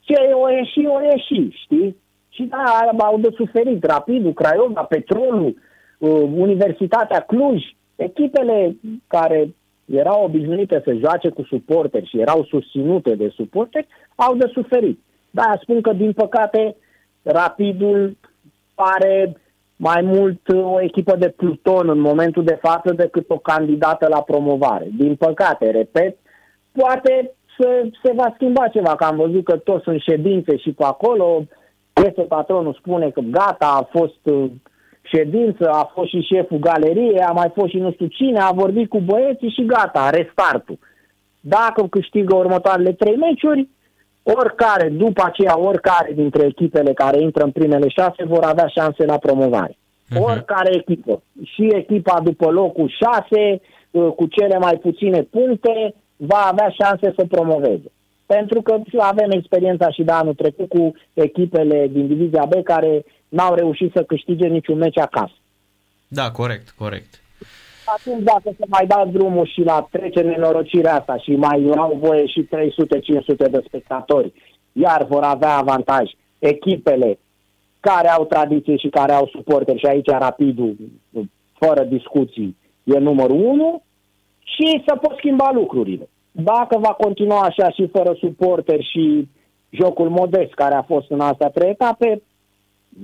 ce 0.00 0.14
o 0.32 0.50
ieși, 0.50 0.86
o 0.86 1.00
ieși, 1.02 1.56
știi? 1.62 1.96
Și 2.36 2.42
da, 2.42 2.90
au 2.98 3.18
de 3.18 3.28
suferit 3.34 3.84
Rapidul, 3.84 4.32
Craiova, 4.32 4.82
Petrolul, 4.82 5.56
uh, 5.98 6.22
Universitatea 6.36 7.20
Cluj, 7.20 7.62
echipele 7.96 8.76
care 9.06 9.54
erau 9.84 10.24
obișnuite 10.24 10.80
să 10.84 10.92
joace 10.92 11.28
cu 11.28 11.42
suporteri 11.42 12.08
și 12.08 12.20
erau 12.20 12.44
susținute 12.44 13.14
de 13.14 13.28
suporteri, 13.34 13.86
au 14.14 14.36
de 14.36 14.50
suferit. 14.52 15.00
Da, 15.30 15.58
spun 15.62 15.80
că, 15.80 15.92
din 15.92 16.12
păcate, 16.12 16.76
Rapidul 17.22 18.16
pare 18.74 19.36
mai 19.76 20.02
mult 20.02 20.48
o 20.48 20.80
echipă 20.80 21.16
de 21.16 21.28
pluton 21.28 21.88
în 21.88 21.98
momentul 21.98 22.44
de 22.44 22.58
față 22.62 22.92
decât 22.92 23.30
o 23.30 23.38
candidată 23.38 24.08
la 24.08 24.22
promovare. 24.22 24.86
Din 24.96 25.14
păcate, 25.14 25.70
repet, 25.70 26.16
poate 26.72 27.34
să 27.58 27.88
se 28.02 28.12
va 28.14 28.32
schimba 28.34 28.68
ceva, 28.68 28.96
că 28.96 29.04
am 29.04 29.16
văzut 29.16 29.44
că 29.44 29.56
toți 29.56 29.82
sunt 29.82 30.00
ședințe 30.00 30.56
și 30.56 30.72
pe 30.72 30.84
acolo, 30.84 31.44
este 32.04 32.22
patronul 32.22 32.74
spune 32.78 33.10
că 33.10 33.20
gata, 33.20 33.66
a 33.66 33.98
fost 33.98 34.20
uh, 34.22 34.50
ședință, 35.02 35.70
a 35.70 35.90
fost 35.94 36.08
și 36.08 36.20
șeful 36.20 36.58
galeriei, 36.58 37.20
a 37.20 37.32
mai 37.32 37.50
fost 37.54 37.68
și 37.68 37.76
nu 37.76 37.92
știu 37.92 38.06
cine, 38.06 38.38
a 38.38 38.50
vorbit 38.50 38.88
cu 38.88 38.98
băieții 39.00 39.50
și 39.50 39.66
gata, 39.66 40.10
restartul. 40.10 40.78
Dacă 41.40 41.86
câștigă 41.90 42.34
următoarele 42.34 42.92
trei 42.92 43.16
meciuri, 43.16 43.68
oricare, 44.22 44.88
după 44.88 45.22
aceea, 45.24 45.58
oricare 45.58 46.12
dintre 46.14 46.46
echipele 46.46 46.92
care 46.92 47.20
intră 47.20 47.44
în 47.44 47.50
primele 47.50 47.88
șase 47.88 48.24
vor 48.24 48.44
avea 48.44 48.66
șanse 48.66 49.04
la 49.04 49.18
promovare. 49.18 49.76
Uh-huh. 49.76 50.20
Oricare 50.20 50.74
echipă. 50.74 51.22
Și 51.44 51.68
echipa 51.74 52.20
după 52.24 52.50
locul 52.50 52.88
șase, 53.02 53.60
uh, 53.90 54.12
cu 54.16 54.26
cele 54.26 54.58
mai 54.58 54.78
puține 54.82 55.22
puncte, 55.22 55.94
va 56.16 56.48
avea 56.50 56.68
șanse 56.68 57.12
să 57.16 57.24
promoveze. 57.28 57.90
Pentru 58.26 58.62
că 58.62 58.80
avem 58.98 59.30
experiența 59.30 59.90
și 59.90 60.02
de 60.02 60.12
anul 60.12 60.34
trecut 60.34 60.68
cu 60.68 60.94
echipele 61.12 61.88
din 61.92 62.06
Divizia 62.06 62.44
B 62.44 62.62
care 62.62 63.04
n-au 63.28 63.54
reușit 63.54 63.92
să 63.92 64.02
câștige 64.02 64.46
niciun 64.46 64.78
meci 64.78 64.98
acasă. 64.98 65.34
Da, 66.08 66.30
corect, 66.30 66.70
corect. 66.70 67.20
Atunci 67.84 68.22
dacă 68.22 68.54
se 68.58 68.64
mai 68.68 68.86
da 68.86 69.04
drumul 69.12 69.46
și 69.46 69.60
la 69.60 69.88
trece 69.90 70.20
nenorocirea 70.20 70.94
asta 70.94 71.16
și 71.16 71.30
mai 71.30 71.70
au 71.76 71.98
voie 72.02 72.26
și 72.26 72.42
300-500 72.42 73.50
de 73.50 73.62
spectatori, 73.66 74.32
iar 74.72 75.04
vor 75.04 75.22
avea 75.22 75.56
avantaj 75.56 76.10
echipele 76.38 77.18
care 77.80 78.08
au 78.08 78.24
tradiție 78.24 78.76
și 78.76 78.88
care 78.88 79.12
au 79.12 79.28
suporteri 79.32 79.78
și 79.78 79.86
aici 79.86 80.06
Rapidul, 80.06 80.76
fără 81.52 81.84
discuții, 81.84 82.56
e 82.84 82.98
numărul 82.98 83.44
1 83.44 83.82
și 84.42 84.82
să 84.86 84.96
pot 84.96 85.16
schimba 85.16 85.50
lucrurile. 85.52 86.08
Dacă 86.38 86.78
va 86.78 86.92
continua 86.92 87.40
așa 87.40 87.70
și 87.70 87.88
fără 87.92 88.16
suporteri 88.18 88.88
și 88.92 89.28
jocul 89.70 90.08
modest 90.08 90.52
care 90.54 90.74
a 90.74 90.82
fost 90.82 91.10
în 91.10 91.20
astea 91.20 91.48
trei 91.48 91.70
etape, 91.70 92.22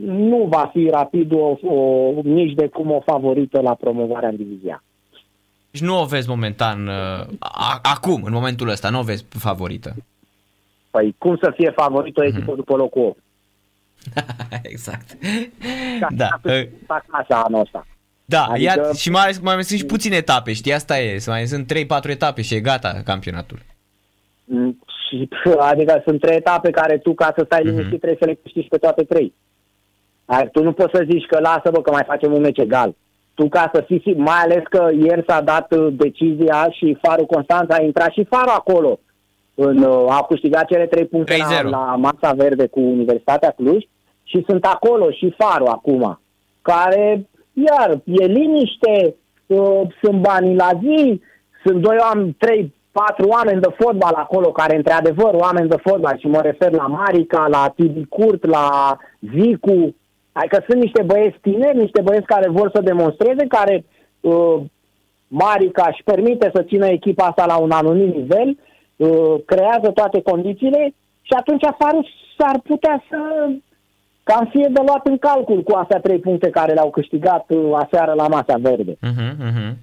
nu 0.06 0.46
va 0.50 0.70
fi 0.72 0.88
rapid 0.90 1.32
o, 1.32 1.56
o, 1.62 2.10
nici 2.22 2.54
de 2.54 2.68
cum 2.68 2.90
o 2.90 3.00
favorită 3.00 3.60
la 3.60 3.74
promovarea 3.74 4.28
în 4.28 4.36
divizia. 4.36 4.82
Deci 5.70 5.80
nu 5.80 6.00
o 6.00 6.04
vezi 6.04 6.28
momentan, 6.28 6.86
uh, 6.86 7.26
a, 7.38 7.80
acum, 7.82 8.22
în 8.24 8.32
momentul 8.32 8.68
ăsta, 8.68 8.90
nu 8.90 8.98
o 8.98 9.02
vezi 9.02 9.24
favorită. 9.28 9.94
Păi 10.90 11.14
cum 11.18 11.36
să 11.36 11.52
fie 11.56 11.70
favorită 11.70 12.20
o 12.20 12.24
echipă 12.24 12.52
mm-hmm. 12.52 12.56
după 12.56 12.76
locul 12.76 13.02
8? 13.02 13.18
exact. 14.72 15.16
Ca 16.00 16.06
da. 16.10 16.28
Așa 17.10 17.40
anul 17.40 17.60
ăsta. 17.60 17.86
Da, 18.32 18.44
adică... 18.44 18.62
ia, 18.62 18.92
și 18.92 19.10
mai, 19.10 19.30
mai 19.42 19.64
sunt 19.64 19.78
și 19.78 19.86
puține 19.86 20.16
etape, 20.16 20.52
știi, 20.52 20.72
asta 20.72 20.98
e, 20.98 21.22
mai 21.26 21.46
sunt 21.46 21.72
3-4 21.72 22.10
etape 22.10 22.42
și 22.42 22.54
e 22.54 22.60
gata 22.60 23.02
campionatul. 23.04 23.58
Mm, 24.44 24.78
și, 25.08 25.28
adică 25.70 26.02
sunt 26.04 26.20
trei 26.20 26.36
etape 26.36 26.70
care 26.70 26.98
tu, 26.98 27.14
ca 27.14 27.32
să 27.36 27.42
stai 27.44 27.60
mm-hmm. 27.60 27.64
liniștit, 27.64 28.00
trebuie 28.00 28.18
să 28.20 28.26
le 28.26 28.38
câștigi 28.42 28.68
pe 28.68 28.76
toate 28.76 29.02
trei. 29.04 29.34
Adică 30.24 30.48
tu 30.52 30.62
nu 30.62 30.72
poți 30.72 30.94
să 30.94 31.06
zici 31.10 31.26
că 31.26 31.38
lasă, 31.40 31.70
bă, 31.70 31.80
că 31.82 31.90
mai 31.90 32.02
facem 32.06 32.32
un 32.32 32.40
meci 32.40 32.58
egal. 32.58 32.94
Tu 33.34 33.48
ca 33.48 33.70
să 33.74 33.84
fii, 33.86 34.14
mai 34.16 34.40
ales 34.42 34.62
că 34.70 34.90
ieri 35.00 35.24
s-a 35.26 35.40
dat 35.40 35.72
uh, 35.72 35.92
decizia 35.92 36.68
și 36.70 36.98
Farul 37.02 37.26
Constanța 37.26 37.74
a 37.74 37.82
intrat 37.82 38.12
și 38.12 38.24
Farul 38.24 38.52
acolo. 38.54 38.98
În, 39.54 39.82
uh, 39.82 40.04
a 40.08 40.26
câștigat 40.28 40.66
cele 40.66 40.86
trei 40.86 41.04
puncte 41.04 41.36
la, 41.36 41.62
la 41.62 41.96
masa 41.96 42.32
verde 42.32 42.66
cu 42.66 42.80
Universitatea 42.80 43.50
Cluj 43.50 43.84
și 44.22 44.44
sunt 44.46 44.64
acolo 44.64 45.10
și 45.10 45.34
Farul 45.38 45.66
acum, 45.66 46.20
care 46.62 47.26
iar 47.52 48.00
e 48.04 48.24
liniște, 48.24 49.14
uh, 49.46 49.80
sunt 50.02 50.20
bani 50.20 50.54
la 50.54 50.70
zi, 50.80 51.20
sunt 51.64 51.82
doi 51.82 51.96
oameni, 52.00 52.36
trei, 52.38 52.74
patru 52.92 53.28
oameni 53.28 53.60
de 53.60 53.74
fotbal 53.78 54.14
acolo, 54.14 54.52
care 54.52 54.76
într-adevăr 54.76 55.34
oameni 55.34 55.68
de 55.68 55.76
fotbal, 55.76 56.18
și 56.18 56.26
mă 56.26 56.40
refer 56.40 56.72
la 56.72 56.86
Marica, 56.86 57.46
la 57.48 57.72
Tibi 57.76 58.04
Curt, 58.04 58.46
la 58.46 58.96
Zicu, 59.34 59.94
adică 60.32 60.64
sunt 60.68 60.80
niște 60.80 61.02
băieți 61.02 61.38
tineri, 61.40 61.76
niște 61.76 62.00
băieți 62.00 62.26
care 62.26 62.48
vor 62.48 62.70
să 62.74 62.80
demonstreze, 62.80 63.46
care 63.48 63.84
uh, 64.20 64.60
Marica 65.28 65.86
își 65.90 66.02
permite 66.02 66.50
să 66.54 66.62
țină 66.62 66.86
echipa 66.86 67.24
asta 67.24 67.46
la 67.46 67.56
un 67.56 67.70
anumit 67.70 68.14
nivel, 68.14 68.58
uh, 68.96 69.34
creează 69.44 69.90
toate 69.94 70.22
condițiile 70.22 70.94
și 71.22 71.32
atunci 71.32 71.64
afară 71.64 71.98
s-ar 72.38 72.60
putea 72.60 73.04
să 73.08 73.18
cam 74.22 74.48
fie 74.50 74.68
de 74.72 74.80
luat 74.86 75.06
în 75.06 75.18
calcul 75.18 75.62
cu 75.62 75.74
astea 75.74 76.00
trei 76.00 76.18
puncte 76.18 76.50
care 76.50 76.72
le-au 76.72 76.90
câștigat 76.90 77.44
uh, 77.48 77.70
aseară 77.74 78.12
la 78.12 78.28
masa 78.28 78.56
verde. 78.56 78.92
Uh-huh, 78.92 79.32
uh-huh. 79.48 79.74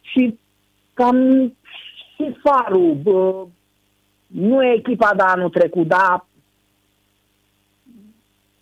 Și 0.00 0.38
cam 0.94 1.16
și 2.14 2.36
farul, 2.42 2.94
bă, 3.02 3.46
nu 4.26 4.62
e 4.62 4.74
echipa 4.76 5.10
de 5.16 5.22
anul 5.22 5.50
trecut, 5.50 5.86
dar 5.86 6.26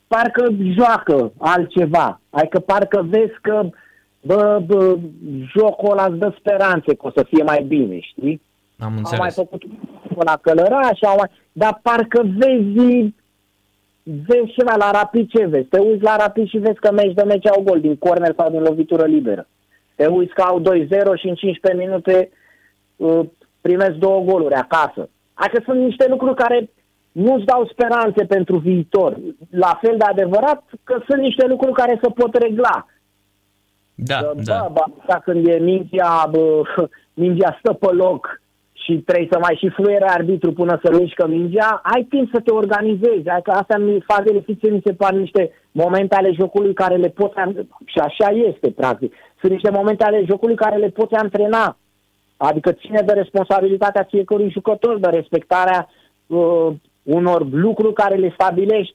parcă 0.06 0.55
joacă 0.60 1.32
altceva. 1.39 2.20
Adică 2.31 2.59
parcă 2.59 3.06
vezi 3.09 3.35
că 3.43 3.68
bă, 4.20 4.62
bă, 4.66 4.98
jocul 5.52 5.90
ăla 5.90 6.05
îți 6.05 6.18
dă 6.18 6.35
speranțe 6.39 6.94
că 6.94 7.06
o 7.06 7.10
să 7.10 7.27
fie 7.28 7.43
mai 7.43 7.62
bine, 7.62 8.01
știi? 8.01 8.40
Am 8.78 8.97
înțeles. 8.97 9.12
Au 9.12 9.18
mai 9.18 9.31
făcut 9.31 9.62
la 10.24 10.36
călăraș, 10.36 11.02
au 11.02 11.16
mai... 11.16 11.31
dar 11.52 11.81
parcă 11.82 12.22
vezi 12.36 13.12
vezi 14.02 14.52
ceva 14.52 14.74
la 14.77 14.90
Rapid 14.90 15.31
ce 15.31 15.47
vezi? 15.47 15.68
Te 15.68 15.78
uiți 15.78 16.02
la 16.02 16.16
Rapid 16.16 16.48
și 16.48 16.59
vezi 16.59 16.78
că 16.78 16.93
meci 16.93 17.14
de 17.14 17.22
meci 17.22 17.47
au 17.47 17.62
gol 17.62 17.81
din 17.81 17.97
corner 17.97 18.35
sau 18.36 18.51
din 18.51 18.60
lovitură 18.60 19.05
liberă. 19.05 19.47
Te 19.94 20.06
uiți 20.06 20.35
că 20.35 20.43
au 20.43 20.60
2-0 20.60 20.64
și 21.14 21.28
în 21.28 21.35
15 21.35 21.82
minute 21.85 22.31
uh, 22.97 23.20
primesc 23.60 23.90
două 23.90 24.20
goluri 24.22 24.55
acasă. 24.55 25.09
Adică 25.35 25.62
sunt 25.64 25.81
niște 25.81 26.06
lucruri 26.09 26.35
care 26.35 26.70
nu-ți 27.12 27.44
dau 27.44 27.66
speranțe 27.66 28.24
pentru 28.24 28.56
viitor. 28.59 29.16
La 29.51 29.78
fel 29.81 29.94
de 29.98 30.05
adevărat 30.05 30.62
că 30.85 31.02
sunt 31.09 31.20
niște 31.20 31.47
lucruri 31.47 31.72
care 31.72 31.98
se 32.02 32.09
pot 32.09 32.35
regla. 32.35 32.86
Da, 33.94 34.16
că, 34.16 34.32
da. 34.44 34.68
Bă, 34.72 34.85
bă, 35.06 35.20
când 35.24 35.47
e 35.47 35.59
mingea, 35.59 36.28
bă, 36.31 36.62
mingea 37.14 37.56
stă 37.59 37.72
pe 37.72 37.93
loc 37.93 38.40
și 38.85 38.93
trebuie 39.07 39.28
să 39.31 39.39
mai 39.39 39.57
și 39.59 39.69
fluiere 39.69 40.09
arbitru 40.09 40.52
până 40.52 40.81
să 40.82 40.97
mișcă 40.98 41.27
mingea, 41.27 41.81
ai 41.82 42.02
timp 42.02 42.31
să 42.32 42.40
te 42.40 42.51
organizezi. 42.51 43.28
Adică 43.28 43.51
asta 43.51 43.78
mi 43.78 44.05
fazele 44.07 44.40
fixe 44.40 44.70
mi 44.70 44.82
se 44.85 44.93
par 44.93 45.12
niște 45.12 45.51
momente 45.73 46.15
ale 46.15 46.32
jocului 46.32 46.74
care 46.74 46.97
le 46.97 47.09
poți, 47.09 47.35
și 47.85 47.98
așa 47.98 48.28
este 48.31 48.70
practic, 48.70 49.15
sunt 49.40 49.52
niște 49.52 49.70
momente 49.70 50.05
ale 50.05 50.24
jocului 50.28 50.55
care 50.55 50.77
le 50.77 50.89
poți 50.89 51.15
antrena. 51.15 51.77
Adică 52.36 52.73
ține 52.73 53.02
de 53.07 53.12
responsabilitatea 53.12 54.07
fiecărui 54.11 54.51
jucător, 54.51 54.98
de 54.98 55.09
respectarea 55.09 55.89
uh, 56.27 56.69
unor 57.02 57.47
lucruri 57.51 57.94
care 57.94 58.15
le 58.15 58.31
stabilești 58.35 58.94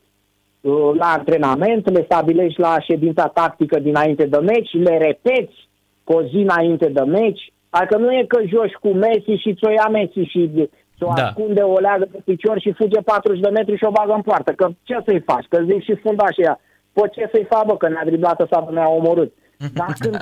uh, 0.62 0.92
la 0.94 1.06
antrenament, 1.06 1.90
le 1.90 2.04
stabilești 2.04 2.60
la 2.60 2.80
ședința 2.80 3.28
tactică 3.28 3.80
dinainte 3.80 4.26
de 4.26 4.38
meci, 4.38 4.74
le 4.74 4.98
repeți 4.98 5.70
cu 6.04 6.14
o 6.14 6.22
zi 6.22 6.36
înainte 6.36 6.88
de 6.88 7.02
meci. 7.02 7.54
Adică 7.78 7.98
nu 7.98 8.12
e 8.14 8.26
că 8.28 8.40
joci 8.46 8.74
cu 8.84 8.88
Messi 8.88 9.42
și 9.44 9.56
ți-o 9.56 9.70
ia 9.70 9.88
Messi 9.92 10.20
și 10.20 10.70
ți-o 10.98 11.12
Da. 11.16 11.24
ascunde 11.24 11.62
o 11.62 11.80
leagă 11.80 12.06
pe 12.12 12.20
picior 12.26 12.60
și 12.60 12.72
fuge 12.72 13.00
40 13.02 13.40
de 13.40 13.50
metri 13.50 13.78
și 13.78 13.84
o 13.84 13.92
bagă 13.92 14.14
în 14.14 14.22
poartă. 14.22 14.52
Că 14.52 14.68
ce 14.84 14.98
să-i 15.06 15.26
faci? 15.30 15.46
Că 15.50 15.58
zic 15.70 15.84
și 15.84 15.96
fundașii 15.96 16.44
ăia. 16.44 16.60
Păi 16.94 17.10
ce 17.12 17.30
să-i 17.32 17.48
fac, 17.50 17.66
bă, 17.66 17.78
că 17.78 17.90
ne-a 17.90 18.06
driblat 18.06 18.48
sau 18.52 18.70
ne-a 18.72 18.88
omorât. 18.88 19.34
Dar 19.80 19.94
când 20.00 20.18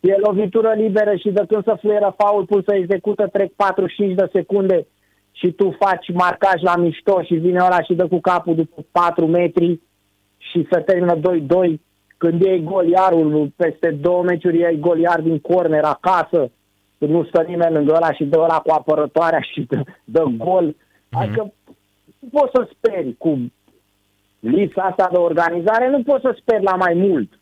e 0.00 0.14
lovitură 0.16 0.72
liberă 0.76 1.14
și 1.16 1.30
de 1.30 1.44
când 1.48 1.64
să 1.64 1.76
fluieră 1.80 2.14
faul, 2.16 2.44
pur 2.44 2.62
să 2.66 2.74
execută, 2.74 3.26
trec 3.26 3.52
45 3.52 4.14
de 4.14 4.28
secunde 4.32 4.86
și 5.32 5.52
tu 5.52 5.76
faci 5.78 6.12
marcaj 6.12 6.62
la 6.62 6.76
mișto 6.76 7.22
și 7.22 7.34
vine 7.34 7.60
ăla 7.64 7.82
și 7.82 7.94
dă 7.94 8.06
cu 8.06 8.20
capul 8.20 8.54
după 8.54 8.84
4 8.92 9.26
metri 9.26 9.80
și 10.36 10.66
se 10.70 10.80
termină 10.80 11.16
2-2. 11.16 11.20
Când 12.16 12.42
iei 12.42 12.62
gol 12.62 12.88
iarul, 12.88 13.52
peste 13.56 13.90
două 14.00 14.22
meciuri 14.22 14.58
iei 14.58 14.78
gol 14.78 14.98
iar 14.98 15.20
din 15.20 15.38
corner 15.38 15.84
acasă, 15.84 16.38
când 16.38 16.50
nu 17.06 17.24
stă 17.24 17.44
nimeni 17.46 17.74
lângă 17.74 17.92
ăla 17.94 18.12
și 18.12 18.24
dă 18.24 18.38
ăla 18.38 18.58
cu 18.58 18.70
apărătoarea 18.70 19.40
și 19.40 19.60
dă, 19.60 19.82
dă 20.04 20.24
gol. 20.36 20.76
Adică 21.10 21.52
nu 22.18 22.28
poți 22.32 22.52
să 22.54 22.68
speri 22.72 23.14
cu 23.18 23.52
lipsa 24.40 24.82
asta 24.82 25.08
de 25.12 25.18
organizare, 25.18 25.88
nu 25.88 26.02
poți 26.02 26.22
să 26.22 26.36
speri 26.40 26.62
la 26.62 26.74
mai 26.76 26.94
mult. 26.94 27.40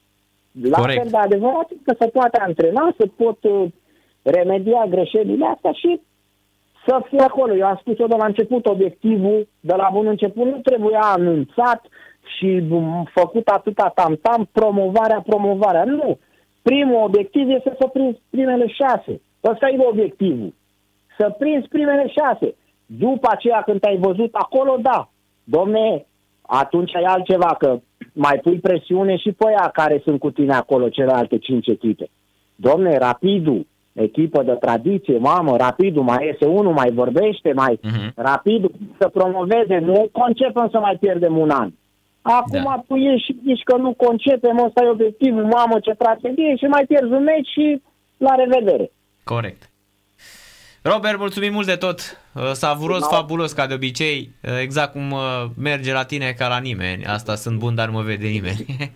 La 0.62 0.78
Corect. 0.78 1.00
fel 1.00 1.10
de 1.10 1.16
adevărat 1.16 1.68
că 1.82 1.94
se 1.98 2.06
poate 2.06 2.38
antrena, 2.38 2.94
se 2.98 3.06
pot 3.16 3.38
uh, 3.44 3.68
remedia 4.22 4.86
greșelile 4.88 5.46
astea 5.46 5.72
și 5.72 6.00
să 6.86 7.00
fie 7.08 7.20
acolo. 7.20 7.54
Eu 7.54 7.66
am 7.66 7.76
spus-o 7.80 8.06
de 8.06 8.14
la 8.18 8.26
început, 8.26 8.66
obiectivul 8.66 9.48
de 9.60 9.74
la 9.74 9.88
bun 9.92 10.06
început 10.06 10.46
nu 10.46 10.58
trebuia 10.58 11.00
anunțat 11.00 11.86
și 12.36 12.62
um, 12.70 13.08
făcut 13.12 13.48
atâta 13.48 13.92
tam-tam, 13.94 14.48
promovarea, 14.52 15.20
promovarea. 15.26 15.84
Nu. 15.84 16.18
Primul 16.62 17.02
obiectiv 17.02 17.48
este 17.48 17.76
să 17.78 17.86
prinzi 17.86 18.20
primele 18.30 18.66
șase. 18.66 19.20
Ăsta 19.44 19.68
e 19.68 19.76
obiectivul. 19.90 20.52
Să 21.18 21.34
prinzi 21.38 21.68
primele 21.68 22.08
șase. 22.08 22.54
După 22.86 23.28
aceea, 23.30 23.62
când 23.62 23.80
te-ai 23.80 23.96
văzut 23.96 24.34
acolo, 24.34 24.76
da. 24.82 25.10
Domne, 25.44 26.06
atunci 26.42 26.94
ai 26.96 27.02
altceva, 27.02 27.54
că 27.58 27.78
mai 28.12 28.38
pui 28.42 28.58
presiune 28.58 29.16
și 29.16 29.32
pe 29.32 29.44
aia 29.46 29.70
care 29.72 30.00
sunt 30.04 30.18
cu 30.20 30.30
tine 30.30 30.54
acolo, 30.54 30.88
celelalte 30.88 31.38
cinci 31.38 31.66
echipe. 31.66 32.10
Domne, 32.56 32.98
rapidul, 32.98 33.66
echipă 33.92 34.42
de 34.42 34.52
tradiție, 34.52 35.18
mamă, 35.18 35.56
rapidul, 35.56 36.02
mai 36.02 36.26
iese 36.26 36.46
unul, 36.46 36.72
mai 36.72 36.90
vorbește, 36.92 37.52
mai 37.52 37.78
Mhm. 37.82 38.12
rapidul 38.16 38.70
să 38.98 39.08
promoveze. 39.08 39.78
Nu 39.78 40.08
concepem 40.12 40.68
să 40.70 40.78
mai 40.78 40.96
pierdem 41.00 41.38
un 41.38 41.50
an. 41.50 41.70
Acum 42.22 42.62
Da. 42.64 42.82
tu 42.88 42.94
ieși 42.96 43.24
și 43.24 43.36
zici 43.44 43.62
că 43.62 43.76
nu 43.76 43.92
concepem, 43.94 44.58
ăsta 44.64 44.84
e 44.84 44.88
obiectivul, 44.88 45.44
mamă, 45.44 45.78
ce 45.80 45.90
tragedie, 45.98 46.56
și 46.56 46.64
mai 46.64 46.84
pierzi 46.86 47.12
un 47.12 47.22
meci 47.22 47.48
și 47.48 47.82
la 48.16 48.34
revedere. 48.34 48.90
Corect. 49.24 49.70
Robert, 50.82 51.18
mulțumim 51.18 51.52
mult 51.52 51.66
de 51.66 51.76
tot. 51.76 52.18
Uh, 52.32 52.52
Savuros, 52.52 53.00
Da. 53.00 53.06
fabulos, 53.06 53.52
ca 53.52 53.66
de 53.66 53.74
obicei. 53.74 54.30
Uh, 54.42 54.58
Exact 54.60 54.92
cum 54.92 55.10
uh, 55.10 55.44
merge 55.56 55.92
la 55.92 56.04
tine 56.04 56.32
ca 56.32 56.48
la 56.48 56.58
nimeni. 56.58 57.04
Asta 57.06 57.34
sunt 57.34 57.58
bun, 57.58 57.74
dar 57.74 57.86
nu 57.86 57.92
mă 57.92 58.02
vede 58.02 58.26
nimeni. 58.26 58.92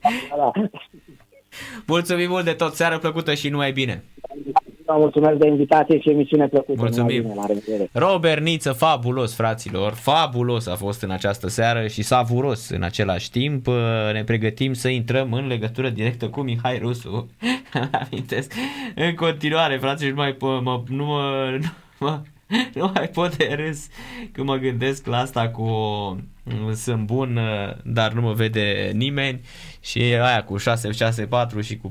Da. 0.00 0.50
mulțumim 1.86 2.28
mult 2.28 2.44
de 2.44 2.52
tot. 2.52 2.74
Seară 2.74 2.98
plăcută 2.98 3.34
și 3.34 3.48
numai 3.48 3.72
bine. 3.72 4.04
Vă 4.86 4.94
mulțumesc 4.98 5.36
de 5.38 5.46
invitație 5.48 6.00
și 6.00 6.10
emisiune 6.10 6.48
plăcută. 6.48 6.80
Mulțumim. 6.80 7.22
Numai 7.22 7.34
bine, 7.34 7.34
La 7.40 7.46
revedere. 7.46 7.90
Robert 7.92 8.42
Niță, 8.42 8.72
fabulos, 8.72 9.34
fraților, 9.34 9.92
fabulos 9.92 10.66
a 10.66 10.74
fost 10.74 11.02
în 11.02 11.10
această 11.10 11.48
seară 11.48 11.86
și 11.86 12.02
savuros 12.02 12.68
în 12.70 12.82
același 12.82 13.30
timp. 13.30 13.66
Uh, 13.66 13.74
Ne 14.12 14.24
pregătim 14.24 14.72
să 14.72 14.88
intrăm 14.88 15.32
în 15.32 15.46
legătură 15.46 15.88
directă 15.88 16.28
cu 16.28 16.40
Mihai 16.40 16.78
Rusu. 16.78 17.28
Îmi 17.72 17.88
Amintesc. 18.10 18.52
În 18.94 19.14
continuare, 19.14 19.76
fraților, 19.76 20.12
nu 20.12 20.20
mai, 20.20 20.32
po- 20.32 20.62
mă, 20.62 20.82
nu 20.88 21.04
mă, 21.04 21.58
nu 21.60 21.66
mă, 22.06 22.20
nu 22.74 22.90
mai 22.94 23.08
pot 23.08 23.36
de 23.36 23.54
râs 23.54 23.86
când 24.32 24.46
mă 24.46 24.56
gândesc 24.56 25.06
la 25.06 25.18
asta 25.18 25.48
cu 25.48 25.64
mm, 26.42 26.74
sunt 26.74 27.06
bun, 27.06 27.36
uh, 27.36 27.76
dar 27.84 28.12
nu 28.12 28.20
mă 28.20 28.32
vede 28.32 28.90
nimeni 28.94 29.40
și 29.80 29.98
aia 29.98 30.44
cu 30.44 30.58
6-6-4 30.58 30.62
și 31.62 31.76
cu 31.76 31.90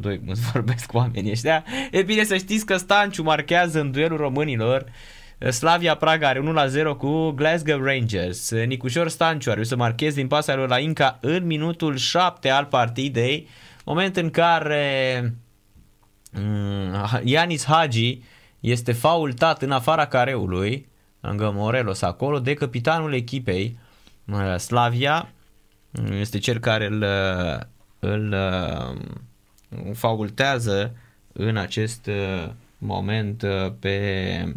cum 0.00 0.28
îți 0.28 0.50
vorbesc 0.52 0.92
oamenii 0.92 1.30
ăștia. 1.30 1.64
E 1.90 2.02
bine 2.02 2.24
să 2.24 2.36
știți 2.36 2.66
că 2.66 2.76
Stanciu 2.76 3.22
marchează 3.22 3.80
în 3.80 3.90
duelul 3.90 4.18
românilor 4.18 4.84
Slavia 5.50 5.94
Praga 5.94 6.28
are 6.28 6.68
1-0 6.94 6.96
cu 6.98 7.30
Glasgow 7.30 7.82
Rangers. 7.82 8.50
Nicușor 8.50 9.08
Stanciu 9.08 9.50
are 9.50 9.64
să 9.64 9.76
marcheze 9.76 10.14
din 10.14 10.26
pasa 10.26 10.54
lui 10.54 10.66
la 10.66 10.78
Inca 10.78 11.18
în 11.20 11.46
minutul 11.46 11.96
7 11.96 12.48
al 12.50 12.64
partidei, 12.64 13.48
moment 13.84 14.16
în 14.16 14.30
care 14.30 15.34
mm, 16.32 17.20
Ianis 17.24 17.64
Hagi 17.64 18.20
este 18.64 18.92
faultat 18.92 19.62
în 19.62 19.70
afara 19.70 20.06
careului, 20.06 20.88
lângă 21.20 21.50
Morelos 21.54 22.02
acolo, 22.02 22.38
de 22.38 22.54
capitanul 22.54 23.14
echipei 23.14 23.78
uh, 24.26 24.56
Slavia. 24.56 25.32
Este 26.10 26.38
cel 26.38 26.58
care 26.58 26.86
îl, 26.86 27.04
îl 27.98 28.32
uh, 28.32 29.94
faultează 29.94 30.96
în 31.32 31.56
acest 31.56 32.06
uh, 32.06 32.50
moment 32.78 33.42
uh, 33.42 33.72
pe 33.78 34.54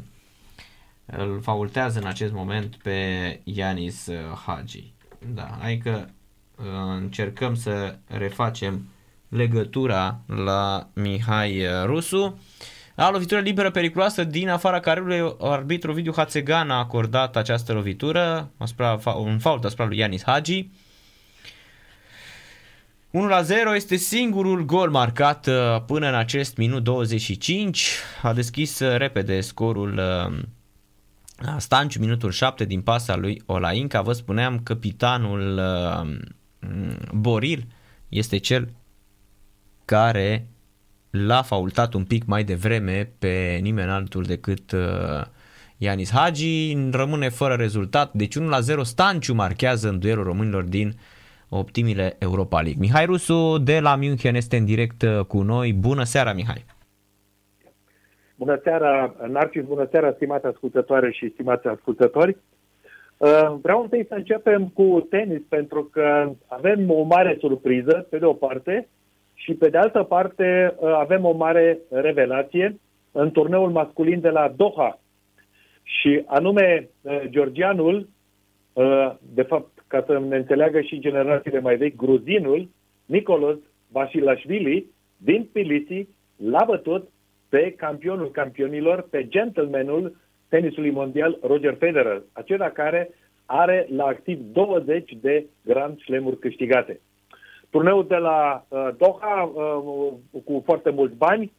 îl 1.05 1.41
faultează 1.41 1.99
în 1.99 2.05
acest 2.05 2.34
moment 2.34 2.75
pe 2.75 3.39
Ianis 3.43 4.05
uh, 4.07 4.15
Hagi. 4.45 4.93
Da, 5.34 5.57
adică 5.61 6.09
uh, 6.55 6.65
încercăm 6.95 7.55
să 7.55 7.95
refacem 8.07 8.88
legătura 9.29 10.19
la 10.25 10.88
Mihai 10.93 11.65
uh, 11.65 11.84
Rusu. 11.85 12.39
La 12.98 13.11
lovitură 13.11 13.40
liberă 13.40 13.72
periculoasă 13.72 14.24
din 14.24 14.49
afara 14.49 14.80
careului, 14.80 15.36
arbitru 15.40 15.94
Vidiu 15.94 16.14
Hațegan 16.15 16.69
a 16.69 16.78
acordat 16.78 17.36
această 17.36 17.74
lovitură, 17.74 18.52
asupra, 18.57 18.99
un 19.18 19.40
fault 19.40 19.65
asupra 19.65 19.86
lui 19.86 19.98
Ianis 19.98 20.24
Hagi. 20.24 20.69
1 23.11 23.28
la 23.28 23.41
0 23.41 23.76
este 23.76 23.95
singurul 23.95 24.65
gol 24.65 24.90
marcat 24.90 25.48
uh, 25.48 25.82
până 25.86 26.07
în 26.07 26.15
acest 26.15 26.57
minut 26.57 26.84
25. 26.84 27.95
A 28.22 28.34
deschis 28.34 28.80
uh, 28.80 28.95
repede 28.95 29.41
scorul 29.41 29.98
uh, 29.98 30.40
Stanciu, 31.57 31.99
minutul 31.99 32.32
7 32.32 32.65
din 32.65 32.82
pasa 32.82 33.15
lui 33.15 33.41
Olainca. 33.45 34.02
Vă 34.02 34.14
spuneam, 34.14 34.60
capitanul 34.60 35.61
Boril 37.11 37.68
este 38.10 38.38
cel 38.38 38.74
care 39.86 40.48
l-a 41.09 41.41
faultat 41.41 41.93
un 41.93 42.03
pic 42.03 42.25
mai 42.25 42.43
devreme 42.43 43.11
pe 43.19 43.59
nimeni 43.61 43.89
altul 43.89 44.23
decât 44.23 44.75
Ianis 45.77 46.11
Hagi. 46.11 46.77
Rămâne 46.91 47.29
fără 47.29 47.53
rezultat, 47.53 48.13
deci 48.13 48.35
1 48.35 48.49
la 48.49 48.59
0 48.59 48.84
Stanciu 48.84 49.34
marchează 49.34 49.89
în 49.89 49.99
duelul 49.99 50.23
românilor 50.23 50.63
din 50.63 50.93
optimile 51.49 52.15
Europa 52.19 52.61
League. 52.61 52.79
Mihai 52.79 53.05
Rusu 53.05 53.57
de 53.57 53.79
la 53.79 53.95
München 53.95 54.35
este 54.35 54.57
în 54.57 54.65
direct 54.65 55.03
cu 55.27 55.41
noi. 55.41 55.73
Bună 55.73 56.03
seara, 56.03 56.34
Mihai! 56.34 56.65
Bună 58.35 58.59
seara, 58.63 59.15
Narcis, 59.27 59.63
bună 59.63 59.88
seara, 59.91 60.11
stimate 60.15 60.47
ascultătoare 60.47 61.11
și 61.11 61.29
stimați 61.34 61.67
ascultători. 61.67 62.38
Vreau 63.61 63.81
întâi 63.81 64.05
să 64.07 64.13
începem 64.13 64.67
cu 64.67 65.07
tenis, 65.09 65.41
pentru 65.49 65.84
că 65.84 66.31
avem 66.47 66.91
o 66.91 67.03
mare 67.03 67.38
surpriză, 67.39 68.07
pe 68.09 68.17
de 68.17 68.25
o 68.25 68.34
parte, 68.34 68.88
și 69.48 69.53
pe 69.53 69.69
de 69.69 69.78
altă 69.78 70.03
parte 70.03 70.76
avem 70.82 71.26
o 71.26 71.32
mare 71.32 71.80
revelație 71.90 72.80
în 73.11 73.32
turneul 73.32 73.69
masculin 73.69 74.19
de 74.19 74.30
la 74.30 74.53
Doha. 74.56 74.99
Și 75.84 76.24
anume, 76.26 76.90
georgianul, 77.26 78.10
de 79.19 79.41
fapt, 79.41 79.84
ca 79.88 80.03
să 80.06 80.19
ne 80.19 80.36
înțeleagă 80.36 80.82
și 80.82 80.99
generațiile 80.99 81.60
mai 81.60 81.76
vechi, 81.76 81.95
gruzinul, 81.95 82.69
Nicolas 83.06 83.57
Vasilashvili, 83.91 84.86
din 85.18 85.48
Tbilisi, 85.48 86.07
l-a 86.38 86.64
bătut 86.68 87.10
pe 87.49 87.74
campionul 87.78 88.32
campionilor, 88.32 89.07
pe 89.10 89.28
gentlemanul 89.28 90.15
tenisului 90.49 90.91
mondial 90.91 91.38
Roger 91.41 91.76
Federer, 91.80 92.22
acela 92.34 92.69
care 92.69 93.10
are 93.45 93.88
la 93.90 94.06
activ 94.06 94.40
20 94.52 95.18
de 95.22 95.45
Grand 95.65 95.99
Slam-uri 95.99 96.40
câștigate. 96.40 96.99
Turneul 97.69 98.07
de 98.07 98.15
la 98.15 98.65
uh, 98.68 98.89
Doha 98.98 99.52
uh, 99.53 100.41
cu 100.45 100.61
foarte 100.65 100.89
mulți 100.89 101.15
bani, 101.15 101.52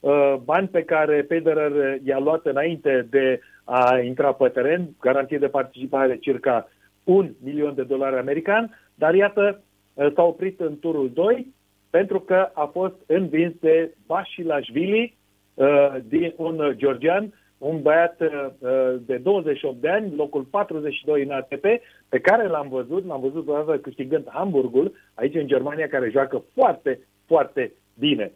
uh, 0.00 0.34
bani 0.44 0.68
pe 0.68 0.82
care 0.82 1.24
Federer 1.28 2.00
i-a 2.04 2.18
luat 2.18 2.46
înainte 2.46 3.06
de 3.10 3.40
a 3.64 3.98
intra 3.98 4.32
pe 4.32 4.48
teren, 4.48 4.88
garanție 5.00 5.38
de 5.38 5.48
participare 5.48 6.16
circa 6.16 6.68
un 7.04 7.30
milion 7.42 7.74
de 7.74 7.82
dolari 7.82 8.18
american, 8.18 8.78
dar 8.94 9.14
iată, 9.14 9.62
uh, 9.94 10.12
s-a 10.14 10.22
oprit 10.22 10.60
în 10.60 10.78
turul 10.78 11.10
2 11.14 11.54
pentru 11.90 12.20
că 12.20 12.48
a 12.52 12.64
fost 12.64 12.94
învins 13.06 13.52
de 13.60 13.94
Basilashvili, 14.06 15.20
Uh, 15.54 15.96
din 16.08 16.34
un 16.36 16.72
georgian, 16.76 17.34
un 17.62 17.82
băiat 17.82 18.20
uh, 18.20 18.94
de 19.06 19.16
28 19.16 19.80
de 19.80 19.88
ani, 19.88 20.14
locul 20.14 20.42
42 20.42 21.22
în 21.22 21.30
ATP, 21.30 21.64
pe 22.08 22.20
care 22.20 22.46
l-am 22.46 22.68
văzut, 22.68 23.06
l-am 23.06 23.20
văzut 23.20 23.48
o 23.48 23.52
dată 23.52 23.78
câștigând 23.78 24.28
Hamburgul, 24.28 24.94
aici 25.14 25.34
în 25.34 25.46
Germania, 25.46 25.88
care 25.88 26.10
joacă 26.10 26.44
foarte, 26.54 27.00
foarte 27.26 27.72
bine. 27.98 28.32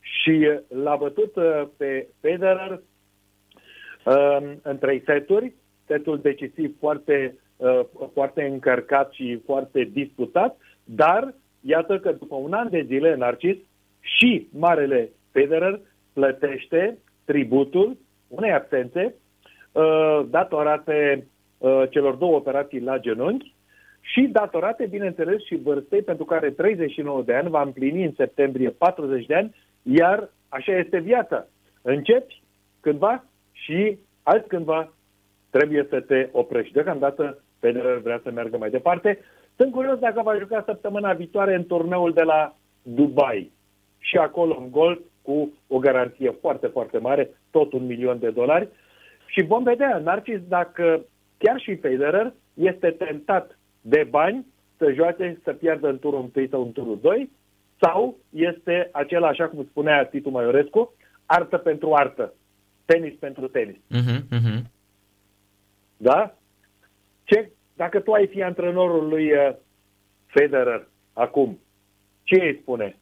Și 0.00 0.30
uh, 0.30 0.82
l-a 0.82 0.96
bătut 0.96 1.36
uh, 1.36 1.62
pe 1.76 2.08
Federer 2.20 2.82
uh, 4.04 4.52
în 4.62 4.78
trei 4.78 5.02
seturi, 5.06 5.52
setul 5.86 6.18
decisiv 6.18 6.76
foarte, 6.78 7.38
uh, 7.56 7.80
foarte 8.12 8.42
încărcat 8.42 9.12
și 9.12 9.40
foarte 9.44 9.88
disputat, 9.92 10.56
dar 10.84 11.34
iată 11.60 11.98
că 11.98 12.12
după 12.12 12.34
un 12.34 12.52
an 12.52 12.70
de 12.70 12.84
zile, 12.86 13.14
Narcis, 13.14 13.56
și 14.00 14.48
Marele 14.52 15.10
Federer 15.30 15.80
plătește 16.12 16.98
tributul 17.24 17.96
unei 18.30 18.52
absențe 18.52 19.14
uh, 19.72 20.20
datorate 20.30 21.26
uh, 21.58 21.82
celor 21.90 22.14
două 22.14 22.36
operații 22.36 22.80
la 22.80 22.98
genunchi 22.98 23.54
și 24.00 24.28
datorate, 24.32 24.86
bineînțeles, 24.86 25.44
și 25.44 25.56
vârstei 25.56 26.02
pentru 26.02 26.24
care 26.24 26.50
39 26.50 27.22
de 27.22 27.34
ani 27.34 27.48
va 27.48 27.62
împlini 27.62 28.04
în 28.04 28.12
septembrie 28.16 28.70
40 28.70 29.26
de 29.26 29.34
ani, 29.34 29.54
iar 29.82 30.30
așa 30.48 30.76
este 30.76 30.98
viața. 30.98 31.46
Începi 31.82 32.42
cândva 32.80 33.24
și 33.52 33.98
alt 34.22 34.46
cândva 34.46 34.92
trebuie 35.50 35.86
să 35.88 36.00
te 36.00 36.28
oprești. 36.32 36.72
Deocamdată 36.72 37.42
Federer 37.58 37.98
vrea 37.98 38.20
să 38.22 38.30
meargă 38.30 38.56
mai 38.56 38.70
departe. 38.70 39.18
Sunt 39.56 39.72
curios 39.72 39.98
dacă 39.98 40.22
va 40.22 40.38
juca 40.38 40.62
săptămâna 40.66 41.12
viitoare 41.12 41.54
în 41.54 41.66
turneul 41.66 42.12
de 42.12 42.22
la 42.22 42.54
Dubai. 42.82 43.52
Și 43.98 44.16
acolo 44.16 44.56
în 44.60 44.70
golf 44.70 44.98
cu 45.22 45.52
o 45.68 45.78
garanție 45.78 46.30
foarte, 46.40 46.66
foarte 46.66 46.98
mare, 46.98 47.30
tot 47.50 47.72
un 47.72 47.86
milion 47.86 48.18
de 48.18 48.30
dolari. 48.30 48.68
Și 49.26 49.42
vom 49.42 49.62
vedea, 49.62 49.98
Narcis, 49.98 50.40
dacă 50.48 51.04
chiar 51.38 51.60
și 51.60 51.76
Federer 51.76 52.32
este 52.54 52.90
tentat 52.90 53.58
de 53.80 54.06
bani 54.10 54.46
să 54.76 54.92
joace, 54.92 55.40
să 55.44 55.52
piardă 55.52 55.88
în 55.88 55.98
turul 55.98 56.30
1 56.34 56.46
sau 56.46 56.62
în 56.62 56.72
turul 56.72 56.98
2, 57.02 57.30
sau 57.80 58.18
este 58.30 58.88
acela, 58.92 59.28
așa 59.28 59.48
cum 59.48 59.64
spunea 59.64 60.04
Titu 60.04 60.30
Maiorescu, 60.30 60.94
artă 61.26 61.56
pentru 61.56 61.94
artă, 61.94 62.34
tenis 62.84 63.14
pentru 63.18 63.48
tenis. 63.48 63.76
Uh-huh, 63.76 64.18
uh-huh. 64.18 64.62
Da? 65.96 66.34
Ce, 67.24 67.50
dacă 67.76 68.00
tu 68.00 68.12
ai 68.12 68.26
fi 68.26 68.42
antrenorul 68.42 69.08
lui 69.08 69.32
uh, 69.32 69.54
Federer 70.26 70.88
acum, 71.12 71.58
ce 72.22 72.34
îi 72.34 72.58
spune? 72.62 72.96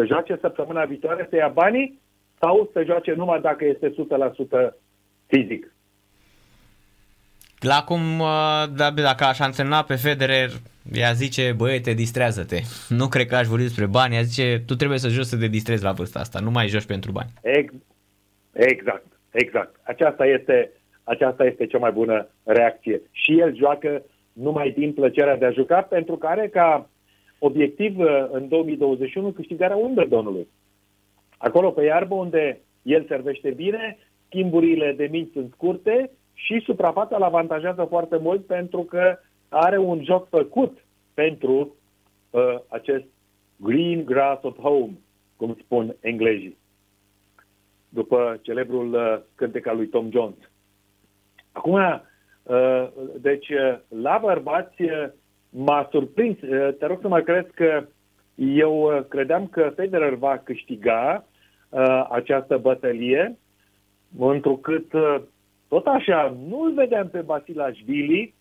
Să 0.00 0.06
joace 0.06 0.38
săptămâna 0.40 0.84
viitoare, 0.84 1.26
să 1.30 1.36
ia 1.36 1.48
banii 1.48 2.00
sau 2.38 2.70
să 2.72 2.82
joace 2.84 3.12
numai 3.12 3.40
dacă 3.40 3.64
este 3.64 3.94
100% 4.68 4.74
fizic? 5.26 5.74
La 7.58 7.84
cum, 7.84 8.20
uh, 8.20 8.64
da, 8.76 8.90
dacă 8.90 9.24
aș 9.24 9.40
antrena 9.40 9.82
pe 9.82 9.94
Federer, 9.94 10.50
ea 10.92 11.12
zice, 11.12 11.52
băiete, 11.56 11.92
distrează-te. 11.92 12.56
Nu 12.88 13.08
cred 13.08 13.26
că 13.26 13.36
aș 13.36 13.46
vorbi 13.46 13.62
despre 13.62 13.86
bani, 13.86 14.14
ea 14.14 14.22
zice, 14.22 14.62
tu 14.66 14.74
trebuie 14.74 14.98
să 14.98 15.08
joci 15.08 15.24
să 15.24 15.38
te 15.38 15.46
distrezi 15.46 15.82
la 15.82 15.92
vârsta 15.92 16.18
asta, 16.18 16.40
nu 16.40 16.50
mai 16.50 16.66
joci 16.66 16.86
pentru 16.86 17.12
bani. 17.12 17.30
Ex- 17.42 17.74
exact, 18.52 19.06
exact. 19.30 19.74
Aceasta 19.82 20.26
este, 20.26 20.70
aceasta 21.04 21.44
este 21.44 21.66
cea 21.66 21.78
mai 21.78 21.92
bună 21.92 22.26
reacție. 22.44 23.00
Și 23.10 23.40
el 23.40 23.56
joacă 23.56 24.02
numai 24.32 24.70
din 24.70 24.92
plăcerea 24.92 25.36
de 25.36 25.44
a 25.44 25.50
juca, 25.50 25.80
pentru 25.80 26.16
că 26.16 26.26
are 26.26 26.48
ca 26.48 26.88
obiectiv 27.42 27.98
uh, 27.98 28.26
în 28.30 28.48
2021 28.48 29.30
câștigarea 29.30 29.76
Wimbledonului. 29.76 30.48
Acolo 31.38 31.70
pe 31.70 31.84
iarbă 31.84 32.14
unde 32.14 32.60
el 32.82 33.04
servește 33.08 33.50
bine, 33.50 33.98
schimburile 34.26 34.92
de 34.92 35.08
minți 35.10 35.32
sunt 35.32 35.52
scurte 35.52 36.10
și 36.34 36.62
suprafața 36.64 37.16
îl 37.16 37.22
avantajează 37.22 37.84
foarte 37.84 38.16
mult 38.16 38.46
pentru 38.46 38.82
că 38.82 39.18
are 39.48 39.78
un 39.78 40.04
joc 40.04 40.28
făcut 40.28 40.84
pentru 41.14 41.74
uh, 42.30 42.58
acest 42.68 43.04
green 43.56 44.04
grass 44.04 44.42
of 44.42 44.58
home, 44.58 44.92
cum 45.36 45.56
spun 45.64 45.96
englezii, 46.00 46.58
după 47.88 48.38
celebrul 48.42 48.92
uh, 48.92 49.18
cântec 49.34 49.66
al 49.66 49.76
lui 49.76 49.86
Tom 49.86 50.10
Jones. 50.10 50.36
Acum, 51.52 51.74
uh, 52.42 52.88
deci, 53.20 53.48
uh, 53.48 53.78
la 53.88 54.18
bărbați 54.22 54.82
uh, 54.82 55.08
m-a 55.50 55.88
surprins. 55.90 56.40
Uh, 56.40 56.74
te 56.78 56.86
rog 56.86 56.98
să 57.00 57.08
mă 57.08 57.20
crezi 57.20 57.50
că 57.54 57.84
eu 58.34 58.82
uh, 58.82 59.04
credeam 59.08 59.46
că 59.46 59.72
Federer 59.76 60.14
va 60.14 60.40
câștiga 60.44 61.24
uh, 61.68 62.06
această 62.10 62.56
bătălie, 62.56 63.38
întrucât 64.18 64.92
uh, 64.92 65.20
tot 65.68 65.86
așa, 65.86 66.36
nu-l 66.48 66.72
vedeam 66.72 67.08
pe 67.08 67.20
Basilashvili 67.20 68.34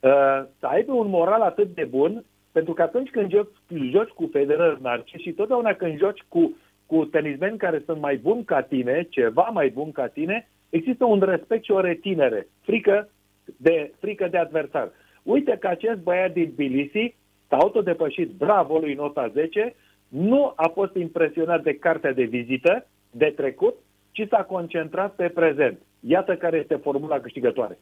uh, 0.00 0.10
să 0.58 0.66
aibă 0.66 0.92
un 0.92 1.08
moral 1.08 1.40
atât 1.40 1.74
de 1.74 1.84
bun, 1.84 2.24
pentru 2.52 2.72
că 2.72 2.82
atunci 2.82 3.10
când 3.10 3.30
joci, 3.30 3.48
joci 3.90 4.08
cu 4.08 4.28
Federer 4.32 4.78
Narcis 4.78 5.20
și 5.20 5.32
totdeauna 5.32 5.72
când 5.72 5.98
joci 5.98 6.24
cu, 6.28 6.56
cu 6.86 7.04
tenismeni 7.04 7.58
care 7.58 7.82
sunt 7.84 8.00
mai 8.00 8.16
buni 8.16 8.44
ca 8.44 8.62
tine, 8.62 9.06
ceva 9.10 9.50
mai 9.52 9.68
bun 9.68 9.92
ca 9.92 10.06
tine, 10.06 10.48
există 10.68 11.04
un 11.04 11.20
respect 11.20 11.64
și 11.64 11.70
o 11.70 11.80
retinere, 11.80 12.46
frică 12.60 13.08
de, 13.56 13.92
frică 13.98 14.28
de 14.30 14.38
adversar. 14.38 14.90
Uite 15.22 15.56
că 15.60 15.66
acest 15.66 15.98
băiat 15.98 16.32
din 16.32 16.52
Tbilisi 16.52 17.14
s-a 17.48 17.56
autodepășit, 17.56 18.30
bravo 18.30 18.78
lui 18.78 18.94
nota 18.94 19.28
10, 19.28 19.74
nu 20.08 20.52
a 20.56 20.68
fost 20.68 20.94
impresionat 20.94 21.62
de 21.62 21.74
cartea 21.74 22.12
de 22.12 22.24
vizită 22.24 22.86
de 23.10 23.32
trecut, 23.36 23.74
ci 24.12 24.26
s-a 24.28 24.42
concentrat 24.42 25.14
pe 25.14 25.28
prezent. 25.28 25.78
Iată 26.00 26.36
care 26.36 26.56
este 26.56 26.74
formula 26.74 27.20
câștigătoare. 27.20 27.78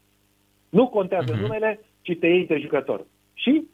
Nu 0.69 0.89
contează 0.89 1.35
uh-huh. 1.35 1.41
numele, 1.41 1.81
ci 2.01 2.17
te 2.19 2.27
iei 2.27 2.47
de 2.47 2.59
jucător. 2.59 3.07
Și 3.35 3.69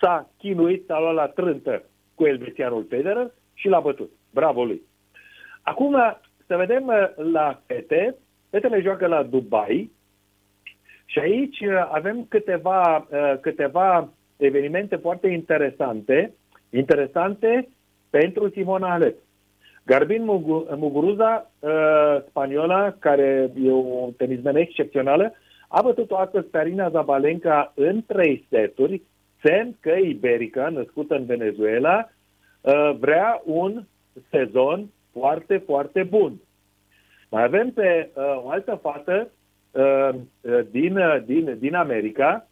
s-a 0.00 0.30
chinuit, 0.38 0.84
s-a 0.86 1.00
luat 1.00 1.14
la 1.14 1.26
trântă 1.26 1.82
cu 2.14 2.24
elvețianul 2.24 2.86
Federer 2.88 3.30
și 3.54 3.68
l-a 3.68 3.80
bătut. 3.80 4.10
Bravo 4.30 4.64
lui! 4.64 4.82
Acum 5.62 5.96
să 6.46 6.56
vedem 6.56 6.86
uh, 6.86 7.24
la 7.32 7.60
fete. 7.66 8.14
Fetele 8.50 8.80
joacă 8.80 9.06
la 9.06 9.22
Dubai 9.22 9.90
și 11.14 11.20
aici 11.20 11.60
uh, 11.60 11.88
avem 11.90 12.26
câteva, 12.28 13.06
uh, 13.10 13.38
câteva 13.40 14.08
evenimente 14.36 14.96
foarte 14.96 15.28
interesante, 15.28 16.34
interesante 16.70 17.68
pentru 18.10 18.48
Simona 18.48 18.88
Halep. 18.88 19.16
Garbin 19.86 20.24
Muguruza, 20.76 21.50
uh, 21.58 21.70
spaniola, 22.28 22.94
care 22.98 23.50
e 23.62 23.70
o 23.70 24.10
tenismenă 24.16 24.58
excepțională, 24.58 25.32
a 25.68 25.82
bătut-o 25.82 26.16
astăzi 26.16 26.46
pe 26.46 26.58
Arina 26.58 26.90
Zabalenka 26.90 27.72
în 27.74 28.02
trei 28.06 28.46
seturi, 28.50 29.02
semn 29.42 29.76
că 29.80 29.90
Iberica, 29.90 30.68
născută 30.68 31.14
în 31.14 31.24
Venezuela, 31.24 32.10
uh, 32.60 32.96
vrea 32.98 33.42
un 33.44 33.84
sezon 34.30 34.90
foarte, 35.12 35.56
foarte 35.56 36.02
bun. 36.02 36.40
Mai 37.28 37.42
avem 37.42 37.70
pe 37.70 38.10
uh, 38.14 38.42
o 38.44 38.48
altă 38.48 38.78
fată 38.82 39.28
uh, 39.28 39.43
din, 40.70 40.96
uh, 40.96 41.22
din, 41.24 41.56
din 41.58 41.74
America, 41.74 42.48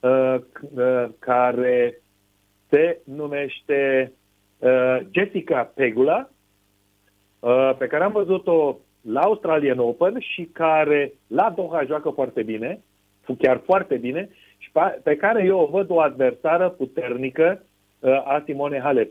uh, 0.00 0.36
uh, 0.60 1.08
care 1.18 2.00
se 2.68 3.00
numește 3.04 4.12
uh, 4.58 4.98
Jessica 5.10 5.72
Pegula, 5.74 6.28
Uh, 7.40 7.70
pe 7.78 7.86
care 7.86 8.04
am 8.04 8.12
văzut-o 8.12 8.76
la 9.00 9.20
Australian 9.20 9.78
Open 9.78 10.16
și 10.18 10.44
care 10.52 11.12
la 11.26 11.52
Doha 11.56 11.84
joacă 11.84 12.10
foarte 12.10 12.42
bine, 12.42 12.80
chiar 13.38 13.60
foarte 13.64 13.96
bine, 13.96 14.28
și 14.58 14.70
pe 15.02 15.16
care 15.16 15.44
eu 15.44 15.58
o 15.58 15.66
văd 15.66 15.90
o 15.90 16.00
adversară 16.00 16.68
puternică 16.68 17.64
uh, 17.98 18.10
a 18.10 18.42
Simone 18.44 18.80
Halep. 18.80 19.10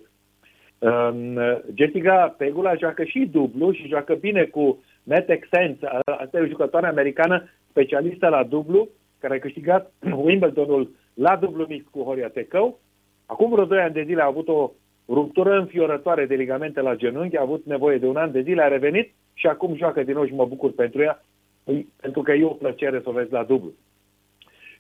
Um, 0.80 1.40
Jessica 1.76 2.36
Pegula 2.38 2.76
joacă 2.76 3.04
și 3.04 3.30
dublu 3.32 3.72
și 3.72 3.88
joacă 3.88 4.14
bine 4.14 4.44
cu 4.44 4.84
Matt 5.08 5.30
Sense. 5.52 5.80
Uh, 5.82 6.00
asta 6.06 6.38
e 6.38 6.42
o 6.42 6.48
jucătoare 6.48 6.88
americană 6.88 7.50
specialistă 7.70 8.28
la 8.28 8.44
dublu, 8.44 8.90
care 9.20 9.36
a 9.36 9.40
câștigat 9.40 9.92
Wimbledonul 10.26 10.90
la 11.14 11.36
dublu 11.36 11.66
mix 11.68 11.86
cu 11.92 12.04
Horia 12.04 12.28
Tecău. 12.28 12.80
Acum 13.26 13.52
vreo 13.52 13.66
2 13.66 13.80
ani 13.80 13.94
de 13.94 14.04
zile 14.04 14.22
a 14.22 14.26
avut 14.26 14.48
o 14.48 14.72
ruptură 15.08 15.60
înfiorătoare 15.60 16.26
de 16.26 16.36
ligamente 16.36 16.82
la 16.82 16.96
genunchi, 16.96 17.38
a 17.38 17.42
avut 17.42 17.66
nevoie 17.66 17.98
de 17.98 18.08
un 18.08 18.16
an 18.16 18.32
de 18.32 18.42
zile, 18.42 18.62
a 18.62 18.68
revenit 18.68 19.14
și 19.34 19.48
acum 19.48 19.76
joacă 19.76 20.04
din 20.04 20.14
nou 20.14 20.26
și 20.26 20.34
mă 20.34 20.46
bucur 20.46 20.72
pentru 20.72 21.02
ea, 21.02 21.24
păi, 21.64 21.88
pentru 22.02 22.22
că 22.22 22.32
e 22.32 22.44
o 22.44 22.50
plăcere 22.50 23.00
să 23.04 23.10
o 23.10 23.12
vezi 23.12 23.32
la 23.32 23.44
dublu. 23.44 23.74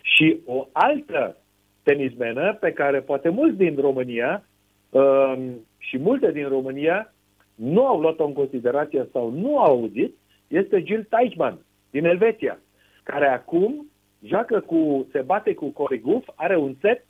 Și 0.01 0.39
o 0.45 0.67
altă 0.71 1.37
tenismenă 1.83 2.57
pe 2.59 2.71
care 2.71 2.99
poate 2.99 3.29
mulți 3.29 3.57
din 3.57 3.75
România 3.79 4.43
um, 4.89 5.65
și 5.77 5.97
multe 5.97 6.31
din 6.31 6.47
România 6.47 7.13
nu 7.57 7.85
au 7.85 7.99
luat-o 7.99 8.25
în 8.25 8.33
considerație 8.33 9.07
sau 9.11 9.29
nu 9.29 9.59
au 9.59 9.65
auzit, 9.65 10.15
este 10.47 10.83
Jill 10.85 11.07
Teichmann 11.09 11.65
din 11.91 12.05
Elveția, 12.05 12.59
care 13.03 13.27
acum 13.27 13.87
joacă 14.23 14.59
cu, 14.59 15.07
se 15.11 15.21
bate 15.21 15.53
cu 15.53 15.69
Corey 15.69 15.99
Guf, 15.99 16.27
are 16.35 16.57
un 16.57 16.75
set 16.81 17.05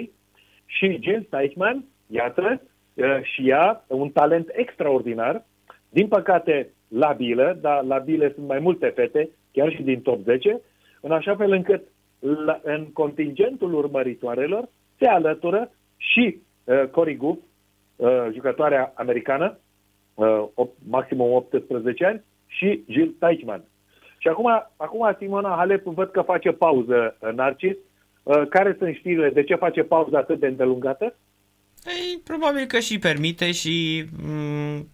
3-2 0.00 0.08
și 0.66 0.98
Jill 1.02 1.26
Teichmann 1.30 1.84
Iată, 2.06 2.60
și 3.22 3.48
ea, 3.48 3.84
un 3.88 4.10
talent 4.10 4.48
extraordinar. 4.52 5.44
Din 5.88 6.08
păcate, 6.08 6.70
labilă, 6.88 7.58
dar 7.60 7.84
labile 7.84 8.32
sunt 8.34 8.46
mai 8.46 8.58
multe 8.58 8.86
fete, 8.86 9.30
chiar 9.52 9.72
și 9.72 9.82
din 9.82 10.00
top 10.00 10.22
10, 10.22 10.60
în 11.00 11.10
așa 11.10 11.36
fel 11.36 11.52
încât 11.52 11.82
la, 12.18 12.60
în 12.62 12.92
contingentul 12.92 13.74
urmăritoarelor 13.74 14.68
se 14.98 15.06
alătură 15.06 15.70
și 15.96 16.38
uh, 16.64 16.84
Cory 16.90 17.16
Goff, 17.16 17.40
uh, 17.96 18.26
jucătoarea 18.32 18.92
americană, 18.94 19.46
uh, 19.46 19.54
op, 19.54 19.65
maximum 20.88 21.32
18 21.32 22.04
ani, 22.04 22.22
și 22.46 22.84
Jill 22.88 23.16
Teichmann. 23.18 23.64
Și 24.18 24.28
acum, 24.28 24.46
acum 24.76 25.16
Simona 25.18 25.54
Halep 25.56 25.84
văd 25.84 26.10
că 26.10 26.22
face 26.22 26.50
pauză, 26.50 27.16
uh, 27.18 27.32
Narcis. 27.34 27.76
Uh, 28.22 28.48
care 28.48 28.76
sunt 28.78 28.94
știrile? 28.94 29.30
De 29.30 29.42
ce 29.42 29.54
face 29.54 29.82
pauză 29.82 30.16
atât 30.16 30.40
de 30.40 30.46
îndelungată? 30.46 31.14
Ei, 31.86 32.20
probabil 32.24 32.64
că 32.64 32.78
și 32.78 32.98
permite 32.98 33.52
și 33.52 34.04
mm, 34.22 34.88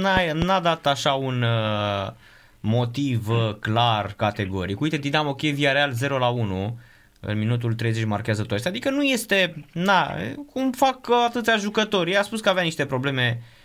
n-a, 0.00 0.32
n-a 0.32 0.60
dat 0.60 0.86
așa 0.86 1.12
un 1.12 1.42
uh, 1.42 2.12
motiv 2.60 3.28
uh, 3.28 3.54
clar, 3.60 4.14
categoric. 4.16 4.80
Uite, 4.80 4.96
Dinamo 4.96 5.34
Kiev 5.34 5.58
Real 5.58 5.92
0 5.92 6.18
la 6.18 6.28
1 6.28 6.76
în 7.20 7.38
minutul 7.38 7.74
30 7.74 8.04
marchează 8.04 8.42
toate. 8.42 8.68
Adică 8.68 8.90
nu 8.90 9.02
este, 9.02 9.54
na, 9.72 10.14
cum 10.52 10.70
fac 10.70 11.10
atâția 11.26 11.56
jucători. 11.56 12.10
I-a 12.10 12.22
spus 12.22 12.40
că 12.40 12.48
avea 12.48 12.62
niște 12.62 12.86
probleme 12.86 13.38
uh, 13.38 13.61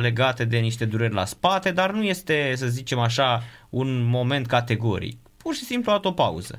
legate 0.00 0.44
de 0.44 0.58
niște 0.58 0.84
dureri 0.84 1.14
la 1.14 1.24
spate, 1.24 1.70
dar 1.70 1.92
nu 1.92 2.02
este, 2.02 2.52
să 2.54 2.66
zicem 2.66 2.98
așa, 2.98 3.40
un 3.70 4.02
moment 4.02 4.46
categoric. 4.46 5.18
Pur 5.36 5.54
și 5.54 5.64
simplu 5.64 5.90
a 5.90 5.94
luat 5.94 6.04
o 6.04 6.12
pauză. 6.12 6.58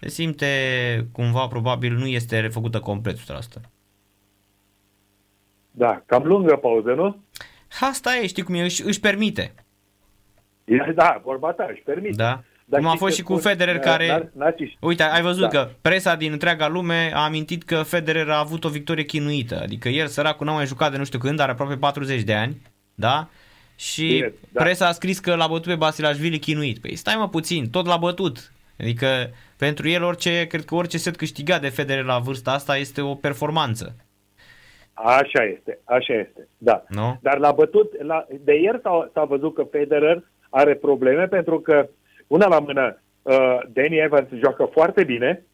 Se 0.00 0.08
simte 0.08 0.46
cumva, 1.12 1.46
probabil, 1.46 1.92
nu 1.92 2.06
este 2.06 2.40
refăcută 2.40 2.80
complet 2.80 3.16
100%. 3.16 3.20
Da, 5.70 6.02
cam 6.06 6.22
lungă 6.26 6.56
pauză, 6.56 6.92
nu? 6.92 7.16
Asta 7.80 8.16
e, 8.16 8.26
știi 8.26 8.42
cum 8.42 8.54
e, 8.54 8.62
își, 8.62 8.82
își 8.82 9.00
permite. 9.00 9.54
Da, 10.94 11.20
vorba 11.24 11.52
ta, 11.52 11.66
își 11.70 11.82
permite. 11.82 12.16
Da. 12.16 12.42
Dar 12.70 12.80
cum 12.80 12.88
a 12.88 12.94
fost 12.94 13.16
și 13.16 13.22
cu 13.22 13.36
Federer 13.36 13.78
care... 13.78 14.32
Uite, 14.80 15.02
ai 15.02 15.22
văzut 15.22 15.40
da. 15.40 15.48
că 15.48 15.68
presa 15.80 16.14
din 16.14 16.32
întreaga 16.32 16.68
lume 16.68 17.10
a 17.14 17.24
amintit 17.24 17.62
că 17.62 17.82
Federer 17.82 18.28
a 18.28 18.38
avut 18.38 18.64
o 18.64 18.68
victorie 18.68 19.04
chinuită. 19.04 19.60
Adică 19.62 19.88
el, 19.88 20.06
săracul, 20.06 20.46
n-a 20.46 20.52
mai 20.52 20.66
jucat 20.66 20.90
de 20.90 20.96
nu 20.96 21.04
știu 21.04 21.18
când, 21.18 21.40
are 21.40 21.50
aproape 21.50 21.76
40 21.76 22.22
de 22.22 22.34
ani, 22.34 22.56
da? 22.94 23.28
Și 23.76 24.06
Bine, 24.06 24.32
da. 24.52 24.62
presa 24.62 24.86
a 24.86 24.92
scris 24.92 25.18
că 25.18 25.34
l-a 25.34 25.46
bătut 25.46 25.66
pe 25.66 25.74
Basilashvili 25.74 26.38
chinuit. 26.38 26.78
Păi 26.78 26.96
stai 26.96 27.14
mă 27.18 27.28
puțin, 27.28 27.70
tot 27.70 27.86
l-a 27.86 27.96
bătut. 27.96 28.52
Adică 28.80 29.06
pentru 29.58 29.88
el 29.88 30.02
orice, 30.02 30.46
cred 30.46 30.64
că 30.64 30.74
orice 30.74 30.98
set 30.98 31.16
câștigat 31.16 31.60
de 31.60 31.68
Federer 31.68 32.04
la 32.04 32.18
vârsta 32.18 32.52
asta 32.52 32.76
este 32.76 33.00
o 33.00 33.14
performanță. 33.14 33.94
Așa 34.92 35.44
este, 35.44 35.78
așa 35.84 36.14
este, 36.14 36.48
da. 36.58 36.84
No? 36.88 37.16
Dar 37.20 37.38
l-a 37.38 37.52
bătut, 37.52 38.02
la, 38.02 38.26
de 38.40 38.54
ieri 38.54 38.80
s-a, 38.82 39.10
s-a 39.12 39.24
văzut 39.24 39.54
că 39.54 39.62
Federer 39.70 40.22
are 40.50 40.74
probleme 40.74 41.26
pentru 41.26 41.60
că, 41.60 41.88
una 42.36 42.48
la 42.48 42.58
mână, 42.58 43.00
uh, 43.22 43.58
Danny 43.72 43.98
Evans 43.98 44.28
joacă 44.42 44.64
foarte 44.64 45.04
bine 45.04 45.44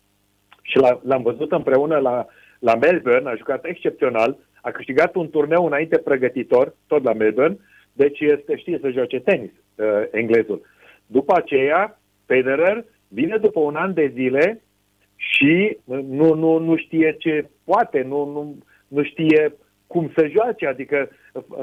și 0.63 0.79
l- 0.79 1.01
l-am 1.03 1.23
văzut 1.23 1.53
împreună 1.53 1.99
la, 1.99 2.27
la 2.59 2.75
Melbourne, 2.75 3.31
a 3.31 3.35
jucat 3.35 3.65
excepțional, 3.65 4.39
a 4.63 4.71
câștigat 4.71 5.15
un 5.15 5.31
turneu 5.31 5.67
înainte 5.67 5.99
pregătitor, 5.99 6.75
tot 6.87 7.05
la 7.05 7.13
Melbourne, 7.13 7.57
deci 7.93 8.21
este, 8.21 8.57
știe 8.57 8.79
să 8.83 8.91
joace 8.91 9.21
tenis, 9.21 9.51
uh, 9.75 9.87
englezul. 10.11 10.61
După 11.07 11.35
aceea, 11.37 11.99
Federer 12.27 12.85
vine 13.09 13.37
după 13.37 13.61
un 13.61 13.77
an 13.77 13.95
de 13.95 14.11
zile 14.15 14.63
și 15.17 15.79
nu, 15.85 16.35
nu, 16.35 16.59
nu 16.59 16.77
știe 16.77 17.17
ce 17.19 17.49
poate, 17.65 18.03
nu, 18.03 18.25
nu, 18.25 18.57
nu 18.89 19.03
știe 19.03 19.55
cum 19.87 20.13
să 20.17 20.31
joace, 20.35 20.67
adică 20.67 21.09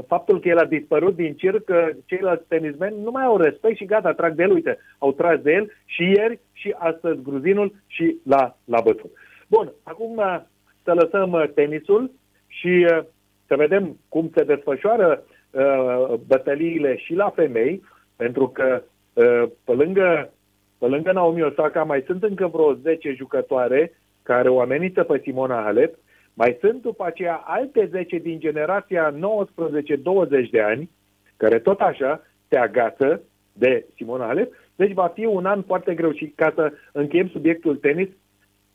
faptul 0.07 0.39
că 0.39 0.47
el 0.47 0.57
a 0.57 0.65
dispărut 0.65 1.15
din 1.15 1.33
circ, 1.33 1.63
că 1.63 1.89
ceilalți 2.05 2.47
tenismeni 2.47 3.01
nu 3.03 3.11
mai 3.11 3.23
au 3.23 3.37
respect 3.37 3.77
și 3.77 3.85
gata, 3.85 4.13
trag 4.13 4.33
de 4.33 4.43
el, 4.43 4.51
uite, 4.51 4.77
au 4.97 5.11
tras 5.11 5.39
de 5.39 5.51
el 5.51 5.71
și 5.85 6.03
ieri 6.03 6.39
și 6.53 6.75
astăzi 6.77 7.21
gruzinul 7.21 7.73
și 7.87 8.17
la, 8.23 8.57
la 8.65 8.81
bătut. 8.81 9.11
Bun, 9.47 9.71
acum 9.83 10.17
uh, 10.17 10.39
să 10.83 10.93
lăsăm 10.93 11.31
uh, 11.31 11.43
tenisul 11.53 12.11
și 12.47 12.87
uh, 12.89 13.03
să 13.47 13.55
vedem 13.55 13.97
cum 14.09 14.31
se 14.35 14.43
desfășoară 14.43 15.23
uh, 15.51 16.13
bătăliile 16.27 16.97
și 16.97 17.13
la 17.13 17.29
femei, 17.29 17.83
pentru 18.15 18.47
că 18.47 18.81
uh, 19.13 19.43
pe 19.63 19.71
lângă, 19.71 20.33
pe 20.77 20.85
lângă 20.85 21.11
Naomi 21.11 21.43
Osaka 21.43 21.83
mai 21.83 22.03
sunt 22.05 22.23
încă 22.23 22.47
vreo 22.47 22.73
10 22.73 23.13
jucătoare 23.13 23.91
care 24.23 24.49
o 24.49 24.61
amenință 24.61 25.03
pe 25.03 25.19
Simona 25.23 25.61
Halep, 25.61 25.95
mai 26.33 26.57
sunt 26.59 26.81
după 26.81 27.05
aceea 27.05 27.35
alte 27.35 27.85
10 27.91 28.17
din 28.17 28.39
generația 28.39 29.13
19-20 29.13 30.49
de 30.51 30.61
ani, 30.61 30.89
care 31.37 31.59
tot 31.59 31.79
așa 31.79 32.21
se 32.47 32.57
agață 32.57 33.21
de 33.53 33.85
Simona 33.95 34.25
Halep, 34.25 34.53
deci 34.75 34.93
va 34.93 35.07
fi 35.07 35.25
un 35.25 35.45
an 35.45 35.61
foarte 35.61 35.93
greu 35.93 36.11
și 36.11 36.27
ca 36.35 36.51
să 36.55 36.73
încheiem 36.91 37.27
subiectul 37.27 37.75
tenis, 37.75 38.07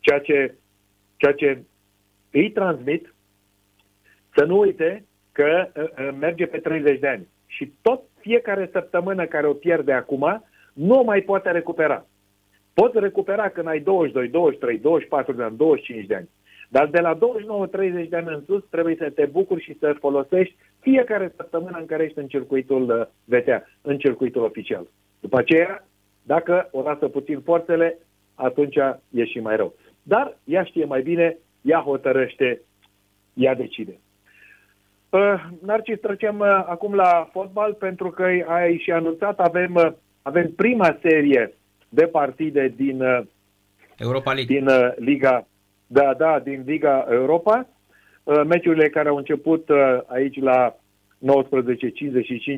ceea 0.00 0.18
ce, 0.18 0.54
ceea 1.16 1.32
ce 1.32 1.62
îi 2.30 2.50
transmit, 2.50 3.14
să 4.34 4.44
nu 4.44 4.58
uite 4.58 5.04
că 5.32 5.68
uh, 5.74 5.82
uh, 5.84 6.16
merge 6.20 6.46
pe 6.46 6.58
30 6.58 6.98
de 6.98 7.08
ani. 7.08 7.28
Și 7.46 7.72
tot 7.82 8.02
fiecare 8.20 8.68
săptămână 8.72 9.26
care 9.26 9.46
o 9.46 9.52
pierde 9.52 9.92
acum, 9.92 10.44
nu 10.72 10.98
o 10.98 11.02
mai 11.02 11.20
poate 11.20 11.50
recupera. 11.50 12.06
Poți 12.74 12.98
recupera 12.98 13.48
când 13.48 13.66
ai 13.66 13.80
22, 13.80 14.28
23, 14.28 14.78
24 14.78 15.32
de 15.32 15.42
ani, 15.42 15.56
25 15.56 16.06
de 16.06 16.14
ani. 16.14 16.28
Dar 16.68 16.86
de 16.86 17.00
la 17.00 17.18
29-30 17.18 18.08
de 18.08 18.16
ani 18.16 18.28
în 18.28 18.42
sus 18.46 18.64
trebuie 18.70 18.96
să 18.98 19.10
te 19.10 19.26
bucuri 19.26 19.62
și 19.62 19.78
să 19.78 19.96
folosești 19.98 20.56
fiecare 20.80 21.32
săptămână 21.36 21.78
în 21.80 21.86
care 21.86 22.04
ești 22.04 22.18
în 22.18 22.26
circuitul 22.26 22.82
uh, 22.82 23.06
VTA, 23.24 23.62
în 23.82 23.98
circuitul 23.98 24.42
oficial. 24.42 24.86
După 25.20 25.38
aceea, 25.38 25.86
dacă 26.22 26.68
o 26.72 26.82
lasă 26.82 27.08
puțin 27.08 27.40
forțele, 27.40 27.98
atunci 28.34 28.76
e 29.10 29.24
și 29.24 29.40
mai 29.40 29.56
rău. 29.56 29.74
Dar 30.02 30.36
ea 30.44 30.64
știe 30.64 30.84
mai 30.84 31.02
bine, 31.02 31.36
ea 31.62 31.78
hotărăște, 31.78 32.60
ea 33.34 33.54
decide. 33.54 33.98
Uh, 35.10 35.44
Narcis, 35.64 36.00
trecem 36.00 36.38
uh, 36.38 36.46
acum 36.46 36.94
la 36.94 37.28
fotbal 37.32 37.74
pentru 37.74 38.10
că 38.10 38.22
ai 38.46 38.78
și 38.78 38.90
anunțat, 38.90 39.40
avem, 39.40 39.74
uh, 39.74 39.92
avem 40.22 40.52
prima 40.56 40.98
serie 41.02 41.52
de 41.88 42.06
partide 42.06 42.72
din 42.76 43.02
Europa 43.98 44.32
League. 44.32 44.58
Din 44.58 44.66
uh, 44.66 44.92
Liga 44.96 45.46
da, 45.90 46.14
da, 46.14 46.38
din 46.38 46.62
Liga 46.66 47.06
Europa. 47.10 47.66
Uh, 48.22 48.40
meciurile 48.46 48.88
care 48.88 49.08
au 49.08 49.16
început 49.16 49.68
uh, 49.68 49.98
aici 50.06 50.40
la 50.40 50.74
19.55 50.74 50.76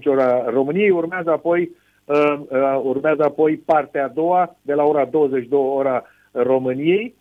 ora 0.04 0.50
României 0.50 0.90
urmează 0.90 1.30
apoi 1.30 1.70
uh, 2.04 2.40
urmează 2.82 3.22
apoi 3.22 3.56
partea 3.56 4.04
a 4.04 4.08
doua 4.08 4.56
de 4.62 4.74
la 4.74 4.82
ora 4.82 5.04
22 5.04 5.58
ora 5.60 6.04
României. 6.32 7.18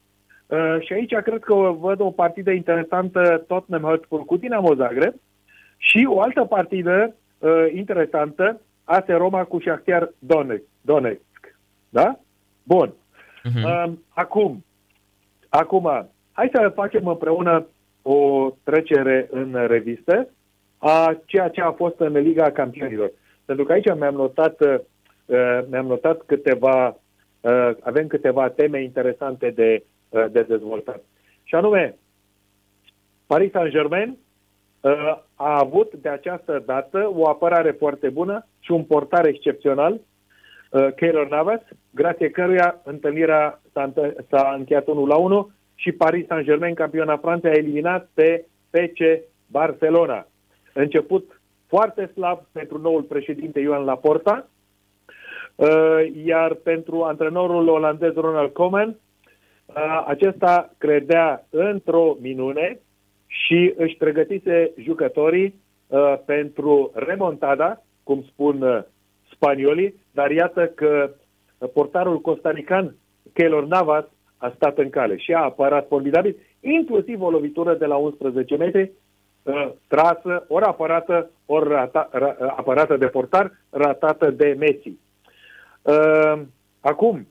Și 0.80 0.94
aici 0.94 1.14
cred 1.14 1.40
că 1.40 1.53
văd 1.80 1.99
o 1.99 2.11
partidă 2.11 2.52
interesantă 2.52 3.44
Tottenham 3.48 3.90
Hotspur 3.90 4.26
cu 4.26 4.38
Dinamo 4.38 4.73
Zagreb 4.73 5.14
și 5.77 6.07
o 6.10 6.22
altă 6.22 6.44
partidă 6.44 7.15
interesantă 7.73 8.61
AS 8.84 9.06
Roma 9.07 9.44
cu 9.44 9.60
Shakhtar 9.60 10.14
Donetsk. 10.81 11.57
Da? 11.90 12.19
Bun. 12.64 12.94
Uh-huh. 12.94 13.90
Acum, 14.10 14.64
Acum, 15.49 16.09
hai 16.31 16.49
să 16.53 16.71
facem 16.76 17.07
împreună 17.07 17.67
o 18.01 18.49
trecere 18.63 19.27
în 19.31 19.67
revistă 19.67 20.30
a 20.77 21.17
ceea 21.26 21.49
ce 21.49 21.61
a 21.61 21.71
fost 21.71 21.99
în 21.99 22.13
Liga 22.13 22.51
Campionilor. 22.51 23.11
Pentru 23.45 23.65
că 23.65 23.71
aici 23.71 23.93
mi-am 23.95 24.15
notat, 24.15 24.61
uh, 24.61 25.59
mi-am 25.69 25.85
notat 25.85 26.21
câteva, 26.26 26.88
uh, 27.41 27.71
avem 27.81 28.07
câteva 28.07 28.49
teme 28.49 28.84
interesante 28.84 29.49
de, 29.49 29.84
uh, 30.09 30.26
de 30.31 30.41
dezvoltat. 30.41 31.03
Și 31.43 31.55
anume, 31.55 31.97
Paris 33.26 33.51
Saint-Germain 33.51 34.17
a 35.35 35.57
avut 35.59 35.93
de 35.93 36.09
această 36.09 36.63
dată 36.65 37.11
o 37.13 37.27
apărare 37.27 37.71
foarte 37.71 38.09
bună 38.09 38.47
și 38.59 38.71
un 38.71 38.84
portar 38.84 39.26
excepțional, 39.26 39.99
Keylor 40.96 41.30
Navas, 41.30 41.62
grație 41.91 42.30
căruia 42.30 42.82
întâlnirea 42.84 43.62
s-a, 43.74 43.91
s-a 44.30 44.54
încheiat 44.58 44.88
1 44.88 45.06
la 45.06 45.16
1 45.16 45.52
și 45.76 45.91
Paris 45.91 46.28
Saint-Germain, 46.28 46.74
campiona 46.74 47.18
Franței, 47.18 47.52
a 47.52 47.58
eliminat 47.58 48.10
pe 48.14 48.46
PC 48.70 49.24
Barcelona. 49.48 50.28
Început 50.74 51.41
foarte 51.68 52.12
slab 52.14 52.40
pentru 52.52 52.78
noul 52.78 53.02
președinte 53.02 53.60
Ioan 53.60 53.84
Laporta, 53.84 54.48
uh, 55.56 55.68
iar 56.26 56.54
pentru 56.54 57.02
antrenorul 57.02 57.68
olandez 57.68 58.14
Ronald 58.14 58.52
Koeman, 58.52 58.90
uh, 58.90 60.04
acesta 60.08 60.74
credea 60.78 61.46
într-o 61.50 62.18
minune 62.22 62.80
și 63.28 63.74
își 63.78 63.96
pregătise 63.96 64.72
jucătorii 64.78 65.54
uh, 65.88 66.16
pentru 66.26 66.91
remontada, 66.94 67.84
cum 68.04 68.24
spun 68.24 68.86
spaniolii, 69.32 69.96
dar 70.11 70.31
iată 70.31 70.68
că 70.68 71.11
portarul 71.73 72.22
costarican 72.22 72.95
Keylor 73.34 73.65
Navas 73.65 74.06
a 74.38 74.52
stat 74.56 74.77
în 74.77 74.90
cale 74.90 75.18
și 75.18 75.34
a 75.34 75.44
apărat 75.44 75.88
formidabil, 75.88 76.36
inclusiv 76.60 77.22
o 77.22 77.30
lovitură 77.30 77.73
de 77.73 77.86
la 77.86 77.95
11 77.95 78.56
metri 78.56 78.91
uh, 79.44 79.69
trasă, 79.88 80.45
ori 80.48 80.65
apărată, 80.65 81.30
ori 81.45 81.68
rata, 81.68 82.10
ra, 82.11 82.36
apărată 82.56 82.98
de 82.98 83.06
portar, 83.06 83.52
ratată 83.69 84.31
de 84.31 84.56
Messi. 84.60 84.98
Uh, 85.81 86.41
acum, 86.80 87.27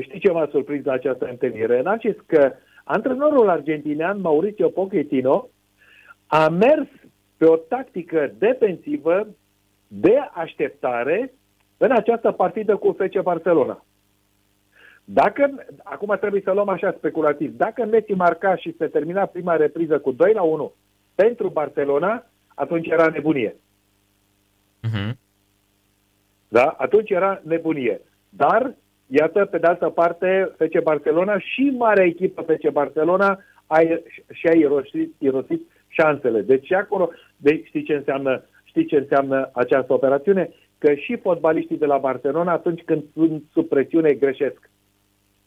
știi 0.00 0.20
ce 0.20 0.30
m-a 0.30 0.48
surprins 0.50 0.84
la 0.84 0.92
această 0.92 1.26
întâlnire? 1.26 1.82
Narcis, 1.82 2.16
că 2.26 2.52
antrenorul 2.84 3.48
argentinian 3.48 4.20
Mauricio 4.20 4.68
Pochettino 4.68 5.48
a 6.26 6.48
mers 6.48 6.88
pe 7.36 7.44
o 7.44 7.56
tactică 7.56 8.32
defensivă 8.38 9.26
de 9.88 10.16
așteptare 10.34 11.32
în 11.76 11.90
această 11.90 12.30
partidă 12.30 12.76
cu 12.76 12.96
FC 12.98 13.22
Barcelona. 13.22 13.84
Dacă, 15.04 15.66
acum 15.82 16.16
trebuie 16.20 16.40
să 16.44 16.52
luăm 16.52 16.68
așa 16.68 16.94
speculativ, 16.96 17.56
dacă 17.56 17.84
Messi 17.84 18.12
marca 18.12 18.56
și 18.56 18.74
se 18.78 18.86
termina 18.86 19.26
prima 19.26 19.56
repriză 19.56 19.98
cu 19.98 20.12
2 20.12 20.32
la 20.32 20.42
1 20.42 20.72
pentru 21.14 21.48
Barcelona, 21.48 22.26
atunci 22.54 22.86
era 22.86 23.06
nebunie. 23.06 23.56
Uh-huh. 24.88 25.10
Da? 26.48 26.74
Atunci 26.78 27.10
era 27.10 27.40
nebunie. 27.44 28.00
Dar, 28.28 28.74
iată, 29.06 29.44
pe 29.44 29.58
de 29.58 29.66
altă 29.66 29.88
parte, 29.88 30.54
FC 30.56 30.82
Barcelona 30.82 31.38
și 31.38 31.74
marea 31.76 32.04
echipă 32.04 32.42
FC 32.42 32.70
Barcelona 32.70 33.38
a, 33.66 33.78
și-a 34.32 34.52
irosit, 34.52 35.14
irosit 35.18 35.70
șansele. 35.88 36.40
Deci 36.40 36.72
acolo, 36.72 37.10
de, 37.36 37.62
știi 37.64 37.82
ce 37.82 37.94
înseamnă 37.94 38.44
știi 38.64 38.86
ce 38.86 38.96
înseamnă 38.96 39.50
această 39.52 39.92
operațiune? 39.92 40.50
Că 40.78 40.94
și 40.94 41.16
fotbaliștii 41.16 41.78
de 41.78 41.86
la 41.86 41.98
Barcelona, 41.98 42.52
atunci 42.52 42.82
când 42.84 43.02
sunt 43.12 43.44
sub 43.52 43.68
presiune, 43.68 44.12
greșesc. 44.12 44.70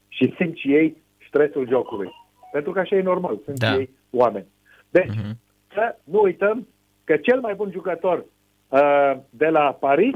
Și 0.07 0.33
simt 0.37 0.57
și 0.57 0.73
ei 0.73 0.97
stresul 1.27 1.67
jocului. 1.67 2.09
Pentru 2.51 2.71
că 2.71 2.79
așa 2.79 2.95
e 2.95 3.01
normal, 3.01 3.39
sunt 3.43 3.59
da. 3.59 3.67
și 3.67 3.77
ei 3.77 3.89
oameni. 4.09 4.47
Deci, 4.89 5.15
uh-huh. 5.15 5.35
să 5.73 5.95
nu 6.03 6.21
uităm 6.21 6.67
că 7.03 7.17
cel 7.17 7.39
mai 7.39 7.53
bun 7.53 7.71
jucător 7.71 8.25
uh, 8.67 9.17
de 9.29 9.47
la 9.47 9.77
Paris 9.79 10.15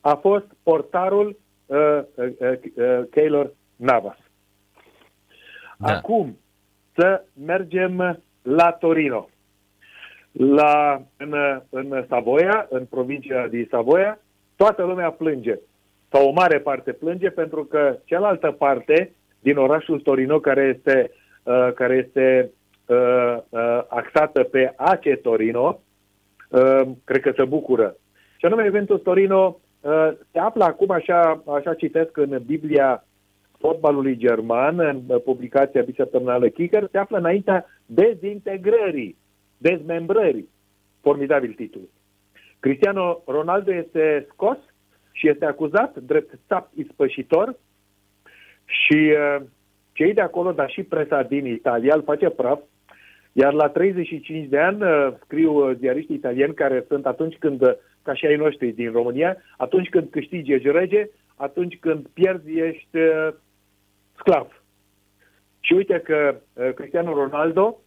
a 0.00 0.14
fost 0.14 0.46
portarul 0.62 1.38
uh, 1.66 2.00
uh, 2.14 2.28
uh, 2.38 3.00
Keylor 3.10 3.52
Navas. 3.76 4.18
Da. 5.78 5.96
Acum, 5.96 6.38
să 6.94 7.24
mergem 7.44 8.20
la 8.42 8.72
Torino 8.72 9.28
la, 10.32 11.02
în, 11.16 11.34
în 11.70 12.04
Savoia, 12.08 12.66
în 12.70 12.84
provincia 12.84 13.46
din 13.46 13.66
Savoia, 13.70 14.18
toată 14.62 14.82
lumea 14.82 15.10
plânge. 15.10 15.58
Sau 16.10 16.28
o 16.28 16.32
mare 16.32 16.58
parte 16.58 16.92
plânge 16.92 17.30
pentru 17.30 17.64
că 17.64 17.98
cealaltă 18.04 18.50
parte 18.50 19.12
din 19.38 19.56
orașul 19.56 20.00
Torino, 20.00 20.40
care 20.40 20.74
este, 20.76 21.10
uh, 21.42 21.72
care 21.74 21.94
este 22.06 22.50
uh, 22.86 23.36
uh, 23.48 23.82
axată 23.88 24.42
pe 24.42 24.72
Ace 24.76 25.16
Torino, 25.16 25.80
uh, 26.48 26.80
cred 27.04 27.20
că 27.20 27.32
se 27.36 27.44
bucură. 27.44 27.96
Și 28.36 28.44
anume, 28.44 28.64
eventul 28.64 28.98
Torino 28.98 29.60
uh, 29.80 30.10
se 30.32 30.38
află 30.38 30.64
acum, 30.64 30.90
așa, 30.90 31.42
așa 31.46 31.74
citesc 31.74 32.16
în 32.16 32.42
Biblia 32.46 33.04
fotbalului 33.58 34.16
german, 34.16 34.78
în 34.78 35.18
publicația 35.24 35.82
bisăptămânală 35.82 36.48
Kicker, 36.48 36.88
se 36.90 36.98
află 36.98 37.18
înaintea 37.18 37.66
dezintegrării 37.86 39.16
dezmembrării. 39.56 40.48
Formidabil 41.00 41.52
titlu. 41.52 41.80
Cristiano 42.60 43.22
Ronaldo 43.26 43.74
este 43.74 44.26
scos 44.32 44.58
și 45.12 45.28
este 45.28 45.44
acuzat 45.44 45.96
drept 45.96 46.38
țap 46.46 46.70
ispășitor 46.74 47.56
și 48.64 49.12
uh, 49.12 49.46
cei 49.92 50.14
de 50.14 50.20
acolo, 50.20 50.52
dar 50.52 50.70
și 50.70 50.82
presa 50.82 51.22
din 51.22 51.46
Italia, 51.46 51.94
îl 51.94 52.02
face 52.02 52.28
praf, 52.28 52.60
iar 53.32 53.52
la 53.52 53.68
35 53.68 54.48
de 54.48 54.58
ani 54.58 54.82
uh, 54.82 55.12
scriu 55.24 55.52
uh, 55.52 55.76
ziariștii 55.78 56.14
italieni 56.14 56.54
care 56.54 56.84
sunt 56.88 57.06
atunci 57.06 57.36
când, 57.38 57.62
uh, 57.62 57.72
ca 58.02 58.14
și 58.14 58.26
ai 58.26 58.36
noștri 58.36 58.72
din 58.72 58.92
România, 58.92 59.36
atunci 59.56 59.88
când 59.88 60.10
câștigi 60.10 60.52
ești 60.52 60.70
rege, 60.70 61.08
atunci 61.36 61.78
când 61.80 62.06
pierzi 62.06 62.58
ești 62.58 62.96
uh, 62.96 63.28
sclav. 64.18 64.62
Și 65.60 65.72
uite 65.72 65.98
că 65.98 66.34
uh, 66.52 66.72
Cristiano 66.74 67.14
Ronaldo 67.14 67.80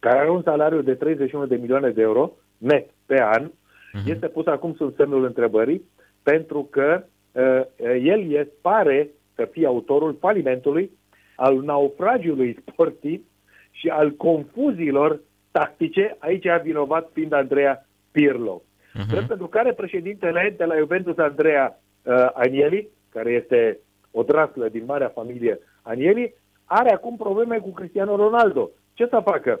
care 0.00 0.18
are 0.18 0.30
un 0.30 0.42
salariu 0.42 0.82
de 0.82 0.94
31 0.94 1.46
de 1.46 1.56
milioane 1.56 1.90
de 1.90 2.02
euro 2.02 2.32
net 2.58 2.90
pe 3.06 3.22
an, 3.22 3.50
uh-huh. 3.94 4.06
este 4.06 4.28
pus 4.28 4.46
acum 4.46 4.74
sub 4.74 4.94
semnul 4.96 5.24
întrebării 5.24 5.82
pentru 6.22 6.68
că 6.70 7.04
uh, 7.32 7.62
el 8.02 8.30
este, 8.30 8.52
pare 8.60 9.08
să 9.34 9.48
fie 9.50 9.66
autorul 9.66 10.16
falimentului, 10.20 10.90
al 11.36 11.60
naufragiului 11.62 12.58
sportiv 12.70 13.24
și 13.70 13.88
al 13.88 14.10
confuziilor 14.10 15.20
tactice, 15.50 16.16
aici 16.18 16.46
a 16.46 16.56
vinovat 16.56 17.10
fiind 17.12 17.32
Andreea 17.32 17.86
Pirlo. 18.10 18.62
Uh-huh. 18.62 19.26
pentru 19.26 19.46
care 19.46 19.72
președintele 19.72 20.54
de 20.56 20.64
la 20.64 20.76
Juventus, 20.76 21.18
Andreea 21.18 21.80
uh, 22.02 22.28
Anieli, 22.32 22.88
care 23.08 23.30
este 23.30 23.78
o 24.10 24.22
draslă 24.22 24.68
din 24.68 24.84
marea 24.86 25.08
familie 25.08 25.58
Anieli, 25.82 26.34
are 26.64 26.92
acum 26.92 27.16
probleme 27.16 27.58
cu 27.58 27.70
Cristiano 27.70 28.16
Ronaldo. 28.16 28.70
Ce 28.94 29.06
să 29.06 29.20
facă? 29.24 29.60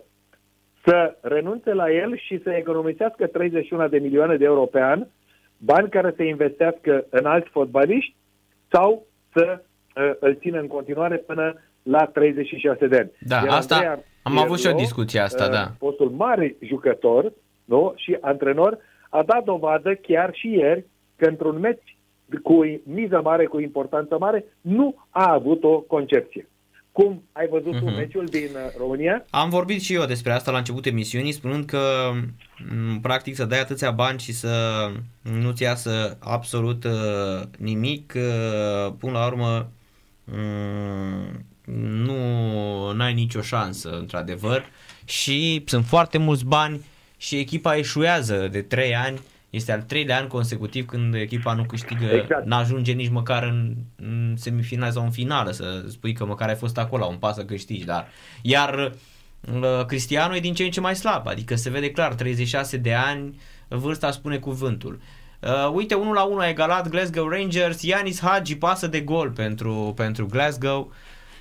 Să 0.84 1.16
renunțe 1.20 1.72
la 1.72 1.90
el 1.90 2.16
și 2.16 2.40
să 2.42 2.50
economisească 2.50 3.26
31 3.26 3.88
de 3.88 3.98
milioane 3.98 4.36
de 4.36 4.44
euro 4.44 4.64
pe 4.64 4.80
an, 4.80 5.06
bani 5.56 5.88
care 5.88 6.12
să 6.16 6.22
investească 6.22 7.04
în 7.10 7.24
alți 7.24 7.48
fotbaliști 7.48 8.14
sau 8.70 9.06
să 9.32 9.62
uh, 9.96 10.12
îl 10.20 10.36
țină 10.40 10.60
în 10.60 10.66
continuare 10.66 11.16
până 11.16 11.54
la 11.82 12.04
36 12.04 12.86
de 12.86 12.96
ani. 12.96 13.10
Da, 13.20 13.36
Iar 13.36 13.48
asta 13.48 13.74
Andreea 13.74 13.94
am 14.22 14.32
Pierlo, 14.32 14.40
avut 14.40 14.58
și 14.58 14.66
o 14.66 14.72
discuție 14.72 15.20
asta, 15.20 15.44
uh, 15.44 15.50
da. 15.50 15.66
Postul 15.78 16.10
mare 16.10 16.56
jucător 16.60 17.32
nu? 17.64 17.92
și 17.96 18.16
antrenor 18.20 18.78
a 19.10 19.22
dat 19.22 19.44
dovadă 19.44 19.94
chiar 19.94 20.30
și 20.34 20.52
ieri 20.52 20.84
că 21.16 21.26
într-un 21.26 21.58
meci 21.58 21.96
cu 22.42 22.80
miză 22.82 23.20
mare, 23.22 23.44
cu 23.44 23.60
importanță 23.60 24.16
mare, 24.18 24.44
nu 24.60 24.94
a 25.10 25.32
avut 25.32 25.64
o 25.64 25.80
concepție. 25.80 26.48
Cum 26.92 27.22
ai 27.32 27.48
văzut 27.48 27.74
uh-huh. 27.74 27.96
meciul 27.96 28.26
din 28.26 28.48
uh, 28.54 28.72
România? 28.78 29.24
Am 29.30 29.48
vorbit 29.48 29.82
și 29.82 29.94
eu 29.94 30.04
despre 30.04 30.32
asta 30.32 30.50
la 30.50 30.58
început 30.58 30.86
emisiunii, 30.86 31.32
spunând 31.32 31.64
că 31.64 32.12
practic 33.02 33.34
să 33.34 33.44
dai 33.44 33.60
atâția 33.60 33.90
bani 33.90 34.18
și 34.18 34.32
să 34.32 34.86
nu-ți 35.22 35.62
iasă 35.62 36.16
absolut 36.20 36.84
uh, 36.84 37.42
nimic, 37.58 38.12
uh, 38.16 38.92
până 38.98 39.12
la 39.12 39.26
urmă 39.26 39.70
um, 40.32 41.44
nu 42.94 43.02
ai 43.02 43.14
nicio 43.14 43.40
șansă, 43.40 43.90
într-adevăr, 43.98 44.64
și 45.04 45.62
sunt 45.66 45.84
foarte 45.84 46.18
mulți 46.18 46.44
bani 46.44 46.84
și 47.16 47.36
echipa 47.36 47.76
eșuează 47.76 48.48
de 48.48 48.62
3 48.62 48.94
ani 48.94 49.20
este 49.50 49.72
al 49.72 49.82
treilea 49.82 50.18
an 50.18 50.26
consecutiv 50.26 50.86
când 50.86 51.14
echipa 51.14 51.54
nu 51.54 51.64
câștigă, 51.64 52.04
exact. 52.04 52.46
n-ajunge 52.46 52.92
nici 52.92 53.08
măcar 53.08 53.42
în, 53.42 53.74
în 53.96 54.34
semifinală 54.36 54.92
sau 54.92 55.04
în 55.04 55.10
finală 55.10 55.50
să 55.50 55.84
spui 55.88 56.12
că 56.12 56.24
măcar 56.26 56.48
ai 56.48 56.54
fost 56.54 56.78
acolo, 56.78 57.06
un 57.06 57.16
pas 57.16 57.34
să 57.34 57.44
câștigi, 57.44 57.84
dar 57.84 58.08
iar 58.42 58.92
uh, 59.52 59.84
Cristiano 59.86 60.34
e 60.36 60.40
din 60.40 60.54
ce 60.54 60.64
în 60.64 60.70
ce 60.70 60.80
mai 60.80 60.96
slab, 60.96 61.26
adică 61.26 61.54
se 61.54 61.70
vede 61.70 61.90
clar, 61.90 62.14
36 62.14 62.76
de 62.76 62.94
ani, 62.94 63.40
vârsta 63.68 64.10
spune 64.10 64.38
cuvântul. 64.38 65.00
Uh, 65.40 65.70
uite, 65.72 65.94
1 65.94 66.12
la 66.12 66.22
1 66.22 66.38
a 66.38 66.48
egalat 66.48 66.88
Glasgow 66.88 67.28
Rangers, 67.28 67.82
Yanis 67.82 68.20
Hagi 68.20 68.56
pasă 68.56 68.86
de 68.86 69.00
gol 69.00 69.30
pentru, 69.30 69.92
pentru 69.96 70.26
Glasgow. 70.26 70.92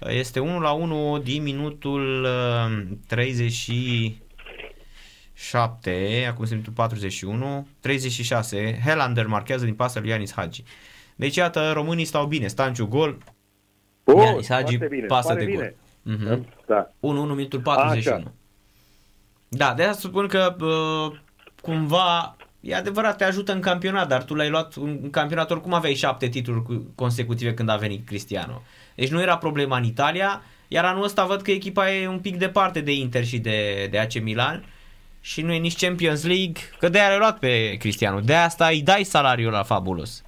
Uh, 0.01 0.09
este 0.09 0.39
1 0.39 0.59
la 0.59 0.71
1 0.71 1.17
din 1.17 1.43
minutul 1.43 2.23
uh, 2.23 2.97
30 3.07 3.69
7, 5.39 6.25
acum 6.29 6.45
sunt 6.45 6.67
41, 6.67 7.67
36, 7.79 8.79
Helander 8.85 9.27
marchează 9.27 9.65
din 9.65 9.73
pasă 9.73 9.99
lui 9.99 10.09
Ianis 10.09 10.33
Hagi. 10.33 10.63
Deci 11.15 11.35
iată, 11.35 11.71
românii 11.71 12.05
stau 12.05 12.25
bine, 12.25 12.47
Stanciu 12.47 12.85
gol, 12.87 13.17
oh, 14.03 14.23
Ianis 14.23 14.49
Hagi 14.49 14.77
bine, 14.77 15.05
pasă 15.05 15.33
de 15.33 15.45
bine. 15.45 15.75
gol. 16.05 16.15
Uh-huh. 16.15 16.39
Da. 16.67 16.87
1-1 16.87 16.91
minutul 17.01 17.59
41. 17.59 18.15
Așa. 18.15 18.31
Da, 19.47 19.73
de 19.73 19.83
asta 19.83 20.07
spun 20.07 20.27
că 20.27 20.55
uh, 20.61 21.19
cumva 21.61 22.35
e 22.59 22.75
adevărat, 22.75 23.17
te 23.17 23.23
ajută 23.23 23.51
în 23.51 23.61
campionat, 23.61 24.07
dar 24.07 24.23
tu 24.23 24.35
l-ai 24.35 24.49
luat 24.49 24.73
în 24.75 25.09
campionat 25.09 25.51
oricum 25.51 25.73
aveai 25.73 25.95
șapte 25.95 26.27
titluri 26.27 26.81
consecutive 26.95 27.53
când 27.53 27.69
a 27.69 27.75
venit 27.75 28.05
Cristiano. 28.05 28.61
Deci 28.95 29.09
nu 29.09 29.21
era 29.21 29.37
problema 29.37 29.77
în 29.77 29.83
Italia, 29.83 30.41
iar 30.67 30.85
anul 30.85 31.03
ăsta 31.03 31.25
văd 31.25 31.41
că 31.41 31.51
echipa 31.51 31.93
e 31.93 32.07
un 32.07 32.19
pic 32.19 32.37
departe 32.37 32.81
de 32.81 32.93
Inter 32.93 33.25
și 33.25 33.39
de, 33.39 33.87
de 33.91 33.99
AC 33.99 34.21
Milan 34.21 34.63
și 35.19 35.41
nu 35.41 35.51
e 35.53 35.57
nici 35.57 35.85
Champions 35.85 36.25
League, 36.25 36.61
că 36.79 36.89
de-aia 36.89 37.09
l-ai 37.09 37.17
luat 37.17 37.39
pe 37.39 37.75
Cristiano. 37.79 38.19
De 38.19 38.33
asta 38.33 38.67
îi 38.67 38.81
dai 38.81 39.03
salariul 39.03 39.51
la 39.51 39.63
fabulos. 39.63 40.23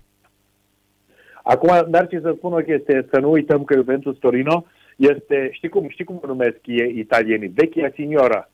Acum, 1.43 1.85
dar 1.89 2.07
ce 2.07 2.19
să 2.19 2.33
spun 2.37 2.53
o 2.53 2.57
chestie, 2.57 3.07
să 3.11 3.19
nu 3.19 3.31
uităm 3.31 3.63
că 3.63 3.75
Juventus 3.75 4.17
Torino 4.17 4.65
este, 4.95 5.49
știi 5.51 5.69
cum, 5.69 5.89
știi 5.89 6.05
cum 6.05 6.21
numesc 6.25 6.59
italienii? 6.95 7.51
Vechia 7.55 7.91
signora. 7.95 8.49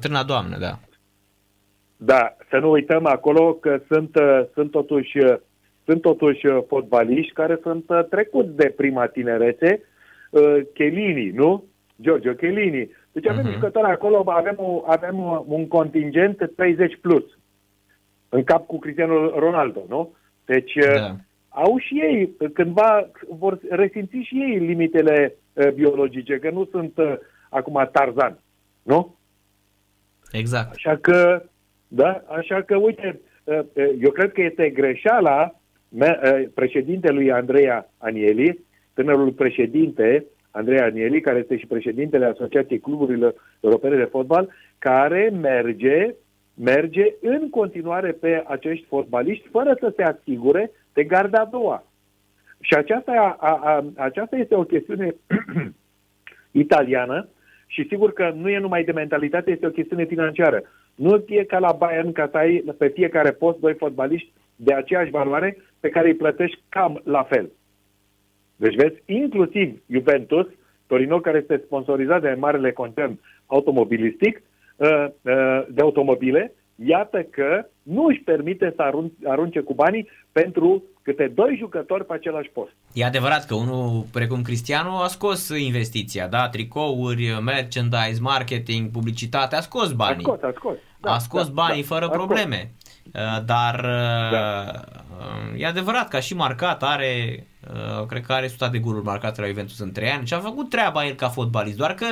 Trâna 0.00 0.22
doamnă, 0.22 0.58
da. 0.58 0.78
Da, 1.96 2.36
să 2.50 2.58
nu 2.58 2.70
uităm 2.70 3.06
acolo 3.06 3.54
că 3.54 3.80
sunt, 3.88 4.10
sunt 4.54 4.70
totuși 4.70 5.18
sunt 5.84 6.00
totuși 6.00 6.46
fotbaliști 6.66 7.32
care 7.32 7.58
sunt 7.62 7.84
trecuți 8.10 8.56
de 8.56 8.74
prima 8.76 9.06
tinerețe, 9.06 9.82
Chelini, 10.74 11.30
nu? 11.30 11.64
Giorgio 12.00 12.32
Chelini, 12.32 12.90
Deci 13.16 13.26
avem 13.28 13.44
Mhm. 13.44 13.52
jucători 13.52 13.86
acolo, 13.86 14.22
avem, 14.26 14.54
o, 14.58 14.82
avem 14.86 15.18
o- 15.18 15.44
un 15.48 15.68
contingent 15.68 16.50
30 16.56 16.98
plus. 17.00 17.24
În 18.28 18.44
cap 18.44 18.66
cu 18.66 18.78
Cristiano 18.78 19.38
Ronaldo, 19.38 19.84
nu? 19.88 20.14
Deci 20.44 20.72
Da. 20.94 21.14
au 21.48 21.78
și 21.78 21.94
ei, 22.00 22.36
cândva 22.52 23.10
vor 23.28 23.58
resimți 23.70 24.16
și 24.16 24.34
ei 24.50 24.58
limitele 24.58 25.34
uh, 25.52 25.72
biologice, 25.72 26.38
că 26.38 26.50
nu 26.50 26.64
sunt 26.70 26.98
uh, 26.98 27.14
acum 27.50 27.88
Tarzan, 27.92 28.38
nu? 28.82 29.16
Exact. 30.32 30.70
Așa 30.74 30.96
că, 30.96 31.42
da, 31.88 32.22
așa 32.28 32.62
că, 32.62 32.76
uite, 32.76 33.20
uh, 33.44 33.58
uh, 33.58 33.88
eu 34.00 34.10
cred 34.10 34.32
că 34.32 34.42
este 34.42 34.70
greșeala 34.70 35.54
me- 35.88 36.20
uh, 36.24 36.48
președintelui 36.54 37.32
Andreea 37.32 37.90
Anieli, 37.98 38.64
tânărul 38.94 39.30
președinte 39.32 40.24
Andreea 40.56 40.84
Anieli, 40.84 41.20
care 41.20 41.38
este 41.38 41.56
și 41.56 41.66
președintele 41.66 42.24
Asociației 42.24 42.78
Cluburilor 42.78 43.34
Europene 43.60 43.96
de 43.96 44.04
Fotbal, 44.04 44.48
care 44.78 45.32
merge, 45.40 46.14
merge 46.54 47.14
în 47.20 47.50
continuare 47.50 48.12
pe 48.12 48.44
acești 48.46 48.86
fotbaliști 48.86 49.48
fără 49.48 49.76
să 49.80 49.92
se 49.96 50.02
asigure 50.02 50.70
de 50.92 51.04
garda 51.04 51.40
a 51.40 51.44
doua. 51.44 51.84
Și 52.60 52.74
aceasta, 52.74 53.36
a, 53.40 53.60
a, 53.62 53.84
aceasta 53.96 54.36
este 54.36 54.54
o 54.54 54.62
chestiune 54.62 55.14
italiană 56.64 57.28
și 57.66 57.86
sigur 57.88 58.12
că 58.12 58.32
nu 58.34 58.48
e 58.48 58.58
numai 58.58 58.84
de 58.84 58.92
mentalitate, 58.92 59.50
este 59.50 59.66
o 59.66 59.76
chestiune 59.78 60.04
financiară. 60.04 60.62
Nu 60.94 61.24
e 61.28 61.44
ca 61.44 61.58
la 61.58 61.72
Bayern 61.72 62.12
ca 62.12 62.28
să 62.30 62.36
ai 62.36 62.64
pe 62.78 62.88
fiecare 62.88 63.30
post 63.30 63.58
doi 63.58 63.74
fotbaliști 63.74 64.32
de 64.56 64.74
aceeași 64.74 65.10
valoare 65.10 65.56
pe 65.80 65.88
care 65.88 66.06
îi 66.06 66.14
plătești 66.14 66.60
cam 66.68 67.00
la 67.04 67.22
fel. 67.22 67.50
Deci 68.56 68.74
vezi, 68.74 69.02
inclusiv 69.06 69.82
Juventus, 69.86 70.46
Torino, 70.86 71.20
care 71.20 71.38
este 71.38 71.62
sponsorizat 71.64 72.20
de 72.20 72.36
marele 72.38 72.72
concern 72.72 73.20
automobilistic, 73.46 74.42
uh, 74.76 74.88
uh, 75.22 75.66
de 75.70 75.80
automobile, 75.80 76.52
iată 76.86 77.22
că 77.30 77.66
nu 77.82 78.04
își 78.04 78.20
permite 78.24 78.72
să 78.76 78.82
arun- 78.82 79.24
arunce 79.28 79.60
cu 79.60 79.74
banii 79.74 80.08
pentru 80.32 80.82
câte 81.02 81.32
doi 81.34 81.56
jucători 81.58 82.06
pe 82.06 82.12
același 82.14 82.48
post. 82.50 82.72
E 82.92 83.04
adevărat 83.04 83.46
că 83.46 83.54
unul 83.54 84.04
precum 84.12 84.42
Cristiano 84.42 84.96
a 84.96 85.06
scos 85.06 85.48
investiția, 85.48 86.26
da? 86.28 86.48
Tricouri, 86.48 87.38
merchandise, 87.44 88.20
marketing, 88.20 88.90
publicitate, 88.90 89.56
a 89.56 89.60
scos 89.60 89.90
A 89.90 89.94
banii. 89.94 90.22
scos, 90.22 90.42
a 90.42 90.52
scos. 90.54 90.76
a 91.00 91.18
scos 91.18 91.48
banii 91.48 91.82
fără 91.82 92.04
a 92.04 92.12
scos. 92.12 92.26
Probleme. 93.16 93.36
Uh, 93.38 93.44
Dar 93.44 93.80
Da. 94.30 94.70
uh, 95.18 95.60
e 95.60 95.66
adevărat 95.66 96.08
că 96.08 96.16
a 96.16 96.20
și 96.20 96.34
marcat, 96.34 96.82
are, 96.82 97.46
uh, 98.00 98.06
cred 98.06 98.26
că 98.26 98.32
are 98.32 98.46
100 98.46 98.68
de 98.72 98.78
goluri 98.78 99.04
marcate 99.04 99.40
la 99.40 99.46
Juventus 99.46 99.78
în 99.78 99.92
3 99.92 100.10
ani 100.10 100.26
și 100.26 100.34
a 100.34 100.38
făcut 100.40 100.70
treaba 100.70 101.06
el 101.06 101.14
ca 101.14 101.28
fotbalist, 101.28 101.76
doar 101.76 101.94
că 101.94 102.06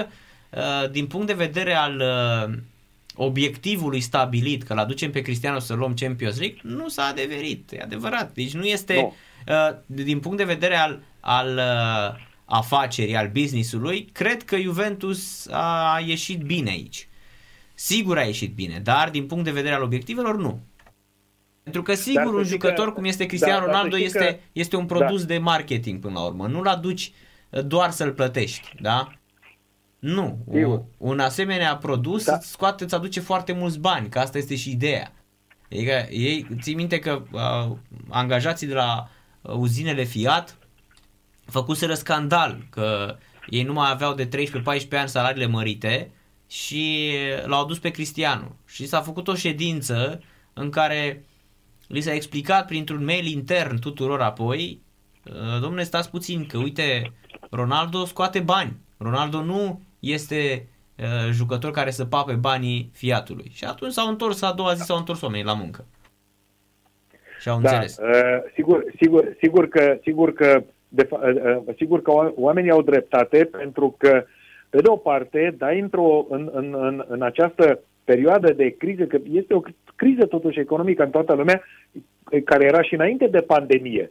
uh, 0.51 0.90
din 0.90 1.06
punct 1.06 1.26
de 1.26 1.32
vedere 1.32 1.74
al 1.74 2.02
uh, 2.48 2.55
obiectivului 3.16 4.01
stabilit, 4.01 4.62
că 4.62 4.74
l-aducem 4.74 5.10
pe 5.10 5.20
Cristiano 5.20 5.59
să 5.59 5.74
luăm 5.74 5.94
Champions 5.94 6.39
League, 6.39 6.59
nu 6.62 6.89
s-a 6.89 7.02
adeverit, 7.02 7.72
e 7.72 7.81
adevărat. 7.82 8.32
Deci 8.32 8.55
nu 8.55 8.64
este, 8.64 8.94
Nu. 8.94 9.14
uh, 9.48 9.76
din 9.86 10.20
punct 10.20 10.36
de 10.36 10.44
vedere 10.44 10.76
al, 10.76 11.01
al 11.20 11.56
uh, 11.56 12.22
afacerii, 12.44 13.16
al 13.16 13.28
business-ului, 13.28 14.09
cred 14.12 14.43
că 14.43 14.56
Juventus 14.59 15.47
a 15.51 16.02
ieșit 16.06 16.40
bine 16.43 16.70
aici. 16.70 17.09
Sigur 17.74 18.18
a 18.18 18.22
ieșit 18.22 18.55
bine, 18.55 18.81
dar 18.82 19.10
din 19.10 19.26
punct 19.26 19.44
de 19.44 19.51
vedere 19.51 19.74
al 19.74 19.82
obiectivelor, 19.82 20.36
nu. 20.36 20.60
Pentru 21.65 21.82
că 21.82 21.95
sigur 21.95 22.23
Dar 22.23 22.31
să 22.31 22.36
un 22.36 22.45
știi 22.45 22.53
jucător 22.55 22.86
că- 22.86 22.93
cum 22.93 23.05
este 23.05 23.27
Cristiano 23.27 23.53
da, 23.55 23.59
dar 23.59 23.70
să 23.70 23.77
Ronaldo 23.77 23.95
știi 23.97 24.07
este, 24.07 24.24
că- 24.35 24.41
este 24.53 24.77
un 24.77 24.86
produs 24.86 25.24
de 25.24 25.39
marketing 25.39 26.01
până 26.01 26.12
la 26.15 26.24
urmă. 26.24 26.47
Nu-l 26.47 26.66
aduci 26.66 27.12
uh, 27.51 27.65
doar 27.66 27.91
să-l 27.91 28.12
plătești, 28.12 28.69
da? 28.81 29.12
Nu. 29.99 30.39
Sigur. 30.53 30.73
Un, 30.74 30.82
un 30.99 31.19
asemenea 31.20 31.77
produs 31.77 32.24
Da. 32.24 32.35
îți 32.35 32.51
scoate, 32.51 32.85
îți 32.85 32.95
aduce 32.95 33.20
foarte 33.20 33.53
mulți 33.53 33.78
bani, 33.78 34.09
că 34.09 34.19
asta 34.19 34.39
este 34.39 34.57
și 34.57 34.70
ideea. 34.70 35.12
Adică 35.73 36.07
ei, 36.11 36.47
ții 36.61 36.74
minte 36.74 36.99
că 36.99 37.23
uh, 37.32 37.77
angajații 38.11 38.66
de 38.66 38.74
la 38.74 39.09
uh, 39.43 39.55
uzinele 39.55 40.03
Fiat 40.05 40.59
făcuseră 41.45 41.95
scandal 41.95 42.66
că 42.70 43.16
ei 43.47 43.62
nu 43.62 43.73
mai 43.73 43.91
aveau 43.91 44.15
de 44.15 44.28
13-14 44.28 44.28
ani 44.91 45.09
salariile 45.09 45.47
mărite 45.47 46.11
și 46.49 47.11
l-au 47.45 47.62
adus 47.62 47.78
pe 47.78 47.91
Cristiano. 47.91 48.57
Și 48.66 48.86
s-a 48.86 49.01
făcut 49.01 49.28
o 49.28 49.35
ședință 49.35 50.20
în 50.53 50.70
care 50.70 51.24
li 51.89 52.01
s-a 52.01 52.12
explicat 52.15 52.66
printr-un 52.66 53.05
mail 53.05 53.27
intern 53.27 53.78
tuturor 53.78 54.20
apoi, 54.20 54.81
uh, 55.28 55.61
domnule, 55.61 55.82
stați 55.82 56.11
puțin, 56.11 56.47
că 56.47 56.59
uite, 56.59 57.12
Ronaldo 57.51 58.05
scoate 58.05 58.40
bani. 58.40 58.77
Ronaldo 58.98 59.43
nu 59.43 59.81
este 59.98 60.66
uh, 60.98 61.31
jucător 61.32 61.70
care 61.70 61.90
să 61.90 62.05
pape 62.05 62.32
banii 62.32 62.90
Fiatului. 62.93 63.51
Și 63.55 63.65
atunci 63.65 63.93
s-au 63.93 64.09
întors, 64.09 64.43
a 64.43 64.52
doua 64.52 64.74
zi 64.74 64.82
s-au 64.82 64.97
întors 64.97 65.20
oamenii 65.23 65.44
la 65.44 65.55
muncă. 65.55 65.85
Și 67.40 67.48
au 67.48 67.61
Da, 67.61 67.70
înțeles. 67.70 67.97
uh, 67.98 68.51
sigur, 68.55 68.85
sigur, 69.01 69.36
sigur 69.40 69.69
că, 69.69 69.98
sigur 70.02 70.32
că, 70.32 70.62
de, 70.89 71.06
fa- 71.06 71.35
uh, 71.35 71.56
uh, 71.66 71.74
sigur 71.77 72.02
că 72.02 72.11
oa- 72.11 72.35
oamenii 72.35 72.70
au 72.70 72.82
dreptate 72.82 73.44
pentru 73.44 73.94
că, 73.98 74.24
pe 74.70 74.81
de 74.81 74.89
o 74.89 74.97
parte, 74.97 75.55
dai 75.59 75.81
într-o, 75.81 76.27
în, 76.31 76.51
în, 76.52 76.74
în, 76.78 77.05
în 77.09 77.23
această 77.23 77.81
perioadă 78.05 78.52
de 78.52 78.70
criză, 78.70 79.05
că 79.05 79.18
este 79.31 79.55
o 79.55 79.60
criză 79.97 80.26
totuși 80.26 80.60
economică 80.60 81.02
în 81.02 81.10
toată 81.10 81.35
lumea, 81.35 81.62
care 82.44 82.64
era 82.64 82.82
și 82.82 82.94
înainte 82.94 83.26
de 83.26 83.40
pandemie. 83.40 84.10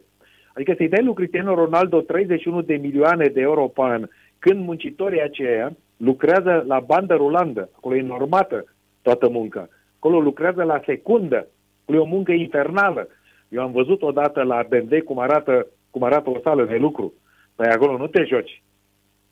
Adică 0.54 0.74
să-i 0.76 0.88
dai 0.88 1.04
lui 1.04 1.14
Cristiano 1.14 1.54
Ronaldo 1.54 2.00
31 2.00 2.60
de 2.62 2.74
milioane 2.74 3.26
de 3.26 3.40
euro 3.40 3.66
pe 3.66 3.80
an, 3.82 4.08
când 4.38 4.64
muncitorii 4.64 5.22
aceia 5.22 5.76
lucrează 5.96 6.64
la 6.66 6.80
bandă 6.80 7.14
rulandă, 7.14 7.68
acolo 7.76 7.96
e 7.96 8.02
normată 8.02 8.64
toată 9.02 9.28
munca, 9.28 9.68
acolo 9.96 10.20
lucrează 10.20 10.62
la 10.62 10.80
secundă, 10.84 11.46
acolo 11.82 11.98
e 11.98 12.02
o 12.02 12.14
muncă 12.14 12.32
infernală. 12.32 13.08
Eu 13.48 13.62
am 13.62 13.72
văzut 13.72 14.02
odată 14.02 14.42
la 14.42 14.66
BMW 14.68 14.98
cum 15.04 15.18
arată, 15.18 15.66
cum 15.90 16.02
arată 16.02 16.30
o 16.30 16.40
sală 16.42 16.64
de 16.64 16.76
lucru. 16.76 17.12
Păi 17.54 17.66
acolo 17.66 17.96
nu 17.96 18.06
te 18.06 18.24
joci. 18.24 18.62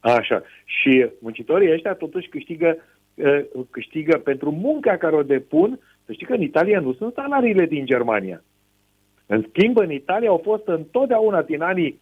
Așa. 0.00 0.42
Și 0.64 1.06
muncitorii 1.20 1.72
ăștia 1.72 1.94
totuși 1.94 2.28
câștigă, 2.28 2.76
uh, 2.76 2.82
câștigă 3.70 4.18
pentru 4.18 4.50
munca 4.50 4.96
care 4.96 5.16
o 5.16 5.22
depun. 5.22 5.80
Să 6.04 6.12
știi 6.12 6.26
că 6.26 6.32
în 6.32 6.42
Italia 6.42 6.80
nu 6.80 6.92
sunt 6.92 7.14
salariile 7.14 7.66
din 7.66 7.84
Germania. 7.84 8.42
În 9.26 9.44
schimb, 9.48 9.76
în 9.76 9.90
Italia 9.90 10.28
au 10.28 10.40
fost 10.44 10.66
întotdeauna 10.66 11.42
din 11.42 11.62
anii, 11.62 12.00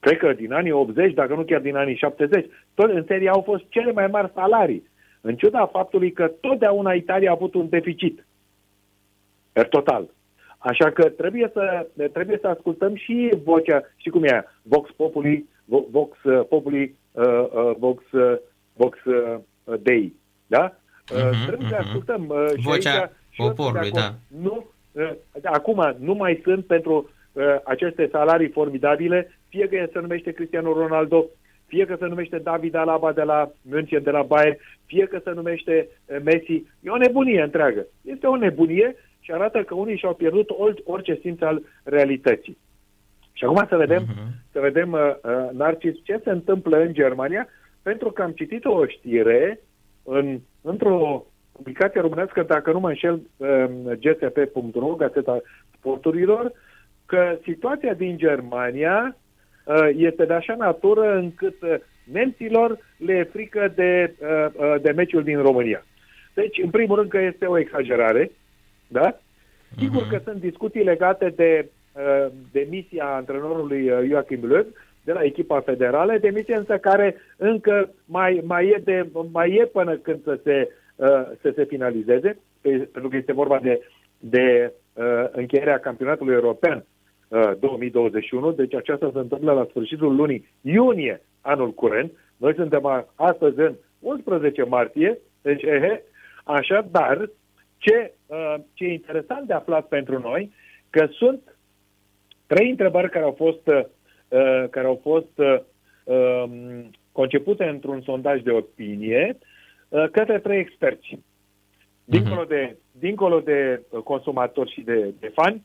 cred 0.00 0.18
că 0.18 0.32
din 0.32 0.52
anii 0.52 0.72
80, 0.72 1.14
dacă 1.14 1.34
nu 1.34 1.42
chiar 1.42 1.60
din 1.60 1.76
anii 1.76 1.96
70, 1.96 2.46
tot 2.74 2.90
în 2.90 3.04
serie 3.06 3.28
au 3.28 3.40
fost 3.40 3.64
cele 3.68 3.92
mai 3.92 4.06
mari 4.06 4.30
salarii. 4.34 4.88
În 5.20 5.36
ciuda 5.36 5.66
faptului 5.66 6.12
că 6.12 6.32
totdeauna 6.40 6.92
Italia 6.92 7.30
a 7.30 7.32
avut 7.32 7.54
un 7.54 7.68
deficit. 7.68 8.26
Per 9.52 9.68
total. 9.68 10.08
Așa 10.58 10.90
că 10.90 11.08
trebuie 11.08 11.50
să, 11.52 11.86
trebuie 12.12 12.38
să 12.40 12.46
ascultăm 12.46 12.94
și 12.94 13.32
vocea, 13.44 13.82
știi 13.96 14.10
cum 14.10 14.24
e, 14.24 14.30
aia? 14.30 14.44
Vox 14.62 14.90
Populi, 14.90 15.48
Vo- 15.64 15.90
Vox 15.90 16.22
uh, 16.22 16.46
Populi, 16.48 16.94
uh, 17.12 17.24
uh, 17.24 17.74
Vox, 17.78 18.12
uh, 18.12 18.36
Vox 18.72 19.04
uh, 19.04 19.36
Dei. 19.80 20.14
Da? 20.46 20.74
Uh, 21.14 21.30
Mhm, 21.32 21.46
trebuie 21.46 21.68
să 21.68 21.74
mhm. 21.78 21.84
ascultăm. 21.86 22.26
Uh, 22.28 22.48
și 22.56 22.62
Vocea 22.62 22.90
aici, 22.90 23.10
și 23.30 23.40
eu 23.42 23.46
sunt 23.46 23.56
de 23.56 23.62
poporului, 23.62 23.88
acord. 23.88 24.02
da. 24.04 24.14
Nu, 24.42 24.66
uh, 24.92 25.12
acum 25.42 25.96
nu 25.98 26.14
mai 26.14 26.40
sunt 26.44 26.64
pentru 26.66 27.10
uh, 27.32 27.42
aceste 27.64 28.08
salarii 28.12 28.48
formidabile, 28.48 29.38
fie 29.48 29.68
că 29.68 29.86
se 29.92 29.98
numește 29.98 30.32
Cristiano 30.32 30.72
Ronaldo, 30.72 31.26
fie 31.66 31.86
că 31.86 31.96
se 31.98 32.06
numește 32.06 32.38
David 32.38 32.74
Alaba 32.74 33.12
de 33.12 33.22
la 33.22 33.50
München, 33.62 34.02
de 34.02 34.10
la 34.10 34.22
Bayern, 34.22 34.56
fie 34.86 35.06
că 35.06 35.20
se 35.24 35.30
numește 35.34 35.88
uh, 36.06 36.16
Messi. 36.24 36.64
E 36.80 36.90
o 36.90 36.96
nebunie 36.96 37.42
întreagă. 37.42 37.86
Este 38.02 38.26
o 38.26 38.36
nebunie 38.36 38.96
și 39.20 39.32
arată 39.32 39.62
că 39.62 39.74
unii 39.74 39.96
și-au 39.96 40.14
pierdut 40.14 40.50
or- 40.50 40.82
orice 40.84 41.18
simț 41.22 41.40
al 41.40 41.62
realității. 41.82 42.58
Și 43.32 43.44
acum 43.44 43.66
să 43.68 43.76
vedem, 43.76 44.02
Mhm. 44.08 44.28
să 44.52 44.60
vedem 44.60 44.92
uh, 44.92 45.00
uh, 45.22 45.50
Narcis, 45.52 45.94
ce 46.02 46.20
se 46.24 46.30
întâmplă 46.30 46.76
în 46.80 46.92
Germania, 46.92 47.48
pentru 47.88 48.10
că 48.10 48.22
am 48.22 48.30
citit 48.30 48.64
o 48.64 48.86
știre 48.86 49.60
în, 50.02 50.38
într-o 50.62 51.26
publicație 51.52 52.00
românească, 52.00 52.42
dacă 52.42 52.72
nu 52.72 52.80
mă 52.80 52.88
înșel, 52.88 53.20
uh, 53.36 53.64
gsp.ro, 54.00 54.94
Gazeta 54.94 55.40
Sporturilor, 55.78 56.52
că 57.06 57.38
situația 57.42 57.94
din 57.94 58.16
Germania 58.16 59.16
uh, 59.64 59.88
este 59.96 60.24
de 60.24 60.32
așa 60.32 60.54
natură 60.54 61.16
încât 61.16 61.62
uh, 61.62 61.74
nemților 62.04 62.78
le 62.96 63.12
e 63.12 63.22
frică 63.22 63.72
de, 63.74 64.14
uh, 64.18 64.46
uh, 64.52 64.74
de 64.82 64.90
meciul 64.90 65.22
din 65.22 65.42
România. 65.42 65.84
Deci, 66.34 66.58
în 66.62 66.70
primul 66.70 66.96
rând 66.96 67.10
că 67.10 67.20
este 67.20 67.46
o 67.46 67.58
exagerare, 67.58 68.30
da? 68.88 69.18
Sigur 69.78 70.02
Mhm. 70.02 70.10
că 70.10 70.20
sunt 70.24 70.40
discuții 70.40 70.82
legate 70.82 71.32
de 71.36 71.68
uh, 71.92 72.32
demisia 72.52 73.04
antrenorului 73.04 73.90
uh, 73.90 74.08
Joachim 74.08 74.40
Löw 74.52 74.66
de 75.06 75.12
la 75.12 75.22
echipa 75.24 75.60
federală, 75.60 76.18
demisie 76.18 76.56
însă 76.56 76.78
care 76.78 77.16
încă 77.36 77.90
mai, 78.04 78.42
mai, 78.44 78.66
e, 78.66 78.80
de, 78.84 79.08
mai 79.32 79.54
e 79.54 79.64
până 79.64 79.96
când 79.96 80.22
să 80.22 80.40
se, 80.42 80.68
uh, 80.96 81.06
să 81.40 81.52
se 81.54 81.64
finalizeze, 81.64 82.38
pe- 82.60 82.88
pentru 82.92 83.08
că 83.10 83.16
este 83.16 83.32
vorba 83.32 83.58
de, 83.58 83.80
de 84.18 84.72
uh, 84.92 85.24
încheierea 85.30 85.78
campionatului 85.78 86.34
european 86.34 86.84
uh, 87.28 87.50
2021, 87.60 88.52
deci 88.52 88.74
aceasta 88.74 89.10
se 89.12 89.18
întâmplă 89.18 89.52
la 89.52 89.66
sfârșitul 89.70 90.14
lunii 90.14 90.48
iunie 90.60 91.20
anul 91.40 91.72
curent. 91.74 92.12
Noi 92.36 92.54
suntem 92.54 92.86
a- 92.86 93.08
astăzi 93.14 93.58
în 93.60 93.74
11 93.98 94.62
martie, 94.62 95.18
deci 95.42 95.62
ehe, 95.62 96.02
așa, 96.44 96.86
dar 96.90 97.30
ce, 97.78 98.12
uh, 98.26 98.54
ce 98.72 98.84
e 98.84 98.92
interesant 98.92 99.46
de 99.46 99.52
aflat 99.52 99.86
pentru 99.88 100.18
noi, 100.18 100.52
că 100.90 101.06
sunt 101.10 101.56
trei 102.46 102.70
întrebări 102.70 103.10
care 103.10 103.24
au 103.24 103.34
fost, 103.36 103.66
uh, 103.66 103.80
care 104.70 104.86
au 104.86 105.00
fost 105.02 105.38
uh, 105.38 105.58
um, 106.04 106.90
concepute 107.12 107.64
într-un 107.64 108.00
sondaj 108.00 108.42
de 108.42 108.50
opinie 108.50 109.38
uh, 109.88 110.08
către 110.10 110.38
trei 110.38 110.58
experți. 110.58 111.18
Dincolo 112.04 112.44
de, 112.44 112.76
dincolo 112.92 113.40
de 113.40 113.82
uh, 113.90 114.02
consumatori 114.02 114.72
și 114.72 114.80
de, 114.80 115.14
de 115.20 115.28
fani, 115.34 115.64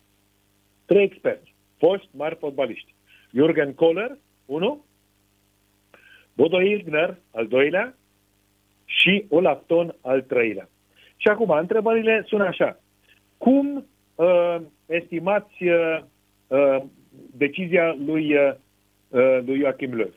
trei 0.85 1.03
experți, 1.03 1.53
foști 1.77 2.09
mari 2.11 2.35
fotbaliști. 2.35 2.93
Jürgen 3.33 3.75
Kohler, 3.75 4.17
unul, 4.45 4.83
Bodo 6.33 6.61
Ilgner, 6.61 7.17
al 7.31 7.47
doilea, 7.47 7.95
și 8.85 9.25
Olaf 9.29 9.61
Ton, 9.65 9.95
al 10.01 10.21
treilea. 10.21 10.69
Și 11.17 11.27
acum, 11.27 11.49
întrebările 11.49 12.23
sunt 12.27 12.41
așa. 12.41 12.79
Cum 13.37 13.85
uh, 14.15 14.57
estimați 14.85 15.63
uh, 15.63 15.99
uh, 16.47 16.83
decizia 17.37 17.95
lui, 18.05 18.35
uh, 18.35 19.39
lui 19.45 19.59
Joachim 19.59 19.93
Löw? 19.93 20.11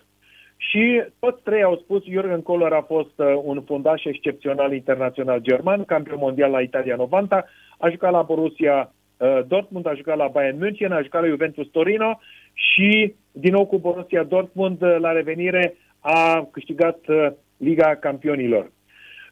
Și 0.57 1.03
toți 1.19 1.43
trei 1.43 1.63
au 1.63 1.77
spus, 1.77 2.03
Jürgen 2.05 2.43
Kohler 2.43 2.73
a 2.73 2.83
fost 2.83 3.13
uh, 3.17 3.41
un 3.43 3.63
fundaș 3.63 4.05
excepțional 4.05 4.73
internațional 4.73 5.41
german, 5.41 5.85
campion 5.85 6.19
mondial 6.19 6.51
la 6.51 6.61
Italia 6.61 6.97
90, 6.97 7.31
a 7.79 7.91
jucat 7.91 8.13
la 8.13 8.23
Borussia 8.23 8.93
uh, 9.17 9.41
Dortmund, 9.47 9.87
a 9.87 9.95
jucat 9.95 10.17
la 10.17 10.29
Bayern 10.29 10.59
München, 10.59 10.93
a 10.93 11.03
jucat 11.03 11.23
la 11.23 11.29
Juventus 11.29 11.67
Torino 11.67 12.21
și 12.53 13.15
din 13.33 13.53
nou 13.53 13.67
cu 13.67 13.79
Borussia 13.79 14.23
Dortmund 14.23 14.83
uh, 14.83 14.97
la 14.99 15.13
revenire 15.13 15.75
a 16.01 16.49
câștigat 16.51 16.99
uh, 17.07 17.27
Liga 17.57 17.95
Campionilor. 17.95 18.73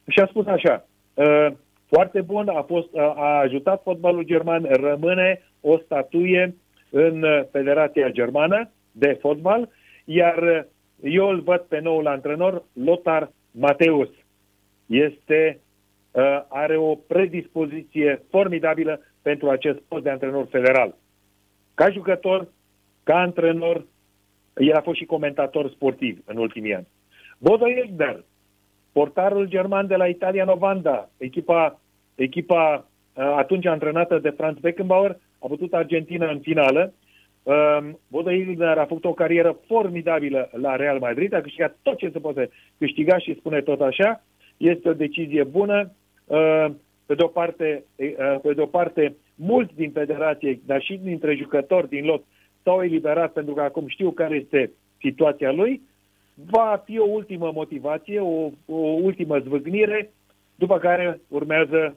Și 0.08 0.20
a 0.20 0.26
spus 0.26 0.46
așa, 0.46 0.86
uh, 1.14 1.46
foarte 1.88 2.20
bun, 2.20 2.48
a, 2.48 2.62
fost, 2.62 2.88
a 2.96 3.38
ajutat 3.38 3.82
fotbalul 3.82 4.22
german, 4.22 4.68
rămâne 4.70 5.42
o 5.60 5.78
statuie 5.78 6.54
în 6.92 7.24
Federația 7.50 8.08
Germană 8.08 8.70
de 8.92 9.18
fotbal, 9.20 9.68
iar 10.04 10.66
eu 11.02 11.28
îl 11.28 11.40
văd 11.40 11.60
pe 11.60 11.78
noul 11.78 12.06
antrenor, 12.06 12.62
Lothar 12.72 13.32
Mateus. 13.50 14.08
Este, 14.86 15.60
are 16.48 16.76
o 16.76 16.94
predispoziție 16.94 18.22
formidabilă 18.30 19.00
pentru 19.22 19.50
acest 19.50 19.78
post 19.78 20.02
de 20.02 20.10
antrenor 20.10 20.46
federal. 20.50 20.94
Ca 21.74 21.90
jucător, 21.90 22.48
ca 23.02 23.20
antrenor, 23.20 23.86
el 24.56 24.74
a 24.74 24.80
fost 24.80 24.98
și 24.98 25.04
comentator 25.04 25.70
sportiv 25.70 26.22
în 26.24 26.36
ultimii 26.36 26.74
ani. 26.74 26.86
Bodo 27.38 27.68
Egner, 27.68 28.24
portarul 28.92 29.46
german 29.46 29.86
de 29.86 29.96
la 29.96 30.06
Italia 30.06 30.44
Novanda, 30.44 31.08
echipa, 31.16 31.80
echipa 32.14 32.86
atunci 33.14 33.66
antrenată 33.66 34.18
de 34.18 34.30
Franz 34.30 34.58
Beckenbauer, 34.58 35.16
a 35.42 35.46
putut 35.46 35.74
Argentina 35.74 36.30
în 36.30 36.40
finală. 36.40 36.92
Bodo 38.08 38.30
Egner 38.30 38.78
a 38.78 38.84
făcut 38.84 39.04
o 39.04 39.12
carieră 39.12 39.58
formidabilă 39.66 40.50
la 40.52 40.76
Real 40.76 40.98
Madrid, 40.98 41.32
a 41.32 41.40
câștigat 41.40 41.76
tot 41.82 41.96
ce 41.96 42.10
se 42.12 42.18
poate 42.18 42.50
câștiga 42.78 43.18
și 43.18 43.36
spune 43.38 43.60
tot 43.60 43.80
așa. 43.80 44.24
Este 44.56 44.88
o 44.88 44.92
decizie 44.92 45.44
bună. 45.44 45.92
Pe 47.06 47.14
de 47.14 47.22
o 47.22 47.26
parte, 47.26 47.84
pe 48.42 48.52
de 48.54 48.60
o 48.60 48.66
parte 48.66 49.16
mulți 49.34 49.74
din 49.74 49.90
federație, 49.90 50.60
dar 50.66 50.82
și 50.82 51.00
dintre 51.02 51.34
jucători 51.34 51.88
din 51.88 52.04
lot, 52.04 52.24
s-au 52.62 52.82
eliberat 52.82 53.32
pentru 53.32 53.54
că 53.54 53.62
acum 53.62 53.88
știu 53.88 54.10
care 54.10 54.34
este 54.34 54.70
situația 55.00 55.52
lui, 55.52 55.80
va 56.34 56.82
fi 56.84 56.98
o 56.98 57.04
ultimă 57.04 57.50
motivație, 57.54 58.20
o, 58.20 58.50
o 58.66 58.76
ultimă 58.76 59.38
zvâgnire, 59.38 60.10
după 60.54 60.78
care 60.78 61.20
urmează 61.28 61.96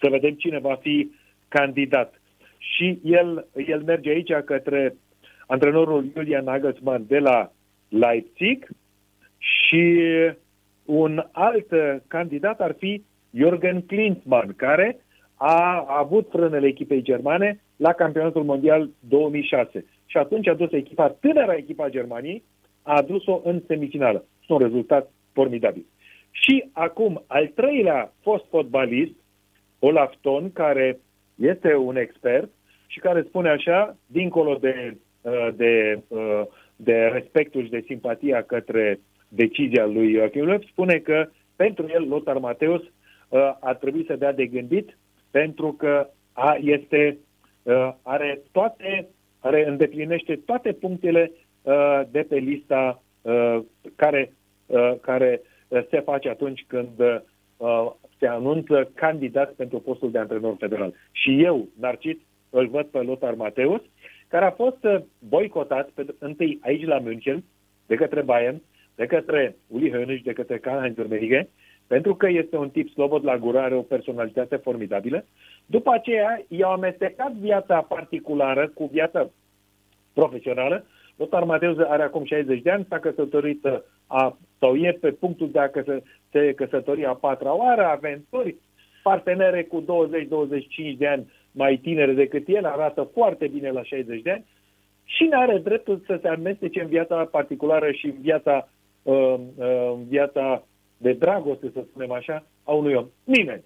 să 0.00 0.08
vedem 0.10 0.34
cine 0.34 0.58
va 0.58 0.74
fi 0.74 1.10
candidat. 1.48 2.17
Și 2.58 2.98
el, 3.02 3.46
el 3.66 3.82
merge 3.82 4.10
aici 4.10 4.32
către 4.44 4.96
antrenorul 5.46 6.10
Julian 6.14 6.44
Nagelsmann 6.44 7.04
de 7.06 7.18
la 7.18 7.52
Leipzig 7.88 8.68
și 9.38 10.04
un 10.84 11.24
alt 11.32 11.66
candidat 12.06 12.60
ar 12.60 12.74
fi 12.78 13.02
Jürgen 13.36 13.86
Klinsmann, 13.86 14.54
care 14.56 15.00
a 15.34 15.84
avut 15.88 16.28
frânele 16.30 16.66
echipei 16.66 17.02
germane 17.02 17.60
la 17.76 17.92
campionatul 17.92 18.44
mondial 18.44 18.90
2006. 19.08 19.84
Și 20.06 20.16
atunci 20.16 20.48
a 20.48 20.54
dus 20.54 20.72
echipa, 20.72 21.08
tânăra 21.08 21.54
echipa 21.54 21.88
Germaniei, 21.88 22.42
a 22.82 22.96
adus-o 22.96 23.40
în 23.44 23.62
semifinală. 23.66 24.24
Un 24.48 24.58
rezultat 24.58 25.10
formidabil. 25.32 25.86
Și 26.30 26.68
acum, 26.72 27.24
al 27.26 27.46
treilea 27.46 28.12
fost 28.22 28.44
fotbalist, 28.48 29.14
Olaf 29.78 30.14
Ton, 30.20 30.52
care 30.52 30.98
este 31.38 31.74
un 31.74 31.96
expert 31.96 32.50
și 32.86 32.98
care 32.98 33.22
spune 33.22 33.48
așa, 33.48 33.96
dincolo 34.06 34.54
de, 34.54 34.96
uh, 35.20 35.48
de, 35.56 36.02
uh, 36.08 36.42
de 36.76 37.10
respectul 37.12 37.64
și 37.64 37.70
de 37.70 37.84
simpatia 37.86 38.42
către 38.42 39.00
decizia 39.28 39.86
lui 39.86 40.14
Joachim 40.14 40.52
Löw, 40.52 40.68
spune 40.70 40.98
că 40.98 41.28
pentru 41.56 41.86
el, 41.88 42.08
Lothar 42.08 42.38
Mateus, 42.38 42.82
uh, 42.82 43.56
ar 43.60 43.76
trebui 43.76 44.04
să 44.06 44.16
dea 44.16 44.32
de 44.32 44.46
gândit 44.46 44.98
pentru 45.30 45.72
că 45.72 46.08
a, 46.32 46.56
este, 46.60 47.18
uh, 47.62 47.92
are 48.02 48.40
toate, 48.52 49.08
are, 49.38 49.68
îndeplinește 49.68 50.36
toate 50.36 50.72
punctele 50.72 51.32
uh, 51.62 52.00
de 52.10 52.22
pe 52.28 52.36
lista 52.36 53.02
uh, 53.22 53.58
care, 53.96 54.32
uh, 54.66 54.92
care 55.00 55.40
uh, 55.68 55.80
se 55.90 56.00
face 56.00 56.28
atunci 56.28 56.64
când 56.66 57.00
uh, 57.56 57.90
se 58.18 58.26
anunță 58.26 58.90
candidat 58.94 59.52
pentru 59.52 59.80
postul 59.80 60.10
de 60.10 60.18
antrenor 60.18 60.56
federal. 60.58 60.94
Și 61.12 61.42
eu, 61.42 61.68
Narcis, 61.80 62.16
îl 62.50 62.68
văd 62.68 62.86
pe 62.86 62.98
Lothar 62.98 63.34
Mateus, 63.34 63.80
care 64.28 64.44
a 64.44 64.50
fost 64.50 64.84
uh, 64.84 65.00
boicotat 65.28 65.88
pe, 65.88 66.06
întâi 66.18 66.58
aici 66.62 66.84
la 66.84 66.98
München, 66.98 67.44
de 67.86 67.94
către 67.94 68.22
Bayern, 68.22 68.62
de 68.94 69.06
către 69.06 69.56
Uli 69.66 69.90
Hoeneß, 69.90 70.22
de 70.22 70.32
către 70.32 70.58
Karl-Heinz 70.58 70.96
Rummenigge, 70.96 71.48
pentru 71.86 72.14
că 72.14 72.28
este 72.28 72.56
un 72.56 72.70
tip 72.70 72.88
slobod 72.88 73.24
la 73.24 73.38
gură, 73.38 73.58
are 73.58 73.74
o 73.74 73.82
personalitate 73.82 74.56
formidabilă. 74.56 75.24
După 75.66 75.90
aceea, 75.92 76.44
i-au 76.48 76.72
amestecat 76.72 77.32
viața 77.32 77.80
particulară 77.80 78.68
cu 78.74 78.88
viața 78.92 79.30
profesională. 80.12 80.84
Lothar 81.16 81.44
Mateus 81.44 81.78
are 81.78 82.02
acum 82.02 82.24
60 82.24 82.62
de 82.62 82.70
ani, 82.70 82.86
s-a 82.88 82.98
căsătorit 82.98 83.64
a, 84.06 84.38
sau 84.58 84.76
e 84.76 84.92
pe 84.92 85.10
punctul 85.10 85.50
de 85.50 85.58
a 85.58 85.68
căsă, 85.68 86.02
se 86.30 86.52
căsători 86.52 87.04
a 87.04 87.12
patra 87.14 87.56
oară, 87.56 87.84
aventuri, 87.84 88.56
partenere 89.02 89.62
cu 89.62 89.84
20-25 90.94 90.96
de 90.96 91.06
ani 91.06 91.32
mai 91.52 91.76
tinere 91.76 92.12
decât 92.12 92.48
el, 92.48 92.64
arată 92.64 93.10
foarte 93.12 93.46
bine 93.46 93.70
la 93.70 93.82
60 93.82 94.22
de 94.22 94.30
ani 94.30 94.44
și 95.04 95.24
nu 95.24 95.38
are 95.38 95.58
dreptul 95.58 96.02
să 96.06 96.18
se 96.22 96.28
amestece 96.28 96.80
în 96.80 96.88
viața 96.88 97.24
particulară 97.24 97.90
și 97.90 98.06
în 98.06 98.16
viața, 98.20 98.68
uh, 99.02 99.34
uh, 99.56 99.92
în 99.94 100.04
viața 100.08 100.66
de 100.96 101.12
dragoste, 101.12 101.70
să 101.72 101.84
spunem 101.88 102.12
așa, 102.12 102.46
a 102.64 102.72
unui 102.72 102.94
om. 102.94 103.06
Nimeni. 103.24 103.64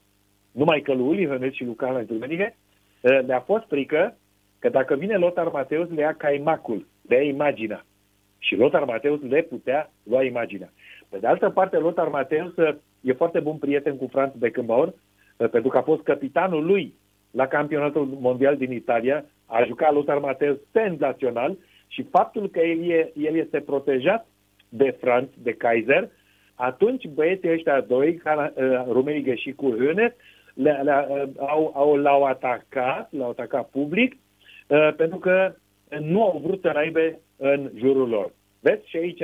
Numai 0.53 0.81
că 0.81 0.93
lui 0.93 1.07
Uli 1.07 1.27
Hăneț 1.27 1.53
și 1.53 1.65
lui 1.65 1.75
Carla 1.75 2.03
Turmenighe 2.03 2.57
le-a 3.01 3.41
fost 3.41 3.65
frică 3.69 4.17
că 4.59 4.69
dacă 4.69 4.95
vine 4.95 5.17
Lothar 5.17 5.49
Mateus 5.49 5.89
le 5.91 6.01
ia 6.01 6.15
caimacul, 6.15 6.87
le 7.09 7.17
ia 7.17 7.23
imaginea. 7.23 7.85
Și 8.39 8.57
Lothar 8.57 8.85
Mateus 8.85 9.21
le 9.23 9.43
putea 9.43 9.91
lua 10.03 10.23
imaginea. 10.25 10.73
Pe 11.13 11.19
de 11.19 11.27
altă 11.27 11.51
parte, 11.51 11.77
Lothar 11.77 12.09
Mateus 12.09 12.53
e 13.01 13.13
foarte 13.13 13.41
bun 13.41 13.57
prieten 13.57 13.97
cu 13.97 14.09
Franz 14.11 14.33
Beckenbauer, 14.39 14.93
pentru 15.37 15.69
că 15.71 15.79
a 15.79 15.83
fost 15.83 16.03
capitanul 16.03 16.65
lui 16.65 16.95
la 17.31 17.47
campionatul 17.47 18.07
mondial 18.21 18.57
din 18.57 18.73
Italia, 18.73 19.25
a 19.47 19.65
jucat 19.65 19.93
Lothar 19.93 20.19
Mateus 20.19 20.59
senzațional 20.73 21.57
și 21.87 22.03
faptul 22.03 22.49
că 22.49 22.61
el, 22.61 22.91
e, 22.91 23.13
el 23.17 23.37
este 23.37 23.61
protejat 23.61 24.27
de 24.69 24.97
Franz, 25.01 25.29
de 25.43 25.53
Kaiser, 25.53 26.09
atunci 26.55 27.07
băieții 27.07 27.53
ăștia 27.53 27.81
doi, 27.81 28.15
ca, 28.15 28.53
uh, 28.55 28.85
Rummenigge 28.87 29.35
și 29.35 29.53
cu 29.53 29.77
Hönes, 29.77 30.17
le, 30.55 30.81
le, 30.83 31.07
uh, 31.09 31.23
au, 31.37 31.73
au, 31.75 31.97
l-au 31.97 32.25
atacat, 32.25 33.13
l-au 33.13 33.31
atacat 33.31 33.69
public, 33.69 34.17
uh, 34.67 34.95
pentru 34.97 35.19
că 35.19 35.55
nu 36.01 36.23
au 36.23 36.41
vrut 36.45 36.61
să 36.61 36.69
raibe 36.69 37.21
în 37.37 37.71
jurul 37.75 38.09
lor. 38.09 38.33
Vezi? 38.61 38.89
Și 38.89 38.97
aici 38.97 39.23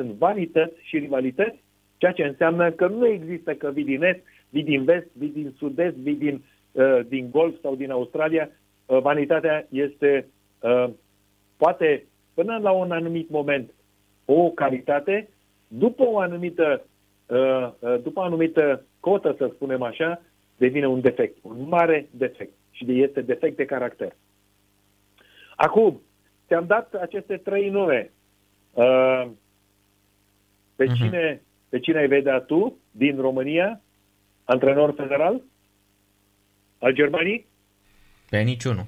sunt 0.00 0.18
vanități 0.18 0.76
și 0.82 0.98
rivalități, 0.98 1.62
ceea 1.96 2.12
ce 2.12 2.24
înseamnă 2.24 2.70
că 2.70 2.86
nu 2.86 3.06
există 3.06 3.54
că 3.54 3.70
vii 3.70 3.84
din 3.84 4.02
est, 4.02 4.20
vii 4.48 4.62
din 4.62 4.84
vest, 4.84 5.06
vii 5.12 5.28
din 5.28 5.54
sud-est, 5.56 5.94
vii 5.94 6.14
din, 6.14 6.44
uh, 6.72 7.00
din 7.08 7.30
Golf 7.30 7.60
sau 7.60 7.74
din 7.74 7.90
Australia. 7.90 8.50
Uh, 8.86 9.00
vanitatea 9.00 9.66
este, 9.70 10.26
uh, 10.60 10.90
poate, 11.56 12.06
până 12.34 12.58
la 12.58 12.70
un 12.70 12.90
anumit 12.90 13.30
moment, 13.30 13.70
o 14.24 14.50
calitate, 14.50 15.28
după 15.68 16.02
o 16.06 16.18
anumită, 16.18 16.84
uh, 17.26 17.70
uh, 17.78 18.02
după 18.02 18.20
o 18.20 18.22
anumită 18.22 18.84
cotă, 19.00 19.34
să 19.38 19.50
spunem 19.54 19.82
așa, 19.82 20.22
devine 20.56 20.86
un 20.86 21.00
defect, 21.00 21.36
un 21.42 21.68
mare 21.68 22.08
defect 22.10 22.52
și 22.70 23.02
este 23.02 23.20
defect 23.20 23.56
de 23.56 23.64
caracter. 23.64 24.12
Acum, 25.56 26.00
ți-am 26.46 26.66
dat 26.66 26.94
aceste 26.94 27.36
trei 27.36 27.68
nume. 27.68 28.10
Uh, 30.80 30.86
pe 30.86 30.92
uh-huh. 30.92 30.96
cine 30.96 31.42
Pe 31.70 31.78
cine 31.78 31.98
ai 31.98 32.06
vedea 32.06 32.38
tu 32.38 32.78
din 32.90 33.20
România? 33.20 33.80
Antrenor 34.44 34.94
federal? 34.96 35.42
Al 36.78 36.92
Germaniei? 36.92 37.46
Pe 38.30 38.40
niciunul. 38.40 38.86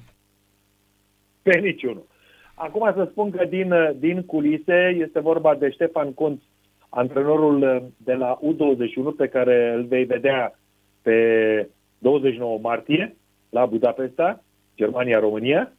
Pe 1.41 1.59
niciunul. 1.59 2.07
Acum 2.53 2.91
să 2.95 3.07
spun 3.11 3.31
că 3.31 3.45
din, 3.45 3.73
din 3.99 4.25
culise 4.25 4.95
este 4.99 5.19
vorba 5.19 5.55
de 5.55 5.69
Ștefan 5.69 6.13
Conț, 6.13 6.41
antrenorul 6.89 7.91
de 7.97 8.13
la 8.13 8.39
U21 8.39 9.17
pe 9.17 9.27
care 9.27 9.73
îl 9.73 9.83
vei 9.83 10.03
vedea 10.03 10.59
pe 11.01 11.69
29 11.97 12.59
martie 12.61 13.15
la 13.49 13.65
Budapesta, 13.65 14.43
Germania-România. 14.75 15.71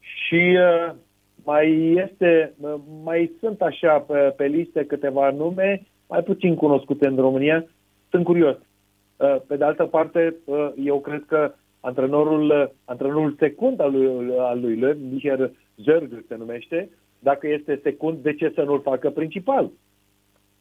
Și 0.00 0.58
uh, 0.58 0.94
mai 1.46 1.92
este, 1.92 2.54
uh, 2.60 2.74
mai 3.04 3.32
sunt 3.40 3.62
așa 3.62 3.98
pe, 3.98 4.34
pe 4.36 4.46
liste 4.46 4.84
câteva 4.84 5.30
nume 5.30 5.86
mai 6.08 6.22
puțin 6.22 6.54
cunoscute 6.54 7.06
în 7.06 7.16
România. 7.16 7.66
Sunt 8.10 8.24
curios. 8.24 8.56
Uh, 8.56 9.36
pe 9.46 9.56
de 9.56 9.64
altă 9.64 9.84
parte, 9.84 10.36
uh, 10.44 10.72
eu 10.84 11.00
cred 11.00 11.24
că 11.26 11.54
antrenorul, 11.80 12.50
uh, 12.50 12.66
antrenorul 12.84 13.34
secund 13.38 13.80
al 13.80 13.92
lui, 13.92 14.38
al 14.38 14.60
lui 14.60 14.78
Löw, 14.78 14.96
Michael 15.10 15.56
Zerg 15.76 16.24
se 16.28 16.36
numește, 16.36 16.90
dacă 17.18 17.48
este 17.48 17.80
secund, 17.82 18.18
de 18.18 18.34
ce 18.34 18.52
să 18.54 18.62
nu-l 18.62 18.80
facă 18.80 19.10
principal? 19.10 19.70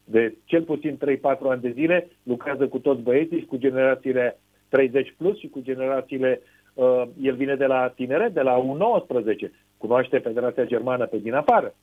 De 0.04 0.36
cel 0.44 0.62
puțin 0.62 0.98
3-4 0.98 1.50
ani 1.50 1.62
de 1.62 1.72
zile 1.72 2.08
lucrează 2.24 2.68
cu 2.68 2.80
toți 2.80 3.02
băieții 3.02 3.40
și 3.40 3.46
cu 3.46 3.58
generațiile 3.58 4.40
30 4.70 5.14
plus 5.18 5.40
și 5.40 5.48
cu 5.48 5.62
generațiile, 5.62 6.42
uh, 6.74 7.04
el 7.22 7.36
vine 7.36 7.56
de 7.56 7.66
la 7.66 7.94
tineret, 7.96 8.34
de 8.34 8.42
la 8.42 8.64
U19, 8.64 9.52
cunoaște 9.78 10.18
Federația 10.18 10.66
Germană 10.66 11.06
pe 11.06 11.18
din 11.18 11.34
afară. 11.34 11.74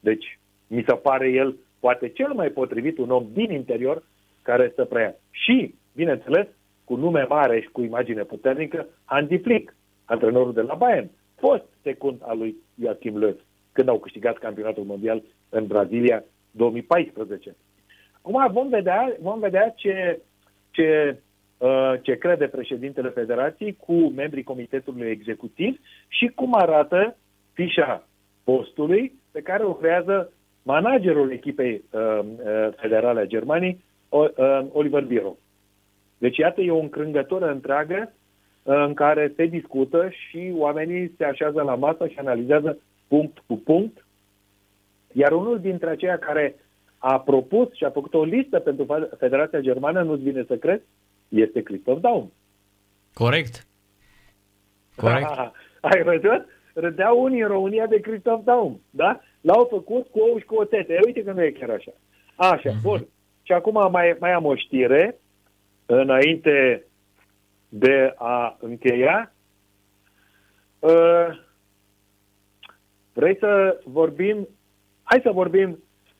Deci, 0.00 0.38
mi 0.66 0.84
se 0.86 0.94
pare 0.94 1.30
el 1.30 1.56
poate 1.80 2.08
cel 2.08 2.32
mai 2.32 2.48
potrivit, 2.48 2.98
un 2.98 3.10
om 3.10 3.26
din 3.32 3.50
interior 3.50 4.02
care 4.42 4.72
să 4.74 4.84
preia. 4.84 5.14
Și, 5.30 5.74
bineînțeles, 5.94 6.46
cu 6.84 6.96
nume 6.96 7.26
mare 7.28 7.60
și 7.60 7.68
cu 7.68 7.82
imagine 7.82 8.22
puternică, 8.22 8.86
Andy 9.04 9.38
Flick, 9.38 9.74
antrenorul 10.04 10.52
de 10.52 10.60
la 10.60 10.74
Bayern, 10.74 11.10
fost 11.34 11.64
secund 11.82 12.20
al 12.22 12.38
lui 12.38 12.56
Joachim 12.82 13.18
Löw, 13.18 13.36
când 13.72 13.88
au 13.88 13.98
câștigat 13.98 14.38
campionatul 14.38 14.84
mondial 14.84 15.22
în 15.48 15.66
Brazilia 15.66 16.24
2014. 16.50 17.56
Acum 18.22 18.52
vom 18.52 18.68
vedea, 18.68 19.16
vom 19.20 19.38
vedea 19.38 19.72
ce, 19.76 20.20
ce, 20.70 21.16
uh, 21.58 21.94
ce 22.02 22.14
crede 22.14 22.46
președintele 22.46 23.08
Federației 23.08 23.76
cu 23.76 23.92
membrii 23.92 24.42
Comitetului 24.42 25.10
Executiv 25.10 25.80
și 26.08 26.26
cum 26.26 26.54
arată 26.54 27.16
fișa 27.58 28.08
postului 28.44 29.12
pe 29.30 29.40
care 29.40 29.64
o 29.64 29.74
creează 29.74 30.32
managerul 30.62 31.32
echipei 31.32 31.84
uh, 31.90 32.18
uh, 32.20 32.68
federale 32.76 33.20
a 33.20 33.26
Germaniei, 33.26 33.84
uh, 34.08 34.28
Oliver 34.72 35.02
Biro. 35.02 35.36
Deci, 36.18 36.36
iată, 36.36 36.60
e 36.60 36.70
o 36.70 36.78
încrângătură 36.78 37.50
întreagă 37.50 38.12
uh, 38.62 38.74
în 38.86 38.94
care 38.94 39.32
se 39.36 39.46
discută 39.46 40.08
și 40.08 40.52
oamenii 40.56 41.14
se 41.16 41.24
așează 41.24 41.62
la 41.62 41.74
masă 41.74 42.06
și 42.06 42.18
analizează 42.18 42.78
punct 43.08 43.38
cu 43.46 43.56
punct. 43.56 44.06
Iar 45.12 45.32
unul 45.32 45.60
dintre 45.60 45.90
aceia 45.90 46.18
care 46.18 46.56
a 46.98 47.20
propus 47.20 47.72
și 47.72 47.84
a 47.84 47.90
făcut 47.90 48.14
o 48.14 48.24
listă 48.24 48.58
pentru 48.58 49.08
Federația 49.18 49.60
Germană, 49.60 50.02
nu-ți 50.02 50.22
vine 50.22 50.44
să 50.46 50.56
crezi, 50.56 50.82
este 51.28 51.62
Christoph 51.62 52.00
Daum. 52.00 52.32
Corect. 53.14 53.66
Corect. 54.96 55.28
ai 55.90 56.02
văzut? 56.02 56.46
Râdeau 56.74 57.22
unii 57.22 57.40
în 57.40 57.48
România 57.48 57.86
de 57.86 58.00
Christoph 58.00 58.44
Daum, 58.44 58.80
da? 58.90 59.20
L-au 59.40 59.66
făcut 59.70 60.06
cu 60.06 60.18
ou 60.18 60.38
și 60.38 60.44
cu 60.44 60.54
oțete. 60.54 60.98
Uite 61.06 61.22
că 61.22 61.32
nu 61.32 61.42
e 61.42 61.50
chiar 61.50 61.70
așa. 61.70 61.92
Așa, 62.36 62.70
uh-huh. 62.70 62.82
bun. 62.82 63.06
Și 63.42 63.52
acum 63.52 63.90
mai, 63.90 64.16
mai 64.18 64.32
am 64.32 64.44
o 64.44 64.54
știre 64.54 65.18
înainte 65.86 66.84
de 67.68 68.14
a 68.16 68.56
încheia. 68.60 69.32
Uh, 70.78 71.38
vrei 73.12 73.36
să 73.38 73.80
vorbim? 73.84 74.48
Hai 75.02 75.20
să 75.22 75.30
vorbim 75.30 75.78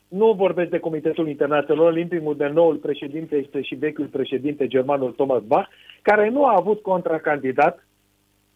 nu 0.08 0.32
vorbesc 0.32 0.70
de 0.70 0.78
Comitetul 0.78 1.28
Internațional 1.28 1.84
Olimpic, 1.84 2.36
de 2.36 2.46
noul 2.46 2.76
președinte 2.76 3.36
este 3.36 3.62
și 3.62 3.74
vechiul 3.74 4.06
președinte 4.06 4.66
germanul 4.66 5.12
Thomas 5.12 5.42
Bach, 5.42 5.68
care 6.02 6.28
nu 6.28 6.44
a 6.44 6.54
avut 6.56 6.82
contracandidat, 6.82 7.86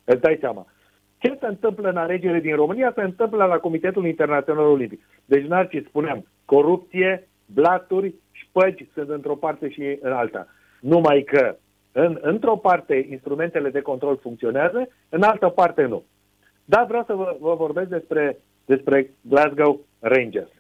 îți 0.05 0.20
dai 0.20 0.36
seama. 0.40 0.66
Ce 1.23 1.36
se 1.40 1.47
întâmplă 1.47 1.89
în 1.89 1.97
alegere 1.97 2.40
din 2.40 2.55
România 2.55 2.93
se 2.94 3.03
întâmplă 3.03 3.44
la 3.44 3.59
Comitetul 3.59 4.07
Internațional 4.07 4.65
Olimpic. 4.65 5.01
Deci, 5.24 5.47
Narcis, 5.47 5.86
spuneam, 5.86 6.27
corupție, 6.44 7.28
blaturi, 7.47 8.15
șpăgi 8.32 8.89
sunt 8.94 9.09
într-o 9.09 9.36
parte 9.36 9.70
și 9.70 9.99
în 10.01 10.12
alta. 10.12 10.47
Numai 10.81 11.23
că 11.23 11.57
în, 11.93 12.19
într-o 12.20 12.57
parte 12.57 13.07
instrumentele 13.11 13.70
de 13.70 13.81
control 13.81 14.16
funcționează, 14.16 14.89
în 15.09 15.23
altă 15.23 15.49
parte 15.49 15.85
nu. 15.85 16.05
Dar 16.64 16.87
vreau 16.87 17.05
să 17.06 17.14
vă, 17.14 17.37
vă 17.40 17.55
vorbesc 17.55 17.88
despre, 17.88 18.38
despre 18.64 19.11
Glasgow 19.21 19.80
Rangers. 20.01 20.51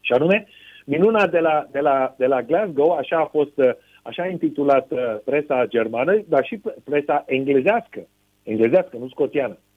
Și 0.00 0.12
anume, 0.12 0.46
minuna 0.84 1.26
de 1.26 1.38
la, 1.38 1.66
de 1.70 1.80
la, 1.80 2.14
de 2.16 2.26
la 2.26 2.42
Glasgow, 2.42 2.90
așa 2.90 3.18
a 3.18 3.24
fost, 3.24 3.60
așa 4.02 4.22
a 4.22 4.28
intitulat 4.28 4.90
uh, 4.90 5.16
presa 5.24 5.66
germană, 5.66 6.22
dar 6.28 6.44
și 6.44 6.60
presa 6.84 7.22
englezească, 7.26 8.06
englezească, 8.42 8.96
nu 8.96 9.08
scoțiană, 9.08 9.52
uh, 9.52 9.58
uh, 9.58 9.67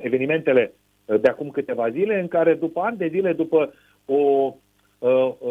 evenimentele 0.00 0.72
de 1.04 1.28
acum 1.28 1.50
câteva 1.50 1.90
zile, 1.90 2.20
în 2.20 2.28
care 2.28 2.54
după 2.54 2.80
ani 2.80 2.96
de 2.96 3.08
zile, 3.08 3.32
după 3.32 3.74
o, 4.06 4.54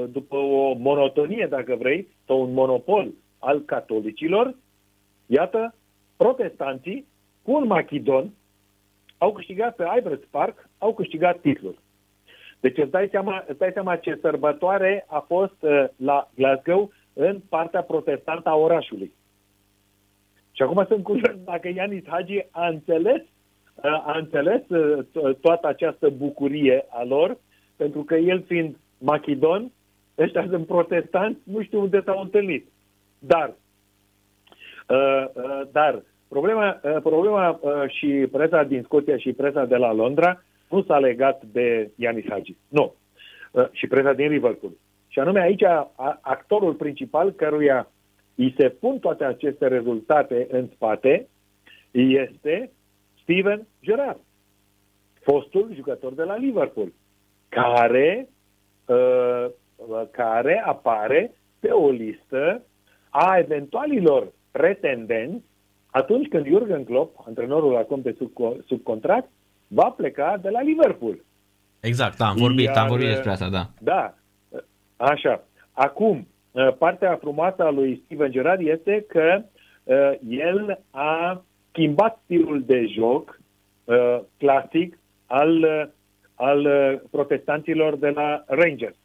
după 0.10 0.36
o 0.36 0.74
monotonie, 0.74 1.48
dacă 1.50 1.76
vrei, 1.76 2.08
sau 2.26 2.42
un 2.42 2.54
monopol 2.54 3.10
al 3.40 3.62
catolicilor, 3.62 4.56
iată, 5.26 5.76
protestanții, 6.18 7.06
cu 7.42 7.52
un 7.52 7.68
machidon, 7.68 8.32
au 9.18 9.32
câștigat 9.32 9.76
pe 9.76 9.86
Ibrox 9.98 10.26
Park, 10.30 10.70
au 10.78 10.94
câștigat 10.94 11.40
titlul. 11.40 11.78
Deci 12.60 12.78
îți 12.78 12.92
dai 12.92 13.08
seama, 13.12 13.44
îți 13.48 13.58
dai 13.58 13.72
seama 13.74 13.96
ce 13.96 14.18
sărbătoare 14.22 15.06
a 15.08 15.20
fost 15.20 15.56
uh, 15.60 15.86
la 15.96 16.30
Glasgow 16.36 16.92
în 17.14 17.40
partea 17.50 17.82
protestantă 17.82 18.50
a 18.50 18.56
orașului. 18.56 19.14
Și 20.52 20.62
acum 20.62 20.86
sunt 20.88 21.04
curios 21.04 21.36
dacă 21.44 21.68
Ianis 21.68 22.04
Hagi 22.08 22.46
a 22.52 22.68
înțeles, 22.68 23.22
uh, 23.22 23.28
a 23.82 24.18
înțeles 24.18 24.70
uh, 24.70 25.06
toată 25.42 25.68
această 25.68 26.10
bucurie 26.10 26.86
a 26.90 27.04
lor, 27.04 27.38
pentru 27.76 28.04
că 28.04 28.16
el 28.16 28.44
fiind 28.48 28.76
machidon, 28.98 29.72
ăștia 30.18 30.48
sunt 30.50 30.66
protestanți, 30.66 31.40
nu 31.44 31.62
știu 31.62 31.80
unde 31.80 32.02
s-au 32.06 32.22
întâlnit. 32.22 32.68
Dar, 33.20 33.54
uh, 34.90 35.26
uh, 35.34 35.62
dar 35.72 36.04
problema, 36.28 36.80
uh, 36.84 37.02
problema 37.02 37.60
uh, 37.62 37.72
și 37.88 38.28
presa 38.32 38.64
din 38.64 38.82
Scoția 38.84 39.18
și 39.18 39.34
presa 39.34 39.66
de 39.66 39.76
la 39.76 39.94
Londra 39.94 40.44
nu 40.70 40.84
s-a 40.84 41.00
legat 41.00 41.44
de 41.44 41.92
Ianis 41.96 42.26
Hagi. 42.30 42.56
Nu. 42.68 42.96
Uh, 43.52 43.66
și 43.72 43.88
presa 43.88 44.14
din 44.14 44.30
Liverpool. 44.30 44.72
Și 45.08 45.20
anume 45.20 45.42
aici 45.42 45.64
actorul 46.22 46.74
principal 46.74 47.32
căruia 47.32 47.92
îi 48.36 48.54
se 48.58 48.70
pun 48.70 49.00
toate 49.00 49.24
aceste 49.24 49.68
rezultate 49.68 50.48
în 50.50 50.68
spate 50.74 51.28
este 51.92 52.72
Steven 53.28 53.68
Gerrard, 53.82 54.20
fostul 55.22 55.72
jucător 55.76 56.14
de 56.14 56.24
la 56.24 56.36
Liverpool, 56.36 56.94
care, 57.50 58.30
uh, 58.86 59.46
care 60.12 60.64
apare 60.66 61.36
pe 61.60 61.70
o 61.70 61.90
listă 61.90 62.62
a 63.10 63.38
eventualilor 63.38 64.32
pretendenți 64.52 65.46
atunci 65.92 66.28
când 66.28 66.46
Jurgen 66.46 66.84
Klopp, 66.84 67.24
antrenorul 67.26 67.76
acum 67.76 68.02
de 68.02 68.16
sub, 68.18 68.32
sub 68.68 68.84
contract, 68.84 69.30
va 69.68 69.90
pleca 69.90 70.38
de 70.42 70.50
la 70.50 70.62
Liverpool. 70.62 71.20
Exact, 71.80 72.18
da, 72.18 72.28
am 72.28 72.36
vorbit, 72.36 72.66
Iar, 72.66 72.78
am 72.78 72.88
vorbit 72.88 73.08
despre 73.08 73.32
asta, 73.32 73.50
da. 73.50 73.70
Da, 73.80 74.14
așa. 74.96 75.44
Acum, 75.72 76.28
partea 76.78 77.16
frumoasă 77.16 77.64
a 77.64 77.70
lui 77.70 78.02
Steven 78.06 78.32
Gerrard 78.32 78.68
este 78.68 79.06
că 79.08 79.42
uh, 79.84 80.12
el 80.28 80.80
a 80.92 81.44
schimbat 81.78 82.20
stilul 82.24 82.64
de 82.66 82.86
joc 82.86 83.40
uh, 83.84 84.20
clasic 84.38 85.00
al, 85.26 85.64
uh, 85.64 85.84
al 86.36 86.68
protestanților 87.12 87.96
de 87.96 88.10
la 88.10 88.44
Rangers. 88.48 88.96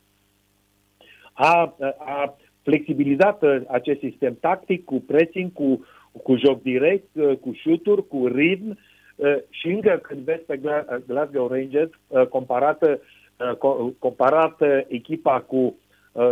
A, 1.32 1.76
a 1.98 2.36
flexibilizat 2.62 3.42
acest 3.68 4.00
sistem 4.00 4.36
tactic 4.40 4.84
cu 4.84 5.00
pressing, 5.06 5.52
cu, 5.52 5.86
cu 6.22 6.36
joc 6.36 6.62
direct, 6.62 7.06
cu 7.40 7.52
șuturi, 7.52 8.08
cu 8.08 8.26
ritm 8.26 8.78
Uh, 9.22 9.36
și 9.50 9.68
încă 9.68 10.00
când 10.02 10.20
vezi 10.20 10.44
pe 10.44 10.60
Glasgow 11.06 11.48
Rangers 11.48 11.90
uh, 12.06 12.26
comparată, 12.26 13.00
uh, 13.60 13.92
comparată 13.98 14.84
echipa 14.88 15.40
cu 15.40 15.76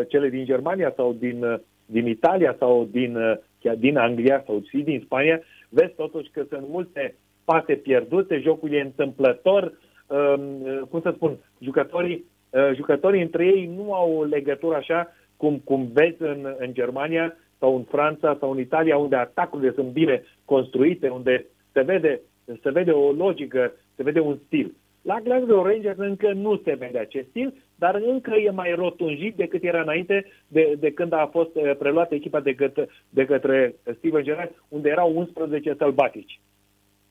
cele 0.09 0.29
din 0.29 0.45
Germania 0.45 0.93
sau 0.97 1.13
din, 1.13 1.61
din 1.87 2.07
Italia 2.07 2.57
sau 2.59 2.89
din, 2.91 3.17
chiar 3.61 3.75
din 3.75 3.97
Anglia 3.97 4.43
sau 4.47 4.63
și 4.69 4.77
din 4.77 5.03
Spania, 5.05 5.41
vezi 5.71 5.95
totuși 5.95 6.31
că 6.31 6.45
sunt 6.49 6.69
multe 6.69 7.15
pase 7.45 7.75
pierdute, 7.75 8.39
jocul 8.39 8.73
e 8.73 8.81
întâmplător, 8.81 9.73
um, 10.07 10.87
cum 10.91 11.01
să 11.01 11.13
spun, 11.15 11.37
jucătorii 11.59 12.25
uh, 12.51 12.71
jucătorii 12.75 13.23
între 13.23 13.45
ei 13.45 13.71
nu 13.77 13.93
au 13.95 14.17
o 14.17 14.25
legătură 14.25 14.77
așa 14.77 15.13
cum, 15.37 15.59
cum 15.65 15.91
vezi 15.93 16.23
în, 16.23 16.55
în 16.59 16.73
Germania 16.73 17.37
sau 17.59 17.77
în 17.77 17.83
Franța 17.83 18.37
sau 18.41 18.51
în 18.51 18.59
Italia, 18.59 18.97
unde 18.97 19.17
atacurile 19.17 19.73
sunt 19.73 19.89
bine 19.89 20.23
construite, 20.45 21.09
unde 21.09 21.47
se 21.73 21.81
vede, 21.81 22.21
se 22.63 22.71
vede 22.71 22.91
o 22.91 23.13
logică, 23.13 23.73
se 23.97 24.03
vede 24.03 24.21
un 24.21 24.39
stil. 24.47 24.75
La 25.03 25.21
Glasgow 25.21 25.63
Rangers 25.63 25.99
încă 25.99 26.33
nu 26.33 26.61
se 26.65 26.75
vede 26.75 26.99
acest 26.99 27.29
stil, 27.29 27.55
dar 27.81 27.95
încă 27.95 28.35
e 28.35 28.51
mai 28.51 28.73
rotunjit 28.75 29.37
decât 29.37 29.63
era 29.63 29.81
înainte 29.81 30.27
de, 30.49 30.75
de 30.79 30.93
când 30.93 31.13
a 31.13 31.29
fost 31.33 31.55
uh, 31.55 31.77
preluată 31.79 32.15
echipa 32.15 32.41
de 32.41 32.55
către, 32.55 32.89
de 33.09 33.25
către 33.25 33.75
Steven 33.97 34.23
Gerrard, 34.23 34.63
unde 34.69 34.89
erau 34.89 35.17
11 35.17 35.75
sălbatici. 35.79 36.41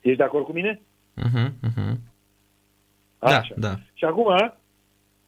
Ești 0.01 0.17
de 0.17 0.23
acord 0.23 0.45
cu 0.45 0.51
mine? 0.51 0.81
Uh-huh, 1.17 1.49
uh-huh. 1.69 1.95
Așa. 3.19 3.53
Da, 3.55 3.67
da. 3.67 3.75
Și 3.93 4.05
acum, 4.05 4.53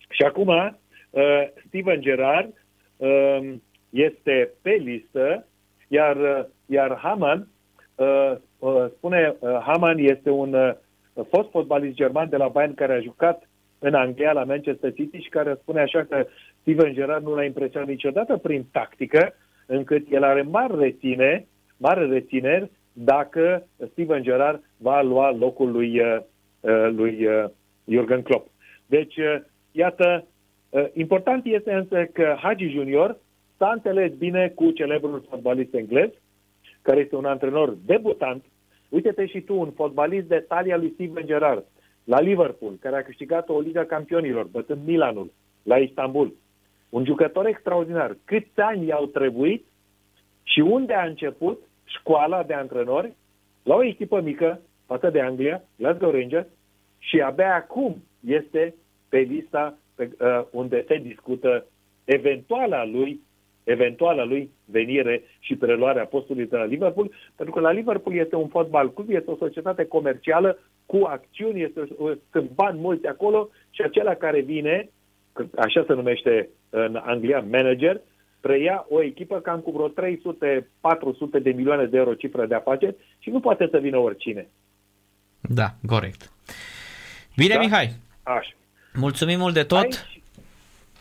și 0.10 0.22
acum 0.22 0.48
uh, 0.48 1.48
Steven 1.68 2.02
Gerrard 2.02 2.54
uh, 2.98 3.54
este 3.90 4.50
pe 4.62 4.72
listă, 4.72 5.48
iar, 5.88 6.16
uh, 6.16 6.46
iar 6.66 6.98
Haman, 6.98 7.48
uh, 7.96 8.36
uh, 8.60 8.86
spune, 8.98 9.36
uh, 9.40 9.60
Haman 9.66 9.98
este 9.98 10.30
un 10.30 10.54
uh, 10.54 10.74
fost 11.30 11.50
fotbalist 11.50 11.96
german 11.96 12.30
de 12.30 12.38
la 12.38 12.48
Bayern 12.48 12.74
care 12.74 12.94
a 12.94 13.02
jucat 13.02 13.50
în 13.84 13.94
Anglia 13.94 14.32
la 14.32 14.44
Manchester 14.44 14.94
City 14.94 15.18
și 15.18 15.30
care 15.30 15.58
spune 15.62 15.82
așa 15.82 16.04
că 16.10 16.26
Steven 16.62 16.94
Gerrard 16.94 17.24
nu 17.24 17.36
l-a 17.36 17.44
impresionat 17.44 17.88
niciodată 17.88 18.38
prin 18.38 18.66
tactică, 18.72 19.34
încât 19.66 20.06
el 20.12 20.24
are 20.24 20.42
mari 20.42 20.80
reține, 20.80 21.48
mare 21.78 22.06
rețineri 22.06 22.72
dacă 22.94 23.68
Steven 23.92 24.22
Gerrard 24.22 24.64
va 24.78 25.02
lua 25.02 25.32
locul 25.32 25.72
lui, 25.72 26.00
uh, 26.00 26.18
uh 26.60 26.90
lui 26.92 27.26
uh, 27.26 27.46
Jurgen 27.86 28.22
Klopp. 28.22 28.50
Deci, 28.86 29.18
uh, 29.18 29.36
iată, 29.72 30.26
uh, 30.70 30.86
important 30.94 31.46
este 31.46 31.74
însă 31.74 32.06
că 32.14 32.36
Hagi 32.42 32.70
Junior 32.70 33.18
s-a 33.58 33.72
înțeles 33.72 34.12
bine 34.14 34.52
cu 34.56 34.72
celebrul 34.72 35.26
fotbalist 35.30 35.74
englez, 35.74 36.10
care 36.82 37.00
este 37.00 37.16
un 37.16 37.26
antrenor 37.26 37.78
debutant. 37.86 38.44
Uite-te 38.90 39.26
și 39.26 39.42
tu, 39.42 39.60
un 39.60 39.72
fotbalist 39.72 40.28
de 40.28 40.46
talia 40.48 40.78
lui 40.78 40.92
Steven 40.94 41.26
Gerrard, 41.26 41.66
la 42.04 42.20
Liverpool, 42.20 42.74
care 42.80 42.96
a 42.96 43.04
câștigat 43.04 43.50
o 43.50 43.60
Liga 43.60 43.86
Campionilor, 43.86 44.46
bătând 44.46 44.86
Milanul, 44.86 45.32
la 45.64 45.78
Istanbul. 45.78 46.34
Un 46.90 47.06
jucător 47.06 47.46
extraordinar. 47.46 48.18
Câți 48.26 48.60
ani 48.60 48.86
i-au 48.86 49.06
trebuit 49.06 49.66
și 50.44 50.60
unde 50.60 50.94
a 50.94 51.06
început 51.06 51.62
școala 51.84 52.44
de 52.44 52.54
antrenori? 52.54 53.14
La 53.64 53.76
o 53.76 53.84
echipă 53.84 54.22
mică, 54.22 54.62
față 54.86 55.10
de 55.10 55.22
Anglia, 55.22 55.64
Glasgow 55.78 56.12
Rangers, 56.12 56.48
și 56.98 57.22
abia 57.22 57.56
acum 57.56 58.04
este 58.28 58.76
pe 59.10 59.18
lista 59.18 59.78
pe, 59.96 60.10
uh, 60.20 60.46
unde 60.52 60.86
se 60.88 60.98
discută 60.98 61.66
eventuala 62.06 62.86
lui 62.86 63.22
eventuala 63.64 64.24
lui 64.24 64.52
venire 64.66 65.24
și 65.40 65.56
preluarea 65.56 66.06
postului 66.06 66.48
de 66.48 66.58
la 66.58 66.64
Liverpool, 66.64 67.12
pentru 67.36 67.54
că 67.56 67.62
la 67.62 67.72
Liverpool 67.72 68.16
este 68.16 68.36
un 68.36 68.48
fotbal 68.48 68.94
club, 68.94 69.10
este 69.10 69.32
o 69.32 69.36
societate 69.36 69.86
comercială 69.86 70.60
cu 70.92 71.06
acțiuni, 71.06 71.62
este, 71.62 71.88
sunt 72.32 72.50
bani 72.50 72.80
mulți 72.80 73.08
acolo 73.08 73.50
și 73.70 73.82
acela 73.82 74.14
care 74.14 74.42
vine, 74.42 74.90
așa 75.58 75.84
se 75.88 75.94
numește 75.94 76.50
în 76.70 77.02
Anglia, 77.06 77.46
manager, 77.52 78.02
preia 78.40 78.86
o 78.90 79.04
echipă 79.04 79.40
cam 79.40 79.60
cu 79.60 79.72
vreo 79.72 79.90
300-400 79.90 81.42
de 81.42 81.52
milioane 81.52 81.86
de 81.86 81.98
euro 81.98 82.14
cifră 82.14 82.46
de 82.46 82.56
afaceri 82.56 82.96
și 83.20 83.30
nu 83.30 83.40
poate 83.40 83.68
să 83.72 83.78
vină 83.78 83.98
oricine. 83.98 84.48
Da, 85.42 85.68
corect. 85.88 86.32
Bine, 87.36 87.54
da? 87.54 87.60
Mihai. 87.60 87.90
Așa. 88.24 88.54
Mulțumim 88.94 89.40
mult 89.40 89.54
de 89.54 89.64
tot. 89.64 89.80
Aici, 89.80 90.22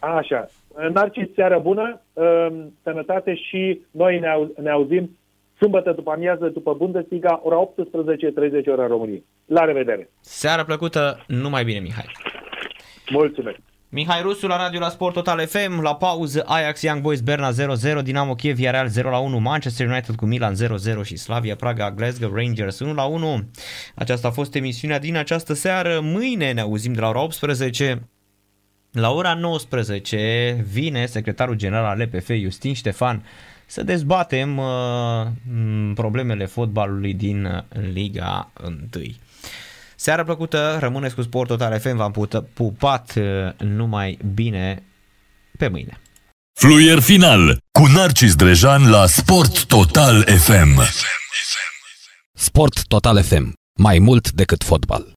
așa. 0.01 0.49
Narcis, 0.93 1.35
seară 1.35 1.59
bună, 1.59 2.01
um, 2.13 2.75
sănătate 2.83 3.35
și 3.35 3.81
noi 3.91 4.19
ne, 4.19 4.29
au, 4.29 4.55
ne 4.63 4.71
auzim 4.71 5.19
sâmbătă 5.61 5.93
după 5.93 6.11
amiază, 6.11 6.47
după 6.49 6.75
Bundesliga, 6.75 7.41
ora 7.43 7.73
18.30 8.63 8.67
ora 8.67 8.87
României. 8.87 9.25
La 9.45 9.65
revedere! 9.65 10.11
Seară 10.21 10.65
plăcută, 10.65 11.25
numai 11.27 11.65
bine, 11.65 11.79
Mihai! 11.79 12.13
Mulțumesc! 13.11 13.59
Mihai 13.93 14.23
Rusu 14.23 14.47
la 14.47 14.57
radio 14.57 14.81
la 14.81 14.89
Sport 14.89 15.15
Total 15.15 15.47
FM, 15.47 15.83
la 15.83 15.95
pauză 15.95 16.45
Ajax 16.47 16.83
Young 16.83 17.01
Boys 17.01 17.21
Berna 17.21 17.51
0-0, 18.01 18.03
Dinamo 18.03 18.35
Kiev 18.35 18.59
Real 18.59 18.89
0-1, 18.89 18.93
Manchester 19.41 19.87
United 19.87 20.15
cu 20.15 20.27
Milan 20.27 20.55
0-0 20.55 21.03
și 21.03 21.17
Slavia 21.17 21.57
Praga 21.57 21.91
Glasgow 21.91 22.35
Rangers 22.35 22.83
1-1. 22.85 22.87
Aceasta 23.95 24.29
a 24.29 24.31
fost 24.31 24.55
emisiunea 24.55 24.99
din 24.99 25.17
această 25.17 25.55
seară. 25.55 26.01
Mâine 26.03 26.53
ne 26.53 26.61
auzim 26.61 26.93
de 26.93 27.01
la 27.01 27.09
ora 27.09 27.23
18 27.23 28.09
la 28.93 29.11
ora 29.11 29.35
19 29.35 30.65
vine 30.73 31.07
secretarul 31.07 31.55
general 31.55 31.85
al 31.85 31.99
LPF, 31.99 32.31
Justin 32.43 32.75
Ștefan, 32.75 33.25
să 33.71 33.83
dezbatem 33.83 34.57
uh, 34.57 35.27
problemele 35.95 36.47
fotbalului 36.47 37.15
din 37.15 37.65
Liga 37.93 38.51
1. 38.65 38.79
Seara 39.97 40.25
plăcută, 40.25 40.77
rămâneți 40.81 41.15
cu 41.15 41.23
Sport 41.23 41.49
Total 41.49 41.81
FM, 41.81 41.97
v-am 41.97 42.29
pupat 42.55 43.15
uh, 43.17 43.53
numai 43.59 44.19
bine 44.35 44.83
pe 45.59 45.69
mâine. 45.69 46.01
Fluier 46.59 47.01
final 47.01 47.59
cu 47.79 47.87
Narcis 47.87 48.35
Drejan 48.35 48.91
la 48.91 49.07
Sport 49.07 49.65
Total 49.65 50.23
FM. 50.23 50.81
Sport 52.33 52.87
Total 52.87 53.23
FM. 53.23 53.53
Mai 53.79 53.99
mult 53.99 54.31
decât 54.31 54.63
fotbal. 54.63 55.13